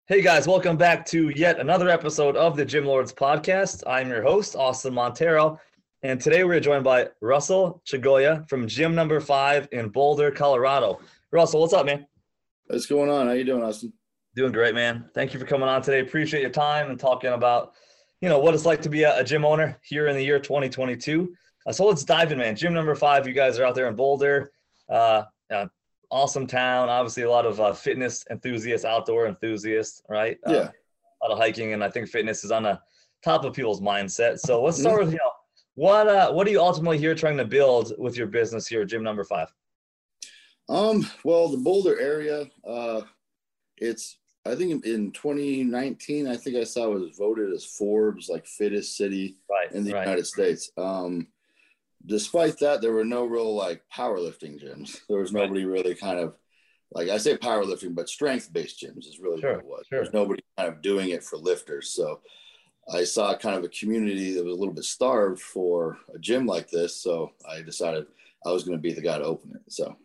Hey 0.07 0.21
guys, 0.21 0.47
welcome 0.47 0.75
back 0.75 1.05
to 1.07 1.29
yet 1.29 1.59
another 1.59 1.89
episode 1.89 2.35
of 2.35 2.57
the 2.57 2.65
Gym 2.65 2.85
Lords 2.85 3.13
podcast. 3.13 3.83
I'm 3.85 4.09
your 4.09 4.23
host, 4.23 4.55
Austin 4.55 4.93
Montero, 4.93 5.59
and 6.01 6.19
today 6.19 6.45
we're 6.45 6.61
joined 6.61 6.83
by 6.83 7.09
Russell 7.21 7.81
Chagolla 7.85 8.47
from 8.49 8.67
Gym 8.67 8.95
Number 8.95 9.19
Five 9.19 9.67
in 9.71 9.89
Boulder, 9.89 10.31
Colorado. 10.31 10.99
Russell, 11.31 11.61
what's 11.61 11.73
up, 11.73 11.85
man? 11.85 12.07
What's 12.67 12.85
going 12.85 13.09
on? 13.09 13.27
How 13.27 13.33
you 13.33 13.43
doing, 13.43 13.63
Austin? 13.63 13.93
Doing 14.37 14.51
great, 14.51 14.75
man. 14.75 15.09
Thank 15.15 15.33
you 15.33 15.39
for 15.39 15.47
coming 15.47 15.67
on 15.67 15.81
today. 15.81 15.99
Appreciate 15.99 16.41
your 16.41 16.51
time 16.51 16.91
and 16.91 16.99
talking 16.99 17.31
about, 17.31 17.73
you 18.21 18.29
know, 18.29 18.37
what 18.37 18.53
it's 18.53 18.67
like 18.67 18.83
to 18.83 18.89
be 18.89 19.01
a, 19.01 19.17
a 19.17 19.23
gym 19.23 19.43
owner 19.43 19.79
here 19.81 20.09
in 20.09 20.15
the 20.15 20.23
year 20.23 20.37
2022. 20.37 21.33
Uh, 21.65 21.71
so 21.71 21.87
let's 21.87 22.03
dive 22.03 22.31
in, 22.31 22.37
man. 22.37 22.55
Gym 22.55 22.71
Number 22.71 22.93
Five, 22.93 23.25
you 23.25 23.33
guys 23.33 23.57
are 23.57 23.65
out 23.65 23.73
there 23.73 23.87
in 23.87 23.95
Boulder. 23.95 24.51
Uh, 24.87 25.23
uh, 25.49 25.65
awesome 26.11 26.45
town. 26.45 26.87
Obviously, 26.87 27.23
a 27.23 27.29
lot 27.31 27.47
of 27.47 27.59
uh, 27.59 27.73
fitness 27.73 28.25
enthusiasts, 28.29 28.85
outdoor 28.85 29.25
enthusiasts, 29.25 30.03
right? 30.07 30.37
Yeah. 30.45 30.53
Uh, 30.53 30.69
a 31.23 31.27
lot 31.27 31.31
of 31.31 31.39
hiking, 31.39 31.73
and 31.73 31.83
I 31.83 31.89
think 31.89 32.07
fitness 32.07 32.43
is 32.43 32.51
on 32.51 32.61
the 32.61 32.79
top 33.23 33.43
of 33.43 33.55
people's 33.55 33.81
mindset. 33.81 34.37
So 34.37 34.61
let's 34.61 34.79
start 34.79 34.99
with 34.99 35.13
you 35.13 35.17
know 35.17 35.31
what 35.73 36.07
uh, 36.07 36.31
what 36.31 36.45
are 36.45 36.51
you 36.51 36.61
ultimately 36.61 36.99
here 36.99 37.15
trying 37.15 37.37
to 37.37 37.45
build 37.45 37.93
with 37.97 38.15
your 38.15 38.27
business 38.27 38.67
here, 38.67 38.85
Gym 38.85 39.01
Number 39.01 39.23
Five? 39.23 39.51
Um. 40.69 41.09
Well, 41.23 41.49
the 41.49 41.57
Boulder 41.57 41.99
area, 41.99 42.45
uh, 42.63 43.01
it's 43.77 44.19
I 44.47 44.55
think 44.55 44.85
in 44.85 45.11
2019, 45.11 46.27
I 46.27 46.35
think 46.37 46.55
I 46.55 46.63
saw 46.63 46.91
it 46.93 46.99
was 46.99 47.17
voted 47.17 47.51
as 47.53 47.65
Forbes 47.65 48.29
like 48.29 48.45
fittest 48.45 48.95
city 48.97 49.37
Right. 49.49 49.71
in 49.71 49.83
the 49.83 49.93
right. 49.93 50.01
United 50.05 50.25
States. 50.25 50.71
Um, 50.77 51.27
despite 52.05 52.57
that, 52.59 52.81
there 52.81 52.93
were 52.93 53.05
no 53.05 53.25
real 53.25 53.53
like 53.55 53.83
powerlifting 53.93 54.61
gyms. 54.63 54.99
There 55.09 55.19
was 55.19 55.33
Right. 55.33 55.43
nobody 55.43 55.65
really 55.65 55.95
kind 55.95 56.19
of 56.19 56.35
like 56.91 57.09
I 57.09 57.17
say 57.17 57.35
powerlifting, 57.35 57.93
but 57.93 58.07
strength 58.07 58.53
based 58.53 58.81
gyms 58.81 59.07
is 59.07 59.19
really 59.19 59.41
Sure, 59.41 59.55
what 59.55 59.59
it 59.59 59.65
was. 59.65 59.85
sure. 59.89 59.99
There's 59.99 60.13
nobody 60.13 60.41
kind 60.57 60.69
of 60.69 60.81
doing 60.81 61.09
it 61.09 61.23
for 61.23 61.37
lifters. 61.37 61.89
So 61.89 62.21
I 62.93 63.03
saw 63.03 63.35
kind 63.35 63.57
of 63.57 63.65
a 63.65 63.69
community 63.69 64.31
that 64.33 64.45
was 64.45 64.53
a 64.53 64.57
little 64.57 64.73
bit 64.73 64.85
starved 64.85 65.41
for 65.41 65.97
a 66.15 66.17
gym 66.19 66.45
like 66.45 66.69
this. 66.69 66.95
So 66.95 67.33
I 67.47 67.61
decided 67.61 68.07
I 68.45 68.51
was 68.53 68.63
going 68.63 68.77
to 68.77 68.81
be 68.81 68.93
the 68.93 69.01
guy 69.01 69.17
to 69.17 69.25
open 69.25 69.51
it. 69.55 69.61
So 69.69 69.97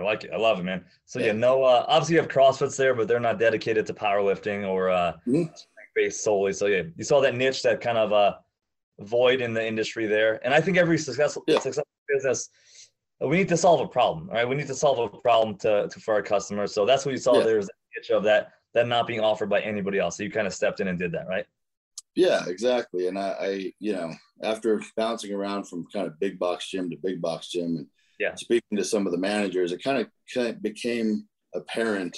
I 0.00 0.02
like 0.02 0.24
it. 0.24 0.30
I 0.32 0.38
love 0.38 0.58
it, 0.58 0.62
man. 0.64 0.84
So 1.04 1.18
yeah, 1.18 1.26
Yeah. 1.26 1.32
no, 1.32 1.62
uh, 1.62 1.84
obviously 1.86 2.14
you 2.14 2.20
have 2.20 2.30
CrossFits 2.30 2.76
there, 2.76 2.94
but 2.94 3.06
they're 3.06 3.20
not 3.20 3.38
dedicated 3.38 3.86
to 3.86 3.94
powerlifting 3.94 4.66
or 4.66 4.88
uh, 4.90 5.12
Mhm. 5.26 5.52
based 5.94 6.24
solely. 6.24 6.52
So 6.52 6.66
yeah, 6.66 6.82
you 6.96 7.04
saw 7.04 7.20
that 7.20 7.34
niche, 7.34 7.62
that 7.62 7.80
kind 7.80 7.98
of 7.98 8.12
uh, 8.12 8.34
void 9.00 9.40
in 9.40 9.52
the 9.52 9.64
industry 9.66 10.06
there. 10.06 10.40
And 10.44 10.54
I 10.54 10.60
think 10.60 10.76
every 10.78 10.98
successful 10.98 11.44
Yeah. 11.46 11.58
successful 11.58 11.86
business, 12.08 12.48
uh, 13.22 13.28
we 13.28 13.36
need 13.36 13.48
to 13.48 13.56
solve 13.56 13.80
a 13.80 13.88
problem, 13.88 14.28
right? 14.30 14.48
We 14.48 14.56
need 14.56 14.68
to 14.68 14.74
solve 14.74 14.98
a 14.98 15.08
problem 15.20 15.56
to, 15.58 15.88
to 15.88 16.00
for 16.00 16.14
our 16.14 16.22
customers. 16.22 16.72
So 16.72 16.86
that's 16.86 17.04
what 17.04 17.12
you 17.12 17.18
saw. 17.18 17.38
Yeah. 17.38 17.44
There's 17.44 17.66
a 17.68 17.72
niche 17.98 18.10
of 18.10 18.24
that 18.24 18.52
that 18.72 18.86
not 18.86 19.06
being 19.06 19.20
offered 19.20 19.50
by 19.50 19.60
anybody 19.60 19.98
else. 19.98 20.16
So 20.16 20.22
you 20.22 20.30
kind 20.30 20.46
of 20.46 20.54
stepped 20.54 20.80
in 20.80 20.88
and 20.88 20.98
did 20.98 21.12
that, 21.12 21.26
right? 21.28 21.44
Yeah, 22.14 22.44
exactly. 22.46 23.08
And 23.08 23.18
I, 23.18 23.28
I, 23.40 23.72
you 23.80 23.92
know, 23.92 24.12
after 24.42 24.80
bouncing 24.96 25.32
around 25.32 25.64
from 25.68 25.86
kind 25.92 26.06
of 26.06 26.18
big 26.20 26.38
box 26.38 26.68
gym 26.68 26.88
to 26.90 26.96
big 26.96 27.20
box 27.20 27.48
gym 27.48 27.76
and 27.76 27.86
Yeah. 28.20 28.34
speaking 28.36 28.76
to 28.78 28.84
some 28.84 29.06
of 29.06 29.12
the 29.12 29.18
managers, 29.18 29.72
it 29.72 29.82
kind 29.82 29.98
of, 30.36 30.62
became 30.62 31.26
apparent 31.54 32.16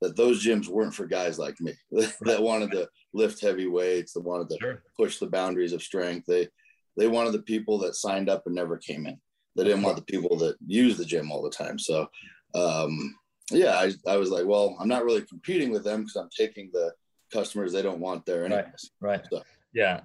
that 0.00 0.16
those 0.16 0.44
gyms 0.44 0.66
weren't 0.66 0.92
for 0.94 1.06
guys 1.06 1.38
like 1.38 1.60
me 1.60 1.72
that 2.22 2.42
wanted 2.42 2.72
to 2.72 2.88
lift 3.12 3.40
heavy 3.40 3.66
weights, 3.68 4.12
that 4.14 4.22
wanted 4.22 4.48
to 4.48 4.56
Sure. 4.60 4.82
push 4.96 5.18
the 5.18 5.26
boundaries 5.28 5.72
of 5.72 5.82
strength. 5.82 6.26
They 6.26 6.48
they 6.96 7.06
wanted 7.08 7.32
the 7.32 7.42
people 7.42 7.78
that 7.78 7.94
signed 7.94 8.28
up 8.28 8.42
and 8.46 8.54
never 8.54 8.76
came 8.76 9.06
in. 9.06 9.20
They 9.56 9.64
didn't 9.64 9.82
want 9.82 9.96
the 9.96 10.02
people 10.02 10.36
that 10.38 10.56
use 10.66 10.96
the 10.96 11.04
gym 11.04 11.30
all 11.30 11.42
the 11.42 11.50
time. 11.50 11.78
So 11.78 12.08
um 12.54 13.14
yeah, 13.50 13.74
I, 13.78 13.92
I 14.08 14.16
was 14.16 14.30
like, 14.30 14.46
well, 14.46 14.76
I'm 14.80 14.88
not 14.88 15.04
really 15.04 15.22
competing 15.22 15.70
with 15.70 15.84
them 15.84 16.00
because 16.02 16.16
I'm 16.16 16.30
taking 16.36 16.70
the 16.72 16.92
customers 17.32 17.72
they 17.72 17.82
don't 17.82 18.00
want 18.00 18.24
there 18.26 18.42
Right. 18.42 18.52
anyways. 18.52 18.90
Right. 19.00 19.20
So- 19.30 19.42
Yeah. 19.74 20.00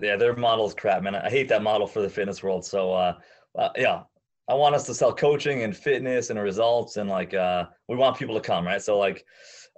Yeah. 0.00 0.16
Their 0.16 0.36
model's 0.36 0.74
crap, 0.74 1.02
man. 1.02 1.14
I 1.16 1.28
hate 1.30 1.48
that 1.48 1.62
model 1.62 1.86
for 1.86 2.00
the 2.02 2.08
fitness 2.10 2.42
world. 2.42 2.64
So, 2.64 2.92
uh, 2.92 3.14
uh, 3.58 3.70
yeah, 3.76 4.02
I 4.48 4.54
want 4.54 4.74
us 4.74 4.84
to 4.86 4.94
sell 4.94 5.12
coaching 5.14 5.62
and 5.62 5.76
fitness 5.76 6.30
and 6.30 6.38
results 6.38 6.96
and 6.96 7.08
like, 7.08 7.32
uh, 7.34 7.66
we 7.88 7.96
want 7.96 8.18
people 8.18 8.34
to 8.34 8.40
come. 8.40 8.66
Right. 8.66 8.82
So 8.82 8.98
like, 8.98 9.24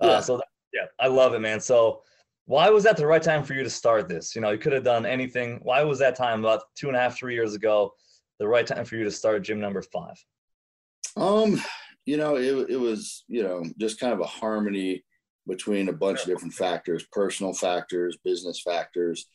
uh, 0.02 0.06
Yeah. 0.06 0.20
so 0.20 0.36
that, 0.38 0.46
yeah, 0.72 0.86
I 0.98 1.06
love 1.06 1.34
it, 1.34 1.40
man. 1.40 1.60
So 1.60 2.02
why 2.46 2.68
was 2.70 2.84
that 2.84 2.96
the 2.96 3.06
right 3.06 3.22
time 3.22 3.42
for 3.42 3.54
you 3.54 3.62
to 3.62 3.70
start 3.70 4.08
this? 4.08 4.34
You 4.34 4.40
know, 4.40 4.50
you 4.50 4.58
could 4.58 4.72
have 4.72 4.84
done 4.84 5.06
anything. 5.06 5.60
Why 5.62 5.82
was 5.82 5.98
that 6.00 6.16
time 6.16 6.40
about 6.40 6.62
two 6.76 6.88
and 6.88 6.96
a 6.96 7.00
half, 7.00 7.16
three 7.16 7.34
years 7.34 7.54
ago, 7.54 7.92
the 8.38 8.46
right 8.46 8.66
time 8.66 8.84
for 8.84 8.96
you 8.96 9.04
to 9.04 9.10
start 9.10 9.42
gym 9.42 9.60
number 9.60 9.82
five? 9.82 10.16
Um, 11.16 11.60
you 12.04 12.16
know, 12.16 12.36
it, 12.36 12.70
it 12.70 12.76
was, 12.76 13.24
you 13.26 13.42
know, 13.42 13.64
just 13.78 13.98
kind 13.98 14.12
of 14.12 14.20
a 14.20 14.26
harmony 14.26 15.04
between 15.48 15.88
a 15.88 15.92
bunch 15.92 16.20
of 16.20 16.26
different 16.26 16.54
factors, 16.54 17.04
personal 17.12 17.52
factors, 17.52 18.18
business 18.24 18.60
factors. 18.60 19.26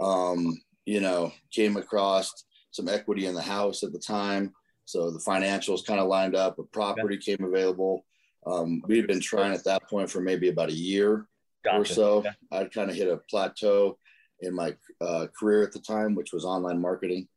Um, 0.00 0.60
you 0.86 1.00
know, 1.00 1.32
came 1.50 1.76
across 1.76 2.44
some 2.70 2.88
equity 2.88 3.26
in 3.26 3.34
the 3.34 3.42
house 3.42 3.82
at 3.82 3.92
the 3.92 3.98
time. 3.98 4.52
So 4.84 5.10
the 5.10 5.18
financials 5.18 5.84
kind 5.84 6.00
of 6.00 6.08
lined 6.08 6.36
up, 6.36 6.58
a 6.58 6.62
property 6.64 7.16
came 7.16 7.42
available. 7.44 8.04
Um, 8.46 8.82
we'd 8.86 9.06
been 9.06 9.20
trying 9.20 9.52
at 9.54 9.64
that 9.64 9.88
point 9.88 10.10
for 10.10 10.20
maybe 10.20 10.48
about 10.48 10.68
a 10.68 10.74
year 10.74 11.26
or 11.72 11.84
so. 11.84 12.22
Yeah. 12.24 12.32
I'd 12.52 12.72
kind 12.72 12.90
of 12.90 12.96
hit 12.96 13.08
a 13.08 13.16
plateau 13.30 13.98
in 14.40 14.54
my 14.54 14.74
uh, 15.00 15.26
career 15.38 15.62
at 15.62 15.72
the 15.72 15.80
time, 15.80 16.14
which 16.14 16.32
was 16.32 16.44
online 16.44 16.80
marketing 16.80 17.28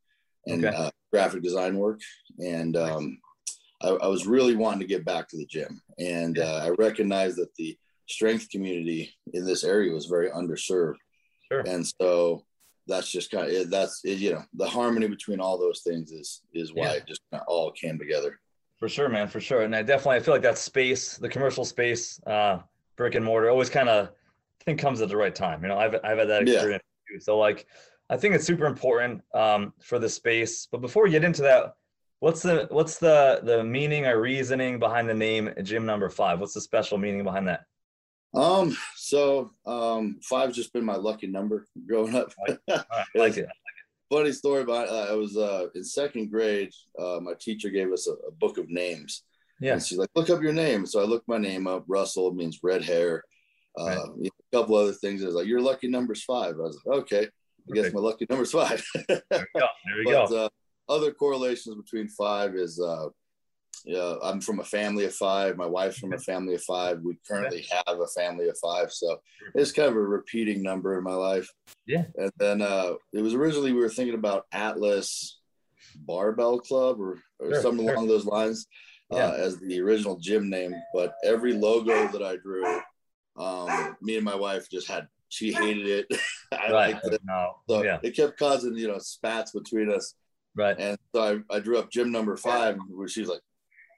and 0.45 0.65
Okay. 0.65 0.75
uh, 0.75 0.89
graphic 1.11 1.41
design 1.41 1.77
work. 1.77 2.01
And 2.39 2.75
um, 2.75 3.19
I, 3.81 3.89
I 3.89 4.07
was 4.07 4.27
really 4.27 4.55
wanting 4.55 4.81
to 4.81 4.85
get 4.85 5.05
back 5.05 5.29
to 5.29 5.37
the 5.37 5.45
gym. 5.45 5.81
And 5.97 6.37
uh, 6.39 6.61
I 6.63 6.69
recognized 6.71 7.37
that 7.37 7.55
the 7.55 7.77
strength 8.09 8.49
community 8.49 9.13
in 9.33 9.45
this 9.45 9.63
area 9.63 9.93
was 9.93 10.05
very 10.07 10.29
underserved. 10.29 10.95
Sure. 11.49 11.61
And 11.61 11.87
so 12.01 12.43
that's 12.88 13.11
just 13.11 13.31
kind 13.31 13.51
of 13.53 13.69
that's 13.69 14.01
you 14.03 14.31
know 14.33 14.43
the 14.53 14.67
harmony 14.67 15.07
between 15.07 15.39
all 15.39 15.57
those 15.57 15.81
things 15.81 16.11
is 16.11 16.41
is 16.53 16.73
why 16.73 16.85
Yeah. 16.88 16.93
it 16.93 17.07
just 17.07 17.21
all 17.47 17.71
came 17.71 17.99
together. 17.99 18.39
For 18.79 18.88
sure, 18.88 19.09
man, 19.09 19.27
for 19.27 19.39
sure. 19.39 19.61
And 19.63 19.75
I 19.75 19.81
definitely 19.83 20.17
I 20.17 20.19
feel 20.19 20.33
like 20.35 20.43
that 20.43 20.57
space, 20.57 21.17
the 21.17 21.29
commercial 21.29 21.65
space, 21.65 22.19
uh, 22.27 22.59
brick 22.95 23.15
and 23.15 23.25
mortar, 23.25 23.49
always 23.49 23.69
kind 23.69 23.89
of 23.89 24.07
I 24.09 24.63
think 24.65 24.79
comes 24.79 25.01
at 25.01 25.09
the 25.09 25.17
right 25.17 25.33
time. 25.33 25.62
You 25.63 25.70
know, 25.70 25.78
I've 25.78 25.95
I've 26.03 26.17
had 26.17 26.29
that 26.29 26.47
Yeah. 26.47 26.53
experience 26.53 26.83
too. 27.09 27.20
So 27.20 27.37
like 27.37 27.66
I 28.09 28.17
think 28.17 28.36
it's 28.36 28.45
super 28.45 28.66
important 28.66 29.21
um, 29.33 29.74
for 29.82 29.99
the 29.99 30.09
space. 30.09 30.67
But 30.71 30.82
before 30.82 31.03
we 31.03 31.09
get 31.09 31.24
into 31.24 31.41
that, 31.41 31.74
what's 32.20 32.41
the 32.41 32.67
what's 32.70 32.97
the 32.99 33.41
the 33.43 33.63
meaning 33.63 34.05
or 34.05 34.21
reasoning 34.21 34.79
behind 34.79 35.09
the 35.09 35.13
name 35.13 35.53
Gym 35.63 35.86
Number 35.86 36.09
Five? 36.09 36.39
What's 36.39 36.53
the 36.53 36.62
special 36.62 36.97
meaning 36.97 37.24
behind 37.24 37.47
that? 37.47 37.62
Um, 38.38 38.78
so 38.96 39.51
um, 39.66 40.20
five's 40.24 40.55
just 40.55 40.72
been 40.74 40.86
my 40.86 40.96
lucky 40.96 41.28
number 41.28 41.66
growing 41.88 42.16
up. 42.16 42.32
Right, 42.47 42.58
I 42.70 43.04
like 43.16 43.38
it. 43.38 43.47
Funny 44.09 44.32
story 44.32 44.62
about 44.62 44.88
uh, 44.88 45.08
I 45.12 45.16
was 45.16 45.36
uh, 45.36 45.68
in 45.76 45.84
second 45.84 46.32
grade. 46.32 46.72
Uh, 46.97 47.20
my 47.22 47.34
teacher 47.39 47.70
gave 47.70 47.92
us 47.92 48.08
a, 48.08 48.12
a 48.28 48.32
book 48.32 48.58
of 48.58 48.70
names. 48.70 49.24
Yeah, 49.59 49.74
And 49.74 49.84
she's 49.84 49.97
like, 49.97 50.09
look 50.16 50.30
up 50.30 50.42
your 50.42 50.54
name. 50.54 50.86
So 50.86 51.01
I 51.01 51.04
looked 51.04 51.28
my 51.28 51.38
name 51.39 51.68
up. 51.68 51.84
Russell 51.88 52.32
means 52.34 52.59
red 52.64 52.84
hair. 52.84 53.24
Uh, 53.78 53.84
Right. 53.86 53.97
you 54.18 54.24
know, 54.24 54.30
a 54.54 54.58
couple 54.58 54.76
other 54.76 54.93
things. 54.93 55.22
It 55.22 55.26
was 55.26 55.36
like, 55.36 55.47
your 55.47 55.59
lucky 55.62 55.88
number's 55.89 56.24
five. 56.24 56.54
I 56.55 56.58
was 56.59 56.80
like, 56.86 56.97
okay, 57.00 57.24
I 57.70 57.74
guess 57.76 57.92
my 57.93 58.00
lucky 58.00 58.26
number's 58.30 58.51
five. 58.51 58.82
there 59.09 59.20
we 59.32 59.46
go. 59.59 59.68
There 59.86 59.97
we 59.97 60.05
but 60.05 60.30
go. 60.30 60.46
uh, 60.46 60.50
other 60.89 61.12
correlations 61.12 61.76
between 61.76 62.08
five 62.08 62.55
is, 62.55 62.80
uh, 63.88 63.92
yeah, 63.92 64.16
I'm 64.22 64.42
from 64.42 64.59
a 64.59 64.64
family 64.64 65.05
of 65.05 65.14
five. 65.14 65.58
My 65.58 65.66
wife's 65.66 65.97
from 65.97 66.14
a 66.14 66.18
family 66.18 66.55
of 66.55 66.64
five. 66.64 67.00
We 67.01 67.18
currently 67.28 67.66
have 67.86 68.00
a 68.00 68.08
family 68.08 68.47
of 68.50 68.58
five. 68.62 68.92
So 68.92 69.18
it's 69.55 69.72
kind 69.72 69.89
of 69.89 69.96
a 69.96 70.01
repeating 70.01 70.62
number 70.62 70.97
in 70.97 71.04
my 71.04 71.14
life. 71.14 71.50
Yeah. 71.86 72.05
And 72.16 72.32
then 72.38 72.62
uh, 72.62 72.93
it 73.14 73.22
was 73.22 73.34
originally, 73.34 73.72
we 73.74 73.80
were 73.80 73.89
thinking 73.89 74.16
about 74.16 74.46
Atlas 74.51 75.39
Barbell 75.96 76.59
Club 76.59 77.00
or, 77.00 77.20
or 77.39 77.51
Sure, 77.54 77.62
something 77.62 77.86
sure. 77.86 77.96
along 77.96 78.08
those 78.08 78.26
lines 78.26 78.68
uh, 79.12 79.18
Yeah. 79.18 79.32
as 79.34 79.59
the 79.59 79.80
original 79.80 80.18
gym 80.18 80.50
name. 80.50 80.76
But 80.93 81.14
every 81.24 81.54
logo 81.54 82.08
that 82.09 82.24
I 82.24 82.38
drew, 82.38 82.66
um, 83.38 83.96
me 84.01 84.16
and 84.16 84.26
my 84.26 84.36
wife 84.36 84.70
just 84.70 84.88
had, 84.88 85.08
she 85.30 85.54
hated 85.54 85.88
it. 85.88 86.20
I 86.51 86.72
right. 86.72 86.93
liked 86.93 87.05
it. 87.08 87.22
No. 87.24 87.55
So 87.70 87.84
yeah. 87.84 88.00
it 88.04 88.16
kept 88.16 88.38
causing, 88.38 88.76
you 88.76 88.88
know, 88.88 89.00
spats 89.00 89.51
between 89.51 89.92
us. 89.92 90.14
Right. 90.55 90.76
And 90.80 90.97
so 91.14 91.43
I, 91.50 91.55
I 91.55 91.59
drew 91.59 91.78
up 91.78 91.92
gym 91.92 92.12
number 92.12 92.36
five, 92.36 92.78
where 92.89 93.08
she's 93.08 93.28
like, 93.28 93.42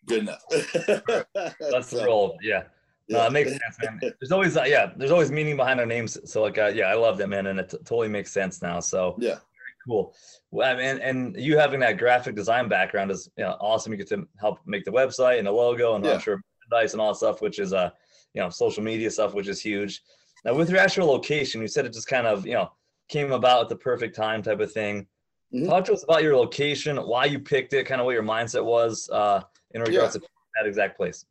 good 0.08 0.24
enough. 0.24 0.44
That's 0.50 1.90
the 1.92 2.04
role. 2.06 2.38
Yeah. 2.42 2.64
No, 3.12 3.26
it 3.26 3.32
makes 3.32 3.50
sense, 3.50 3.78
man. 3.84 4.00
There's 4.02 4.32
always, 4.32 4.56
uh, 4.56 4.66
yeah, 4.68 4.92
there's 4.96 5.10
always 5.10 5.32
meaning 5.32 5.58
behind 5.58 5.80
our 5.80 5.86
names. 5.88 6.18
So, 6.32 6.44
like, 6.44 6.60
uh, 6.60 6.68
yeah, 6.68 6.86
I 6.86 6.94
love 6.94 7.18
that, 7.18 7.28
man, 7.28 7.48
and 7.48 7.60
it 7.60 7.70
t- 7.70 7.78
totally 7.78 8.08
makes 8.08 8.32
sense 8.32 8.62
now. 8.62 8.80
So, 8.80 9.16
yeah, 9.18 9.30
very 9.34 9.76
cool. 9.88 10.14
Well, 10.52 10.72
I 10.72 10.76
mean, 10.78 11.02
and 11.02 11.36
you 11.36 11.58
having 11.58 11.80
that 11.80 11.98
graphic 11.98 12.36
design 12.36 12.70
background 12.70 13.10
is 13.10 13.28
you 13.36 13.46
know, 13.46 13.58
awesome. 13.60 13.92
You 13.94 13.98
get 13.98 14.10
to 14.10 14.28
help 14.40 14.60
make 14.68 14.86
the 14.86 14.92
website 14.92 15.40
and 15.40 15.48
the 15.48 15.52
logo, 15.52 15.96
and 15.96 16.06
Yeah. 16.06 16.14
I'm 16.14 16.20
sure 16.20 16.40
merchandise 16.72 16.94
and 16.94 17.02
all 17.02 17.12
that 17.14 17.18
stuff, 17.18 17.42
which 17.42 17.58
is 17.58 17.74
uh, 17.74 17.90
you 18.36 18.42
know, 18.44 18.50
social 18.50 18.84
media 18.84 19.10
stuff, 19.10 19.34
which 19.34 19.48
is 19.48 19.60
huge. 19.60 20.04
Now, 20.46 20.54
with 20.54 20.70
your 20.70 20.80
actual 20.80 21.08
location, 21.08 21.62
you 21.62 21.68
said 21.68 21.86
it 21.88 21.94
just 21.94 22.08
kind 22.08 22.28
of 22.28 22.46
you 22.46 22.54
know 22.54 22.72
came 23.08 23.32
about 23.32 23.64
at 23.64 23.70
the 23.70 23.76
perfect 23.76 24.16
time, 24.16 24.44
type 24.44 24.60
of 24.60 24.72
thing. 24.72 25.08
Mhm. 25.52 25.68
Talk 25.68 25.86
to 25.86 25.94
us 25.94 26.04
about 26.04 26.22
your 26.22 26.38
location, 26.38 26.96
why 26.98 27.26
you 27.26 27.40
picked 27.40 27.74
it, 27.74 27.88
kind 27.88 28.00
of 28.00 28.06
what 28.06 28.14
your 28.14 28.22
mindset 28.22 28.64
was 28.64 29.10
uh, 29.12 29.42
in 29.74 29.82
regards 29.82 30.14
to 30.14 30.20
that 30.20 30.68
exact 30.68 30.98
place. 30.98 31.26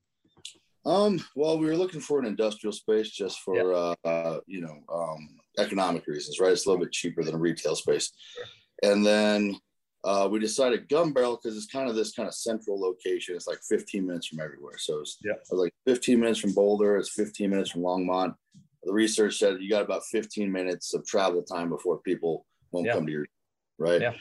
Um, 0.86 1.22
well, 1.36 1.58
we 1.58 1.66
were 1.66 1.76
looking 1.76 2.00
for 2.00 2.18
an 2.18 2.24
industrial 2.24 2.72
space 2.72 3.10
just 3.10 3.40
for 3.40 3.74
uh, 3.74 3.94
uh, 4.04 4.40
you 4.46 4.60
know 4.60 4.78
um, 4.92 5.28
economic 5.58 6.06
reasons, 6.06 6.40
right? 6.40 6.52
It's 6.52 6.66
a 6.66 6.70
little 6.70 6.84
bit 6.84 6.92
cheaper 6.92 7.22
than 7.22 7.34
a 7.34 7.38
retail 7.38 7.74
space, 7.76 8.12
and 8.82 9.04
then 9.04 9.58
uh, 10.04 10.28
we 10.30 10.38
decided 10.38 10.88
Gunbarrel 10.88 11.38
because 11.42 11.56
it's 11.56 11.66
kind 11.66 11.90
of 11.90 11.96
this 11.96 12.12
kind 12.12 12.28
of 12.28 12.34
central 12.34 12.80
location. 12.80 13.34
It's 13.34 13.48
like 13.48 13.58
15 13.68 14.06
minutes 14.06 14.28
from 14.28 14.40
everywhere, 14.40 14.78
so 14.78 15.00
it's 15.00 15.18
Yeah. 15.24 15.32
it 15.32 15.54
like 15.54 15.74
15 15.86 16.20
minutes 16.20 16.38
from 16.38 16.54
Boulder. 16.54 16.96
It's 16.96 17.10
15 17.10 17.50
minutes 17.50 17.70
from 17.70 17.82
Longmont. 17.82 18.34
The 18.84 18.92
research 18.92 19.38
said 19.38 19.60
you 19.60 19.68
got 19.68 19.82
about 19.82 20.04
15 20.04 20.50
minutes 20.50 20.94
of 20.94 21.04
travel 21.04 21.42
time 21.42 21.68
before 21.68 21.98
people 21.98 22.46
won't 22.70 22.86
Yeah. 22.86 22.94
come 22.94 23.06
to 23.06 23.12
your 23.12 23.26
right. 23.78 24.00
Yeah. 24.00 24.14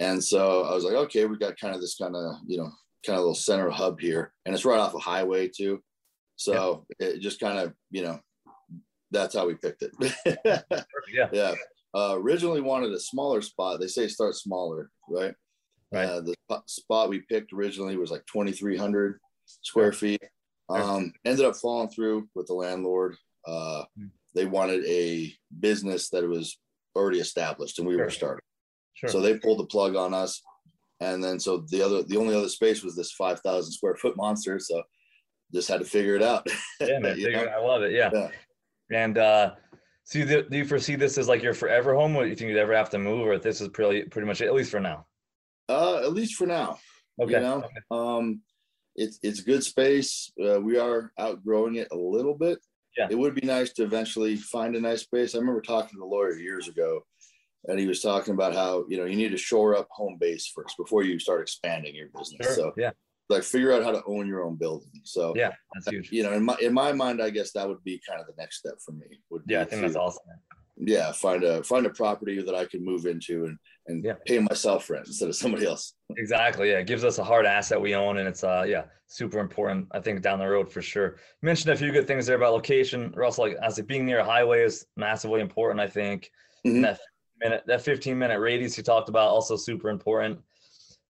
And 0.00 0.22
so 0.22 0.64
I 0.64 0.74
was 0.74 0.84
like, 0.84 0.94
okay, 0.94 1.24
we 1.24 1.38
got 1.38 1.56
kind 1.58 1.74
of 1.74 1.80
this 1.80 1.96
kind 1.96 2.16
of 2.16 2.34
you 2.46 2.58
know 2.58 2.70
kind 3.04 3.16
of 3.16 3.20
little 3.22 3.34
center 3.34 3.70
hub 3.70 4.00
here, 4.00 4.32
and 4.46 4.54
it's 4.54 4.64
right 4.64 4.78
off 4.80 4.94
a 4.94 4.98
highway 4.98 5.48
too. 5.48 5.80
So 6.36 6.86
it 6.98 7.20
just 7.20 7.40
kind 7.40 7.58
of, 7.58 7.72
you 7.90 8.02
know, 8.02 8.18
that's 9.10 9.34
how 9.34 9.46
we 9.46 9.54
picked 9.54 9.82
it. 9.82 9.92
Yeah, 11.12 11.28
yeah. 11.32 11.54
Uh, 11.94 12.16
originally 12.18 12.60
wanted 12.62 12.92
a 12.92 12.98
smaller 13.00 13.42
spot. 13.42 13.78
They 13.80 13.86
say 13.86 14.08
start 14.08 14.34
smaller, 14.34 14.90
right? 15.08 15.34
Right. 15.92 16.06
Uh, 16.06 16.20
the 16.22 16.34
spot- 16.66 17.10
we 17.10 17.20
picked 17.20 17.52
originally 17.52 17.96
was 17.98 18.10
like 18.10 18.24
2,300 18.32 19.20
square 19.44 19.92
feet. 19.92 20.22
Um, 20.70 21.12
ended 21.26 21.44
up 21.44 21.54
falling 21.56 21.90
through 21.90 22.28
with 22.34 22.46
the 22.46 22.54
landlord. 22.54 23.16
Uh, 23.46 23.84
Hmm. 23.98 24.06
they 24.34 24.46
wanted 24.46 24.84
a 24.86 25.34
business 25.60 26.08
that 26.10 26.26
was 26.26 26.58
already 26.96 27.18
established 27.20 27.78
and 27.78 27.86
we 27.86 27.96
were 27.96 28.08
starting. 28.08 28.40
sure. 28.94 29.10
So 29.10 29.20
they 29.20 29.36
pulled 29.36 29.58
the 29.58 29.66
plug 29.66 29.94
on 29.96 30.14
us. 30.14 30.40
And 31.02 31.22
then 31.22 31.38
so 31.40 31.64
the 31.70 31.82
other 31.82 32.02
the 32.02 32.16
only 32.16 32.34
other 32.34 32.48
space 32.48 32.82
was 32.82 32.94
this 32.94 33.12
5,000 33.12 33.72
square 33.72 33.96
foot 33.96 34.16
monster. 34.16 34.58
So 34.58 34.82
just 35.52 35.68
had 35.68 35.80
to 35.80 35.86
figure 35.86 36.16
it 36.16 36.22
out. 36.22 36.46
yeah, 36.80 36.98
man, 36.98 37.16
you 37.18 37.26
figure- 37.26 37.46
know? 37.46 37.52
I 37.52 37.64
love 37.64 37.82
it. 37.82 37.92
Yeah. 37.92 38.10
Yeah. 38.12 38.28
And 38.90 39.18
uh, 39.18 39.54
so 40.04 40.18
you, 40.18 40.24
do 40.26 40.56
you 40.56 40.64
foresee 40.64 40.96
this 40.96 41.18
as 41.18 41.28
like 41.28 41.42
your 41.42 41.54
forever 41.54 41.94
home? 41.94 42.14
Or 42.16 42.24
do 42.24 42.30
you 42.30 42.36
think 42.36 42.50
you'd 42.50 42.58
ever 42.58 42.74
have 42.76 42.90
to 42.90 42.98
move, 42.98 43.26
or 43.26 43.38
this 43.38 43.60
is 43.60 43.68
pretty 43.68 44.04
pretty 44.04 44.26
much 44.26 44.40
it, 44.40 44.46
at 44.46 44.54
least 44.54 44.70
for 44.70 44.80
now? 44.80 45.06
Uh, 45.68 45.98
at 45.98 46.12
least 46.12 46.34
for 46.34 46.46
now. 46.46 46.78
Okay. 47.20 47.34
You 47.34 47.40
know, 47.40 47.64
um, 47.90 48.40
it's 48.96 49.18
it's 49.22 49.40
good 49.40 49.62
space. 49.64 50.30
Uh, 50.42 50.60
we 50.60 50.78
are 50.78 51.12
outgrowing 51.18 51.76
it 51.76 51.88
a 51.92 51.96
little 51.96 52.34
bit. 52.34 52.58
Yeah. 52.98 53.08
It 53.10 53.18
would 53.18 53.34
be 53.34 53.46
nice 53.46 53.72
to 53.74 53.84
eventually 53.84 54.36
find 54.36 54.76
a 54.76 54.80
nice 54.80 55.02
space. 55.02 55.34
I 55.34 55.38
remember 55.38 55.62
talking 55.62 55.90
to 55.90 55.98
the 55.98 56.04
lawyer 56.04 56.36
years 56.36 56.68
ago, 56.68 57.00
and 57.68 57.78
he 57.78 57.86
was 57.86 58.00
talking 58.00 58.34
about 58.34 58.54
how 58.54 58.84
you 58.88 58.96
know 58.98 59.04
you 59.04 59.16
need 59.16 59.30
to 59.30 59.36
shore 59.36 59.76
up 59.76 59.88
home 59.90 60.16
base 60.18 60.46
first 60.54 60.76
before 60.76 61.02
you 61.02 61.18
start 61.18 61.42
expanding 61.42 61.94
your 61.94 62.08
business. 62.16 62.46
Sure. 62.46 62.54
So 62.56 62.72
yeah. 62.76 62.90
like 63.28 63.42
figure 63.42 63.72
out 63.72 63.82
how 63.84 63.92
to 63.92 64.02
own 64.06 64.26
your 64.26 64.42
own 64.42 64.56
building. 64.56 64.90
So 65.04 65.32
Yeah. 65.36 65.52
That's 65.74 65.88
huge. 65.88 66.10
you 66.12 66.22
know, 66.22 66.32
in 66.32 66.44
my 66.44 66.56
in 66.60 66.72
my 66.72 66.92
mind, 66.92 67.22
I 67.22 67.30
guess 67.30 67.52
that 67.52 67.68
would 67.68 67.82
be 67.84 68.00
kind 68.06 68.20
of 68.20 68.26
the 68.26 68.34
next 68.36 68.58
step 68.58 68.74
for 68.84 68.92
me. 68.92 69.20
Would 69.30 69.42
Yeah, 69.46 69.60
I 69.62 69.64
think 69.64 69.82
to, 69.82 69.88
that's 69.88 69.96
awesome. 69.96 70.22
Yeah, 70.76 71.12
find 71.12 71.44
a 71.44 71.62
find 71.62 71.86
a 71.86 71.90
property 71.90 72.42
that 72.42 72.54
I 72.54 72.64
can 72.64 72.84
move 72.84 73.06
into 73.06 73.44
and 73.44 73.58
and 73.86 74.04
Yeah. 74.04 74.14
pay 74.26 74.38
myself 74.38 74.88
rent 74.90 75.06
instead 75.06 75.28
of 75.28 75.36
somebody 75.36 75.66
else. 75.66 75.94
Exactly. 76.16 76.70
Yeah. 76.70 76.78
It 76.78 76.86
gives 76.86 77.04
us 77.04 77.18
a 77.18 77.24
hard 77.24 77.46
asset 77.46 77.80
we 77.80 77.94
own, 77.94 78.18
and 78.18 78.26
it's 78.28 78.42
uh 78.42 78.64
yeah 78.66 78.84
super 79.06 79.38
important. 79.38 79.86
I 79.92 80.00
think 80.00 80.22
down 80.22 80.38
the 80.40 80.48
road 80.48 80.72
for 80.72 80.82
sure. 80.82 81.16
You 81.42 81.46
mentioned 81.46 81.72
a 81.72 81.76
few 81.76 81.92
good 81.92 82.06
things 82.06 82.26
there 82.26 82.36
about 82.36 82.54
location. 82.54 83.12
Russell, 83.14 83.44
like 83.46 83.56
as 83.62 83.78
it 83.78 83.86
being 83.86 84.06
near 84.06 84.18
a 84.20 84.24
highway 84.24 84.62
is 84.62 84.86
massively 84.96 85.40
important. 85.40 85.80
I 85.80 85.86
think 85.88 86.30
Mhm. 86.64 86.74
And 86.76 86.84
that 86.84 87.00
minute 87.42 87.64
that 87.66 87.82
15 87.82 88.18
minute 88.18 88.38
radius 88.38 88.76
you 88.76 88.82
talked 88.82 89.08
about 89.08 89.28
also 89.28 89.56
super 89.56 89.88
important. 89.88 90.40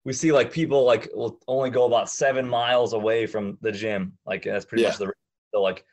We 0.05 0.13
see 0.13 0.33
like 0.33 0.53
people 0.53 0.85
like 0.85 1.09
will 1.15 1.39
only 1.47 1.71
go 1.71 1.85
about 1.85 2.11
seven 2.11 2.49
miles 2.49 2.93
away 2.93 3.27
from 3.27 3.59
the 3.61 3.73
gym. 3.73 4.17
Like 4.27 4.45
that's 4.45 4.65
pretty 4.65 4.85
much 4.85 4.99
the 4.99 5.13
so 5.55 5.61
like 5.61 5.85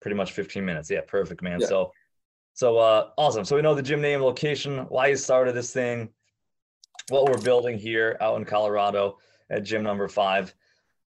pretty 0.00 0.16
much 0.16 0.32
15 0.32 0.64
minutes. 0.64 0.90
Yeah, 0.90 1.00
perfect, 1.06 1.42
man. 1.42 1.60
Yeah. 1.60 1.66
So 1.66 1.92
so 2.54 2.78
uh 2.78 3.10
awesome. 3.16 3.44
So 3.44 3.56
we 3.56 3.62
know 3.62 3.74
the 3.74 3.82
gym 3.82 4.00
name, 4.00 4.20
location, 4.20 4.78
why 4.88 5.08
you 5.08 5.16
started 5.16 5.54
this 5.54 5.72
thing, 5.72 6.10
what 7.08 7.28
we're 7.28 7.42
building 7.42 7.78
here 7.78 8.16
out 8.20 8.36
in 8.36 8.44
Colorado 8.44 9.18
at 9.50 9.64
gym 9.64 9.82
number 9.82 10.08
five. 10.08 10.54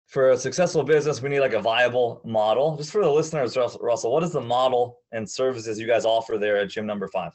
For 0.07 0.31
a 0.31 0.37
successful 0.37 0.83
business, 0.83 1.19
we 1.21 1.29
need 1.29 1.39
like 1.39 1.53
a 1.53 1.61
viable 1.61 2.21
model. 2.23 2.77
Just 2.77 2.91
for 2.91 3.03
the 3.03 3.09
listeners, 3.09 3.57
Russell, 3.57 3.79
Russell, 3.81 4.11
what 4.11 4.21
is 4.21 4.33
the 4.33 4.41
model 4.41 4.99
and 5.11 5.27
services 5.27 5.79
you 5.79 5.87
guys 5.87 6.05
offer 6.05 6.37
there 6.37 6.57
at 6.57 6.69
gym 6.69 6.85
number 6.85 7.07
five? 7.07 7.31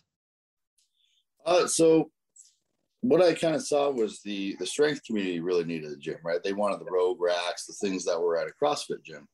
Uh, 1.47 1.67
so 1.67 2.11
what 3.03 3.23
I 3.23 3.35
kind 3.35 3.55
of 3.55 3.67
saw 3.67 3.91
was 3.91 4.21
the 4.23 4.57
the 4.59 4.67
strength 4.67 5.03
community 5.05 5.41
really 5.41 5.65
needed 5.65 5.91
a 5.93 5.97
gym, 5.97 6.19
right? 6.25 6.43
They 6.43 6.53
wanted 6.53 6.81
the 6.81 6.91
rogue 6.91 7.21
racks, 7.21 7.67
the 7.67 7.73
things 7.75 8.05
that 8.05 8.21
were 8.21 8.39
at 8.39 8.49
a 8.49 8.53
CrossFit 8.63 9.03
gym, 9.03 9.27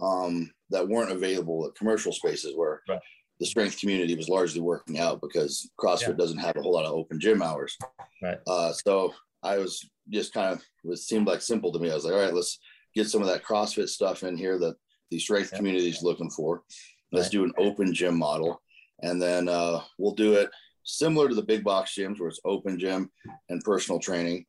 um, 0.00 0.50
that 0.70 0.88
weren't 0.88 1.12
available 1.12 1.66
at 1.66 1.74
commercial 1.74 2.12
spaces 2.12 2.54
where 2.56 2.82
Right. 2.88 3.00
the 3.40 3.46
strength 3.46 3.78
community 3.78 4.14
was 4.14 4.28
largely 4.28 4.60
working 4.60 4.98
out 4.98 5.20
because 5.20 5.70
CrossFit 5.78 6.08
Yeah. 6.08 6.12
doesn't 6.14 6.38
have 6.38 6.56
a 6.56 6.62
whole 6.62 6.72
lot 6.72 6.86
of 6.86 6.92
open 6.92 7.20
gym 7.20 7.42
hours. 7.42 7.76
Right. 8.22 8.38
Uh, 8.46 8.72
so 8.72 9.14
I 9.42 9.58
was 9.58 9.88
just 10.08 10.32
kind 10.32 10.52
of 10.52 10.64
it 10.90 10.98
seemed 10.98 11.26
like 11.26 11.42
simple 11.42 11.72
to 11.72 11.78
me. 11.78 11.90
I 11.90 11.94
was 11.94 12.04
like, 12.04 12.14
all 12.14 12.20
right, 12.20 12.34
let's 12.34 12.58
get 12.94 13.08
some 13.08 13.20
of 13.20 13.28
that 13.28 13.44
CrossFit 13.44 13.88
stuff 13.88 14.22
in 14.22 14.36
here 14.36 14.58
that 14.58 14.76
the 15.10 15.18
strength 15.18 15.50
Yeah. 15.52 15.58
community 15.58 15.88
is 15.90 16.02
looking 16.02 16.30
for. 16.30 16.64
Let's 17.12 17.26
Right. 17.26 17.32
do 17.32 17.44
an 17.44 17.52
open 17.58 17.92
gym 17.94 18.18
model, 18.18 18.60
and 19.02 19.20
then 19.22 19.48
uh, 19.48 19.84
we'll 19.98 20.14
do 20.14 20.34
it 20.34 20.50
similar 20.88 21.28
to 21.28 21.34
the 21.34 21.42
big 21.42 21.62
box 21.62 21.94
gyms 21.94 22.18
where 22.18 22.28
it's 22.28 22.40
open 22.44 22.78
gym 22.78 23.10
and 23.48 23.62
personal 23.62 24.00
training. 24.00 24.46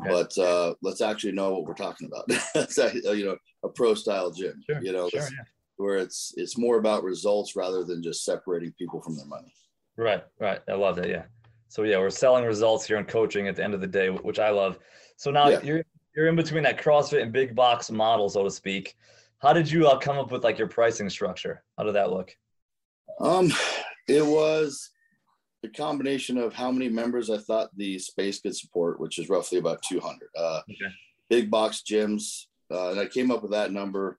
Okay. 0.00 0.10
But 0.10 0.38
uh, 0.38 0.74
let's 0.82 1.00
actually 1.00 1.32
know 1.32 1.52
what 1.52 1.64
we're 1.64 1.74
talking 1.74 2.08
about. 2.08 2.30
You 3.16 3.24
know, 3.26 3.36
a 3.64 3.68
pro 3.68 3.94
style 3.94 4.30
gym. 4.30 4.62
Sure, 4.68 4.80
you 4.82 4.92
know, 4.92 5.08
Sure, 5.08 5.20
yeah. 5.20 5.44
where 5.76 5.96
it's 5.96 6.32
it's 6.36 6.56
more 6.56 6.78
about 6.78 7.02
results 7.02 7.56
rather 7.56 7.84
than 7.84 8.02
just 8.02 8.24
separating 8.24 8.72
people 8.78 9.00
from 9.00 9.16
their 9.16 9.26
money. 9.26 9.52
Right, 9.96 10.22
right. 10.38 10.60
I 10.68 10.74
love 10.74 10.96
that. 10.96 11.08
Yeah. 11.08 11.24
So 11.68 11.82
yeah, 11.82 11.98
we're 11.98 12.10
selling 12.10 12.44
results 12.44 12.86
here 12.86 12.98
in 12.98 13.04
coaching 13.04 13.48
at 13.48 13.56
the 13.56 13.64
end 13.64 13.74
of 13.74 13.80
the 13.80 13.86
day, 13.86 14.08
which 14.10 14.38
I 14.38 14.50
love. 14.50 14.78
So 15.16 15.30
now 15.30 15.48
Yeah. 15.48 15.60
you're 15.62 15.82
you're 16.14 16.28
in 16.28 16.36
between 16.36 16.62
that 16.64 16.78
CrossFit 16.80 17.22
and 17.22 17.32
big 17.32 17.54
box 17.56 17.90
model, 17.90 18.28
so 18.28 18.44
to 18.44 18.50
speak. 18.50 18.94
How 19.40 19.52
did 19.52 19.70
you 19.70 19.86
uh, 19.88 19.98
come 19.98 20.18
up 20.18 20.30
with 20.32 20.44
like 20.44 20.58
your 20.58 20.68
pricing 20.68 21.08
structure? 21.10 21.62
How 21.76 21.84
did 21.84 21.94
that 21.94 22.10
look? 22.10 22.34
Um, 23.20 23.52
it 24.08 24.24
was 24.24 24.90
the 25.62 25.68
combination 25.68 26.38
of 26.38 26.54
how 26.54 26.70
many 26.70 26.88
members 26.88 27.30
I 27.30 27.38
thought 27.38 27.76
the 27.76 27.98
space 27.98 28.40
could 28.40 28.56
support, 28.56 29.00
which 29.00 29.18
is 29.18 29.28
roughly 29.28 29.58
about 29.58 29.82
200. 29.82 30.28
Uh, 30.36 30.60
Okay. 30.68 30.94
Big 31.30 31.50
box 31.50 31.82
gyms, 31.86 32.46
uh, 32.70 32.90
and 32.90 32.98
I 33.00 33.04
came 33.04 33.30
up 33.30 33.42
with 33.42 33.50
that 33.50 33.70
number 33.70 34.18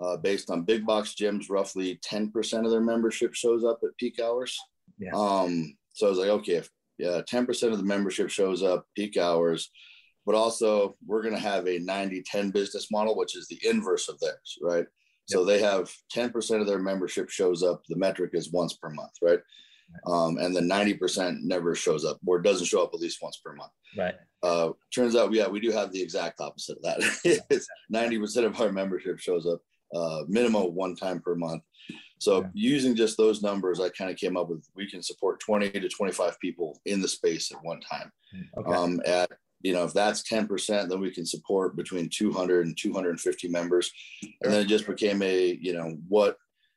uh, 0.00 0.16
based 0.16 0.48
on 0.48 0.62
big 0.62 0.86
box 0.86 1.14
gyms. 1.20 1.50
Roughly 1.50 1.98
10% 2.08 2.64
of 2.64 2.70
their 2.70 2.80
membership 2.80 3.34
shows 3.34 3.64
up 3.64 3.80
at 3.82 3.96
peak 3.98 4.20
hours. 4.20 4.56
Yeah. 4.98 5.10
Um, 5.12 5.76
so 5.92 6.06
I 6.06 6.10
was 6.10 6.18
like, 6.20 6.28
okay, 6.28 6.54
if 6.54 6.70
yeah, 6.98 7.20
10% 7.28 7.72
of 7.72 7.78
the 7.78 7.84
membership 7.84 8.30
shows 8.30 8.62
up 8.62 8.86
peak 8.94 9.16
hours, 9.16 9.70
but 10.24 10.36
also 10.36 10.96
we're 11.04 11.22
going 11.22 11.34
to 11.34 11.40
have 11.40 11.66
a 11.66 11.80
90 11.80 12.22
10 12.22 12.50
business 12.50 12.90
model, 12.92 13.16
which 13.16 13.36
is 13.36 13.48
the 13.48 13.58
inverse 13.68 14.08
of 14.08 14.20
theirs, 14.20 14.58
right? 14.62 14.86
So 15.28 15.44
they 15.44 15.60
have 15.60 15.90
10% 16.14 16.60
of 16.60 16.68
their 16.68 16.78
membership 16.78 17.30
shows 17.30 17.64
up. 17.64 17.82
The 17.88 17.96
metric 17.96 18.30
is 18.34 18.52
once 18.52 18.74
per 18.74 18.90
month, 18.90 19.10
right? 19.20 19.40
Um, 20.06 20.38
and 20.38 20.54
then 20.54 20.68
90% 20.68 21.42
never 21.42 21.74
shows 21.74 22.04
up 22.04 22.18
or 22.26 22.40
doesn't 22.40 22.66
show 22.66 22.82
up 22.82 22.90
at 22.94 23.00
least 23.00 23.22
once 23.22 23.38
per 23.38 23.54
month. 23.54 23.72
Right. 23.96 24.14
Uh, 24.42 24.70
turns 24.94 25.16
out, 25.16 25.32
yeah, 25.32 25.48
we 25.48 25.60
do 25.60 25.70
have 25.70 25.92
the 25.92 26.02
exact 26.02 26.40
opposite 26.40 26.78
of 26.78 26.82
that. 26.82 26.98
it's 27.50 27.66
90% 27.92 28.44
of 28.44 28.60
our 28.60 28.72
membership 28.72 29.18
shows 29.18 29.46
up 29.46 29.60
uh, 29.94 30.22
minimum 30.28 30.74
one 30.74 30.96
time 30.96 31.20
per 31.20 31.34
month. 31.34 31.62
So 32.18 32.40
Yeah. 32.40 32.48
using 32.54 32.94
just 32.94 33.16
those 33.16 33.42
numbers, 33.42 33.80
I 33.80 33.88
kind 33.90 34.10
of 34.10 34.16
came 34.16 34.36
up 34.36 34.48
with 34.48 34.66
we 34.74 34.88
can 34.88 35.02
support 35.02 35.40
20 35.40 35.70
to 35.70 35.88
25 35.88 36.38
people 36.40 36.80
in 36.86 37.00
the 37.00 37.08
space 37.08 37.52
at 37.52 37.62
one 37.62 37.80
time. 37.80 38.10
Okay. 38.56 38.72
Um, 38.72 39.00
at 39.06 39.30
you 39.62 39.72
know, 39.72 39.84
if 39.84 39.92
that's 39.92 40.22
10%, 40.22 40.88
then 40.88 41.00
we 41.00 41.10
can 41.10 41.26
support 41.26 41.76
between 41.76 42.08
200 42.08 42.66
and 42.66 42.76
250 42.76 43.48
members. 43.48 43.90
And 44.42 44.52
then 44.52 44.60
it 44.60 44.68
just 44.68 44.86
became 44.86 45.22
a, 45.22 45.58
you 45.60 45.72
know, 45.72 45.96
what, 46.08 46.36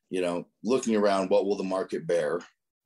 you 0.10 0.22
know, 0.22 0.48
looking 0.64 0.96
around, 0.96 1.30
what 1.30 1.46
will 1.46 1.58
the 1.58 1.64
market 1.64 2.08
bear? 2.08 2.40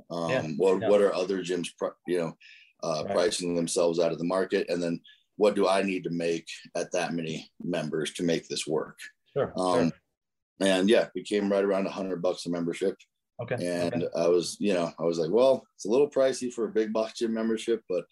Um, 0.10 0.30
Yeah, 0.30 0.42
what, 0.58 0.82
yeah. 0.82 0.90
what 0.90 1.02
are 1.02 1.14
other 1.14 1.40
gyms, 1.40 1.70
you 2.08 2.20
know, 2.20 2.38
uh, 2.84 3.04
Right. 3.06 3.14
pricing 3.14 3.56
themselves 3.56 4.00
out 4.00 4.12
of 4.12 4.18
the 4.20 4.26
market? 4.26 4.68
And 4.70 4.82
then 4.82 5.00
what 5.38 5.56
do 5.56 5.68
I 5.68 5.82
need 5.82 6.04
to 6.04 6.10
make 6.10 6.48
at 6.76 6.92
that 6.92 7.14
many 7.14 7.50
members 7.64 8.14
to 8.14 8.24
make 8.24 8.48
this 8.48 8.68
work? 8.68 8.98
sure. 9.34 9.52
Um, 9.58 9.90
sure. 9.90 10.68
and 10.68 10.90
yeah, 10.90 11.08
we 11.16 11.24
came 11.24 11.52
right 11.52 11.64
around 11.66 11.88
a 11.88 11.92
hundred 11.92 12.22
bucks 12.22 12.46
a 12.46 12.50
membership. 12.50 12.96
Okay. 13.42 13.56
And 13.56 14.04
okay. 14.04 14.08
I 14.16 14.28
was, 14.28 14.58
you 14.60 14.74
know, 14.76 14.92
I 15.00 15.04
was 15.04 15.18
like, 15.18 15.32
well, 15.32 15.66
it's 15.76 15.86
a 15.86 15.90
little 15.90 16.10
pricey 16.10 16.54
for 16.54 16.66
a 16.66 16.72
big 16.72 16.94
box 16.94 17.18
gym 17.20 17.34
membership, 17.34 17.82
but 17.90 18.06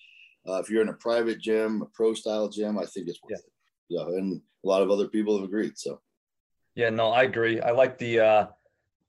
uh, 0.47 0.55
if 0.59 0.69
you're 0.69 0.81
in 0.81 0.89
a 0.89 0.93
private 0.93 1.39
gym, 1.39 1.83
a 1.83 1.85
pro 1.93 2.15
style 2.15 2.49
gym, 2.49 2.79
I 2.79 2.85
think 2.85 3.07
it's 3.07 3.19
worth 3.21 3.39
Yeah. 3.89 4.03
it. 4.03 4.09
Yeah, 4.09 4.17
and 4.17 4.41
a 4.65 4.67
lot 4.67 4.81
of 4.81 4.89
other 4.89 5.07
people 5.07 5.35
have 5.37 5.45
agreed. 5.47 5.77
So 5.77 6.01
Yeah, 6.75 6.89
no, 6.89 7.09
I 7.11 7.23
agree. 7.23 7.59
I 7.61 7.71
like 7.71 7.97
the 7.99 8.19
uh 8.21 8.47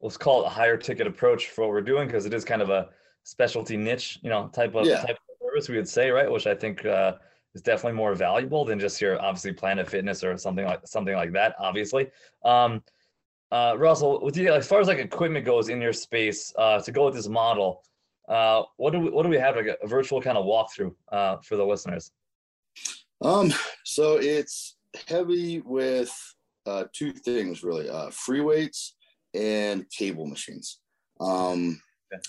let's 0.02 0.16
call 0.16 0.42
it 0.42 0.46
a 0.46 0.50
higher 0.50 0.76
ticket 0.76 1.06
approach 1.06 1.48
for 1.50 1.62
what 1.62 1.70
we're 1.70 1.80
doing 1.80 2.06
because 2.08 2.26
it 2.26 2.34
is 2.34 2.44
kind 2.44 2.60
of 2.60 2.70
a 2.70 2.88
specialty 3.22 3.76
niche, 3.76 4.18
you 4.22 4.28
know, 4.30 4.48
type 4.48 4.74
of 4.74 4.86
Yeah. 4.86 5.00
type 5.00 5.16
of 5.16 5.36
service 5.40 5.68
we 5.68 5.76
would 5.76 5.88
say, 5.88 6.10
right? 6.10 6.30
Which 6.30 6.46
I 6.46 6.54
think 6.54 6.84
uh 6.84 7.14
is 7.54 7.62
definitely 7.62 7.96
more 7.96 8.14
valuable 8.14 8.64
than 8.64 8.80
just 8.80 9.00
your 9.00 9.20
obviously 9.22 9.52
Planet 9.52 9.88
Fitness 9.88 10.24
or 10.24 10.36
something 10.36 10.64
like 10.64 10.80
something 10.86 11.14
like 11.14 11.32
that, 11.32 11.54
obviously. 11.58 12.10
Um 12.44 12.82
uh 13.52 13.76
Russell, 13.78 14.20
with 14.22 14.36
you 14.36 14.52
as 14.52 14.66
far 14.66 14.80
as 14.80 14.88
like 14.88 14.98
equipment 14.98 15.46
goes 15.46 15.68
in 15.68 15.80
your 15.80 15.92
space, 15.92 16.52
uh 16.58 16.80
to 16.80 16.90
go 16.90 17.04
with 17.06 17.14
this 17.14 17.28
model, 17.28 17.84
uh 18.28 18.62
what 18.76 18.92
do 18.92 18.98
we 18.98 19.10
what 19.10 19.22
do 19.22 19.28
we 19.28 19.38
have 19.38 19.54
like 19.56 19.66
a, 19.80 19.86
virtual 19.86 20.20
kind 20.20 20.36
of 20.36 20.44
walkthrough 20.46 20.94
uh 21.12 21.36
for 21.38 21.56
the 21.56 21.64
listeners? 21.64 22.10
Um, 23.20 23.52
so 23.84 24.16
it's 24.16 24.76
heavy 25.06 25.60
with 25.60 26.12
uh, 26.66 26.84
two 26.92 27.12
things 27.12 27.62
really: 27.62 27.88
uh, 27.88 28.10
free 28.10 28.40
weights 28.40 28.94
and 29.34 29.88
cable 29.90 30.26
machines. 30.26 30.80
Um, 31.20 31.80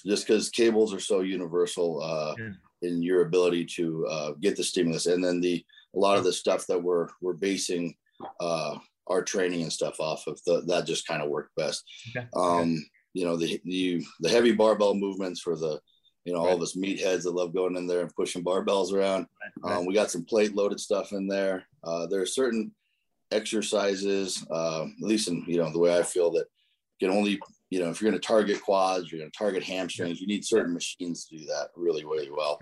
just 0.05 0.25
because 0.27 0.49
cables 0.49 0.93
are 0.93 0.99
so 0.99 1.21
universal 1.21 2.01
uh, 2.01 2.35
Yeah. 2.38 2.51
in 2.89 3.01
your 3.01 3.21
ability 3.23 3.65
to 3.75 4.05
uh, 4.07 4.31
get 4.39 4.55
the 4.55 4.63
stimulus, 4.63 5.05
and 5.07 5.23
then 5.23 5.41
the 5.41 5.63
a 5.95 5.99
lot 5.99 6.17
of 6.17 6.23
the 6.23 6.34
stuff 6.34 6.65
that 6.67 6.81
we're 6.81 7.07
we're 7.21 7.34
basing 7.34 7.95
uh, 8.39 8.77
our 9.07 9.21
training 9.23 9.61
and 9.63 9.73
stuff 9.73 9.99
off 9.99 10.25
of 10.27 10.39
the, 10.45 10.61
that 10.67 10.85
just 10.85 11.05
kind 11.07 11.21
of 11.21 11.30
worked 11.30 11.55
best. 11.55 11.84
Okay. 12.15 12.27
Um, 12.35 12.84
you 13.13 13.25
know 13.25 13.35
the 13.35 13.59
the 13.65 14.03
the 14.21 14.30
heavy 14.30 14.53
barbell 14.53 14.95
movements 14.95 15.39
for 15.41 15.55
the 15.55 15.80
you 16.25 16.34
know 16.34 16.39
all 16.39 16.55
of 16.55 16.61
us 16.61 16.75
meatheads 16.77 17.23
that 17.23 17.35
love 17.35 17.53
going 17.53 17.75
in 17.75 17.85
there 17.85 18.01
and 18.01 18.15
pushing 18.15 18.43
barbells 18.43 18.93
around. 18.93 19.27
Right. 19.61 19.75
Um, 19.77 19.85
we 19.85 19.93
got 19.93 20.09
some 20.11 20.23
plate 20.23 20.55
loaded 20.55 20.80
stuff 20.80 21.11
in 21.11 21.27
there. 21.27 21.65
Uh, 21.84 22.07
there 22.07 22.21
are 22.21 22.25
certain 22.25 22.73
exercises, 23.31 24.45
uh, 24.49 24.84
at 24.85 25.01
least 25.01 25.27
in 25.27 25.43
you 25.47 25.57
know 25.57 25.71
the 25.71 25.80
way 25.80 25.97
I 25.97 26.03
feel 26.03 26.31
that 26.31 26.45
can 27.07 27.15
only 27.15 27.39
you 27.69 27.80
know 27.80 27.89
if 27.89 28.01
you're 28.01 28.09
going 28.11 28.19
to 28.21 28.27
target 28.27 28.61
quads, 28.61 29.11
you're 29.11 29.19
going 29.19 29.31
to 29.31 29.38
target 29.38 29.63
hamstrings. 29.63 30.19
You 30.21 30.27
need 30.27 30.45
certain 30.45 30.73
machines 30.73 31.25
to 31.25 31.38
do 31.38 31.45
that 31.45 31.69
really 31.75 32.05
really 32.05 32.30
well. 32.31 32.59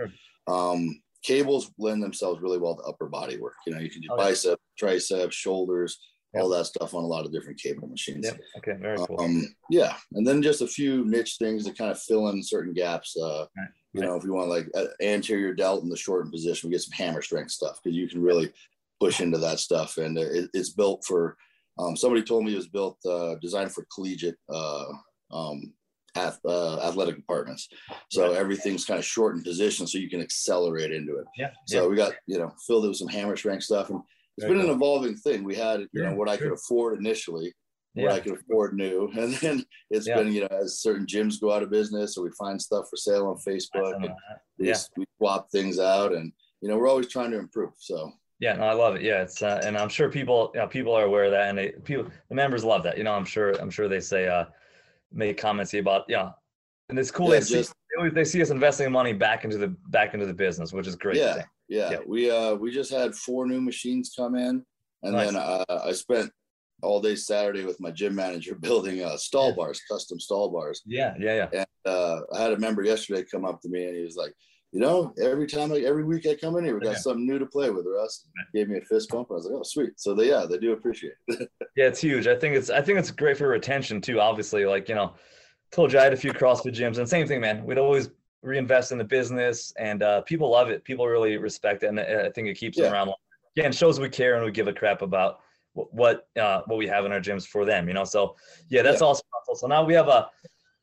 Um, 0.47 1.01
cables 1.23 1.71
lend 1.77 2.01
themselves 2.01 2.41
really 2.41 2.57
well 2.57 2.75
to 2.75 2.81
upper 2.83 3.07
body 3.07 3.37
work. 3.37 3.55
You 3.65 3.73
know 3.73 3.79
you 3.79 3.89
can 3.89 4.01
do 4.01 4.07
Oh, 4.11 4.15
yeah. 4.17 4.23
bicep, 4.29 4.59
triceps, 4.77 5.35
shoulders, 5.35 5.99
Yeah. 6.33 6.41
all 6.41 6.49
that 6.49 6.65
stuff 6.65 6.93
on 6.95 7.03
a 7.03 7.07
lot 7.07 7.25
of 7.25 7.31
different 7.31 7.59
cable 7.59 7.87
machines. 7.87 8.25
Yeah. 8.25 8.37
Okay, 8.57 8.73
very 8.81 8.97
cool. 8.97 9.21
Um, 9.21 9.43
yeah, 9.69 9.97
and 10.13 10.25
then 10.25 10.41
just 10.41 10.61
a 10.61 10.67
few 10.67 11.05
niche 11.05 11.35
things 11.37 11.65
to 11.65 11.73
kind 11.73 11.91
of 11.91 12.01
fill 12.01 12.29
in 12.29 12.41
certain 12.41 12.73
gaps. 12.73 13.15
Uh, 13.17 13.45
Right, 13.57 13.67
You 13.93 14.01
know, 14.01 14.15
if 14.15 14.23
you 14.23 14.33
want 14.33 14.49
like 14.49 14.67
uh, 14.73 14.85
anterior 15.01 15.53
delt 15.53 15.83
in 15.83 15.89
the 15.89 15.97
shortened 15.97 16.31
position, 16.31 16.69
we 16.69 16.73
get 16.75 16.81
some 16.81 16.93
hammer 16.93 17.21
strength 17.21 17.51
stuff 17.51 17.79
because 17.83 17.95
you 17.97 18.07
can 18.07 18.21
really 18.21 18.51
push 18.99 19.19
into 19.19 19.37
that 19.39 19.59
stuff, 19.59 19.97
and 19.97 20.17
it, 20.17 20.49
it's 20.53 20.69
built 20.71 21.03
for. 21.05 21.37
Um, 21.79 21.95
somebody 21.95 22.23
told 22.23 22.45
me 22.45 22.53
it 22.53 22.57
was 22.57 22.67
built 22.67 22.97
uh, 23.05 23.35
designed 23.41 23.71
for 23.71 23.85
collegiate 23.93 24.35
uh, 24.49 24.85
um, 25.31 25.73
ath- 26.15 26.43
uh, 26.45 26.79
athletic 26.81 27.15
departments. 27.15 27.69
So 28.09 28.27
Right. 28.29 28.37
everything's 28.37 28.85
kind 28.85 28.99
of 28.99 29.05
shortened 29.05 29.45
position, 29.45 29.87
so 29.87 29.97
you 29.97 30.09
can 30.09 30.21
accelerate 30.21 30.91
into 30.91 31.17
it. 31.17 31.25
yeah. 31.37 31.51
So 31.67 31.89
we 31.89 31.95
got 31.95 32.13
you 32.27 32.37
know 32.37 32.51
filled 32.67 32.85
it 32.85 32.89
with 32.89 32.97
some 32.97 33.07
hammer 33.07 33.35
strength 33.37 33.63
stuff, 33.63 33.89
and 33.89 33.99
it's 34.37 34.45
Very 34.45 34.57
been 34.59 34.69
an 34.69 34.75
evolving 34.75 35.15
thing. 35.15 35.43
We 35.43 35.55
had 35.55 35.79
you 35.81 35.87
Sure, 35.95 36.09
know 36.09 36.15
what 36.15 36.29
I 36.29 36.37
could 36.37 36.51
afford 36.51 36.97
initially, 36.99 37.53
yeah. 37.95 38.03
what 38.03 38.11
I 38.13 38.19
could 38.19 38.33
afford 38.39 38.73
new. 38.75 39.09
And 39.17 39.33
then 39.35 39.65
it's 39.89 40.07
Yeah. 40.07 40.17
been, 40.17 40.31
you 40.33 40.41
know, 40.41 40.47
as 40.47 40.79
certain 40.81 41.05
gyms 41.05 41.39
go 41.39 41.51
out 41.53 41.63
of 41.63 41.69
business 41.69 42.17
or 42.17 42.23
we 42.25 42.31
find 42.37 42.61
stuff 42.61 42.85
for 42.89 42.97
sale 42.97 43.27
on 43.27 43.37
Facebook, 43.37 43.95
and 43.95 44.13
we, 44.57 44.67
Yeah. 44.67 44.77
we 44.97 45.05
swap 45.17 45.49
things 45.51 45.79
out 45.79 46.13
and, 46.13 46.31
you 46.61 46.69
know, 46.69 46.77
we're 46.77 46.87
always 46.89 47.07
trying 47.07 47.31
to 47.31 47.39
improve. 47.39 47.73
So, 47.77 48.11
Yeah, 48.41 48.53
no, 48.53 48.63
I 48.63 48.73
love 48.73 48.95
it. 48.95 49.03
Yeah, 49.03 49.21
it's 49.21 49.41
uh, 49.43 49.61
and 49.63 49.77
I'm 49.77 49.87
sure 49.87 50.09
people, 50.09 50.51
you 50.55 50.59
know, 50.61 50.67
people 50.67 50.93
are 50.93 51.03
aware 51.05 51.25
of 51.25 51.31
that, 51.31 51.49
and 51.49 51.57
they 51.57 51.69
people, 51.83 52.07
the 52.27 52.35
members 52.35 52.63
love 52.63 52.81
that. 52.83 52.97
You 52.97 53.03
know, 53.03 53.13
I'm 53.13 53.23
sure, 53.23 53.51
I'm 53.61 53.69
sure 53.69 53.87
they 53.87 53.99
say, 53.99 54.27
uh, 54.27 54.45
make 55.13 55.37
comments 55.37 55.73
about, 55.75 56.05
yeah, 56.09 56.31
and 56.89 56.97
it's 56.97 57.11
cool. 57.11 57.27
Yeah, 57.27 57.39
they 57.39 57.45
see, 57.45 57.61
they, 57.61 57.97
always- 57.99 58.13
they 58.13 58.25
see 58.25 58.41
us 58.41 58.49
investing 58.49 58.91
money 58.91 59.13
back 59.13 59.43
into 59.45 59.59
the 59.59 59.67
back 59.67 60.15
into 60.15 60.25
the 60.25 60.33
business, 60.33 60.73
which 60.73 60.87
is 60.87 60.95
great. 60.95 61.17
yeah, 61.17 61.43
yeah, 61.69 61.91
Yeah. 61.91 61.99
we, 62.07 62.31
uh, 62.31 62.55
we 62.55 62.71
just 62.71 62.91
had 62.91 63.13
four 63.13 63.45
new 63.45 63.61
machines 63.61 64.11
come 64.17 64.35
in 64.35 64.65
and 65.03 65.13
Nice. 65.13 65.27
then 65.27 65.35
uh, 65.35 65.63
I 65.85 65.91
spent 65.91 66.31
all 66.81 66.99
day 66.99 67.15
Saturday 67.15 67.63
with 67.63 67.79
my 67.79 67.91
gym 67.91 68.15
manager 68.15 68.55
building 68.59 69.03
uh, 69.03 69.17
stall 69.17 69.49
Yeah. 69.49 69.55
bars, 69.55 69.81
custom 69.87 70.19
stall 70.19 70.49
bars. 70.49 70.81
yeah, 70.87 71.13
yeah, 71.19 71.35
yeah. 71.53 71.59
And 71.85 71.93
uh, 71.93 72.21
I 72.33 72.41
had 72.41 72.53
a 72.53 72.57
member 72.57 72.83
yesterday 72.83 73.23
come 73.23 73.45
up 73.45 73.61
to 73.61 73.69
me 73.69 73.85
and 73.85 73.95
he 73.95 74.01
was 74.03 74.15
like, 74.15 74.33
you 74.71 74.79
know, 74.79 75.13
every 75.21 75.47
time, 75.47 75.71
I, 75.73 75.79
every 75.79 76.03
week 76.03 76.25
I 76.25 76.35
come 76.35 76.55
in 76.57 76.63
here, 76.63 76.75
we 76.75 76.81
got 76.81 76.91
Yeah. 76.91 76.97
something 76.97 77.27
new 77.27 77.37
to 77.39 77.45
play 77.45 77.69
with, 77.69 77.85
Russ. 77.85 78.25
Gave 78.53 78.69
me 78.69 78.77
a 78.77 78.81
fist 78.81 79.09
bump. 79.09 79.27
I 79.29 79.33
was 79.33 79.45
like, 79.45 79.55
oh, 79.59 79.63
sweet. 79.63 79.99
So 79.99 80.13
they, 80.13 80.29
yeah, 80.29 80.45
they 80.49 80.57
do 80.57 80.71
appreciate 80.73 81.13
it. 81.27 81.49
Yeah, 81.77 81.85
it's 81.87 82.01
huge. 82.01 82.27
I 82.27 82.35
think 82.35 82.53
it's 82.55 82.69
I 82.69 82.81
think 82.81 82.99
it's 82.99 83.11
great 83.11 83.37
for 83.37 83.47
retention 83.47 84.01
too. 84.01 84.19
Obviously, 84.19 84.65
like 84.65 84.89
you 84.89 84.95
know, 84.95 85.13
told 85.71 85.93
you 85.93 85.99
I 85.99 86.03
had 86.03 86.11
a 86.11 86.17
few 86.17 86.33
CrossFit 86.33 86.73
gyms, 86.75 86.97
and 86.97 87.07
same 87.07 87.25
thing, 87.27 87.39
man. 87.39 87.63
We'd 87.65 87.77
always 87.77 88.09
reinvest 88.41 88.91
in 88.91 88.97
the 88.97 89.05
business, 89.05 89.71
and 89.79 90.03
uh, 90.03 90.19
people 90.23 90.49
love 90.51 90.69
it. 90.69 90.83
People 90.83 91.07
really 91.07 91.37
respect 91.37 91.83
it, 91.83 91.87
and 91.87 91.97
I 91.97 92.29
think 92.31 92.49
it 92.49 92.55
keeps 92.55 92.77
them 92.77 92.91
around. 92.91 93.11
Yeah, 93.55 93.65
and 93.65 93.73
shows 93.73 94.01
we 94.01 94.09
care 94.09 94.35
and 94.35 94.43
we 94.43 94.51
give 94.51 94.67
a 94.67 94.73
crap 94.73 95.01
about 95.01 95.39
what 95.73 96.27
uh, 96.37 96.61
what 96.65 96.77
we 96.77 96.87
have 96.87 97.05
in 97.05 97.13
our 97.13 97.21
gyms 97.21 97.47
for 97.47 97.63
them. 97.63 97.87
You 97.87 97.93
know, 97.93 98.03
so 98.03 98.35
yeah, 98.67 98.81
that's 98.81 98.99
Yeah. 98.99 99.07
awesome. 99.07 99.25
So 99.55 99.67
now 99.67 99.85
we 99.85 99.93
have 99.93 100.09
a, 100.09 100.29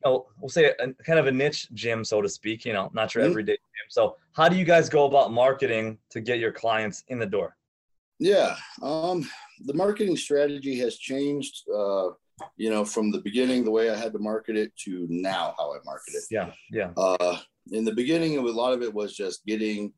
know, 0.05 0.27
we'll 0.41 0.49
say 0.49 0.67
a, 0.79 0.93
kind 1.05 1.19
of 1.19 1.27
a 1.27 1.33
niche 1.33 1.69
gym, 1.73 2.05
so 2.05 2.23
to 2.23 2.29
speak. 2.29 2.65
You 2.65 2.73
know, 2.73 2.91
not 2.93 3.15
your 3.15 3.25
Mhm. 3.25 3.31
everyday 3.31 3.53
gym. 3.53 3.87
So 3.89 4.17
how 4.33 4.49
do 4.49 4.57
you 4.57 4.65
guys 4.65 4.89
go 4.89 5.07
about 5.07 5.33
marketing 5.33 5.99
to 6.11 6.21
get 6.21 6.39
your 6.39 6.53
clients 6.53 7.05
in 7.09 7.19
the 7.19 7.27
door? 7.27 7.57
Yeah, 8.21 8.57
um, 8.83 9.29
the 9.61 9.75
marketing 9.75 10.17
strategy 10.17 10.77
has 10.81 10.99
changed. 10.99 11.69
Uh, 11.69 12.11
you 12.57 12.71
know, 12.71 12.85
from 12.85 13.11
the 13.11 13.21
beginning, 13.21 13.65
the 13.65 13.71
way 13.71 13.91
I 13.91 13.97
had 13.97 14.13
to 14.13 14.19
market 14.19 14.57
it 14.57 14.77
to 14.85 15.07
now, 15.11 15.55
how 15.59 15.75
I 15.75 15.79
market 15.85 16.15
it. 16.15 16.25
Yeah, 16.31 16.53
yeah, 16.71 16.93
Uh, 16.97 17.39
in 17.73 17.85
the 17.85 17.93
beginning, 17.95 18.39
a 18.39 18.41
lot 18.43 18.73
of 18.73 18.83
it 18.83 18.93
was 18.93 19.15
just 19.15 19.45
getting 19.45 19.93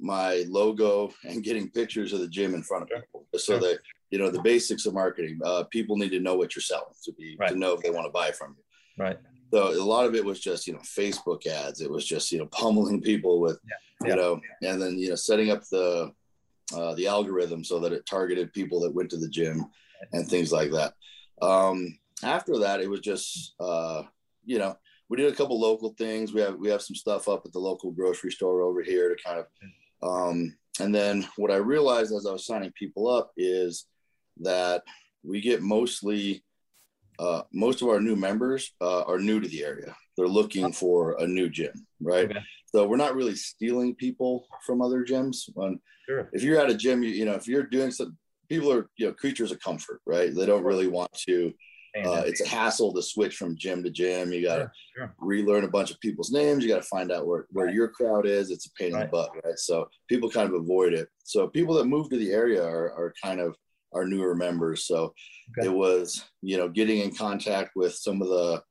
my 0.00 0.44
logo 0.48 1.12
and 1.24 1.44
getting 1.44 1.70
pictures 1.70 2.12
of 2.12 2.20
the 2.20 2.28
gym 2.28 2.54
in 2.54 2.62
front 2.62 2.84
of 2.84 2.88
people, 2.88 3.26
so 3.36 3.58
that 3.58 3.78
you 4.10 4.18
know 4.18 4.30
the 4.30 4.42
basics 4.42 4.86
of 4.86 4.94
marketing. 4.94 5.38
Uh, 5.44 5.64
people 5.64 5.96
need 5.96 6.10
to 6.10 6.20
know 6.20 6.36
what 6.36 6.54
you're 6.54 6.62
selling 6.62 6.94
to 7.04 7.12
be 7.12 7.36
Right. 7.38 7.50
to 7.50 7.56
know 7.56 7.74
if 7.74 7.82
they 7.82 7.90
want 7.90 8.06
to 8.06 8.10
buy 8.12 8.30
from 8.32 8.56
you. 8.56 8.64
Right. 8.98 9.18
So 9.52 9.68
a 9.70 9.84
lot 9.84 10.04
of 10.06 10.14
it 10.14 10.24
was 10.24 10.40
just 10.40 10.66
you 10.66 10.72
know 10.72 10.80
Facebook 10.80 11.46
ads. 11.46 11.80
It 11.80 11.90
was 11.90 12.04
just 12.04 12.32
you 12.32 12.38
know 12.38 12.46
pummeling 12.46 13.00
people 13.00 13.40
with 13.40 13.58
Yeah. 14.02 14.08
you 14.10 14.16
know, 14.16 14.40
and 14.62 14.80
then 14.82 14.98
you 14.98 15.10
know 15.10 15.14
setting 15.14 15.50
up 15.50 15.62
the 15.70 16.12
uh, 16.74 16.94
the 16.94 17.06
algorithm 17.06 17.62
so 17.62 17.78
that 17.80 17.92
it 17.92 18.06
targeted 18.06 18.52
people 18.52 18.80
that 18.80 18.94
went 18.94 19.10
to 19.10 19.16
the 19.18 19.28
gym 19.28 19.64
and 20.12 20.26
things 20.28 20.50
like 20.50 20.70
that. 20.72 20.94
Um, 21.42 21.98
after 22.22 22.58
that, 22.58 22.80
it 22.80 22.88
was 22.90 23.00
just 23.00 23.54
uh, 23.60 24.02
you 24.44 24.58
know 24.58 24.76
we 25.08 25.16
did 25.18 25.32
a 25.32 25.36
couple 25.36 25.60
local 25.60 25.94
things. 25.98 26.32
We 26.32 26.40
have 26.40 26.56
we 26.58 26.68
have 26.70 26.82
some 26.82 26.96
stuff 26.96 27.28
up 27.28 27.42
at 27.44 27.52
the 27.52 27.58
local 27.60 27.90
grocery 27.92 28.32
store 28.32 28.62
over 28.62 28.82
here 28.82 29.14
to 29.14 29.22
kind 29.22 29.38
of. 29.40 29.46
Um, 30.02 30.56
and 30.80 30.92
then 30.92 31.26
what 31.36 31.52
I 31.52 31.56
realized 31.56 32.12
as 32.12 32.26
I 32.26 32.32
was 32.32 32.44
signing 32.46 32.72
people 32.72 33.08
up 33.08 33.30
is 33.36 33.86
that 34.40 34.82
we 35.22 35.40
get 35.40 35.62
mostly 35.62 36.42
uh, 37.18 37.42
most 37.52 37.82
of 37.82 37.88
our 37.88 38.00
new 38.00 38.16
members 38.16 38.72
uh, 38.80 39.02
are 39.02 39.18
new 39.18 39.40
to 39.40 39.48
the 39.48 39.64
area. 39.64 39.94
They're 40.16 40.28
looking 40.28 40.72
for 40.72 41.16
a 41.20 41.26
new 41.26 41.48
gym, 41.48 41.72
right? 42.00 42.30
Okay. 42.30 42.40
So 42.74 42.86
we're 42.86 42.96
not 42.96 43.14
really 43.14 43.34
stealing 43.36 43.94
people 43.94 44.46
from 44.66 44.82
other 44.82 45.04
gyms. 45.04 45.48
When 45.54 45.80
Sure. 46.08 46.28
if 46.32 46.42
you're 46.42 46.60
at 46.60 46.70
a 46.70 46.74
gym, 46.74 47.02
you, 47.02 47.10
you 47.10 47.24
know, 47.24 47.34
if 47.34 47.48
you're 47.48 47.62
doing 47.62 47.90
some, 47.90 48.16
people 48.48 48.70
are 48.72 48.90
you 48.96 49.06
know 49.06 49.12
creatures 49.14 49.50
of 49.52 49.60
comfort, 49.60 50.00
right? 50.06 50.34
They 50.34 50.44
don't 50.46 50.64
really 50.64 50.86
want 50.88 51.12
to. 51.28 51.52
Uh, 52.04 52.24
it's 52.26 52.40
a 52.40 52.48
hassle 52.48 52.92
to 52.92 53.00
switch 53.00 53.36
from 53.36 53.56
gym 53.56 53.82
to 53.84 53.88
gym. 53.90 54.32
You 54.32 54.42
got 54.42 54.56
to 54.56 54.70
Sure, 54.96 55.06
sure. 55.06 55.14
relearn 55.18 55.62
a 55.62 55.68
bunch 55.68 55.92
of 55.92 56.00
people's 56.00 56.32
names. 56.32 56.64
You 56.64 56.68
got 56.68 56.82
to 56.82 56.88
find 56.88 57.12
out 57.12 57.24
where, 57.24 57.46
where 57.52 57.66
Right. 57.66 57.74
your 57.74 57.86
crowd 57.88 58.26
is. 58.26 58.50
It's 58.50 58.66
a 58.66 58.70
pain 58.72 58.92
in 58.92 58.98
the 58.98 59.06
butt, 59.06 59.30
right? 59.44 59.56
So 59.58 59.88
people 60.08 60.28
kind 60.28 60.48
of 60.48 60.54
avoid 60.60 60.92
it. 60.92 61.08
So 61.22 61.46
people 61.46 61.74
that 61.76 61.84
move 61.86 62.10
to 62.10 62.16
the 62.16 62.32
area 62.32 62.64
are, 62.64 62.92
are 62.92 63.14
kind 63.22 63.38
of 63.40 63.54
our 63.94 64.04
newer 64.04 64.34
members. 64.34 64.84
So 64.84 65.14
Okay. 65.56 65.68
it 65.68 65.72
was, 65.72 66.24
you 66.42 66.56
know, 66.56 66.68
getting 66.68 66.98
in 66.98 67.14
contact 67.14 67.72
with 67.76 67.94
some 67.94 68.20
of 68.20 68.28
the 68.28 68.62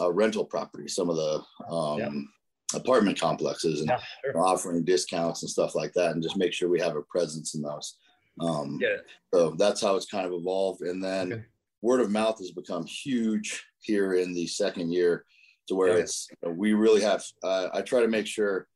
uh, 0.00 0.10
rental 0.12 0.44
properties, 0.44 0.94
some 0.94 1.08
of 1.08 1.16
the 1.16 1.42
um, 1.72 1.98
Yeah. 1.98 2.78
apartment 2.80 3.20
complexes, 3.20 3.80
and 3.80 3.90
Yeah, 3.90 4.00
sure. 4.24 4.38
offering 4.44 4.84
discounts 4.84 5.42
and 5.42 5.50
stuff 5.50 5.74
like 5.74 5.92
that, 5.92 6.12
and 6.12 6.22
just 6.22 6.36
make 6.36 6.52
sure 6.52 6.68
we 6.68 6.80
have 6.80 6.96
a 6.96 7.02
presence 7.02 7.54
in 7.54 7.62
those. 7.62 7.96
Um, 8.40 8.78
Yeah. 8.80 8.96
so 9.32 9.50
that's 9.56 9.80
how 9.80 9.94
it's 9.94 10.06
kind 10.06 10.26
of 10.26 10.32
evolved. 10.32 10.80
And 10.82 11.02
then 11.02 11.32
Okay. 11.32 11.44
word 11.82 12.00
of 12.00 12.10
mouth 12.10 12.38
has 12.38 12.50
become 12.50 12.84
huge 12.86 13.64
here 13.80 14.14
in 14.14 14.34
the 14.34 14.46
second 14.46 14.90
year 14.92 15.24
to 15.68 15.74
where 15.76 15.96
Yeah. 15.98 16.02
it's, 16.02 16.28
we 16.46 16.72
really 16.72 17.02
have, 17.02 17.24
uh, 17.44 17.68
I 17.72 17.82
try 17.82 18.00
to 18.00 18.08
make 18.08 18.26
sure 18.26 18.66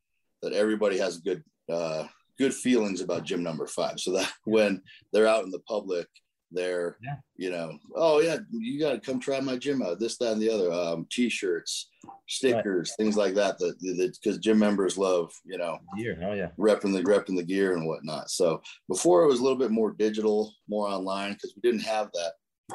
that 0.42 0.52
everybody 0.52 0.98
has 0.98 1.16
a 1.16 1.20
good, 1.22 1.42
uh, 1.68 2.06
good 2.38 2.54
feelings 2.54 3.00
about 3.00 3.24
gym 3.24 3.42
number 3.42 3.66
five. 3.66 3.98
So 4.00 4.12
that 4.12 4.32
when 4.44 4.82
they're 5.12 5.26
out 5.26 5.44
in 5.44 5.50
the 5.50 5.60
public, 5.60 6.06
there. 6.50 6.96
Yeah. 7.02 7.16
You 7.36 7.50
know, 7.50 7.78
oh 7.94 8.20
yeah, 8.20 8.38
you 8.50 8.80
got 8.80 8.92
to 8.92 9.00
come 9.00 9.20
try 9.20 9.40
my 9.40 9.56
gym 9.56 9.82
out. 9.82 10.00
This, 10.00 10.16
that, 10.18 10.32
and 10.32 10.42
the 10.42 10.50
other. 10.50 10.72
Um, 10.72 11.06
t-shirts, 11.10 11.90
stickers, 12.26 12.94
things 12.96 13.16
like 13.16 13.34
that. 13.34 13.58
That 13.58 14.18
because 14.22 14.38
gym 14.38 14.58
members 14.58 14.98
love, 14.98 15.30
you 15.44 15.58
know, 15.58 15.78
Year. 15.96 16.18
Oh 16.22 16.32
yeah. 16.32 16.48
repping 16.58 16.94
the 16.94 17.02
repping 17.02 17.36
the 17.36 17.44
gear 17.44 17.76
and 17.76 17.86
whatnot. 17.86 18.30
So 18.30 18.62
before 18.88 19.24
it 19.24 19.28
was 19.28 19.40
a 19.40 19.42
little 19.42 19.58
bit 19.58 19.70
more 19.70 19.92
digital, 19.92 20.54
more 20.68 20.88
online 20.88 21.34
because 21.34 21.52
we 21.54 21.60
didn't 21.68 21.84
have 21.84 22.10
that 22.12 22.32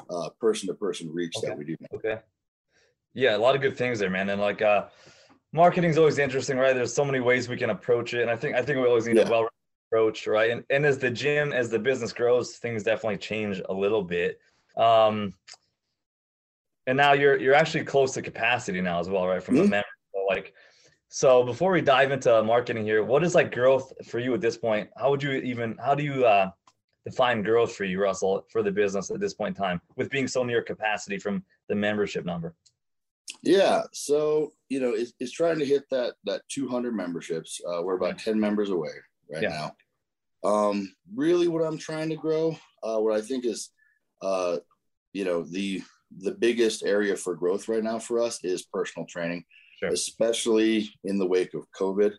uh, 0.10 0.30
person-to-person 0.40 1.12
reach 1.12 1.34
Okay. 1.38 1.48
that 1.48 1.58
we 1.58 1.66
do. 1.66 1.76
now. 1.80 1.98
Okay. 1.98 2.20
Yeah, 3.14 3.36
a 3.36 3.40
lot 3.40 3.56
of 3.56 3.62
good 3.62 3.78
things 3.78 4.00
there, 4.00 4.10
man. 4.10 4.30
And 4.30 4.42
like 4.42 4.62
uh 4.62 4.86
marketing's 5.54 5.98
always 5.98 6.18
interesting, 6.18 6.58
right? 6.58 6.74
There's 6.74 6.94
so 6.94 7.06
many 7.06 7.20
ways 7.20 7.48
we 7.48 7.56
can 7.58 7.70
approach 7.70 8.14
it. 8.14 8.22
And 8.22 8.30
I 8.32 8.36
think 8.36 8.56
I 8.56 8.62
think 8.62 8.80
we 8.80 8.88
always 8.88 9.08
need 9.08 9.20
a 9.20 9.30
well 9.30 9.48
approach, 9.90 10.28
right? 10.28 10.52
And 10.52 10.64
and 10.70 10.86
as 10.86 10.98
the 10.98 11.10
gym, 11.10 11.54
as 11.54 11.70
the 11.70 11.80
business 11.80 12.12
grows, 12.12 12.58
things 12.58 12.84
definitely 12.84 13.18
change 13.20 13.62
a 13.70 13.74
little 13.74 14.04
bit. 14.04 14.40
Um 14.76 15.36
and 16.88 16.98
now 16.98 17.14
you're 17.14 17.38
you're 17.38 17.54
actually 17.54 17.86
close 17.86 18.14
to 18.16 18.22
capacity 18.22 18.82
now 18.82 19.00
as 19.00 19.10
well, 19.10 19.28
right? 19.28 19.42
From 19.42 19.56
the 19.56 19.64
Mhm. 19.64 19.70
member. 19.70 19.88
So 20.14 20.26
like 20.28 20.54
so 21.08 21.44
before 21.44 21.72
we 21.72 21.82
dive 21.82 22.12
into 22.12 22.42
marketing 22.44 22.84
here, 22.84 23.04
what 23.04 23.24
is 23.24 23.36
like 23.36 23.54
growth 23.54 23.94
for 24.08 24.20
you 24.20 24.34
at 24.34 24.42
this 24.42 24.58
point? 24.58 24.90
How 24.98 25.12
would 25.12 25.22
you 25.22 25.34
even 25.34 25.78
how 25.78 25.94
do 25.96 26.04
you 26.04 26.26
uh 26.26 26.50
define 27.06 27.44
growth 27.44 27.76
for 27.76 27.84
you, 27.84 28.02
Russell, 28.02 28.46
for 28.50 28.64
the 28.64 28.72
business 28.72 29.12
at 29.12 29.20
this 29.20 29.34
point 29.34 29.56
in 29.58 29.64
time 29.64 29.82
with 29.98 30.10
being 30.10 30.28
so 30.28 30.44
near 30.44 30.64
capacity 30.64 31.20
from 31.20 31.44
the 31.70 31.76
membership 31.76 32.26
number? 32.26 32.56
Yeah, 33.44 33.84
so 33.92 34.54
you 34.70 34.80
know, 34.80 34.92
it's, 34.92 35.14
it's 35.20 35.32
trying 35.32 35.60
to 35.60 35.66
hit 35.66 35.84
that 35.92 36.16
that 36.24 36.42
200 36.50 36.96
memberships. 36.96 37.60
Uh, 37.68 37.82
we're 37.84 37.98
about 37.98 38.18
10 38.18 38.40
members 38.40 38.70
away 38.70 38.92
right 39.32 39.44
Yeah. 39.44 39.70
now. 40.44 40.50
Um, 40.50 40.94
really, 41.14 41.48
what 41.48 41.62
I'm 41.64 41.78
trying 41.78 42.10
to 42.10 42.16
grow, 42.16 42.58
uh, 42.82 42.98
what 43.00 43.14
I 43.16 43.22
think 43.22 43.46
is, 43.46 43.70
uh, 44.22 44.58
you 45.14 45.26
know, 45.26 45.44
the 45.44 45.82
the 46.20 46.32
biggest 46.32 46.84
area 46.84 47.16
for 47.16 47.36
growth 47.36 47.68
right 47.68 47.84
now 47.84 47.98
for 48.00 48.22
us 48.22 48.44
is 48.44 48.64
personal 48.64 49.06
training, 49.08 49.44
Sure. 49.80 49.90
especially 49.90 50.90
in 51.04 51.18
the 51.18 51.26
wake 51.26 51.54
of 51.54 51.66
COVID. 51.72 52.14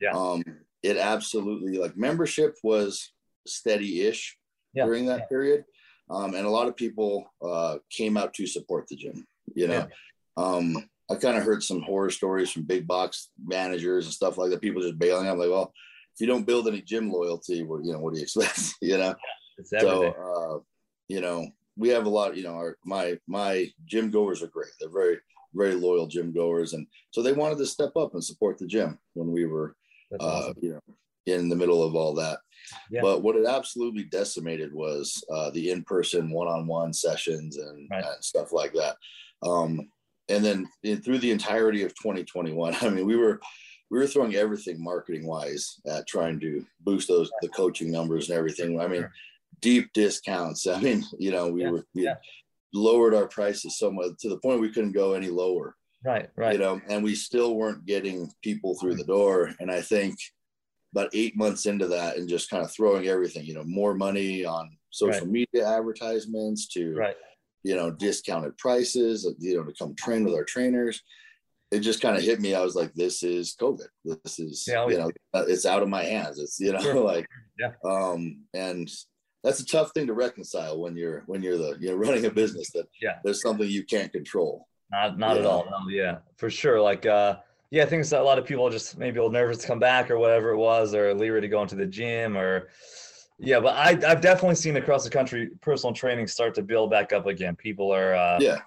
Yeah. 0.00 0.12
Um, 0.12 0.42
it 0.82 0.96
absolutely 0.96 1.76
like 1.76 1.96
membership 1.96 2.56
was 2.62 3.12
steady-ish 3.46 4.38
Yeah, 4.72 4.86
during 4.86 5.04
that 5.06 5.20
yeah. 5.20 5.26
period, 5.26 5.64
um, 6.08 6.34
and 6.34 6.46
a 6.46 6.50
lot 6.50 6.68
of 6.68 6.76
people 6.76 7.30
uh, 7.42 7.78
came 7.90 8.16
out 8.16 8.32
to 8.34 8.46
support 8.46 8.86
the 8.88 8.96
gym. 8.96 9.26
You 9.54 9.66
know, 9.68 9.88
um, 10.36 10.76
I 11.10 11.16
kind 11.16 11.36
of 11.36 11.42
heard 11.44 11.62
some 11.62 11.82
horror 11.82 12.10
stories 12.10 12.50
from 12.50 12.62
big 12.62 12.86
box 12.86 13.30
managers 13.44 14.06
and 14.06 14.14
stuff 14.14 14.38
like 14.38 14.50
that. 14.50 14.60
People 14.60 14.80
just 14.82 14.98
bailing. 14.98 15.28
I'm 15.28 15.38
like, 15.38 15.50
well, 15.50 15.72
if 16.14 16.20
you 16.20 16.26
don't 16.26 16.46
build 16.46 16.68
any 16.68 16.82
gym 16.82 17.10
loyalty, 17.10 17.62
what 17.62 17.84
you 17.84 17.92
know, 17.92 17.98
what 17.98 18.12
do 18.14 18.20
you 18.20 18.22
expect? 18.28 18.74
you 18.80 18.96
know, 18.96 19.14
It's 19.58 19.70
so 19.70 20.04
uh, 20.06 20.58
you 21.08 21.20
know, 21.20 21.48
we 21.76 21.88
have 21.88 22.06
a 22.06 22.10
lot. 22.10 22.36
You 22.36 22.44
know, 22.44 22.54
our 22.54 22.76
my 22.84 23.18
my 23.26 23.68
gym 23.86 24.10
goers 24.10 24.42
are 24.42 24.48
great. 24.48 24.70
They're 24.78 24.88
very 24.90 25.18
very 25.54 25.74
loyal 25.74 26.06
gym 26.06 26.32
goers, 26.32 26.74
and 26.74 26.86
so 27.10 27.22
they 27.22 27.32
wanted 27.32 27.58
to 27.58 27.66
step 27.66 27.96
up 27.96 28.14
and 28.14 28.22
support 28.24 28.58
the 28.58 28.66
gym 28.68 28.98
when 29.14 29.32
we 29.32 29.46
were 29.46 29.74
uh, 30.20 30.22
awesome. 30.24 30.54
you 30.62 30.72
know 30.74 30.80
in 31.26 31.48
the 31.48 31.56
middle 31.56 31.82
of 31.82 31.94
all 31.94 32.14
that. 32.14 32.38
Yeah. 32.90 33.00
But 33.02 33.22
what 33.22 33.36
it 33.36 33.46
absolutely 33.46 34.04
decimated 34.04 34.72
was 34.72 35.22
uh, 35.32 35.50
the 35.50 35.70
in-person 35.70 36.30
one-on-one 36.30 36.92
sessions 36.92 37.56
and, 37.56 37.88
Right. 37.90 38.04
and 38.04 38.24
stuff 38.24 38.52
like 38.52 38.72
that. 38.72 38.96
Um, 39.42 39.90
and 40.30 40.44
then 40.44 40.68
in, 40.82 41.02
through 41.02 41.18
the 41.18 41.30
entirety 41.30 41.82
of 41.82 41.94
2021, 41.94 42.76
I 42.80 42.88
mean, 42.88 43.06
we 43.06 43.16
were 43.16 43.40
we 43.90 43.98
were 43.98 44.06
throwing 44.06 44.36
everything 44.36 44.82
marketing-wise 44.82 45.80
at 45.86 46.06
trying 46.06 46.38
to 46.40 46.64
boost 46.80 47.08
those 47.08 47.30
the 47.42 47.48
coaching 47.48 47.90
numbers 47.90 48.30
and 48.30 48.38
everything. 48.38 48.80
I 48.80 48.86
mean, 48.86 49.08
deep 49.60 49.92
discounts. 49.92 50.66
I 50.68 50.80
mean, 50.80 51.04
you 51.18 51.32
know, 51.32 51.48
we 51.48 51.62
Yeah, 51.62 51.70
were 51.70 51.84
we 51.94 52.04
yeah. 52.04 52.14
lowered 52.72 53.14
our 53.14 53.26
prices 53.26 53.78
so 53.78 53.90
much 53.90 54.12
to 54.20 54.28
the 54.28 54.38
point 54.38 54.60
we 54.60 54.72
couldn't 54.72 54.92
go 54.92 55.14
any 55.14 55.28
lower 55.28 55.76
Right, 56.04 56.30
right. 56.36 56.52
you 56.54 56.58
know, 56.58 56.80
and 56.88 57.04
we 57.04 57.14
still 57.14 57.56
weren't 57.56 57.84
getting 57.84 58.30
people 58.42 58.74
through 58.74 58.94
the 58.94 59.04
door. 59.04 59.52
And 59.60 59.70
I 59.70 59.82
think 59.82 60.16
about 60.92 61.10
eight 61.12 61.36
months 61.36 61.66
into 61.66 61.86
that 61.88 62.16
and 62.16 62.28
just 62.28 62.48
kind 62.48 62.64
of 62.64 62.72
throwing 62.72 63.06
everything, 63.06 63.44
you 63.44 63.54
know, 63.54 63.64
more 63.64 63.94
money 63.94 64.44
on 64.44 64.70
social 64.90 65.26
media 65.26 65.68
advertisements 65.68 66.68
to, 66.68 66.94
right. 66.94 67.16
You 67.62 67.76
know, 67.76 67.90
discounted 67.90 68.56
prices, 68.58 69.28
you 69.38 69.56
know, 69.56 69.64
to 69.64 69.72
come 69.78 69.94
train 69.94 70.24
with 70.24 70.34
our 70.34 70.44
trainers. 70.44 71.02
It 71.70 71.80
just 71.80 72.00
kind 72.00 72.16
of 72.16 72.22
hit 72.22 72.40
me. 72.40 72.54
I 72.54 72.62
was 72.62 72.74
like, 72.74 72.92
this 72.94 73.22
is 73.22 73.54
COVID. 73.60 73.86
This 74.04 74.38
is, 74.40 74.64
Yeah, 74.66 74.88
you 74.88 74.98
know, 74.98 75.10
uh, 75.34 75.44
it's 75.46 75.66
out 75.66 75.82
of 75.82 75.88
my 75.88 76.02
hands. 76.02 76.38
It's, 76.38 76.58
you 76.58 76.72
know, 76.72 76.80
Sure. 76.80 76.94
like, 77.04 77.26
Yeah. 77.58 77.72
um, 77.84 78.42
and 78.54 78.90
that's 79.44 79.60
a 79.60 79.66
tough 79.66 79.92
thing 79.92 80.06
to 80.08 80.12
reconcile 80.14 80.80
when 80.80 80.96
you're, 80.96 81.22
when 81.26 81.42
you're 81.42 81.58
the, 81.58 81.76
you're 81.80 81.96
running 81.96 82.26
a 82.26 82.30
business 82.30 82.70
that 82.72 82.86
Yeah. 83.00 83.18
there's 83.24 83.40
something 83.42 83.68
you 83.68 83.84
can't 83.84 84.12
control. 84.12 84.66
Not 84.90 85.18
not 85.18 85.36
at 85.36 85.44
Yeah. 85.44 85.48
all. 85.48 85.66
No, 85.70 85.88
yeah, 85.88 86.18
for 86.36 86.50
sure. 86.50 86.80
Like 86.80 87.06
uh 87.06 87.36
yeah, 87.70 87.84
I 87.84 87.86
think 87.86 88.04
a 88.10 88.18
lot 88.18 88.40
of 88.40 88.44
people 88.44 88.68
just 88.70 88.98
maybe 88.98 89.18
a 89.18 89.22
little 89.22 89.30
nervous 89.30 89.58
to 89.58 89.66
come 89.68 89.78
back 89.78 90.10
or 90.10 90.18
whatever 90.18 90.50
it 90.50 90.56
was, 90.56 90.92
or 90.92 91.14
leery 91.14 91.40
to 91.40 91.46
go 91.46 91.62
into 91.62 91.76
the 91.76 91.86
gym 91.86 92.36
or 92.36 92.70
yeah, 93.40 93.58
but 93.60 93.74
I 93.74 93.90
I've 94.10 94.20
definitely 94.20 94.54
seen 94.56 94.76
across 94.76 95.04
the 95.04 95.10
country 95.10 95.50
personal 95.60 95.94
training 95.94 96.26
start 96.26 96.54
to 96.56 96.62
build 96.62 96.90
back 96.90 97.12
up 97.12 97.26
again. 97.26 97.56
People 97.56 97.92
are 97.92 98.14
uh 98.14 98.38
Yeah. 98.40 98.58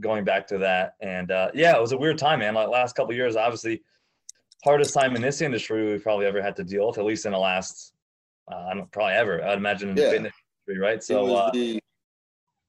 going 0.00 0.24
back 0.24 0.46
to 0.48 0.58
that. 0.58 0.94
And 1.00 1.30
uh 1.30 1.50
yeah, 1.54 1.76
it 1.76 1.80
was 1.80 1.92
a 1.92 1.98
weird 1.98 2.18
time, 2.18 2.38
man. 2.40 2.54
Like 2.54 2.68
last 2.68 2.96
couple 2.96 3.10
of 3.10 3.16
years, 3.16 3.36
obviously 3.36 3.82
hardest 4.64 4.94
time 4.94 5.14
in 5.14 5.22
this 5.22 5.40
industry 5.40 5.90
we've 5.90 6.02
probably 6.02 6.26
ever 6.26 6.42
had 6.42 6.56
to 6.56 6.64
deal 6.64 6.88
with, 6.88 6.98
at 6.98 7.04
least 7.04 7.26
in 7.26 7.32
the 7.32 7.38
last 7.38 7.92
uh, 8.50 8.68
I 8.70 8.74
don't 8.74 8.90
probably 8.90 9.12
ever, 9.14 9.44
I'd 9.44 9.58
imagine 9.58 9.90
in 9.90 9.94
the 9.94 10.02
fitness 10.02 10.32
industry, 10.66 10.82
right? 10.82 10.96
it 10.96 11.02
So 11.04 11.24
was 11.24 11.32
uh 11.40 11.50
the 11.52 11.78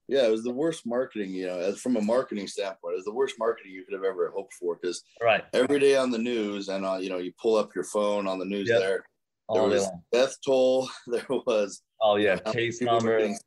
yeah 0.10 0.26
it 0.26 0.32
was 0.32 0.44
the 0.44 0.52
worst 0.52 0.86
marketing 0.88 1.32
you 1.32 1.46
know 1.48 1.60
as 1.60 1.80
from 1.80 1.96
a 1.96 2.02
marketing 2.02 2.48
standpoint 2.48 2.94
it 2.94 2.98
was 2.98 3.06
the 3.06 3.14
worst 3.14 3.36
marketing 3.38 3.72
you 3.72 3.86
could 3.86 3.94
have 3.94 4.04
ever 4.04 4.32
hoped 4.36 4.54
for 4.54 4.76
because 4.76 5.04
right. 5.22 5.46
every 5.54 5.80
day 5.80 5.96
on 5.96 6.10
the 6.10 6.18
news 6.18 6.68
and 6.70 6.84
on 6.84 7.02
you 7.04 7.10
know 7.10 7.20
you 7.20 7.32
pull 7.40 7.56
up 7.56 7.74
your 7.76 7.84
phone 7.84 8.28
on 8.28 8.40
the 8.40 8.46
news 8.46 8.68
Yep. 8.68 8.80
there 8.80 9.06
there 9.54 9.64
was 9.64 9.84
long. 9.84 10.04
death 10.12 10.36
toll 10.46 10.90
there 11.08 11.26
was 11.46 11.82
Oh 12.02 12.16
yeah, 12.16 12.40
how 12.46 12.52
case 12.54 12.80
people 12.80 12.96
number. 12.96 13.18
getting 13.18 13.38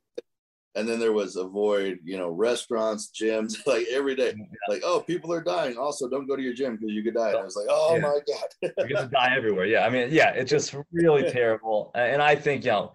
and 0.75 0.89
then 0.89 0.99
there 0.99 1.13
was 1.13 1.37
avoid 1.37 1.99
you 2.03 2.17
know 2.17 2.31
restaurants 2.31 3.11
gyms 3.19 3.59
like 3.67 3.87
every 3.91 4.15
day 4.17 4.33
mm, 4.33 4.47
like 4.69 4.81
oh 4.85 5.01
people 5.01 5.31
are 5.33 5.43
dying 5.43 5.77
also 5.77 6.09
don't 6.09 6.27
go 6.27 6.35
to 6.35 6.43
your 6.43 6.55
gym 6.55 6.77
because 6.77 6.93
you 6.95 7.03
could 7.03 7.13
die 7.15 7.29
and 7.29 7.39
i 7.39 7.43
was 7.43 7.57
like 7.57 7.67
oh 7.69 7.95
Yeah. 7.97 8.01
my 8.01 8.19
god 8.27 8.73
You're 8.79 8.89
gonna 8.89 9.09
die 9.09 9.35
everywhere. 9.37 9.67
Yeah, 9.67 9.85
I 9.85 9.91
mean, 9.91 10.09
yeah, 10.11 10.31
it's 10.31 10.51
just 10.51 10.75
really 10.93 11.31
terrible. 11.31 11.91
And 11.95 12.23
I 12.23 12.35
think 12.35 12.65
you 12.65 12.71
know, 12.71 12.93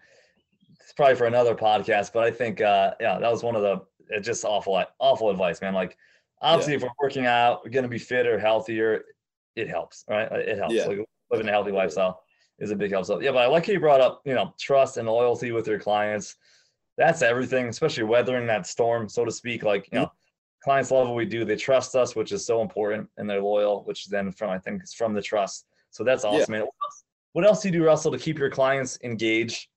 it's 0.82 0.94
probably 0.94 1.16
for 1.16 1.26
another 1.26 1.54
podcast, 1.56 2.14
but 2.14 2.24
I 2.24 2.32
think 2.32 2.62
uh, 2.62 2.94
yeah, 3.00 3.20
that 3.20 3.32
was 3.32 3.44
one 3.44 3.56
of 3.56 3.62
the 3.62 3.82
it's 4.10 4.26
just 4.26 4.44
awful, 4.46 4.82
awful 5.00 5.30
advice, 5.30 5.62
man. 5.62 5.74
Like, 5.74 5.98
obviously, 6.42 6.74
if 6.76 6.82
we're 6.82 6.90
working 7.02 7.26
out, 7.26 7.64
we're 7.64 7.72
gonna 7.72 7.88
be 7.90 8.00
fitter, 8.00 8.40
healthier. 8.40 9.04
It 9.58 9.68
helps, 9.68 10.06
right? 10.10 10.32
It 10.32 10.58
helps. 10.58 10.74
Yeah. 10.74 10.86
Like 10.86 11.00
living 11.32 11.48
a 11.50 11.52
healthy 11.52 11.72
lifestyle 11.72 12.22
is 12.60 12.72
a 12.72 12.76
big 12.76 12.92
help. 12.92 13.06
So 13.06 13.20
yeah, 13.22 13.32
but 13.32 13.40
I 13.40 13.48
like 13.48 13.66
how 13.68 13.74
you 13.74 13.80
brought 13.80 14.02
up, 14.02 14.22
you 14.26 14.34
know, 14.34 14.54
trust 14.60 14.98
and 14.98 15.08
loyalty 15.08 15.52
with 15.52 15.68
your 15.68 15.80
clients. 15.80 16.36
That's 16.98 17.22
everything, 17.22 17.68
especially 17.68 18.04
weathering 18.04 18.48
that 18.48 18.66
storm, 18.66 19.08
so 19.08 19.24
to 19.24 19.32
speak. 19.32 19.64
Like, 19.64 19.88
you 19.92 20.00
know, 20.00 20.12
clients 20.64 20.90
love 20.90 21.08
what 21.08 21.16
we 21.16 21.26
do. 21.26 21.46
They 21.46 21.56
trust 21.56 21.96
us, 21.96 22.16
which 22.16 22.32
is 22.32 22.46
so 22.46 22.62
important, 22.62 23.08
and 23.18 23.30
they're 23.30 23.42
loyal, 23.42 23.84
which 23.84 24.08
then 24.08 24.32
from 24.32 24.50
I 24.50 24.58
think 24.58 24.84
is 24.84 24.94
from 24.94 25.14
the 25.14 25.22
trust. 25.22 25.68
So 25.92 26.04
that's 26.04 26.24
Yeah. 26.24 26.32
awesome. 26.32 26.52
man. 26.54 26.62
What 26.62 26.74
else, 26.86 27.04
what 27.34 27.46
else 27.46 27.62
do 27.62 27.68
you 27.70 27.74
do, 27.80 27.86
Russell, 27.86 28.12
to 28.12 28.18
keep 28.18 28.40
your 28.40 28.50
clients 28.50 28.98
engaged 29.04 29.68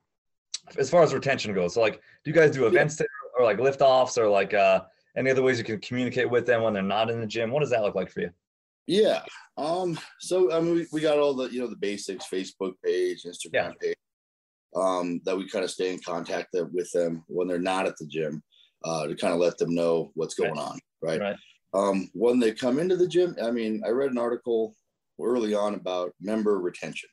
as 0.79 0.89
far 0.89 1.03
as 1.03 1.13
retention 1.13 1.53
goes? 1.55 1.75
So 1.75 1.83
like, 1.83 2.01
do 2.25 2.31
you 2.31 2.33
guys 2.33 2.53
do 2.53 2.67
events 2.67 2.97
there 2.97 3.07
or 3.39 3.45
like 3.45 3.59
lift 3.61 3.83
offs 3.83 4.17
or 4.17 4.29
like 4.29 4.55
uh, 4.55 4.85
any 5.17 5.31
other 5.31 5.43
ways 5.43 5.59
you 5.59 5.65
can 5.65 5.79
communicate 5.81 6.31
with 6.31 6.47
them 6.47 6.63
when 6.63 6.73
they're 6.73 6.83
not 6.83 7.11
in 7.11 7.21
the 7.21 7.27
gym? 7.27 7.51
What 7.51 7.61
does 7.61 7.71
that 7.71 7.83
look 7.83 7.95
like 7.95 8.11
for 8.11 8.21
you? 8.21 8.31
Yeah. 8.91 9.23
Um, 9.57 9.97
so 10.19 10.53
I 10.53 10.61
mean 10.61 10.75
we, 10.75 10.87
we 10.93 11.01
got 11.01 11.19
all 11.19 11.35
the 11.35 11.49
you 11.49 11.61
know 11.61 11.69
the 11.69 11.77
basics, 11.77 12.27
Facebook 12.29 12.75
page, 12.85 13.23
Instagram 13.23 13.53
Yeah. 13.53 13.73
page, 13.81 13.97
um, 14.75 15.21
that 15.25 15.37
we 15.37 15.49
kind 15.49 15.65
of 15.65 15.71
stay 15.71 15.93
in 15.93 16.01
contact 16.05 16.49
with 16.73 16.91
them 16.91 17.23
when 17.29 17.47
they're 17.47 17.59
not 17.61 17.87
at 17.87 17.97
the 17.99 18.07
gym, 18.07 18.43
uh, 18.85 19.07
to 19.07 19.15
kind 19.15 19.33
of 19.33 19.39
let 19.39 19.59
them 19.59 19.75
know 19.77 20.11
what's 20.15 20.35
going 20.35 20.59
on. 20.59 20.81
Right. 21.03 21.21
Right. 21.21 21.37
Um, 21.73 22.11
when 22.15 22.41
they 22.41 22.51
come 22.51 22.81
into 22.81 22.97
the 22.97 23.07
gym, 23.07 23.37
I 23.41 23.53
mean, 23.53 23.81
I 23.87 23.91
read 23.91 24.11
an 24.11 24.19
article 24.19 24.75
early 25.21 25.55
on 25.55 25.75
about 25.75 26.13
member 26.21 26.59
retention. 26.59 27.09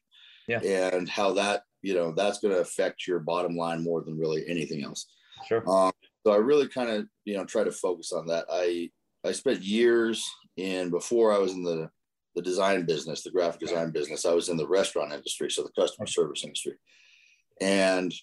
Yeah. 0.47 0.61
And 0.63 1.07
how 1.07 1.33
that, 1.33 1.61
you 1.83 1.93
know, 1.93 2.11
that's 2.11 2.39
going 2.39 2.55
to 2.55 2.61
affect 2.61 3.05
your 3.05 3.19
bottom 3.19 3.55
line 3.55 3.83
more 3.83 4.01
than 4.01 4.17
really 4.17 4.43
anything 4.49 4.83
else. 4.83 5.05
Sure. 5.47 5.63
Um, 5.69 5.91
so 6.25 6.33
I 6.33 6.37
really 6.37 6.67
kind 6.69 6.89
of, 6.89 7.05
you 7.25 7.37
know, 7.37 7.45
try 7.45 7.63
to 7.63 7.71
focus 7.71 8.11
on 8.13 8.25
that. 8.27 8.45
I 8.51 8.89
I 9.23 9.31
spent 9.33 9.61
years 9.61 10.25
in 10.57 10.89
before 10.89 11.31
I 11.33 11.37
was 11.37 11.53
in 11.53 11.63
the 11.63 11.89
the 12.35 12.41
design 12.43 12.85
business, 12.85 13.23
the 13.23 13.31
graphic 13.31 13.59
design 13.61 13.89
business. 13.89 14.23
I 14.25 14.33
was 14.33 14.49
in 14.49 14.57
the 14.57 14.67
restaurant 14.67 15.11
industry, 15.11 15.49
so 15.49 15.63
the 15.63 15.71
customer 15.81 16.05
service 16.05 16.43
industry, 16.43 16.73
and 17.61 18.13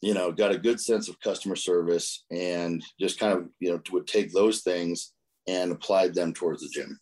you 0.00 0.14
know, 0.14 0.32
got 0.32 0.50
a 0.50 0.58
good 0.58 0.80
sense 0.80 1.08
of 1.08 1.20
customer 1.20 1.54
service 1.56 2.24
and 2.30 2.82
just 2.98 3.18
kind 3.18 3.36
of 3.36 3.48
you 3.60 3.70
know 3.70 3.80
would 3.92 4.06
take 4.06 4.32
those 4.32 4.62
things 4.62 5.12
and 5.46 5.70
applied 5.72 6.14
them 6.14 6.32
towards 6.32 6.62
the 6.62 6.68
gym. 6.68 6.98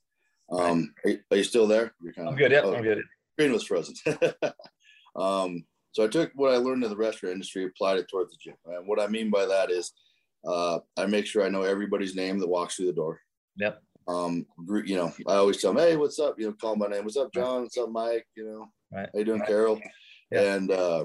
Um, 0.51 0.93
are, 1.05 1.11
you- 1.11 1.21
are 1.31 1.37
you 1.37 1.45
still 1.45 1.67
there? 1.67 1.95
You're 2.03 2.13
kind 2.13 2.29
I'm 2.29 2.37
good. 2.37 2.51
Yeah, 2.53 2.63
oh, 2.65 2.75
I'm 2.75 2.83
good. 2.83 3.03
screen 3.35 3.53
was 3.53 3.65
frozen. 3.65 3.95
um, 5.17 5.65
So 5.93 6.05
I 6.05 6.09
took 6.09 6.33
what 6.35 6.53
I 6.53 6.57
learned 6.57 6.85
in 6.85 6.91
the 6.91 6.97
restaurant 6.97 7.35
industry, 7.35 7.65
applied 7.65 7.99
it 7.99 8.09
towards 8.09 8.31
the 8.33 8.39
gym. 8.43 8.55
And 8.67 8.87
what 8.87 9.01
I 9.01 9.07
mean 9.07 9.31
by 9.31 9.47
that 9.47 9.71
is 9.71 9.93
uh, 10.47 10.79
I 10.97 11.07
make 11.07 11.27
sure 11.27 11.45
I 11.45 11.49
know 11.51 11.63
everybody's 11.63 12.15
name 12.15 12.39
that 12.39 12.49
walks 12.49 12.77
through 12.77 12.87
the 12.87 12.93
door. 12.93 13.21
Yep. 13.57 13.83
Um, 14.09 14.47
you 14.87 14.97
know, 14.97 15.13
I 15.27 15.35
always 15.35 15.61
tell 15.61 15.75
them, 15.75 15.83
hey, 15.83 15.97
what's 15.97 16.19
up? 16.19 16.37
You 16.39 16.47
know, 16.47 16.53
call 16.55 16.77
my 16.77 16.87
name. 16.87 17.05
What's 17.05 17.19
up, 17.19 17.33
John? 17.33 17.63
What's 17.63 17.77
up, 17.77 17.91
Mike? 17.91 18.27
You 18.37 18.47
know, 18.47 18.69
right. 18.91 19.09
how 19.13 19.19
you 19.19 19.25
doing, 19.25 19.41
right. 19.41 19.49
Carol? 19.49 19.81
Yeah. 20.33 20.55
And 20.55 20.71
uh, 20.71 21.05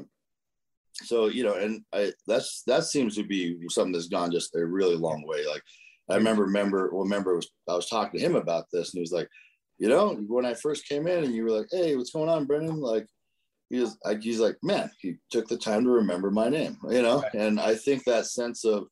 so, 0.93 1.27
you 1.27 1.43
know, 1.43 1.55
and 1.55 1.81
I 1.93 2.13
that's 2.27 2.63
that 2.67 2.85
seems 2.85 3.15
to 3.15 3.23
be 3.23 3.57
something 3.69 3.91
that's 3.91 4.07
gone 4.07 4.31
just 4.31 4.55
a 4.55 4.65
really 4.65 4.95
long 4.95 5.25
way. 5.27 5.45
Like 5.45 5.63
I 6.09 6.15
remember, 6.15 6.43
remember, 6.43 6.89
well, 6.93 7.03
remember 7.03 7.35
was 7.35 7.49
I 7.69 7.75
was 7.75 7.89
talking 7.89 8.19
to 8.19 8.25
him 8.25 8.35
about 8.35 8.65
this, 8.71 8.93
and 8.93 8.99
he 8.99 9.01
was 9.01 9.11
like, 9.11 9.27
you 9.79 9.89
know, 9.89 10.15
when 10.27 10.45
I 10.45 10.53
first 10.53 10.87
came 10.87 11.07
in, 11.07 11.25
and 11.25 11.33
you 11.33 11.43
were 11.43 11.51
like, 11.51 11.67
hey, 11.71 11.95
what's 11.95 12.11
going 12.11 12.29
on, 12.29 12.45
Brendan? 12.45 12.79
Like, 12.79 13.07
he 13.69 13.79
was 13.79 13.97
like, 14.05 14.21
he's 14.21 14.39
like, 14.39 14.55
man, 14.63 14.91
he 14.99 15.15
took 15.31 15.47
the 15.47 15.57
time 15.57 15.83
to 15.83 15.89
remember 15.89 16.31
my 16.31 16.47
name, 16.47 16.77
you 16.89 17.01
know, 17.01 17.21
Right. 17.21 17.33
and 17.33 17.59
I 17.59 17.75
think 17.75 18.03
that 18.05 18.27
sense 18.27 18.63
of 18.65 18.87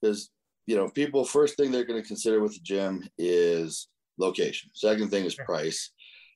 because 0.00 0.30
you 0.66 0.76
know, 0.76 0.88
people 0.88 1.24
first 1.24 1.56
thing 1.56 1.70
they're 1.70 1.84
going 1.84 2.00
to 2.00 2.06
consider 2.06 2.40
with 2.40 2.54
the 2.54 2.60
gym 2.60 3.08
is 3.18 3.88
location. 4.18 4.70
Second 4.74 5.10
thing 5.10 5.24
is 5.24 5.34
price. 5.34 5.92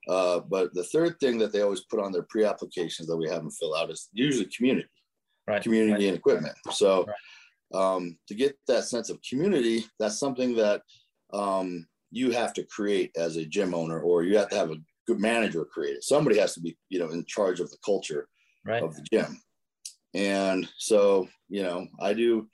Uh, 0.09 0.41
but 0.41 0.73
the 0.75 0.85
third 0.85 1.19
thing 1.21 1.39
that 1.39 1.53
they 1.53 1.61
always 1.61 1.85
put 1.85 2.01
on 2.01 2.13
their 2.13 2.23
pre-applications 2.23 3.07
that 3.09 3.17
we 3.17 3.29
have 3.29 3.43
them 3.43 3.51
fill 3.51 3.75
out 3.75 3.91
is 3.91 4.09
usually 4.13 4.49
community, 4.57 4.89
Right. 5.47 5.63
community 5.63 6.09
and 6.09 6.17
equipment. 6.17 6.55
So 6.73 7.07
Right. 7.07 7.95
um, 7.95 8.19
to 8.29 8.35
get 8.35 8.59
that 8.67 8.85
sense 8.85 9.11
of 9.11 9.21
community, 9.29 9.85
that's 9.99 10.19
something 10.19 10.57
that 10.57 10.83
um, 11.33 11.87
you 12.11 12.31
have 12.31 12.53
to 12.55 12.65
create 12.65 13.13
as 13.17 13.37
a 13.37 13.45
gym 13.45 13.75
owner, 13.75 14.01
or 14.01 14.23
you 14.23 14.37
have 14.39 14.49
to 14.51 14.57
have 14.57 14.71
a 14.71 14.77
good 15.07 15.21
manager 15.21 15.65
create 15.65 15.97
it. 15.97 16.05
Somebody 16.05 16.39
has 16.39 16.55
to 16.55 16.61
be, 16.61 16.77
you 16.89 16.99
know, 16.99 17.11
in 17.11 17.25
charge 17.27 17.61
of 17.61 17.71
the 17.71 17.79
culture 17.85 18.29
Right. 18.65 18.83
of 18.83 18.95
the 18.97 19.05
gym. 19.13 19.41
And 20.15 20.69
so, 20.79 21.29
you 21.49 21.63
know, 21.63 21.87
I 22.01 22.15
do 22.15 22.49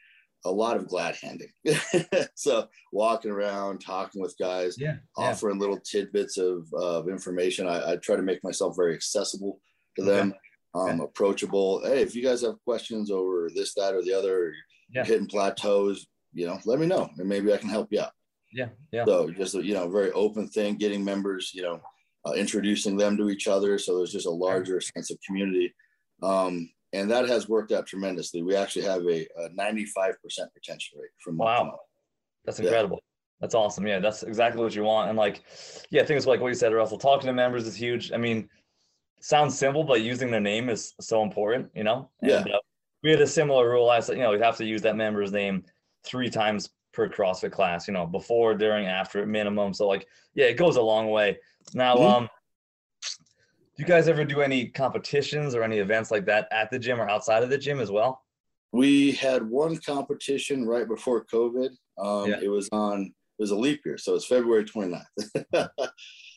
a 0.46 0.50
lot 0.50 0.76
of 0.76 0.86
glad 0.88 1.16
handing. 1.16 1.50
so 2.34 2.66
walking 2.92 3.30
around, 3.30 3.78
talking 3.80 4.20
with 4.22 4.34
guys, 4.38 4.76
Yeah. 4.78 4.96
Yeah. 5.18 5.30
offering 5.30 5.58
little 5.58 5.78
tidbits 5.80 6.38
of, 6.38 6.66
of 6.74 7.08
information. 7.08 7.66
I, 7.66 7.92
I 7.92 7.96
try 7.96 8.16
to 8.16 8.22
make 8.22 8.42
myself 8.44 8.74
very 8.76 8.94
accessible 8.94 9.60
to 9.96 10.04
them, 10.04 10.34
um, 10.74 11.00
approachable. 11.00 11.82
Hey, 11.84 12.02
if 12.02 12.14
you 12.14 12.22
guys 12.22 12.42
have 12.42 12.62
questions 12.64 13.10
over 13.10 13.50
this, 13.54 13.74
that, 13.74 13.94
or 13.94 14.02
the 14.02 14.12
other, 14.14 14.52
Yeah. 14.92 15.04
hitting 15.04 15.26
plateaus, 15.26 16.06
you 16.32 16.46
know, 16.46 16.58
let 16.64 16.78
me 16.78 16.86
know 16.86 17.08
and 17.18 17.28
maybe 17.28 17.52
I 17.52 17.56
can 17.56 17.70
help 17.70 17.88
you 17.90 18.00
out. 18.00 18.12
Yeah. 18.52 18.68
Yeah. 18.92 19.04
So 19.04 19.30
just 19.30 19.54
you 19.54 19.74
know, 19.74 19.88
very 19.88 20.12
open 20.12 20.48
thing, 20.48 20.76
getting 20.76 21.04
members, 21.04 21.50
you 21.54 21.62
know, 21.62 21.80
uh, 22.26 22.32
introducing 22.32 22.96
them 22.96 23.16
to 23.16 23.30
each 23.30 23.46
other. 23.48 23.78
So 23.78 23.96
there's 23.96 24.12
just 24.12 24.26
a 24.26 24.30
larger 24.30 24.80
sense 24.80 25.10
of 25.10 25.18
community. 25.26 25.74
Um, 26.22 26.70
and 26.96 27.10
that 27.10 27.28
has 27.28 27.48
worked 27.48 27.72
out 27.72 27.86
tremendously. 27.86 28.42
We 28.42 28.56
actually 28.56 28.84
have 28.86 29.02
a, 29.06 29.26
a 29.44 29.50
95% 29.50 30.14
retention 30.54 30.98
rate 30.98 31.10
from 31.18 31.36
Wow. 31.36 31.80
That's 32.44 32.58
Yeah. 32.58 32.66
incredible. 32.66 33.00
That's 33.40 33.54
awesome. 33.54 33.86
Yeah, 33.86 33.98
that's 33.98 34.22
exactly 34.22 34.62
what 34.62 34.74
you 34.74 34.82
want. 34.82 35.10
And 35.10 35.18
like, 35.18 35.42
yeah, 35.90 36.04
things 36.04 36.26
like 36.26 36.40
what 36.40 36.48
you 36.48 36.54
said, 36.54 36.72
Russell, 36.72 36.96
talking 36.98 37.26
to 37.26 37.34
members 37.34 37.66
is 37.66 37.76
huge. 37.76 38.12
I 38.12 38.16
mean, 38.16 38.48
sounds 39.20 39.58
simple, 39.58 39.84
but 39.84 40.00
using 40.00 40.30
their 40.30 40.40
name 40.40 40.70
is 40.70 40.94
so 41.00 41.22
important, 41.22 41.70
you 41.74 41.84
know? 41.84 42.08
Yeah. 42.22 42.44
Uh, 42.50 42.58
we 43.02 43.10
had 43.10 43.20
a 43.20 43.26
similar 43.26 43.68
rule. 43.68 43.90
I 43.90 44.00
said, 44.00 44.16
you 44.16 44.22
know, 44.22 44.30
we 44.30 44.40
have 44.40 44.56
to 44.56 44.64
use 44.64 44.80
that 44.82 44.96
member's 44.96 45.32
name 45.32 45.64
three 46.04 46.30
times 46.30 46.70
per 46.94 47.10
CrossFit 47.10 47.52
class, 47.52 47.86
you 47.86 47.92
know, 47.92 48.06
before, 48.06 48.54
during, 48.54 48.86
after 48.86 49.26
minimum. 49.26 49.74
So 49.74 49.86
like, 49.86 50.06
yeah, 50.34 50.46
it 50.46 50.54
goes 50.54 50.76
a 50.76 50.82
long 50.82 51.10
way. 51.10 51.38
Now, 51.74 51.96
Mhm. 51.96 52.10
um, 52.10 52.28
do 53.76 53.82
you 53.82 53.86
guys 53.86 54.08
ever 54.08 54.24
do 54.24 54.40
any 54.40 54.68
competitions 54.68 55.54
or 55.54 55.62
any 55.62 55.78
events 55.78 56.10
like 56.10 56.24
that 56.26 56.48
at 56.50 56.70
the 56.70 56.78
gym 56.78 57.00
or 57.00 57.08
outside 57.08 57.42
of 57.42 57.50
the 57.50 57.58
gym 57.58 57.80
as 57.80 57.90
well? 57.90 58.22
We 58.72 59.12
had 59.12 59.48
one 59.48 59.76
competition 59.76 60.66
right 60.66 60.88
before 60.88 61.24
COVID. 61.26 61.70
Um, 61.98 62.30
Yeah. 62.30 62.40
It 62.42 62.48
was 62.48 62.68
on, 62.72 63.02
it 63.02 63.42
was 63.42 63.50
a 63.50 63.56
leap 63.56 63.82
year. 63.84 63.98
So 63.98 64.14
it's 64.14 64.26
February 64.26 64.64
29th. 64.64 65.04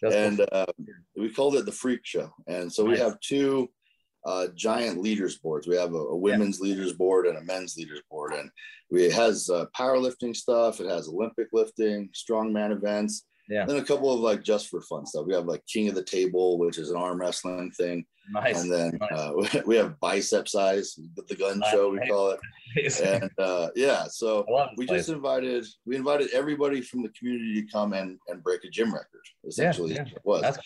That's 0.02 0.16
and 0.16 0.45
uh, 0.52 0.66
we 1.18 1.30
called 1.34 1.56
it 1.56 1.66
the 1.66 1.72
Freak 1.72 2.02
Show. 2.03 2.30
And 2.48 2.72
so 2.72 2.84
we 2.86 2.98
have 2.98 3.20
two 3.22 3.70
uh, 4.26 4.48
giant 4.56 5.02
leaders 5.02 5.38
boards. 5.38 5.68
We 5.68 5.76
have 5.78 5.94
a, 5.94 5.98
a 5.98 6.16
women's 6.16 6.60
leaders 6.60 6.94
board 6.94 7.26
and 7.26 7.38
a 7.38 7.44
men's 7.44 7.76
leaders 7.78 8.02
board, 8.10 8.34
and 8.34 8.49
we 8.91 9.06
it 9.06 9.14
has 9.14 9.49
uh, 9.49 9.66
powerlifting 9.78 10.36
stuff. 10.36 10.80
It 10.80 10.90
has 10.90 11.07
Olympic 11.07 11.48
lifting, 11.53 12.10
strongman 12.14 12.72
events, 12.72 13.26
Yeah. 13.50 13.66
Then 13.66 13.78
a 13.78 13.84
couple 13.84 14.14
of 14.14 14.20
like 14.20 14.44
just 14.44 14.68
for 14.70 14.80
fun 14.82 15.06
stuff. 15.08 15.26
We 15.26 15.34
have 15.34 15.46
like 15.46 15.66
King 15.66 15.90
of 15.90 15.96
the 15.96 16.04
Table, 16.04 16.60
which 16.60 16.78
is 16.78 16.92
an 16.92 16.98
arm 16.98 17.20
wrestling 17.20 17.72
thing, 17.72 18.06
nice. 18.32 18.62
and 18.62 18.72
then 18.72 18.98
Nice. 19.02 19.12
uh, 19.20 19.62
we 19.66 19.76
have 19.76 20.00
bicep 20.00 20.48
size, 20.48 20.98
the 21.28 21.36
gun 21.36 21.58
Nice. 21.60 21.72
show 21.72 21.90
we 21.90 22.00
call 22.08 22.32
it, 22.76 23.02
and 23.02 23.32
uh, 23.40 23.70
yeah. 23.76 24.04
So 24.08 24.46
I 24.48 24.52
love 24.52 24.70
this 24.70 24.78
we 24.78 24.86
place. 24.86 25.00
just 25.00 25.10
invited 25.10 25.66
we 25.88 25.96
invited 25.96 26.30
everybody 26.32 26.82
from 26.82 27.02
the 27.02 27.10
community 27.10 27.62
to 27.64 27.72
come 27.72 27.94
and 27.94 28.20
and 28.28 28.44
break 28.44 28.64
a 28.66 28.70
gym 28.70 28.94
record 28.94 29.24
essentially 29.48 29.96
yeah. 29.96 30.04
it 30.06 30.22
was 30.24 30.42
That's- 30.42 30.64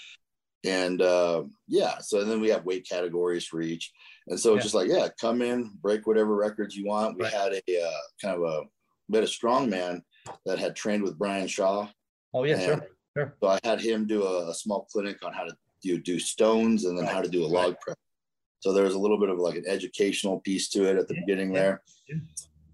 and 0.65 1.01
uh, 1.01 1.43
yeah 1.67 1.99
so 1.99 2.23
then 2.25 2.39
we 2.41 2.49
have 2.49 2.65
weight 2.65 2.87
categories 2.89 3.45
for 3.45 3.61
each 3.61 3.91
and 4.27 4.39
so 4.39 4.55
it's 4.55 4.59
Yeah. 4.59 4.63
just 4.63 4.75
like 4.75 4.89
yeah 4.89 5.07
come 5.19 5.41
in 5.41 5.71
break 5.81 6.05
whatever 6.07 6.35
records 6.35 6.75
you 6.75 6.85
want 6.85 7.17
we 7.17 7.23
Right. 7.23 7.33
had 7.33 7.53
a 7.67 7.81
uh, 7.81 7.91
kind 8.21 8.35
of 8.35 8.43
a 8.43 8.61
we 9.09 9.17
had 9.17 9.23
a 9.25 9.27
strong 9.27 9.69
man 9.69 10.03
that 10.45 10.59
had 10.59 10.75
trained 10.75 11.03
with 11.03 11.17
brian 11.17 11.47
shaw 11.47 11.87
oh 12.33 12.43
yeah, 12.43 12.59
sure. 12.59 12.87
Sure. 13.15 13.35
so 13.41 13.49
i 13.49 13.59
had 13.63 13.79
him 13.79 14.07
do 14.07 14.23
a, 14.23 14.49
a 14.49 14.53
small 14.53 14.87
clinic 14.91 15.17
on 15.23 15.33
how 15.33 15.43
to 15.43 15.55
do, 15.83 15.99
do 15.99 16.17
stones 16.19 16.85
and 16.85 16.97
then 16.97 17.05
how 17.05 17.21
to 17.21 17.29
do 17.29 17.45
a 17.45 17.49
Right. 17.51 17.65
log 17.67 17.75
prep 17.81 17.97
so 18.59 18.71
there 18.73 18.85
was 18.85 18.95
a 18.95 18.99
little 18.99 19.19
bit 19.19 19.29
of 19.29 19.37
like 19.37 19.55
an 19.55 19.65
educational 19.67 20.39
piece 20.39 20.69
to 20.69 20.85
it 20.89 20.97
at 20.97 21.07
the 21.07 21.13
Yeah, 21.15 21.19
beginning 21.25 21.53
yeah, 21.53 21.59
there 21.61 21.81
yeah. 22.07 22.17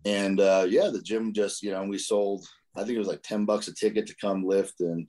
and 0.06 0.40
uh, 0.40 0.66
yeah, 0.70 0.90
the 0.90 1.02
gym 1.02 1.34
just 1.34 1.62
you 1.64 1.72
know 1.72 1.84
we 1.84 1.98
sold 1.98 2.46
I 2.76 2.82
think 2.84 2.96
it 2.96 3.00
was 3.00 3.08
like 3.08 3.24
ten 3.24 3.46
bucks 3.46 3.68
a 3.68 3.74
ticket 3.74 4.06
to 4.08 4.16
come 4.22 4.46
lift 4.46 4.80
and 4.80 5.08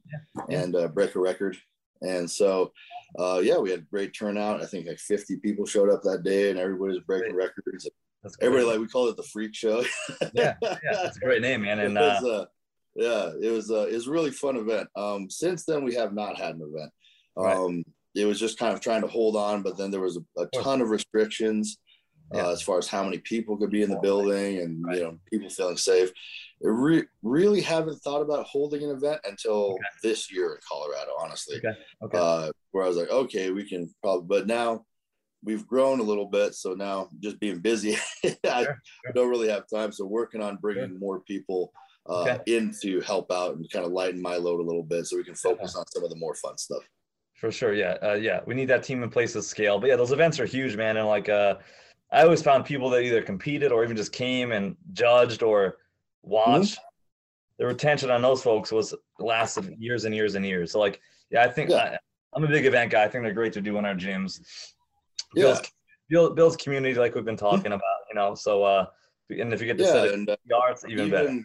and 0.49 0.75
uh, 0.75 0.89
break 0.89 1.15
a 1.15 1.21
record. 1.21 1.57
And 2.01 2.29
so 2.29 2.73
uh, 3.19 3.41
yeah, 3.45 3.59
we 3.59 3.71
had 3.71 3.89
great 3.91 4.13
turnout. 4.19 4.63
I 4.63 4.67
think 4.67 4.89
like 4.89 4.99
fifty 4.99 5.37
people 5.37 5.67
showed 5.67 5.91
up 5.91 6.03
that 6.03 6.23
day, 6.25 6.49
and 6.51 6.59
everybody 6.59 6.95
was 6.95 7.05
breaking 7.07 7.37
records. 7.37 7.87
That's 8.23 8.37
great. 8.37 8.47
Everybody 8.47 8.67
like 8.71 8.81
we 8.81 8.89
called 8.89 9.11
it 9.11 9.17
the 9.19 9.29
freak 9.35 9.55
show. 9.55 9.85
yeah, 10.33 10.55
yeah, 10.63 10.79
that's 11.03 11.19
a 11.19 11.21
great 11.21 11.43
name, 11.43 11.63
man. 11.63 11.79
And 11.87 11.99
uh, 11.99 12.19
was, 12.23 12.31
uh, 12.31 12.45
yeah, 12.95 13.31
it 13.41 13.51
was 13.51 13.71
uh, 13.71 13.87
it 13.89 13.95
was 13.95 14.07
a 14.07 14.11
really 14.11 14.31
fun 14.31 14.57
event. 14.57 14.89
Um, 14.97 15.29
since 15.31 15.65
then, 15.65 15.85
we 15.85 15.95
have 15.95 16.13
not 16.15 16.37
had 16.37 16.57
an 16.57 16.63
event. 16.63 16.91
Right. 17.37 17.57
Um, 17.57 17.85
It 18.15 18.25
was 18.27 18.41
just 18.41 18.59
kind 18.59 18.75
of 18.75 18.81
trying 18.81 19.03
to 19.03 19.07
hold 19.09 19.37
on, 19.37 19.63
but 19.63 19.77
then 19.79 19.91
there 19.93 20.01
was 20.01 20.17
a, 20.17 20.43
a 20.43 20.47
ton 20.63 20.81
of 20.81 20.91
restrictions 20.91 21.79
Yeah. 22.35 22.47
uh, 22.47 22.53
as 22.53 22.61
far 22.63 22.79
as 22.79 22.89
how 22.89 23.05
many 23.05 23.19
people 23.19 23.57
could 23.57 23.71
be 23.71 23.83
in 23.83 23.91
the 23.91 24.01
building 24.01 24.59
and 24.63 24.85
Right. 24.85 24.97
you 24.99 25.03
know 25.05 25.19
people 25.31 25.49
feeling 25.51 25.77
safe. 25.77 26.11
I 26.63 26.69
re- 26.69 27.09
really 27.23 27.61
haven't 27.63 27.99
thought 28.03 28.21
about 28.23 28.47
holding 28.47 28.83
an 28.83 28.91
event 28.91 29.21
until 29.25 29.73
Okay. 29.75 29.83
this 30.03 30.31
year 30.33 30.53
in 30.55 30.59
Colorado, 30.69 31.13
honestly. 31.19 31.57
Okay, 31.59 31.75
okay. 32.05 32.19
Uh, 32.19 32.51
where 32.73 32.85
I 32.85 32.89
was 32.89 32.97
like, 32.99 33.11
okay, 33.11 33.51
we 33.51 33.65
can 33.69 33.83
probably, 34.03 34.27
but 34.27 34.47
now 34.47 34.85
we've 35.43 35.67
grown 35.67 36.01
a 36.01 36.09
little 36.11 36.27
bit. 36.27 36.55
So 36.55 36.75
now 36.75 37.09
just 37.21 37.41
being 37.41 37.61
busy, 37.61 37.97
I 38.25 38.65
Sure, 38.65 38.79
sure. 39.05 39.13
don't 39.15 39.31
really 39.31 39.49
have 39.49 39.65
time. 39.73 39.91
So 39.93 40.05
working 40.05 40.43
on 40.43 40.59
bringing 40.61 40.99
more 40.99 41.21
people 41.21 41.73
uh, 42.11 42.23
Okay. 42.23 42.39
in 42.57 42.75
to 42.83 43.01
help 43.01 43.31
out 43.31 43.55
and 43.57 43.71
kind 43.71 43.87
of 43.87 43.93
lighten 43.93 44.21
my 44.21 44.37
load 44.37 44.61
a 44.61 44.63
little 44.63 44.83
bit 44.83 45.07
so 45.07 45.17
we 45.17 45.25
can 45.25 45.35
focus 45.35 45.77
on 45.77 45.85
some 45.89 46.03
of 46.05 46.11
the 46.11 46.17
more 46.17 46.35
fun 46.35 46.59
stuff. 46.59 46.83
For 47.35 47.51
sure, 47.51 47.73
yeah, 47.73 47.97
uh, 48.03 48.15
yeah. 48.15 48.41
We 48.47 48.55
need 48.55 48.67
that 48.69 48.83
team 48.83 49.03
in 49.03 49.09
place 49.09 49.33
to 49.35 49.43
scale. 49.43 49.79
But 49.79 49.89
yeah, 49.89 49.97
those 49.97 50.13
events 50.13 50.39
are 50.41 50.45
huge, 50.45 50.77
man. 50.77 50.97
And 50.99 51.07
like, 51.07 51.29
uh, 51.29 51.55
I 52.13 52.23
always 52.23 52.43
found 52.43 52.65
people 52.67 52.91
that 52.91 53.03
either 53.03 53.23
competed 53.23 53.73
or 53.73 53.83
even 53.85 53.97
just 53.97 54.13
came 54.13 54.53
and 54.53 54.77
judged 54.93 55.43
or 55.43 55.79
watched. 56.23 56.75
Mm-hmm. 56.75 56.85
The 57.61 57.67
retention 57.67 58.11
on 58.11 58.21
those 58.23 58.43
folks 58.43 58.73
was 58.73 58.95
lasted 59.19 59.75
years 59.79 60.05
and 60.05 60.15
years 60.15 60.35
and 60.35 60.45
years. 60.45 60.73
So 60.73 60.81
like, 60.81 61.01
yeah, 61.31 61.43
I 61.45 61.49
think 61.49 61.71
Yeah. 61.71 61.77
I, 61.77 61.99
I'm 62.35 62.45
a 62.45 62.49
big 62.49 62.67
event 62.67 62.91
guy. 62.91 63.05
I 63.05 63.09
think 63.09 63.25
they're 63.25 63.33
great 63.33 63.53
to 63.55 63.61
do 63.61 63.79
in 63.79 63.85
our 63.85 63.95
gyms. 63.95 64.41
Yeah. 65.35 65.45
Builds, 65.45 65.73
build, 66.09 66.37
builds 66.37 66.57
community 66.57 66.95
like 66.95 67.15
we've 67.15 67.25
been 67.25 67.37
talking 67.37 67.73
about, 67.73 68.01
you 68.09 68.15
know. 68.17 68.35
So 68.35 68.65
uh, 68.65 68.87
and 69.31 69.53
if 69.53 69.61
you 69.61 69.67
get 69.67 69.79
to 69.79 69.85
Yeah, 69.85 69.93
set 69.93 70.13
and 70.13 70.29
uh, 70.29 70.33
it 70.33 70.41
yards, 70.45 70.85
even, 70.89 71.11
better. 71.11 71.41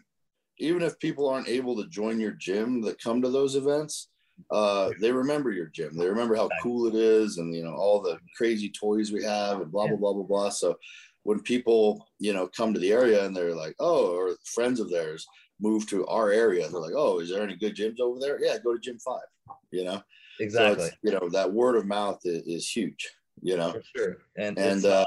Even 0.59 0.81
if 0.81 0.97
people 0.99 1.29
aren't 1.29 1.47
able 1.47 1.75
to 1.75 1.89
join 1.89 2.19
your 2.19 2.31
gym 2.31 2.81
that 2.81 3.01
come 3.01 3.21
to 3.21 3.29
those 3.29 3.55
events 3.55 4.09
uh 4.51 4.91
they 4.99 5.11
remember 5.11 5.51
your 5.51 5.67
gym. 5.67 5.95
They 5.97 6.07
remember 6.07 6.35
how 6.35 6.49
cool 6.61 6.87
it 6.87 6.95
is 6.95 7.37
and 7.37 7.55
you 7.55 7.63
know 7.63 7.73
all 7.73 8.01
the 8.01 8.19
crazy 8.35 8.69
toys 8.69 9.11
we 9.11 9.23
have 9.23 9.61
and 9.61 9.71
blah 9.71 9.87
blah 9.87 9.97
blah 9.97 10.13
blah 10.13 10.23
blah. 10.23 10.49
So 10.49 10.77
when 11.23 11.39
people 11.39 12.07
you 12.19 12.33
know 12.33 12.47
come 12.47 12.73
to 12.73 12.79
the 12.79 12.91
area 12.91 13.25
and 13.25 13.35
they're 13.35 13.55
like 13.55 13.75
oh 13.79 14.15
or 14.15 14.35
friends 14.43 14.79
of 14.79 14.89
theirs 14.89 15.25
move 15.61 15.87
to 15.87 16.05
our 16.07 16.31
area 16.31 16.67
they're 16.67 16.81
like 16.81 16.93
oh 16.95 17.19
is 17.19 17.29
there 17.29 17.41
any 17.43 17.55
good 17.55 17.75
gyms 17.75 17.99
over 17.99 18.19
there? 18.19 18.37
Yeah 18.43 18.57
go 18.63 18.73
to 18.73 18.79
gym 18.79 18.99
five 18.99 19.23
you 19.71 19.83
know? 19.85 20.01
Exactly. 20.39 20.89
so 20.89 20.95
you 21.01 21.11
know 21.11 21.29
that 21.29 21.51
word 21.51 21.77
of 21.77 21.85
mouth 21.85 22.19
is, 22.25 22.45
is 22.45 22.69
huge 22.69 23.09
you 23.41 23.57
know? 23.57 23.71
For 23.71 23.83
sure. 23.95 24.17
And, 24.37 24.57
And, 24.57 24.85
uh, 24.85 25.01
uh, 25.01 25.05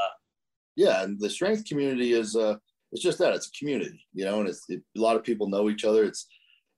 yeah 0.75 1.03
and 1.03 1.20
the 1.20 1.31
strength 1.31 1.66
community 1.66 2.15
is 2.15 2.35
uh 2.35 2.57
it's 2.93 3.02
just 3.02 3.19
that 3.19 3.35
it's 3.35 3.48
a 3.48 3.59
community 3.59 4.01
you 4.15 4.24
know 4.24 4.40
and 4.40 4.48
it's 4.48 4.65
it, 4.69 4.82
a 4.97 5.01
lot 5.01 5.16
of 5.16 5.24
people 5.24 5.48
know 5.48 5.69
each 5.69 5.85
other 5.85 6.05
it's 6.05 6.27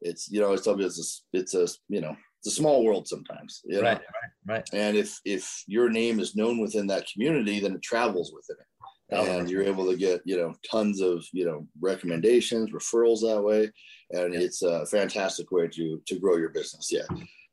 it's 0.01 0.31
you 0.31 0.41
know 0.41 0.53
it's 0.53 0.67
it's 0.67 1.25
a, 1.35 1.39
it's 1.39 1.55
a 1.55 1.67
you 1.89 2.01
know 2.01 2.17
it's 2.41 2.55
a 2.55 2.57
small 2.57 2.85
world 2.85 3.07
sometimes. 3.07 3.61
You 3.65 3.77
know? 3.77 3.83
Right, 3.83 3.99
right, 3.99 4.31
right. 4.47 4.69
And 4.73 4.97
if 4.97 5.21
if 5.25 5.63
your 5.67 5.91
name 5.91 6.21
is 6.21 6.35
known 6.35 6.59
within 6.59 6.87
that 6.87 7.07
community, 7.13 7.61
then 7.61 7.75
it 7.75 7.83
travels 7.83 8.33
within 8.35 8.61
it. 8.61 8.67
Oh, 9.13 9.39
and 9.39 9.51
you're 9.51 9.65
able 9.65 9.91
to 9.91 9.97
get, 9.97 10.23
you 10.25 10.37
know, 10.37 10.55
tons 10.71 11.01
of, 11.01 11.27
you 11.33 11.45
know, 11.45 11.67
recommendations, 11.81 12.71
referrals 12.71 13.21
that 13.23 13.43
way. 13.43 13.69
And 14.13 14.37
it's 14.37 14.63
a 14.63 14.87
fantastic 14.87 15.51
way 15.51 15.69
to 15.69 16.01
to 16.07 16.19
grow 16.19 16.37
your 16.37 16.51
business. 16.51 16.89
Yeah. 16.91 17.07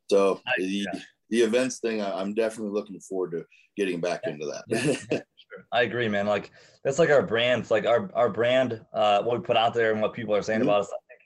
So 0.09 0.39
the, 0.57 0.65
yeah. 0.65 0.99
the 1.31 1.41
events 1.41 1.79
thing, 1.79 2.01
I'm 2.01 2.34
definitely 2.34 2.73
looking 2.73 2.99
forward 3.01 3.31
to 3.31 3.45
getting 3.75 3.99
back 3.99 4.21
into 4.25 4.45
that. 4.45 5.23
I 5.71 5.81
agree, 5.84 6.07
man. 6.07 6.27
Like 6.27 6.51
that's 6.84 6.99
like 6.99 7.09
our 7.09 7.21
brand. 7.21 7.61
It's 7.61 7.71
like 7.71 7.85
our 7.85 8.09
our 8.13 8.29
brand, 8.29 8.84
uh, 8.93 9.21
what 9.23 9.38
we 9.38 9.43
put 9.43 9.57
out 9.57 9.73
there 9.73 9.91
and 9.91 10.01
what 10.01 10.13
people 10.13 10.35
are 10.35 10.41
saying 10.41 10.61
Mhm. 10.61 10.63
about 10.65 10.81
us. 10.81 10.89
I 10.93 10.97
think 11.09 11.21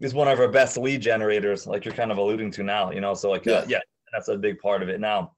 is 0.00 0.14
one 0.14 0.28
of 0.28 0.38
our 0.40 0.48
best 0.48 0.76
lead 0.76 1.00
generators, 1.02 1.66
like 1.66 1.84
you're 1.84 1.94
kind 1.94 2.12
of 2.12 2.18
alluding 2.18 2.50
to 2.52 2.62
now. 2.62 2.90
You 2.90 3.00
know, 3.00 3.14
so 3.14 3.30
like 3.30 3.46
uh, 3.46 3.50
Yeah. 3.50 3.64
yeah, 3.68 3.80
that's 4.12 4.28
a 4.28 4.36
big 4.36 4.58
part 4.58 4.82
of 4.82 4.88
it. 4.88 5.00
Now, 5.00 5.34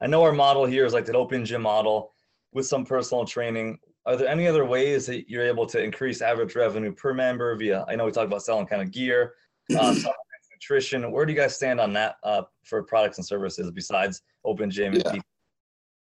I 0.00 0.06
know 0.06 0.22
our 0.22 0.32
model 0.32 0.64
here 0.66 0.84
is 0.84 0.92
like 0.92 1.06
the 1.06 1.14
open 1.16 1.44
gym 1.44 1.62
model 1.62 2.12
with 2.52 2.66
some 2.66 2.84
personal 2.84 3.24
training. 3.24 3.78
Are 4.04 4.16
there 4.16 4.28
any 4.28 4.46
other 4.46 4.64
ways 4.64 5.06
that 5.06 5.28
you're 5.28 5.46
able 5.46 5.66
to 5.66 5.82
increase 5.82 6.22
average 6.22 6.54
revenue 6.54 6.92
per 6.92 7.12
member 7.12 7.56
via? 7.56 7.84
I 7.88 7.96
know 7.96 8.04
we 8.04 8.12
talked 8.12 8.26
about 8.26 8.42
selling 8.42 8.66
kind 8.66 8.82
of 8.82 8.90
gear, 8.92 9.34
uh, 9.76 9.94
nutrition. 10.54 11.10
Where 11.10 11.26
do 11.26 11.32
you 11.32 11.38
guys 11.38 11.54
stand 11.56 11.80
on 11.80 11.92
that 11.94 12.16
uh, 12.22 12.42
for 12.64 12.82
products 12.82 13.18
and 13.18 13.26
services 13.26 13.70
besides 13.70 14.22
open 14.44 14.70
gym? 14.70 14.94
And 14.94 15.02
Yeah. 15.04 15.12
PT? 15.12 15.22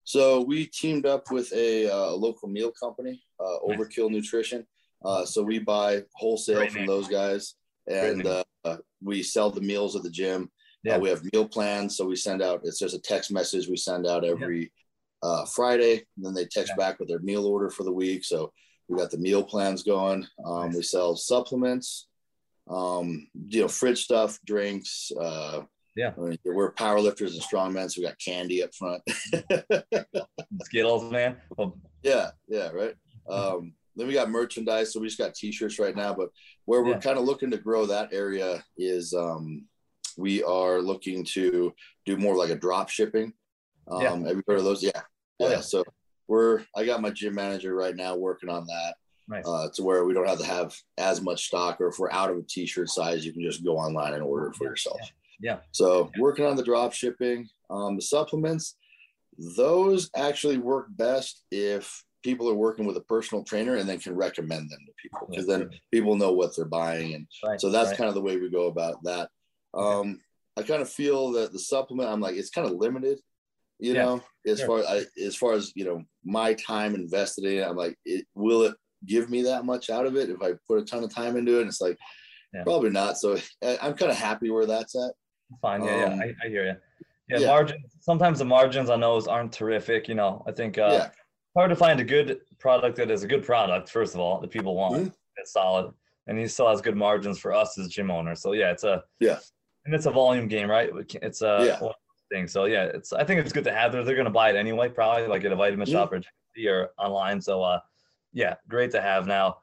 So 0.04 0.42
we 0.42 0.66
teamed 0.66 1.06
up 1.06 1.30
with 1.30 1.52
a 1.52 1.88
uh, 1.90 2.10
local 2.12 2.48
meal 2.48 2.70
company, 2.70 3.22
uh, 3.40 3.56
Nice. 3.66 3.78
Overkill 3.78 4.10
Nutrition. 4.10 4.66
Uh, 5.04 5.24
so 5.24 5.42
we 5.42 5.58
buy 5.58 6.02
wholesale 6.14 6.56
Great 6.58 6.72
from 6.72 6.80
name. 6.82 6.86
those 6.88 7.08
guys, 7.08 7.54
and 7.90 8.26
uh, 8.26 8.44
we 9.02 9.22
sell 9.22 9.50
the 9.50 9.60
meals 9.60 9.96
at 9.96 10.02
the 10.02 10.10
gym. 10.10 10.50
Yeah. 10.82 10.96
Uh, 10.96 10.98
we 11.00 11.08
have 11.10 11.22
meal 11.32 11.46
plans, 11.48 11.96
so 11.96 12.04
we 12.06 12.16
send 12.16 12.42
out. 12.42 12.60
It's 12.64 12.78
just 12.78 12.94
a 12.94 13.00
text 13.00 13.30
message 13.32 13.68
we 13.68 13.76
send 13.76 14.06
out 14.06 14.24
every 14.24 14.72
uh, 15.22 15.46
Friday. 15.46 16.04
And 16.16 16.24
then 16.24 16.34
they 16.34 16.44
text 16.44 16.72
Yeah. 16.76 16.84
back 16.84 16.98
with 16.98 17.08
their 17.08 17.20
meal 17.20 17.46
order 17.46 17.70
for 17.70 17.84
the 17.84 17.92
week. 17.92 18.24
So 18.24 18.52
we 18.88 18.98
got 18.98 19.10
the 19.10 19.18
meal 19.18 19.42
plans 19.42 19.82
going. 19.82 20.26
Um, 20.44 20.72
We 20.74 20.82
sell 20.82 21.16
supplements, 21.16 22.08
um, 22.68 23.26
you 23.48 23.62
know, 23.62 23.68
fridge 23.68 24.04
stuff, 24.04 24.38
drinks. 24.44 25.10
Yeah. 25.96 26.12
We're 26.44 26.72
powerlifters 26.72 27.32
and 27.32 27.40
strongmen, 27.42 27.90
so 27.90 28.00
we 28.00 28.06
got 28.06 28.18
candy 28.18 28.62
up 28.64 28.74
front. 28.74 29.02
Skittles, 30.64 31.10
man. 31.10 31.36
Well, 31.56 31.78
Yeah, 32.02 32.30
yeah, 32.48 32.70
right. 32.70 32.94
Um, 33.28 33.74
then 33.96 34.08
we 34.08 34.14
got 34.14 34.28
merchandise, 34.30 34.92
so 34.92 35.00
we 35.00 35.06
just 35.06 35.18
got 35.18 35.34
t-shirts 35.34 35.78
right 35.78 35.94
now. 35.94 36.12
But 36.14 36.30
where 36.64 36.82
we're 36.82 36.92
Yeah. 36.92 36.98
kind 37.00 37.18
of 37.18 37.24
looking 37.24 37.50
to 37.52 37.58
grow 37.58 37.86
that 37.86 38.12
area 38.12 38.64
is 38.76 39.14
um, 39.14 39.66
we 40.18 40.42
are 40.42 40.80
looking 40.80 41.24
to 41.34 41.72
do 42.04 42.16
more 42.16 42.36
like 42.36 42.50
a 42.50 42.56
drop 42.56 42.88
shipping. 42.88 43.32
Um, 43.88 44.02
Yeah. 44.02 44.10
Have 44.28 44.36
you 44.36 44.42
heard 44.48 44.58
of 44.58 44.64
those? 44.64 44.82
Yeah, 44.82 44.90
Oh, 45.40 45.46
yeah. 45.48 45.50
yeah. 45.56 45.60
So 45.60 45.84
we're 46.26 46.64
I 46.74 46.84
got 46.84 47.02
my 47.02 47.10
gym 47.10 47.34
manager 47.34 47.74
right 47.74 47.94
now 47.94 48.16
working 48.16 48.48
on 48.48 48.66
that 48.66 48.94
nice. 49.28 49.44
uh, 49.46 49.68
to 49.74 49.82
where 49.84 50.04
we 50.04 50.14
don't 50.14 50.28
have 50.28 50.38
to 50.40 50.44
have 50.46 50.74
as 50.98 51.20
much 51.20 51.46
stock, 51.46 51.80
or 51.80 51.88
if 51.88 51.98
we're 51.98 52.10
out 52.10 52.30
of 52.30 52.36
a 52.38 52.42
t-shirt 52.42 52.88
size, 52.88 53.24
you 53.24 53.32
can 53.32 53.42
just 53.42 53.64
go 53.64 53.76
online 53.78 54.14
and 54.14 54.22
order 54.24 54.48
it 54.48 54.56
for 54.56 54.64
yourself. 54.64 54.98
Yeah. 55.40 55.58
So 55.72 56.10
working 56.18 56.44
on 56.46 56.56
the 56.56 56.62
drop 56.64 56.92
shipping, 56.92 57.48
um, 57.70 57.96
the 57.96 58.02
supplements, 58.02 58.76
those 59.56 60.10
actually 60.16 60.58
work 60.58 60.86
best 60.90 61.44
if 61.50 62.02
people 62.22 62.48
are 62.48 62.54
working 62.54 62.86
with 62.86 62.96
a 62.96 63.02
personal 63.02 63.44
trainer 63.44 63.76
and 63.76 63.88
then 63.88 63.98
can 63.98 64.14
recommend 64.14 64.70
them 64.70 64.78
to 64.86 64.92
people 65.02 65.26
because 65.28 65.46
Yeah, 65.46 65.58
then 65.58 65.70
people 65.92 66.16
know 66.16 66.32
what 66.32 66.56
they're 66.56 66.64
buying 66.64 67.14
and 67.14 67.26
Right, 67.44 67.60
so 67.60 67.70
that's 67.70 67.90
right. 67.90 67.98
kind 67.98 68.08
of 68.08 68.14
the 68.14 68.22
way 68.22 68.36
we 68.36 68.48
go 68.50 68.66
about 68.68 69.02
that. 69.04 69.28
Um, 69.74 70.20
I 70.56 70.62
kind 70.62 70.80
of 70.80 70.88
feel 70.88 71.32
that 71.32 71.52
the 71.52 71.58
supplement, 71.58 72.08
I'm 72.08 72.20
like, 72.20 72.36
it's 72.36 72.50
kind 72.50 72.66
of 72.66 72.74
limited, 72.74 73.18
you 73.80 73.92
Yeah, 73.92 74.04
know, 74.04 74.22
as 74.46 74.60
sure. 74.60 74.66
far 74.66 74.78
I, 74.88 75.04
as 75.22 75.34
far 75.34 75.52
as 75.52 75.72
you 75.74 75.84
know, 75.84 76.04
my 76.24 76.54
time 76.54 76.94
invested 76.94 77.44
in 77.44 77.58
it. 77.58 77.66
I'm 77.68 77.76
like, 77.76 77.98
it 78.04 78.24
will 78.34 78.62
it 78.62 78.74
give 79.04 79.28
me 79.30 79.42
that 79.42 79.64
much 79.64 79.90
out 79.90 80.06
of 80.06 80.16
it 80.16 80.30
if 80.30 80.40
I 80.40 80.52
put 80.66 80.78
a 80.78 80.84
ton 80.84 81.02
of 81.04 81.12
time 81.12 81.36
into 81.36 81.56
it? 81.58 81.62
And 81.62 81.68
it's 81.68 81.80
like, 81.80 81.98
Yeah. 82.54 82.62
probably 82.62 82.90
not. 82.90 83.18
So 83.18 83.36
I, 83.64 83.78
I'm 83.82 83.94
kind 83.94 84.12
of 84.12 84.16
happy 84.16 84.48
where 84.50 84.66
that's 84.66 84.94
at. 84.94 85.12
Fine. 85.60 85.84
Yeah, 85.84 86.04
um, 86.04 86.18
yeah. 86.18 86.24
I, 86.24 86.34
I 86.44 86.48
hear 86.48 86.64
you. 86.66 86.76
Yeah, 87.28 87.38
yeah. 87.38 87.46
margins. 87.46 87.96
Sometimes 88.00 88.38
the 88.38 88.44
margins 88.44 88.90
on 88.90 89.00
those 89.00 89.26
aren't 89.26 89.52
terrific. 89.52 90.08
You 90.08 90.14
know, 90.14 90.42
I 90.46 90.52
think 90.52 90.78
uh, 90.78 90.88
Yeah. 90.92 91.10
hard 91.56 91.70
to 91.70 91.76
find 91.76 92.00
a 92.00 92.04
good 92.04 92.40
product 92.58 92.96
that 92.96 93.10
is 93.10 93.22
a 93.22 93.26
good 93.26 93.44
product. 93.44 93.88
First 93.88 94.14
of 94.14 94.20
all, 94.20 94.40
that 94.40 94.50
people 94.50 94.74
want. 94.74 94.94
Mhm. 94.94 95.12
It's 95.36 95.52
solid, 95.52 95.92
and 96.26 96.38
he 96.38 96.46
still 96.46 96.68
has 96.68 96.80
good 96.80 96.96
margins 96.96 97.38
for 97.38 97.52
us 97.52 97.78
as 97.78 97.88
gym 97.88 98.10
owners. 98.10 98.40
So 98.40 98.52
yeah, 98.52 98.70
it's 98.70 98.84
a 98.84 99.04
Yeah. 99.20 99.38
and 99.84 99.94
it's 99.94 100.06
a 100.06 100.10
volume 100.10 100.48
game, 100.48 100.70
right? 100.70 100.90
It's 101.22 101.42
a 101.42 101.64
Yeah. 101.66 101.80
one 101.80 101.90
of 101.90 101.96
those 102.08 102.26
things. 102.30 102.52
So 102.52 102.66
yeah, 102.66 102.84
it's. 102.84 103.12
I 103.12 103.24
think 103.24 103.40
it's 103.40 103.52
good 103.52 103.64
to 103.64 103.72
have. 103.72 103.92
They're 103.92 104.04
they're 104.04 104.16
gonna 104.16 104.30
buy 104.30 104.50
it 104.50 104.56
anyway, 104.56 104.88
probably 104.88 105.26
like 105.26 105.44
at 105.44 105.52
a 105.52 105.56
vitamin 105.56 105.86
Mhm. 105.88 105.92
shop 105.92 106.12
or 106.12 106.20
or 106.68 106.90
online. 106.98 107.40
So 107.40 107.62
uh, 107.62 107.80
yeah, 108.32 108.54
great 108.68 108.90
to 108.92 109.00
have 109.00 109.26
now. 109.26 109.58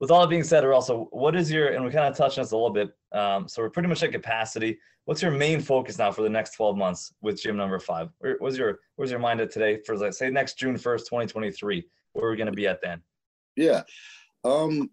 With 0.00 0.10
all 0.10 0.20
that 0.20 0.28
being 0.28 0.44
said, 0.44 0.64
or 0.64 0.74
also, 0.74 1.08
what 1.10 1.34
is 1.34 1.50
your 1.50 1.68
and 1.68 1.84
we 1.84 1.90
kind 1.90 2.06
of 2.06 2.16
touched 2.16 2.38
on 2.38 2.44
this 2.44 2.52
a 2.52 2.56
little 2.56 2.70
bit. 2.70 2.90
Um, 3.12 3.48
so 3.48 3.62
we're 3.62 3.70
pretty 3.70 3.88
much 3.88 4.02
at 4.02 4.12
capacity. 4.12 4.78
What's 5.06 5.22
your 5.22 5.30
main 5.30 5.60
focus 5.60 5.98
now 5.98 6.10
for 6.10 6.22
the 6.22 6.28
next 6.28 6.54
12 6.56 6.76
months 6.76 7.14
with 7.22 7.40
gym 7.40 7.56
number 7.56 7.78
five? 7.78 8.10
Where 8.18 8.36
was 8.40 8.58
your 8.58 8.80
where's 8.96 9.10
your 9.10 9.20
mind 9.20 9.40
at 9.40 9.50
today 9.50 9.80
for 9.86 9.96
let's 9.96 10.18
say 10.18 10.28
next 10.28 10.58
June 10.58 10.74
1st, 10.74 10.98
2023? 11.06 11.86
Where 12.12 12.26
are 12.26 12.30
we 12.30 12.36
gonna 12.36 12.52
be 12.52 12.66
at 12.66 12.82
then? 12.82 13.00
Yeah. 13.56 13.84
Um, 14.44 14.90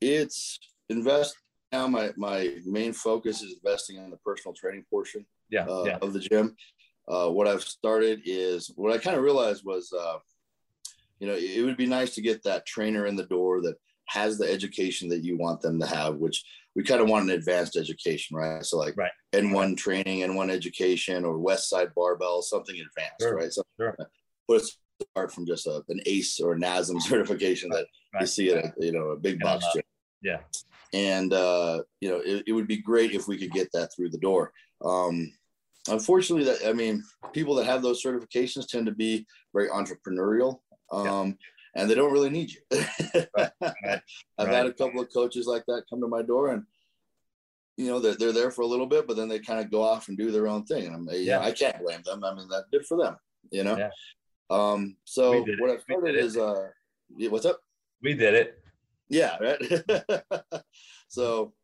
it's 0.00 0.58
invest 0.88 1.36
now. 1.72 1.86
My, 1.86 2.10
my 2.16 2.56
main 2.66 2.92
focus 2.92 3.42
is 3.42 3.54
investing 3.54 3.96
in 3.96 4.10
the 4.10 4.16
personal 4.18 4.54
training 4.54 4.84
portion 4.90 5.24
Yeah, 5.50 5.66
uh, 5.66 5.84
yeah, 5.86 5.98
of 6.02 6.12
the 6.12 6.20
gym. 6.20 6.56
Uh, 7.06 7.28
what 7.28 7.46
I've 7.46 7.62
started 7.62 8.22
is 8.24 8.72
what 8.76 8.92
I 8.92 8.98
kind 8.98 9.16
of 9.16 9.22
realized 9.22 9.64
was, 9.64 9.92
uh, 9.92 10.18
you 11.20 11.26
know, 11.26 11.34
it 11.34 11.64
would 11.64 11.76
be 11.76 11.86
nice 11.86 12.14
to 12.14 12.22
get 12.22 12.42
that 12.44 12.66
trainer 12.66 13.06
in 13.06 13.16
the 13.16 13.26
door 13.26 13.60
that 13.62 13.76
has 14.06 14.38
the 14.38 14.50
education 14.50 15.08
that 15.08 15.24
you 15.24 15.36
want 15.36 15.60
them 15.60 15.80
to 15.80 15.86
have, 15.86 16.16
which 16.16 16.44
we 16.76 16.82
kind 16.82 17.00
of 17.00 17.08
want 17.08 17.24
an 17.24 17.30
advanced 17.30 17.76
education, 17.76 18.36
right? 18.36 18.64
So 18.64 18.78
like 18.78 18.96
Right. 18.96 19.10
N1 19.32 19.76
training, 19.76 20.20
N1 20.20 20.50
education, 20.50 21.24
or 21.24 21.38
West 21.38 21.68
Side 21.68 21.88
barbell, 21.94 22.42
something 22.42 22.74
advanced, 22.74 23.20
Sure, 23.20 23.36
right? 23.36 23.52
So 23.52 23.62
sure. 23.78 23.96
put 24.48 24.62
us 24.62 24.76
apart 25.00 25.32
from 25.32 25.46
just 25.46 25.66
a, 25.66 25.82
an 25.88 26.00
ACE 26.06 26.40
or 26.40 26.56
NASM 26.56 27.00
certification 27.02 27.70
that 27.70 27.86
you 28.20 28.26
see 28.26 28.50
at 28.50 28.64
a, 28.64 28.72
you 28.78 28.92
know 28.92 29.10
a 29.10 29.16
big 29.16 29.40
box 29.40 29.66
gym. 29.74 29.82
Yeah, 30.22 30.40
and 30.92 31.32
uh, 31.32 31.82
you 32.00 32.08
know 32.10 32.18
it, 32.24 32.44
it 32.46 32.52
would 32.52 32.68
be 32.68 32.78
great 32.78 33.12
if 33.12 33.28
we 33.28 33.36
could 33.36 33.52
get 33.52 33.70
that 33.72 33.90
through 33.94 34.10
the 34.10 34.18
door. 34.18 34.52
Um, 34.84 35.32
unfortunately 35.88 36.46
that 36.46 36.66
i 36.66 36.72
mean 36.72 37.02
people 37.34 37.54
that 37.54 37.66
have 37.66 37.82
those 37.82 38.02
certifications 38.02 38.66
tend 38.66 38.86
to 38.86 38.92
be 38.92 39.26
very 39.52 39.68
entrepreneurial. 39.68 40.60
Um, 40.90 41.36
and 41.76 41.88
they 41.90 41.94
don't 41.94 42.12
really 42.12 42.30
need 42.30 42.50
you 42.52 42.60
right, 43.36 44.00
i've 44.38 44.48
had 44.48 44.66
a 44.66 44.72
couple 44.72 45.00
of 45.00 45.12
coaches 45.12 45.46
like 45.46 45.64
that 45.66 45.82
come 45.90 46.00
to 46.00 46.08
my 46.08 46.22
door 46.22 46.50
and 46.52 46.62
you 47.76 47.86
know 47.86 47.98
they're, 47.98 48.14
they're 48.14 48.32
there 48.32 48.50
for 48.50 48.62
a 48.62 48.66
little 48.66 48.86
bit 48.86 49.06
but 49.06 49.16
then 49.16 49.28
they 49.28 49.38
kind 49.38 49.60
of 49.60 49.70
go 49.70 49.82
off 49.82 50.08
and 50.08 50.16
do 50.18 50.30
their 50.30 50.46
own 50.46 50.64
thing 50.64 50.86
and 50.86 50.94
i'm 50.94 51.08
Yeah. 51.12 51.38
know, 51.38 51.44
i 51.44 51.52
can't 51.52 51.80
blame 51.82 52.02
them 52.04 52.22
i 52.24 52.34
mean 52.34 52.48
that 52.48 52.64
good 52.70 52.86
for 52.86 52.96
them 52.96 53.16
you 53.50 53.64
know 53.64 53.76
Yeah. 53.76 53.90
um 54.50 54.96
so 55.04 55.44
did 55.44 55.60
what 55.60 55.70
i 55.70 55.74
We 55.74 55.80
started 55.80 56.12
did 56.12 56.16
it. 56.16 56.24
is 56.24 56.36
uh 56.36 56.68
what's 57.30 57.46
up 57.46 57.60
we 58.02 58.12
did 58.14 58.34
it. 58.34 58.58
yeah, 59.08 59.38
right. 59.40 60.62
so 61.08 61.54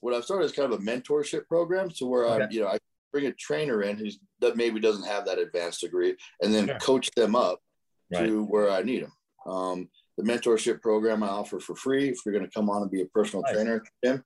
what 0.00 0.14
I've 0.14 0.24
started 0.24 0.46
is 0.46 0.52
kind 0.52 0.72
of 0.72 0.80
a 0.80 0.82
mentorship 0.82 1.46
program 1.46 1.90
to 1.98 2.06
where 2.06 2.26
I, 2.26 2.36
Okay. 2.36 2.46
you 2.50 2.60
know, 2.62 2.68
I 2.68 2.78
bring 3.12 3.26
a 3.26 3.32
trainer 3.32 3.82
in 3.82 3.96
who's 3.98 4.18
that 4.40 4.56
maybe 4.56 4.80
doesn't 4.80 5.06
have 5.06 5.26
that 5.26 5.38
advanced 5.38 5.82
degree, 5.82 6.16
and 6.40 6.52
then 6.54 6.66
Sure. 6.68 6.78
coach 6.78 7.10
them 7.14 7.36
up 7.36 7.60
Right. 8.10 8.26
to 8.26 8.42
where 8.44 8.70
I 8.70 8.82
need 8.82 9.02
them. 9.02 9.12
Um, 9.46 9.88
the 10.18 10.24
mentorship 10.24 10.80
program 10.82 11.22
I 11.22 11.28
offer 11.28 11.58
for 11.58 11.74
free 11.74 12.08
if 12.08 12.18
you're 12.24 12.34
going 12.34 12.44
to 12.44 12.50
come 12.50 12.68
on 12.68 12.82
and 12.82 12.90
be 12.90 13.02
a 13.02 13.06
personal 13.06 13.42
Nice. 13.42 13.54
trainer 13.54 13.82
gym. 14.04 14.24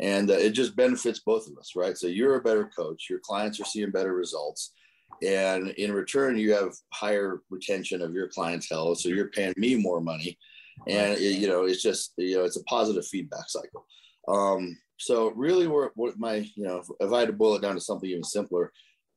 And 0.00 0.30
uh, 0.30 0.34
it 0.34 0.50
just 0.50 0.76
benefits 0.76 1.20
both 1.20 1.46
of 1.46 1.56
us, 1.58 1.72
right? 1.76 1.96
So 1.96 2.06
you're 2.06 2.36
a 2.36 2.42
better 2.42 2.70
coach, 2.74 3.08
your 3.08 3.20
clients 3.20 3.60
are 3.60 3.64
seeing 3.64 3.90
better 3.90 4.14
results. 4.14 4.72
And 5.22 5.68
in 5.70 5.92
return, 5.92 6.38
you 6.38 6.52
have 6.54 6.72
higher 6.92 7.42
retention 7.50 8.00
of 8.00 8.14
your 8.14 8.28
clientele. 8.28 8.94
So 8.94 9.10
you're 9.10 9.28
paying 9.28 9.52
me 9.56 9.76
more 9.76 10.00
money. 10.00 10.38
And, 10.88 11.18
it, 11.18 11.38
you 11.38 11.46
know, 11.46 11.64
it's 11.64 11.82
just, 11.82 12.14
you 12.16 12.38
know, 12.38 12.44
it's 12.44 12.56
a 12.56 12.64
positive 12.64 13.06
feedback 13.06 13.48
cycle. 13.48 13.84
Um, 14.28 14.78
so 14.98 15.32
really 15.32 15.66
what, 15.66 15.92
what 15.94 16.18
my, 16.18 16.36
you 16.54 16.64
know, 16.64 16.82
if 17.00 17.12
I 17.12 17.20
had 17.20 17.28
to 17.28 17.34
boil 17.34 17.56
it 17.56 17.62
down 17.62 17.74
to 17.74 17.80
something 17.80 18.08
even 18.08 18.24
simpler, 18.24 18.72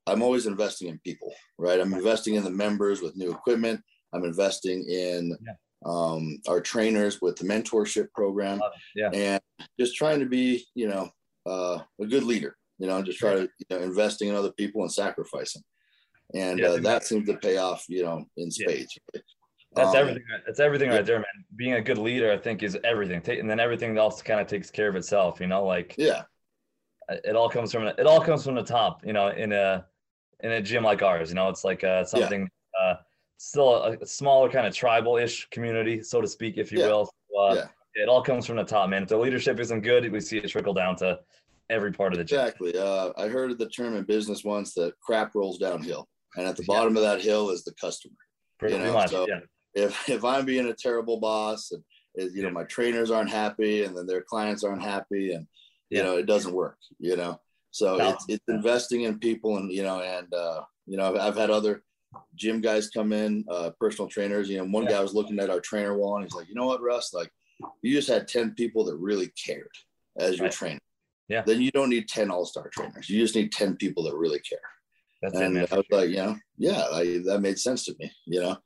I'm 0.05 0.21
always 0.21 0.45
investing 0.45 0.89
in 0.89 0.99
people, 0.99 1.33
right? 1.57 1.79
I'm 1.79 1.93
investing 1.93 2.35
in 2.35 2.43
the 2.43 2.49
members 2.49 3.01
with 3.01 3.15
new 3.15 3.31
equipment. 3.31 3.81
I'm 4.13 4.23
investing 4.25 4.85
in 4.89 5.37
Yeah. 5.45 5.53
um, 5.85 6.39
our 6.47 6.61
trainers 6.61 7.21
with 7.21 7.35
the 7.37 7.45
mentorship 7.45 8.07
program 8.13 8.61
Yeah, 8.95 9.09
and 9.11 9.41
just 9.79 9.95
trying 9.95 10.19
to 10.19 10.25
be, 10.25 10.65
you 10.75 10.87
know, 10.87 11.09
uh, 11.45 11.79
a 11.99 12.05
good 12.05 12.23
leader, 12.23 12.55
you 12.77 12.87
know, 12.87 13.01
just 13.01 13.19
try 13.19 13.33
to, 13.33 13.41
you 13.41 13.65
know, 13.69 13.79
investing 13.79 14.29
in 14.29 14.35
other 14.35 14.51
people 14.53 14.81
and 14.81 14.91
sacrificing. 14.91 15.61
And 16.33 16.59
Yeah, 16.59 16.67
uh, 16.69 16.77
that 16.77 17.03
seems 17.03 17.27
to 17.27 17.37
pay 17.37 17.57
off, 17.57 17.83
you 17.89 18.03
know, 18.03 18.25
in 18.37 18.45
Yeah. 18.45 18.67
spades. 18.67 18.97
right? 19.13 19.23
that's 19.75 19.95
Um, 19.95 20.01
everything. 20.01 20.23
That's 20.45 20.59
everything 20.59 20.89
right 20.89 21.05
there, 21.05 21.17
man. 21.17 21.45
Being 21.55 21.73
a 21.73 21.81
good 21.81 21.97
leader, 21.97 22.31
I 22.31 22.37
think, 22.37 22.63
is 22.63 22.77
everything. 22.83 23.21
And 23.39 23.49
then 23.49 23.59
everything 23.59 23.97
else 23.97 24.21
kind 24.21 24.39
of 24.39 24.47
takes 24.47 24.69
care 24.69 24.87
of 24.87 24.95
itself. 24.95 25.39
You 25.41 25.47
know, 25.47 25.65
like 25.65 25.95
Yeah. 25.97 26.23
it 27.09 27.35
all 27.35 27.49
comes 27.49 27.71
from 27.71 27.87
it 27.87 28.05
all 28.07 28.21
comes 28.21 28.43
from 28.45 28.55
the 28.55 28.63
top. 28.63 29.05
You 29.05 29.13
know, 29.13 29.27
in 29.29 29.51
a 29.51 29.85
in 30.41 30.51
a 30.51 30.61
gym 30.61 30.83
like 30.83 31.01
ours, 31.01 31.29
you 31.29 31.35
know, 31.35 31.49
it's 31.49 31.63
like 31.63 31.83
uh, 31.83 32.03
something 32.05 32.47
uh, 32.79 32.95
still 33.37 33.75
a, 33.75 33.97
a 33.99 34.05
smaller 34.05 34.49
kind 34.49 34.65
of 34.67 34.75
tribal-ish 34.75 35.49
community, 35.49 36.01
so 36.01 36.21
to 36.21 36.27
speak, 36.27 36.57
if 36.57 36.71
you 36.71 36.79
Yeah. 36.79 36.87
will. 36.87 37.05
So, 37.05 37.39
uh, 37.39 37.53
Yeah. 37.55 37.67
It 37.95 38.09
all 38.09 38.23
comes 38.23 38.47
from 38.47 38.55
the 38.55 38.63
top, 38.63 38.89
man. 38.89 39.03
If 39.03 39.09
the 39.09 39.17
leadership 39.17 39.59
isn't 39.59 39.81
good, 39.81 40.11
we 40.11 40.19
see 40.19 40.39
it 40.39 40.47
trickle 40.49 40.73
down 40.73 40.95
to 40.97 41.19
every 41.69 41.91
part 41.91 42.11
of 42.11 42.17
the. 42.17 42.23
Exactly. 42.23 42.75
Uh, 42.75 43.11
I 43.17 43.27
heard 43.27 43.55
the 43.59 43.69
term 43.69 43.95
in 43.95 44.03
business 44.03 44.43
once 44.43 44.73
that 44.73 44.99
crap 44.99 45.35
rolls 45.35 45.59
downhill, 45.59 46.07
and 46.35 46.47
at 46.47 46.55
the 46.55 46.63
Yeah. 46.63 46.75
bottom 46.75 46.97
of 46.97 47.03
that 47.03 47.21
hill 47.21 47.51
is 47.51 47.63
the 47.63 47.73
customer. 47.75 48.15
Pretty 48.57 48.75
you 48.77 48.81
know, 48.81 48.93
much, 48.93 49.11
so- 49.11 49.27
yeah. 49.27 49.41
If 49.75 49.91
if 50.09 50.23
I'm 50.25 50.45
being 50.45 50.67
a 50.69 50.73
terrible 50.73 51.19
boss 51.19 51.71
and 51.71 51.83
you 52.15 52.41
know 52.43 52.49
my 52.49 52.63
trainers 52.63 53.11
aren't 53.11 53.29
happy 53.29 53.83
and 53.83 53.95
then 53.95 54.05
their 54.07 54.21
clients 54.21 54.63
aren't 54.63 54.81
happy 54.83 55.33
and 55.33 55.45
you 55.89 56.01
know 56.03 56.17
it 56.17 56.25
doesn't 56.25 56.53
work. 56.53 56.77
You 56.99 57.15
know, 57.15 57.39
so 57.71 57.97
No. 57.97 58.09
it's 58.09 58.25
it's 58.27 58.43
investing 58.47 59.01
in 59.03 59.19
people 59.19 59.57
and 59.57 59.71
you 59.71 59.83
know 59.83 59.99
and 60.01 60.31
uh, 60.33 60.61
you 60.87 60.97
know 60.97 61.09
I've, 61.13 61.19
I've 61.21 61.35
had 61.37 61.49
other 61.51 61.83
gym 62.35 62.61
guys 62.61 62.89
come 62.89 63.13
in, 63.13 63.45
uh, 63.49 63.71
personal 63.79 64.09
trainers. 64.09 64.49
You 64.49 64.57
know, 64.57 64.65
one 64.65 64.83
Yeah. 64.83 64.91
guy 64.91 65.01
was 65.01 65.13
looking 65.13 65.39
at 65.39 65.49
our 65.49 65.59
trainer 65.59 65.97
wall 65.97 66.15
and 66.15 66.25
he's 66.25 66.35
like, 66.35 66.47
you 66.47 66.55
know 66.55 66.65
what, 66.65 66.81
Russ, 66.81 67.13
like 67.13 67.31
you 67.81 67.93
just 67.93 68.07
had 68.07 68.27
ten 68.27 68.53
people 68.55 68.83
that 68.85 68.95
really 68.97 69.31
cared 69.45 69.69
as 70.17 70.37
your 70.37 70.45
Right. 70.45 70.53
trainer. 70.53 70.79
Yeah. 71.29 71.43
Then 71.45 71.61
you 71.61 71.71
don't 71.71 71.89
need 71.89 72.09
10 72.09 72.29
all-star 72.29 72.69
trainers. 72.69 73.09
You 73.09 73.19
just 73.19 73.35
need 73.35 73.51
10 73.51 73.77
people 73.77 74.03
that 74.03 74.15
really 74.15 74.39
care. 74.39 74.59
That's 75.21 75.35
it, 75.35 75.43
and 75.43 75.53
man. 75.53 75.67
I 75.71 75.75
was 75.77 75.85
like, 75.89 76.09
you 76.09 76.17
know, 76.17 76.35
yeah, 76.57 76.85
I, 76.91 77.21
that 77.25 77.39
made 77.41 77.57
sense 77.57 77.85
to 77.85 77.95
me, 77.97 78.11
you 78.25 78.41
know? 78.41 78.57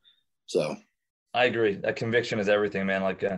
So 0.48 0.76
I 1.34 1.46
agree. 1.46 1.76
That 1.76 1.96
conviction 1.96 2.40
is 2.40 2.50
everything, 2.50 2.86
man. 2.88 3.04
Like 3.04 3.24
uh, 3.24 3.38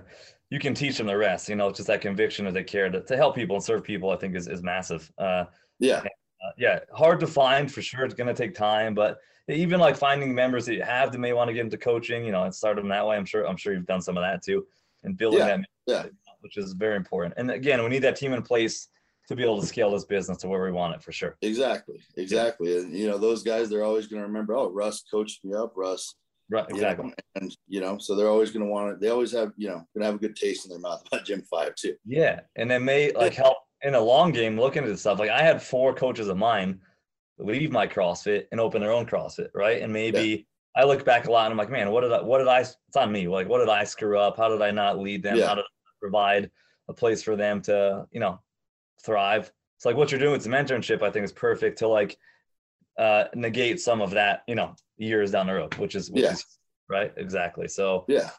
you 0.50 0.58
can 0.58 0.74
teach 0.74 0.98
them 0.98 1.08
the 1.08 1.18
rest, 1.18 1.50
you 1.50 1.56
know, 1.56 1.68
it's 1.68 1.78
just 1.78 1.88
that 1.88 2.02
conviction 2.02 2.46
that 2.46 2.54
they 2.54 2.64
care 2.64 2.90
to, 2.90 3.02
to 3.02 3.18
help 3.18 3.36
people 3.36 3.58
and 3.58 3.64
serve 3.64 3.84
people, 3.84 4.10
I 4.10 4.16
think 4.16 4.36
is, 4.36 4.48
is 4.48 4.64
massive. 4.64 5.12
Uh, 5.18 5.46
yeah, 5.80 5.98
uh, 5.98 6.52
yeah, 6.58 6.80
hard 6.94 7.20
to 7.20 7.28
find 7.28 7.72
for 7.72 7.82
sure. 7.82 8.06
It's 8.06 8.14
going 8.14 8.34
to 8.34 8.34
take 8.34 8.56
time, 8.56 8.96
but 8.96 9.20
even 9.50 9.80
like 9.80 9.98
finding 9.98 10.34
members 10.34 10.66
that 10.66 10.76
you 10.76 10.84
have 10.84 11.12
that 11.12 11.20
may 11.20 11.34
want 11.34 11.48
to 11.50 11.54
get 11.54 11.62
into 11.66 11.78
coaching, 11.78 12.26
you 12.26 12.32
know, 12.32 12.44
and 12.44 12.54
start 12.54 12.76
them 12.78 12.88
that 12.90 13.06
way. 13.06 13.16
I'm 13.18 13.26
sure, 13.26 13.48
I'm 13.48 13.58
sure 13.58 13.74
you've 13.74 13.86
done 13.86 14.02
some 14.02 14.18
of 14.18 14.24
that 14.24 14.44
too 14.44 14.66
and 15.04 15.18
building 15.18 15.40
Yeah, 15.40 15.58
that, 15.58 15.66
yeah. 15.88 16.06
which 16.42 16.58
is 16.58 16.74
very 16.74 16.96
important. 16.96 17.34
And 17.38 17.52
again, 17.52 17.82
we 17.84 17.90
need 17.90 18.00
that 18.04 18.16
team 18.16 18.34
in 18.34 18.42
place 18.42 18.90
to 19.28 19.36
be 19.36 19.44
able 19.44 19.62
to 19.62 19.66
scale 19.68 19.92
this 19.92 20.06
business 20.06 20.38
to 20.40 20.48
where 20.48 20.64
we 20.64 20.72
want 20.72 20.96
it 20.96 21.04
for 21.04 21.12
sure. 21.12 21.38
exactly. 21.42 22.00
Exactly. 22.18 22.78
And, 22.78 22.94
you 22.96 23.08
know, 23.08 23.18
those 23.18 23.44
guys, 23.44 23.70
they're 23.70 23.84
always 23.84 24.08
going 24.08 24.22
to 24.22 24.28
remember, 24.28 24.56
oh, 24.56 24.70
Russ 24.72 25.04
coached 25.10 25.46
me 25.46 25.56
up, 25.56 25.74
Russ. 25.76 26.16
Right. 26.50 26.66
you 26.70 26.76
Exactly. 26.76 27.08
know, 27.10 27.14
and, 27.36 27.56
you 27.68 27.80
know, 27.80 28.00
so 28.00 28.16
they're 28.16 28.28
always 28.30 28.50
going 28.52 28.66
to 28.66 28.72
want 28.72 28.92
it. 28.94 29.00
they 29.00 29.10
always 29.10 29.32
have, 29.34 29.52
you 29.56 29.68
know, 29.68 29.76
going 29.76 30.00
to 30.02 30.06
have 30.06 30.16
a 30.16 30.20
good 30.20 30.36
taste 30.36 30.66
in 30.66 30.72
their 30.72 30.80
mouth 30.80 31.04
about 31.12 31.26
Gym 31.26 31.44
5 31.44 31.76
too. 31.76 31.96
Yeah, 32.06 32.40
and 32.56 32.72
it 32.72 32.80
may 32.80 33.12
like 33.12 33.36
help 33.36 33.58
in 33.84 33.94
a 33.94 34.02
long 34.02 34.32
game 34.32 34.60
looking 34.60 34.84
at 34.84 34.90
this 34.90 35.02
stuff. 35.02 35.20
Like 35.20 35.30
I 35.30 35.44
had 35.44 35.62
four 35.62 35.94
coaches 35.94 36.28
of 36.28 36.38
mine 36.38 36.80
leave 37.40 37.72
my 37.72 37.88
CrossFit 37.88 38.46
and 38.52 38.60
open 38.60 38.82
their 38.82 38.92
own 38.92 39.06
CrossFit, 39.06 39.50
right? 39.56 39.82
And 39.82 39.92
maybe 39.92 40.46
I 40.76 40.84
look 40.84 41.04
back 41.06 41.28
a 41.28 41.32
lot 41.32 41.46
and 41.46 41.54
I'm 41.54 41.58
like, 41.58 41.72
man, 41.72 41.90
what 41.92 42.02
did 42.02 42.12
I 42.12 42.22
what 42.22 42.40
did 42.40 42.48
I 42.48 42.60
it's 42.60 42.78
on 42.96 43.12
me. 43.12 43.28
Like 43.28 43.48
what 43.50 43.60
did 43.60 43.70
I 43.70 43.84
screw 43.86 44.20
up? 44.20 44.38
How 44.38 44.50
did 44.50 44.62
I 44.62 44.72
not 44.72 45.00
lead 45.00 45.24
them? 45.24 45.38
Yeah. 45.38 45.48
How 45.48 45.56
did 45.56 45.64
I 45.64 45.92
provide 46.02 46.52
a 46.90 46.94
place 46.94 47.24
for 47.24 47.36
them 47.36 47.62
to, 47.64 48.06
you 48.12 48.20
know, 48.20 48.40
thrive? 49.04 49.52
It's 49.78 49.86
like 49.86 49.96
what 49.96 50.12
you're 50.12 50.20
doing 50.20 50.34
with 50.34 50.44
the 50.44 50.50
mentorship, 50.50 51.02
I 51.02 51.10
think 51.10 51.24
is 51.24 51.32
perfect 51.32 51.80
to 51.80 51.88
like 51.88 52.18
uh 52.98 53.26
negate 53.34 53.80
some 53.80 54.02
of 54.02 54.12
that, 54.12 54.44
you 54.48 54.56
know, 54.56 54.76
years 54.98 55.32
down 55.32 55.48
the 55.48 55.54
road, 55.54 55.74
which 55.76 55.96
is 55.96 56.12
which 56.12 56.24
Yeah. 56.24 56.34
is 56.34 56.46
right. 56.90 57.14
Exactly. 57.18 57.68
So 57.70 58.06
Yeah. 58.10 58.30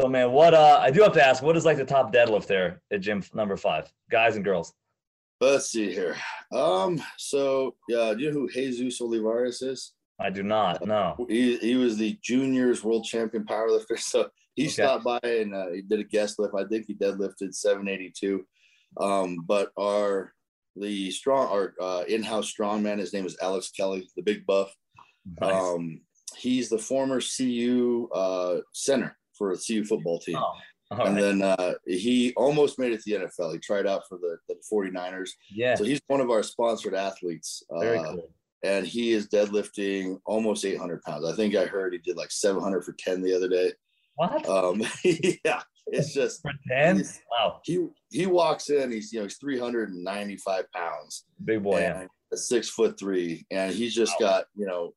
so 0.00 0.08
man, 0.08 0.30
what 0.32 0.54
uh 0.54 0.78
I 0.80 0.90
do 0.92 1.02
have 1.02 1.12
to 1.14 1.26
ask, 1.26 1.42
what 1.42 1.56
is 1.56 1.64
like 1.64 1.76
the 1.76 1.84
top 1.84 2.12
deadlift 2.14 2.46
there 2.46 2.82
at 2.92 3.00
gym 3.00 3.22
number 3.34 3.56
five? 3.56 3.92
Guys 4.10 4.36
and 4.36 4.44
girls. 4.44 4.72
Let's 5.40 5.70
see 5.70 5.92
here. 5.92 6.16
Um, 6.52 7.02
so 7.18 7.74
yeah, 7.88 8.14
do 8.14 8.20
you 8.20 8.30
know 8.32 8.40
who 8.40 8.50
Jesus 8.50 9.00
Olivares 9.00 9.62
is? 9.62 9.92
I 10.20 10.30
do 10.30 10.42
not. 10.42 10.86
No. 10.86 11.16
He, 11.28 11.56
he 11.58 11.74
was 11.74 11.96
the 11.96 12.18
juniors 12.22 12.84
world 12.84 13.04
champion 13.04 13.44
powerlifter. 13.44 13.98
So 13.98 14.30
he 14.54 14.64
Okay. 14.64 14.72
stopped 14.72 15.04
by 15.04 15.18
and 15.24 15.54
uh, 15.54 15.70
he 15.70 15.82
did 15.82 15.98
a 15.98 16.04
guest 16.04 16.38
lift. 16.38 16.54
I 16.56 16.64
think 16.64 16.86
he 16.86 16.94
deadlifted 16.94 17.54
782. 17.54 18.46
Um, 19.00 19.38
but 19.46 19.72
our 19.76 20.32
the 20.76 21.10
strong 21.10 21.48
our 21.48 21.74
uh, 21.80 22.04
in-house 22.08 22.52
strongman, 22.52 22.98
his 22.98 23.12
name 23.12 23.26
is 23.26 23.36
Alex 23.42 23.70
Kelly, 23.70 24.08
the 24.16 24.22
big 24.22 24.46
buff. 24.46 24.72
Nice. 25.40 25.60
Um, 25.60 26.00
he's 26.36 26.68
the 26.68 26.78
former 26.78 27.20
CU 27.20 28.08
uh, 28.12 28.58
center 28.72 29.16
for 29.36 29.54
the 29.56 29.62
CU 29.64 29.84
football 29.84 30.20
team. 30.20 30.36
Oh, 30.36 30.52
all 30.90 31.06
and 31.06 31.16
right. 31.16 31.22
then 31.22 31.42
uh, 31.42 31.74
he 31.86 32.32
almost 32.36 32.78
made 32.78 32.92
it 32.92 33.02
to 33.02 33.18
the 33.18 33.26
NFL. 33.26 33.52
He 33.52 33.58
tried 33.58 33.86
out 33.86 34.02
for 34.08 34.18
the, 34.18 34.36
the 34.48 34.56
49ers. 34.72 35.30
yeah. 35.50 35.74
So 35.74 35.84
he's 35.84 36.00
one 36.08 36.20
of 36.20 36.30
our 36.30 36.42
sponsored 36.42 36.94
athletes. 36.94 37.62
Very 37.80 37.98
Uh, 37.98 38.12
cool. 38.12 38.30
and 38.62 38.86
he 38.86 39.12
is 39.12 39.28
deadlifting 39.28 40.18
almost 40.26 40.64
800 40.64 41.02
pounds. 41.02 41.24
I 41.26 41.32
think 41.34 41.54
I 41.54 41.64
heard 41.66 41.92
he 41.92 41.98
did 41.98 42.16
like 42.16 42.30
700 42.30 42.84
for 42.84 42.92
10 42.98 43.22
the 43.22 43.34
other 43.34 43.48
day. 43.48 43.72
What? 44.16 44.48
Um, 44.48 44.82
yeah, 45.44 45.62
it's 45.88 46.12
just 46.14 46.42
For 46.42 46.52
10? 46.68 46.96
he's- 46.96 47.20
Wow. 47.32 47.60
he 47.64 47.86
he 48.10 48.26
walks 48.26 48.70
in. 48.70 48.92
He's 48.92 49.12
you 49.12 49.18
know 49.20 49.24
he's 49.24 49.38
395 49.38 50.70
pounds 50.72 51.24
Big 51.44 51.62
boy. 51.62 51.80
Yeah. 51.80 52.06
six 52.34 52.68
foot 52.68 52.98
three, 52.98 53.44
and 53.50 53.74
he's 53.74 53.94
just 53.94 54.18
got 54.20 54.44
you 54.54 54.66
know 54.66 54.92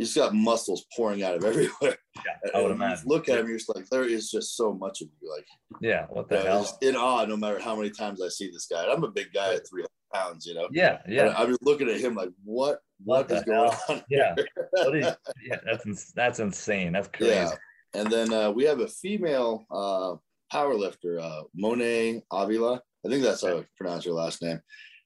he's 0.00 0.14
got 0.14 0.34
muscles 0.34 0.86
pouring 0.96 1.22
out 1.22 1.36
of 1.36 1.44
everywhere. 1.50 1.96
Yeah, 2.16 2.50
I 2.54 2.62
would 2.62 2.70
And 2.72 2.80
you 2.80 2.84
imagine. 2.86 3.04
Look 3.06 3.28
at 3.28 3.38
him, 3.38 3.48
you're 3.48 3.58
just 3.58 3.74
like 3.74 3.86
there 3.90 4.04
is 4.04 4.30
just 4.30 4.56
so 4.56 4.72
much 4.72 5.00
of 5.02 5.08
you. 5.20 5.30
Like 5.30 5.46
Yeah. 5.80 6.06
What 6.08 6.26
you 6.30 6.36
the 6.38 6.42
know, 6.44 6.50
hell? 6.50 6.62
just 6.62 6.82
in 6.82 6.96
awe, 6.96 7.24
no 7.26 7.36
matter 7.36 7.58
how 7.60 7.76
many 7.76 7.90
times 7.90 8.20
I 8.22 8.28
see 8.28 8.50
this 8.50 8.66
guy. 8.66 8.84
I'm 8.90 9.04
a 9.04 9.10
big 9.10 9.32
guy 9.32 9.54
at 9.54 9.68
300 9.68 9.88
pounds, 10.12 10.46
you 10.46 10.54
know. 10.54 10.68
Yeah. 10.72 11.00
And 11.04 11.14
Yeah. 11.14 11.34
I'm 11.36 11.48
just 11.48 11.62
looking 11.62 11.88
at 11.88 12.00
him 12.00 12.14
like, 12.14 12.30
what 12.44 12.78
What 13.04 13.28
what 13.28 13.38
is 13.38 13.44
going 13.44 13.70
hell? 13.70 13.80
on? 13.90 14.02
Yeah. 14.10 14.34
here? 14.36 14.46
What 14.72 14.96
is- 14.96 15.16
yeah. 15.48 15.56
That's 15.64 16.12
that's 16.12 16.40
insane. 16.40 16.92
That's 16.92 17.08
crazy. 17.08 17.32
Yeah. 17.34 17.50
And 17.94 18.10
then 18.10 18.32
uh, 18.32 18.50
we 18.50 18.64
have 18.64 18.80
a 18.80 18.88
female 18.88 19.66
uh, 19.70 20.14
power 20.52 20.74
lifter, 20.74 21.18
uh, 21.20 21.42
Monet 21.54 22.22
Avila. 22.32 22.80
I 23.04 23.08
think 23.08 23.22
that's 23.22 23.42
how 23.42 23.58
I 23.58 23.64
pronounce 23.76 24.04
her 24.04 24.12
last 24.12 24.42
name. 24.42 24.60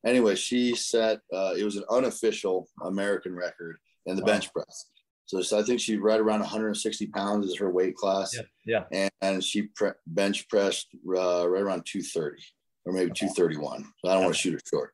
Anyway, 0.05 0.35
she 0.35 0.75
set, 0.75 1.21
uh, 1.33 1.55
it 1.57 1.65
was 1.65 1.77
an 1.77 1.85
unofficial 1.91 2.69
American 2.85 3.35
record 3.35 3.77
in 4.07 4.17
the 4.17 4.23
Wow. 4.23 4.27
bench 4.33 4.53
press. 4.53 4.87
So, 5.27 5.41
so 5.41 5.59
I 5.59 5.63
think 5.63 5.81
she 5.81 5.97
right 5.97 6.21
around 6.21 6.41
160 6.41 7.07
pounds 7.09 7.47
is 7.47 7.57
her 7.59 7.71
weight 7.71 7.95
class. 7.97 8.35
Yeah. 8.37 8.43
Yeah. 8.67 8.85
And, 8.93 9.11
and 9.23 9.45
she 9.45 9.63
pre- 9.63 9.93
bench 10.07 10.47
pressed 10.49 10.89
uh, 11.09 11.49
right 11.49 11.63
around 11.63 11.87
230 11.87 12.43
or 12.85 12.93
maybe 12.93 13.11
231. 13.11 13.85
So 14.05 14.11
I 14.11 14.15
don't 14.15 14.25
want 14.25 14.35
to 14.35 14.39
shoot 14.41 14.53
her 14.53 14.61
short. 14.69 14.93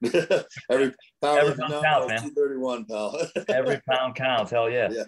Every 0.70 0.94
power 1.22 1.40
Every 1.40 1.54
pound 1.56 1.70
no, 1.72 1.82
counts, 1.82 2.06
man. 2.08 2.18
231, 2.34 2.84
pal. 2.84 3.18
Every 3.48 3.80
pound 3.90 4.14
counts. 4.14 4.52
Hell 4.52 4.70
yeah. 4.70 4.88
Yeah. 4.92 5.02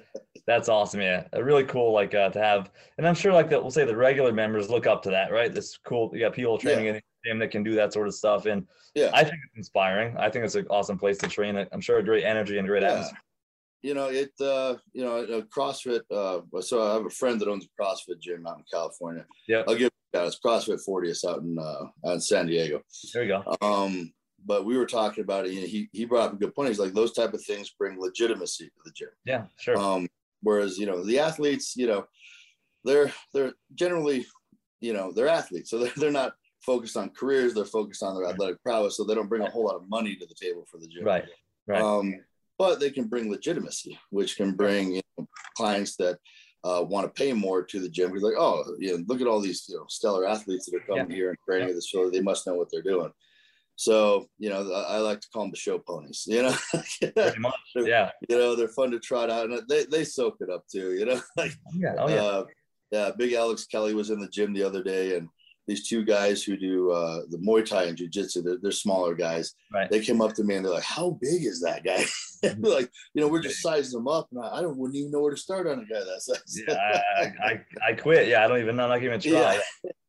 That's 0.49 0.69
awesome. 0.69 1.01
Yeah. 1.01 1.25
Really 1.39 1.63
cool. 1.65 1.93
Like 1.93 2.17
uh, 2.17 2.31
to 2.31 2.41
have, 2.41 2.73
and 2.99 3.07
I'm 3.07 3.15
sure 3.15 3.33
like 3.33 3.49
that, 3.51 3.63
we'll 3.63 3.71
say 3.71 3.85
the 3.85 3.97
regular 3.97 4.33
members 4.33 4.69
look 4.69 4.89
up 4.89 5.03
to 5.05 5.11
that, 5.11 5.31
right? 5.31 5.55
This 5.55 5.79
cool. 5.85 6.11
You 6.13 6.19
got 6.19 6.33
people 6.33 6.59
training 6.59 6.87
in 6.87 6.95
the 6.95 7.03
gym 7.25 7.39
that 7.39 7.53
can 7.53 7.63
do 7.63 7.77
that 7.77 7.93
sort 7.93 8.09
of 8.09 8.15
stuff. 8.17 8.47
And 8.47 8.67
yeah. 8.97 9.11
I 9.15 9.23
think 9.23 9.37
it's 9.47 9.57
inspiring. 9.57 10.17
I 10.19 10.29
think 10.31 10.45
it's 10.45 10.57
an 10.57 10.67
awesome 10.69 10.99
place 10.99 11.19
to 11.19 11.29
train. 11.29 11.65
I'm 11.71 11.81
sure 11.81 11.99
a 11.99 12.03
great 12.03 12.25
energy 12.25 12.59
and 12.59 12.67
great 12.67 12.83
Yeah. 12.83 12.91
atmosphere. 12.95 13.19
You 13.83 13.95
know 13.95 14.07
it 14.07 14.31
uh 14.41 14.75
you 14.93 15.05
know 15.05 15.43
crossfit 15.55 16.03
uh 16.11 16.41
so 16.61 16.83
i 16.89 16.95
have 16.95 17.07
a 17.07 17.11
friend 17.11 17.41
that 17.41 17.49
owns 17.49 17.67
a 17.67 17.83
crossfit 17.83 18.21
gym 18.21 18.47
out 18.47 18.59
in 18.59 18.65
california 18.73 19.25
Yeah. 19.49 19.63
i'll 19.67 19.75
give 19.75 19.91
that 20.13 20.27
it's 20.27 20.39
crossfit 20.45 20.81
40 20.85 21.13
out 21.29 21.41
in 21.43 21.59
uh 21.59 21.85
out 22.07 22.15
in 22.15 22.21
san 22.21 22.47
diego 22.47 22.81
There 23.13 23.25
you 23.25 23.29
go. 23.29 23.57
um 23.67 24.13
but 24.45 24.65
we 24.65 24.77
were 24.77 24.87
talking 24.87 25.23
about 25.25 25.47
it 25.47 25.53
you 25.53 25.61
know, 25.63 25.67
he 25.67 25.89
he 25.93 26.05
brought 26.05 26.29
up 26.29 26.35
a 26.35 26.37
good 26.37 26.55
point 26.55 26.69
he's 26.69 26.79
like 26.79 26.95
those 26.95 27.13
type 27.13 27.35
of 27.35 27.45
things 27.45 27.71
bring 27.79 28.01
legitimacy 28.01 28.67
to 28.67 28.81
the 28.85 28.93
gym 28.93 29.09
Yeah. 29.25 29.45
Sure. 29.59 29.77
um 29.77 30.09
whereas 30.43 30.79
you 30.79 30.87
know 30.87 31.05
the 31.05 31.19
athletes 31.19 31.75
you 31.77 31.87
know 31.87 32.07
they're 32.85 33.13
they're 33.35 33.53
generally 33.75 34.27
you 34.81 34.93
know 34.93 35.13
they're 35.13 35.29
athletes 35.29 35.71
so 35.71 35.79
they're, 35.83 35.93
they're 35.97 36.11
not 36.11 36.35
focused 36.65 36.97
on 36.97 37.11
careers 37.11 37.55
they're 37.55 37.65
focused 37.65 38.03
on 38.05 38.15
their 38.15 38.29
athletic 38.29 38.63
prowess 38.63 38.97
so 38.97 39.03
they 39.05 39.15
don't 39.17 39.29
bring 39.29 39.43
a 39.43 39.51
whole 39.51 39.65
lot 39.65 39.75
of 39.75 39.89
money 39.89 40.15
to 40.15 40.27
the 40.27 40.35
table 40.35 40.65
for 40.71 40.79
the 40.79 40.87
gym 40.87 41.05
right. 41.05 41.25
Right. 41.67 41.81
um, 41.81 42.15
but 42.63 42.79
they 42.79 42.91
can 42.91 43.09
bring 43.09 43.29
legitimacy, 43.29 43.99
which 44.11 44.37
can 44.37 44.53
bring 44.53 44.93
you 44.93 45.03
know, 45.19 45.27
clients 45.57 45.97
that 45.97 46.17
uh, 46.63 46.81
want 46.89 47.05
to 47.05 47.21
pay 47.21 47.33
more 47.33 47.65
to 47.65 47.81
the 47.81 47.89
gym. 47.89 48.11
Because 48.11 48.23
like, 48.23 48.39
oh, 48.39 48.63
you 48.79 48.97
know, 48.97 49.05
look 49.09 49.21
at 49.21 49.27
all 49.27 49.41
these 49.41 49.65
you 49.69 49.75
know 49.75 49.87
stellar 49.89 50.29
athletes 50.29 50.67
that 50.67 50.77
are 50.77 50.87
coming 50.87 51.11
here 51.11 51.31
and 51.31 51.39
training 51.45 51.71
at 51.71 51.75
this 51.75 51.89
facility. 51.89 52.19
They 52.19 52.23
must 52.23 52.47
know 52.47 52.55
what 52.55 52.69
they're 52.71 52.81
doing. 52.81 53.11
So 53.75 54.29
you 54.39 54.49
know, 54.49 54.73
I, 54.73 54.95
I 54.95 54.99
like 54.99 55.21
to 55.23 55.29
call 55.33 55.43
them 55.43 55.51
the 55.51 55.57
show 55.57 55.81
ponies. 55.81 56.23
You 56.29 56.45
know, 56.45 56.55
much. 57.41 57.55
Yeah. 57.75 58.13
you 58.29 58.39
know, 58.39 58.55
they're 58.55 58.69
fun 58.69 58.93
to 58.93 59.01
trot 59.01 59.29
out, 59.29 59.51
and 59.51 59.61
they 59.69 59.87
they 59.87 60.05
soak 60.05 60.37
it 60.39 60.49
up 60.49 60.65
too. 60.71 60.95
You 60.95 61.07
know, 61.07 61.21
like 61.37 61.57
Yeah. 61.75 61.97
Oh 61.99 62.09
yeah. 62.09 62.23
uh, 62.23 62.45
yeah, 62.93 63.11
Big 63.19 63.33
Alex 63.33 63.67
Kelly 63.67 63.93
was 63.93 64.11
in 64.11 64.21
the 64.21 64.29
gym 64.29 64.53
the 64.53 64.63
other 64.63 64.85
day, 64.85 65.17
and 65.17 65.29
these 65.67 65.89
two 65.89 66.05
guys 66.05 66.45
who 66.45 66.57
do 66.57 66.93
uh, 66.93 67.23
the 67.29 67.39
Muay 67.39 67.65
Thai 67.69 67.85
and 67.85 67.97
Jiu 67.97 68.09
Jitsu, 68.09 68.43
they're, 68.43 68.59
they're 68.63 68.71
smaller 68.71 69.17
guys. 69.17 69.55
Right. 69.73 69.91
They 69.91 70.01
came 70.01 70.21
up 70.21 70.35
to 70.35 70.45
me 70.45 70.55
and 70.55 70.65
they're 70.65 70.73
like, 70.73 70.85
"How 70.85 71.19
big 71.21 71.45
is 71.45 71.61
that 71.63 71.83
guy?" 71.83 72.05
Like, 72.59 72.91
you 73.15 73.21
know, 73.23 73.29
we're 73.29 73.43
just 73.43 73.63
sizing 73.63 73.99
them 73.99 74.09
up, 74.09 74.29
and 74.33 74.45
I, 74.45 74.59
I 74.59 74.63
don't 74.63 74.77
wouldn't 74.77 74.97
even 74.99 75.11
know 75.13 75.21
where 75.21 75.31
to 75.31 75.37
start 75.37 75.67
on 75.67 75.79
a 75.81 75.85
guy 75.85 76.01
that 76.01 76.21
size. 76.23 76.61
yeah, 76.67 77.01
I, 77.19 77.33
I, 77.45 77.61
I- 77.89 77.93
quit. 77.95 78.29
Yeah, 78.29 78.45
I 78.45 78.49
don't 78.49 78.61
even 78.61 78.77
know. 78.77 78.85
I'm 78.85 78.89
not 78.91 79.03
even 79.03 79.21
try. 79.21 79.61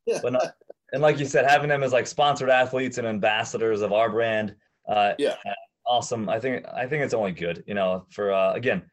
Yeah. 0.06 0.20
But 0.22 0.34
not, 0.34 0.54
and 0.92 1.02
like 1.02 1.18
you 1.20 1.26
said, 1.26 1.46
having 1.50 1.70
them 1.70 1.82
as 1.84 1.94
like 1.94 2.08
sponsored 2.08 2.50
athletes 2.50 2.98
and 2.98 3.08
ambassadors 3.08 3.82
of 3.82 3.94
our 3.94 4.10
brand, 4.10 4.56
Uh, 4.88 5.14
Yeah. 5.18 5.36
Awesome. 5.88 6.30
I 6.30 6.40
think 6.40 6.66
I 6.74 6.88
think 6.88 7.04
it's 7.04 7.14
only 7.14 7.32
good. 7.34 7.64
You 7.68 7.74
know, 7.74 8.06
for 8.12 8.32
uh, 8.34 8.54
again, 8.54 8.84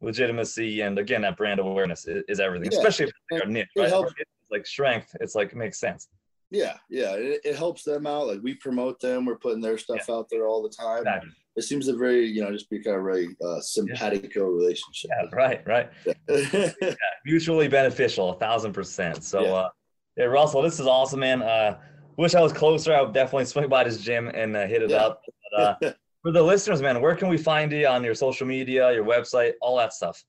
legitimacy 0.00 0.80
and 0.82 0.98
again 0.98 1.22
that 1.22 1.36
brand 1.36 1.60
awareness 1.60 2.06
is, 2.06 2.22
is 2.28 2.40
everything, 2.40 2.70
Yeah. 2.72 2.78
especially 2.78 3.06
if 3.06 3.12
they're 3.30 3.46
niche. 3.46 3.68
Right? 3.76 3.88
helps- 3.88 4.12
It's 4.18 4.50
like 4.50 4.66
strength. 4.66 5.14
It's 5.20 5.34
like 5.34 5.50
it 5.52 5.56
makes 5.56 5.78
sense. 5.80 6.08
Yeah, 6.50 6.76
yeah, 6.88 7.12
it, 7.14 7.40
it 7.44 7.56
helps 7.56 7.82
them 7.82 8.06
out. 8.06 8.26
Like 8.28 8.40
we 8.42 8.54
promote 8.54 9.00
them, 9.00 9.26
we're 9.26 9.36
putting 9.36 9.60
their 9.60 9.76
stuff 9.78 10.08
out 10.08 10.28
there 10.30 10.46
all 10.46 10.62
the 10.62 10.70
time. 10.70 10.98
Exactly. 10.98 11.30
It 11.58 11.62
seems 11.64 11.86
to 11.86 11.96
very, 11.96 12.24
you 12.24 12.40
know, 12.40 12.52
just 12.52 12.70
be 12.70 12.80
kind 12.80 12.96
of 12.96 13.02
very 13.02 13.36
uh, 13.44 13.60
simpatico 13.60 14.44
relationship. 14.44 15.10
Yeah, 15.10 15.28
right, 15.36 15.66
right. 15.66 15.90
yeah, 16.28 16.96
Mutually 17.26 17.66
beneficial, 17.66 18.30
a 18.30 18.38
thousand 18.38 18.72
percent. 18.72 19.24
So, 19.24 19.42
Yeah. 19.42 19.50
uh, 19.50 19.68
yeah, 20.16 20.24
Russell, 20.26 20.62
this 20.62 20.78
is 20.78 20.86
awesome, 20.86 21.18
man. 21.20 21.42
Uh, 21.42 21.78
wish 22.16 22.36
I 22.36 22.40
was 22.40 22.52
closer. 22.52 22.94
I 22.94 23.02
would 23.02 23.12
definitely 23.12 23.44
swing 23.52 23.68
by 23.68 23.82
this 23.82 24.00
gym 24.00 24.28
and 24.28 24.56
uh, 24.56 24.66
hit 24.68 24.82
it 24.82 24.90
Yeah. 24.90 24.98
up. 24.98 25.22
But, 25.52 25.60
uh, 25.60 25.92
for 26.22 26.30
the 26.30 26.42
listeners, 26.42 26.80
man, 26.80 27.00
where 27.02 27.16
can 27.16 27.28
we 27.28 27.36
find 27.36 27.72
you 27.72 27.88
on 27.88 28.04
your 28.04 28.14
social 28.14 28.46
media, 28.46 28.92
your 28.92 29.04
website, 29.04 29.54
all 29.60 29.76
that 29.78 29.92
stuff? 29.92 30.22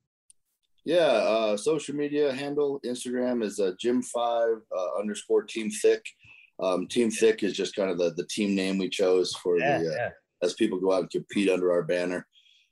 yeah, 0.86 0.98
uh, 1.06 1.56
social 1.58 1.96
media 1.96 2.34
handle 2.34 2.80
Instagram 2.84 3.44
is 3.44 3.60
uh, 3.60 3.74
Gym 3.80 4.02
Five 4.02 4.56
uh, 4.76 5.00
underscore 5.00 5.44
Team 5.44 5.70
Thick. 5.70 6.04
Um, 6.60 6.88
team 6.88 7.12
Thick 7.12 7.44
is 7.44 7.54
just 7.54 7.76
kind 7.76 7.92
of 7.92 7.98
the 8.00 8.12
the 8.16 8.26
team 8.26 8.56
name 8.56 8.80
we 8.80 8.90
chose 8.90 9.36
for 9.44 9.60
Yeah, 9.60 9.78
the 9.80 9.88
uh, 9.90 9.96
yeah. 9.96 10.10
As 10.42 10.54
people 10.54 10.80
go 10.80 10.94
out 10.94 11.02
and 11.02 11.10
compete 11.10 11.50
under 11.50 11.72
our 11.72 11.84
banner. 11.84 12.28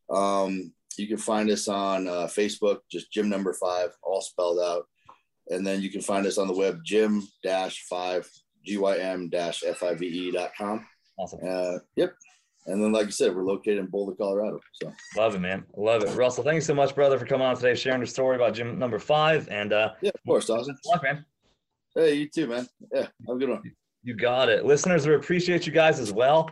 Um, 0.10 0.74
you 0.98 1.08
can 1.08 1.18
find 1.18 1.50
us 1.50 1.68
on 1.68 2.08
uh, 2.08 2.28
Facebook, 2.28 2.80
just 2.92 3.12
Gym 3.12 3.30
Number 3.30 3.54
Five, 3.54 3.90
all 4.02 4.22
spelled 4.22 4.60
out, 4.60 4.88
and 5.50 5.66
then 5.66 5.82
you 5.82 5.90
can 5.90 6.02
find 6.02 6.26
us 6.26 6.38
on 6.38 6.48
the 6.48 6.56
web, 6.56 6.80
Gym 6.84 7.28
Dash 7.44 7.84
Five, 7.90 8.30
G 8.66 8.78
Y 8.78 8.98
M 8.98 9.30
Dash 9.30 9.64
F 9.66 9.84
I 9.84 9.94
V 9.94 10.06
E 10.06 10.32
dot 10.32 10.52
com. 10.58 10.86
Awesome. 11.20 11.40
Uh, 11.48 11.80
yep. 11.96 12.14
And 12.68 12.84
then, 12.84 12.92
like 12.92 13.06
you 13.06 13.12
said, 13.12 13.34
we're 13.34 13.44
located 13.44 13.78
in 13.78 13.86
Boulder, 13.86 14.14
Colorado. 14.14 14.60
So 14.74 14.92
Love 15.16 15.36
it, 15.36 15.40
man. 15.40 15.64
Love 15.78 16.04
it. 16.04 16.14
Russell, 16.16 16.44
thank 16.44 16.56
you 16.56 16.62
so 16.62 16.76
much, 16.76 16.94
brother, 16.94 17.18
for 17.18 17.26
coming 17.26 17.48
on 17.48 17.56
today, 17.56 17.76
sharing 17.76 18.02
your 18.02 18.08
story 18.08 18.36
about 18.36 18.56
gym 18.56 18.78
number 18.78 19.00
five. 19.00 19.48
And 19.50 19.72
uh, 19.72 19.94
yeah, 20.02 20.12
of 20.14 20.22
course, 20.26 20.48
Dawson. 20.48 20.76
good 20.84 20.90
luck, 20.90 21.04
man. 21.04 21.26
Hey, 21.96 22.16
you 22.16 22.30
too, 22.30 22.48
man. 22.48 22.68
Yeah, 22.94 23.08
have 23.28 23.36
a 23.36 23.40
good 23.40 23.50
one. 23.50 23.62
You 24.04 24.16
got 24.16 24.50
it. 24.50 24.66
Listeners, 24.66 25.08
we 25.08 25.16
appreciate 25.16 25.66
you 25.66 25.72
guys 25.72 26.00
as 26.00 26.12
well. 26.12 26.52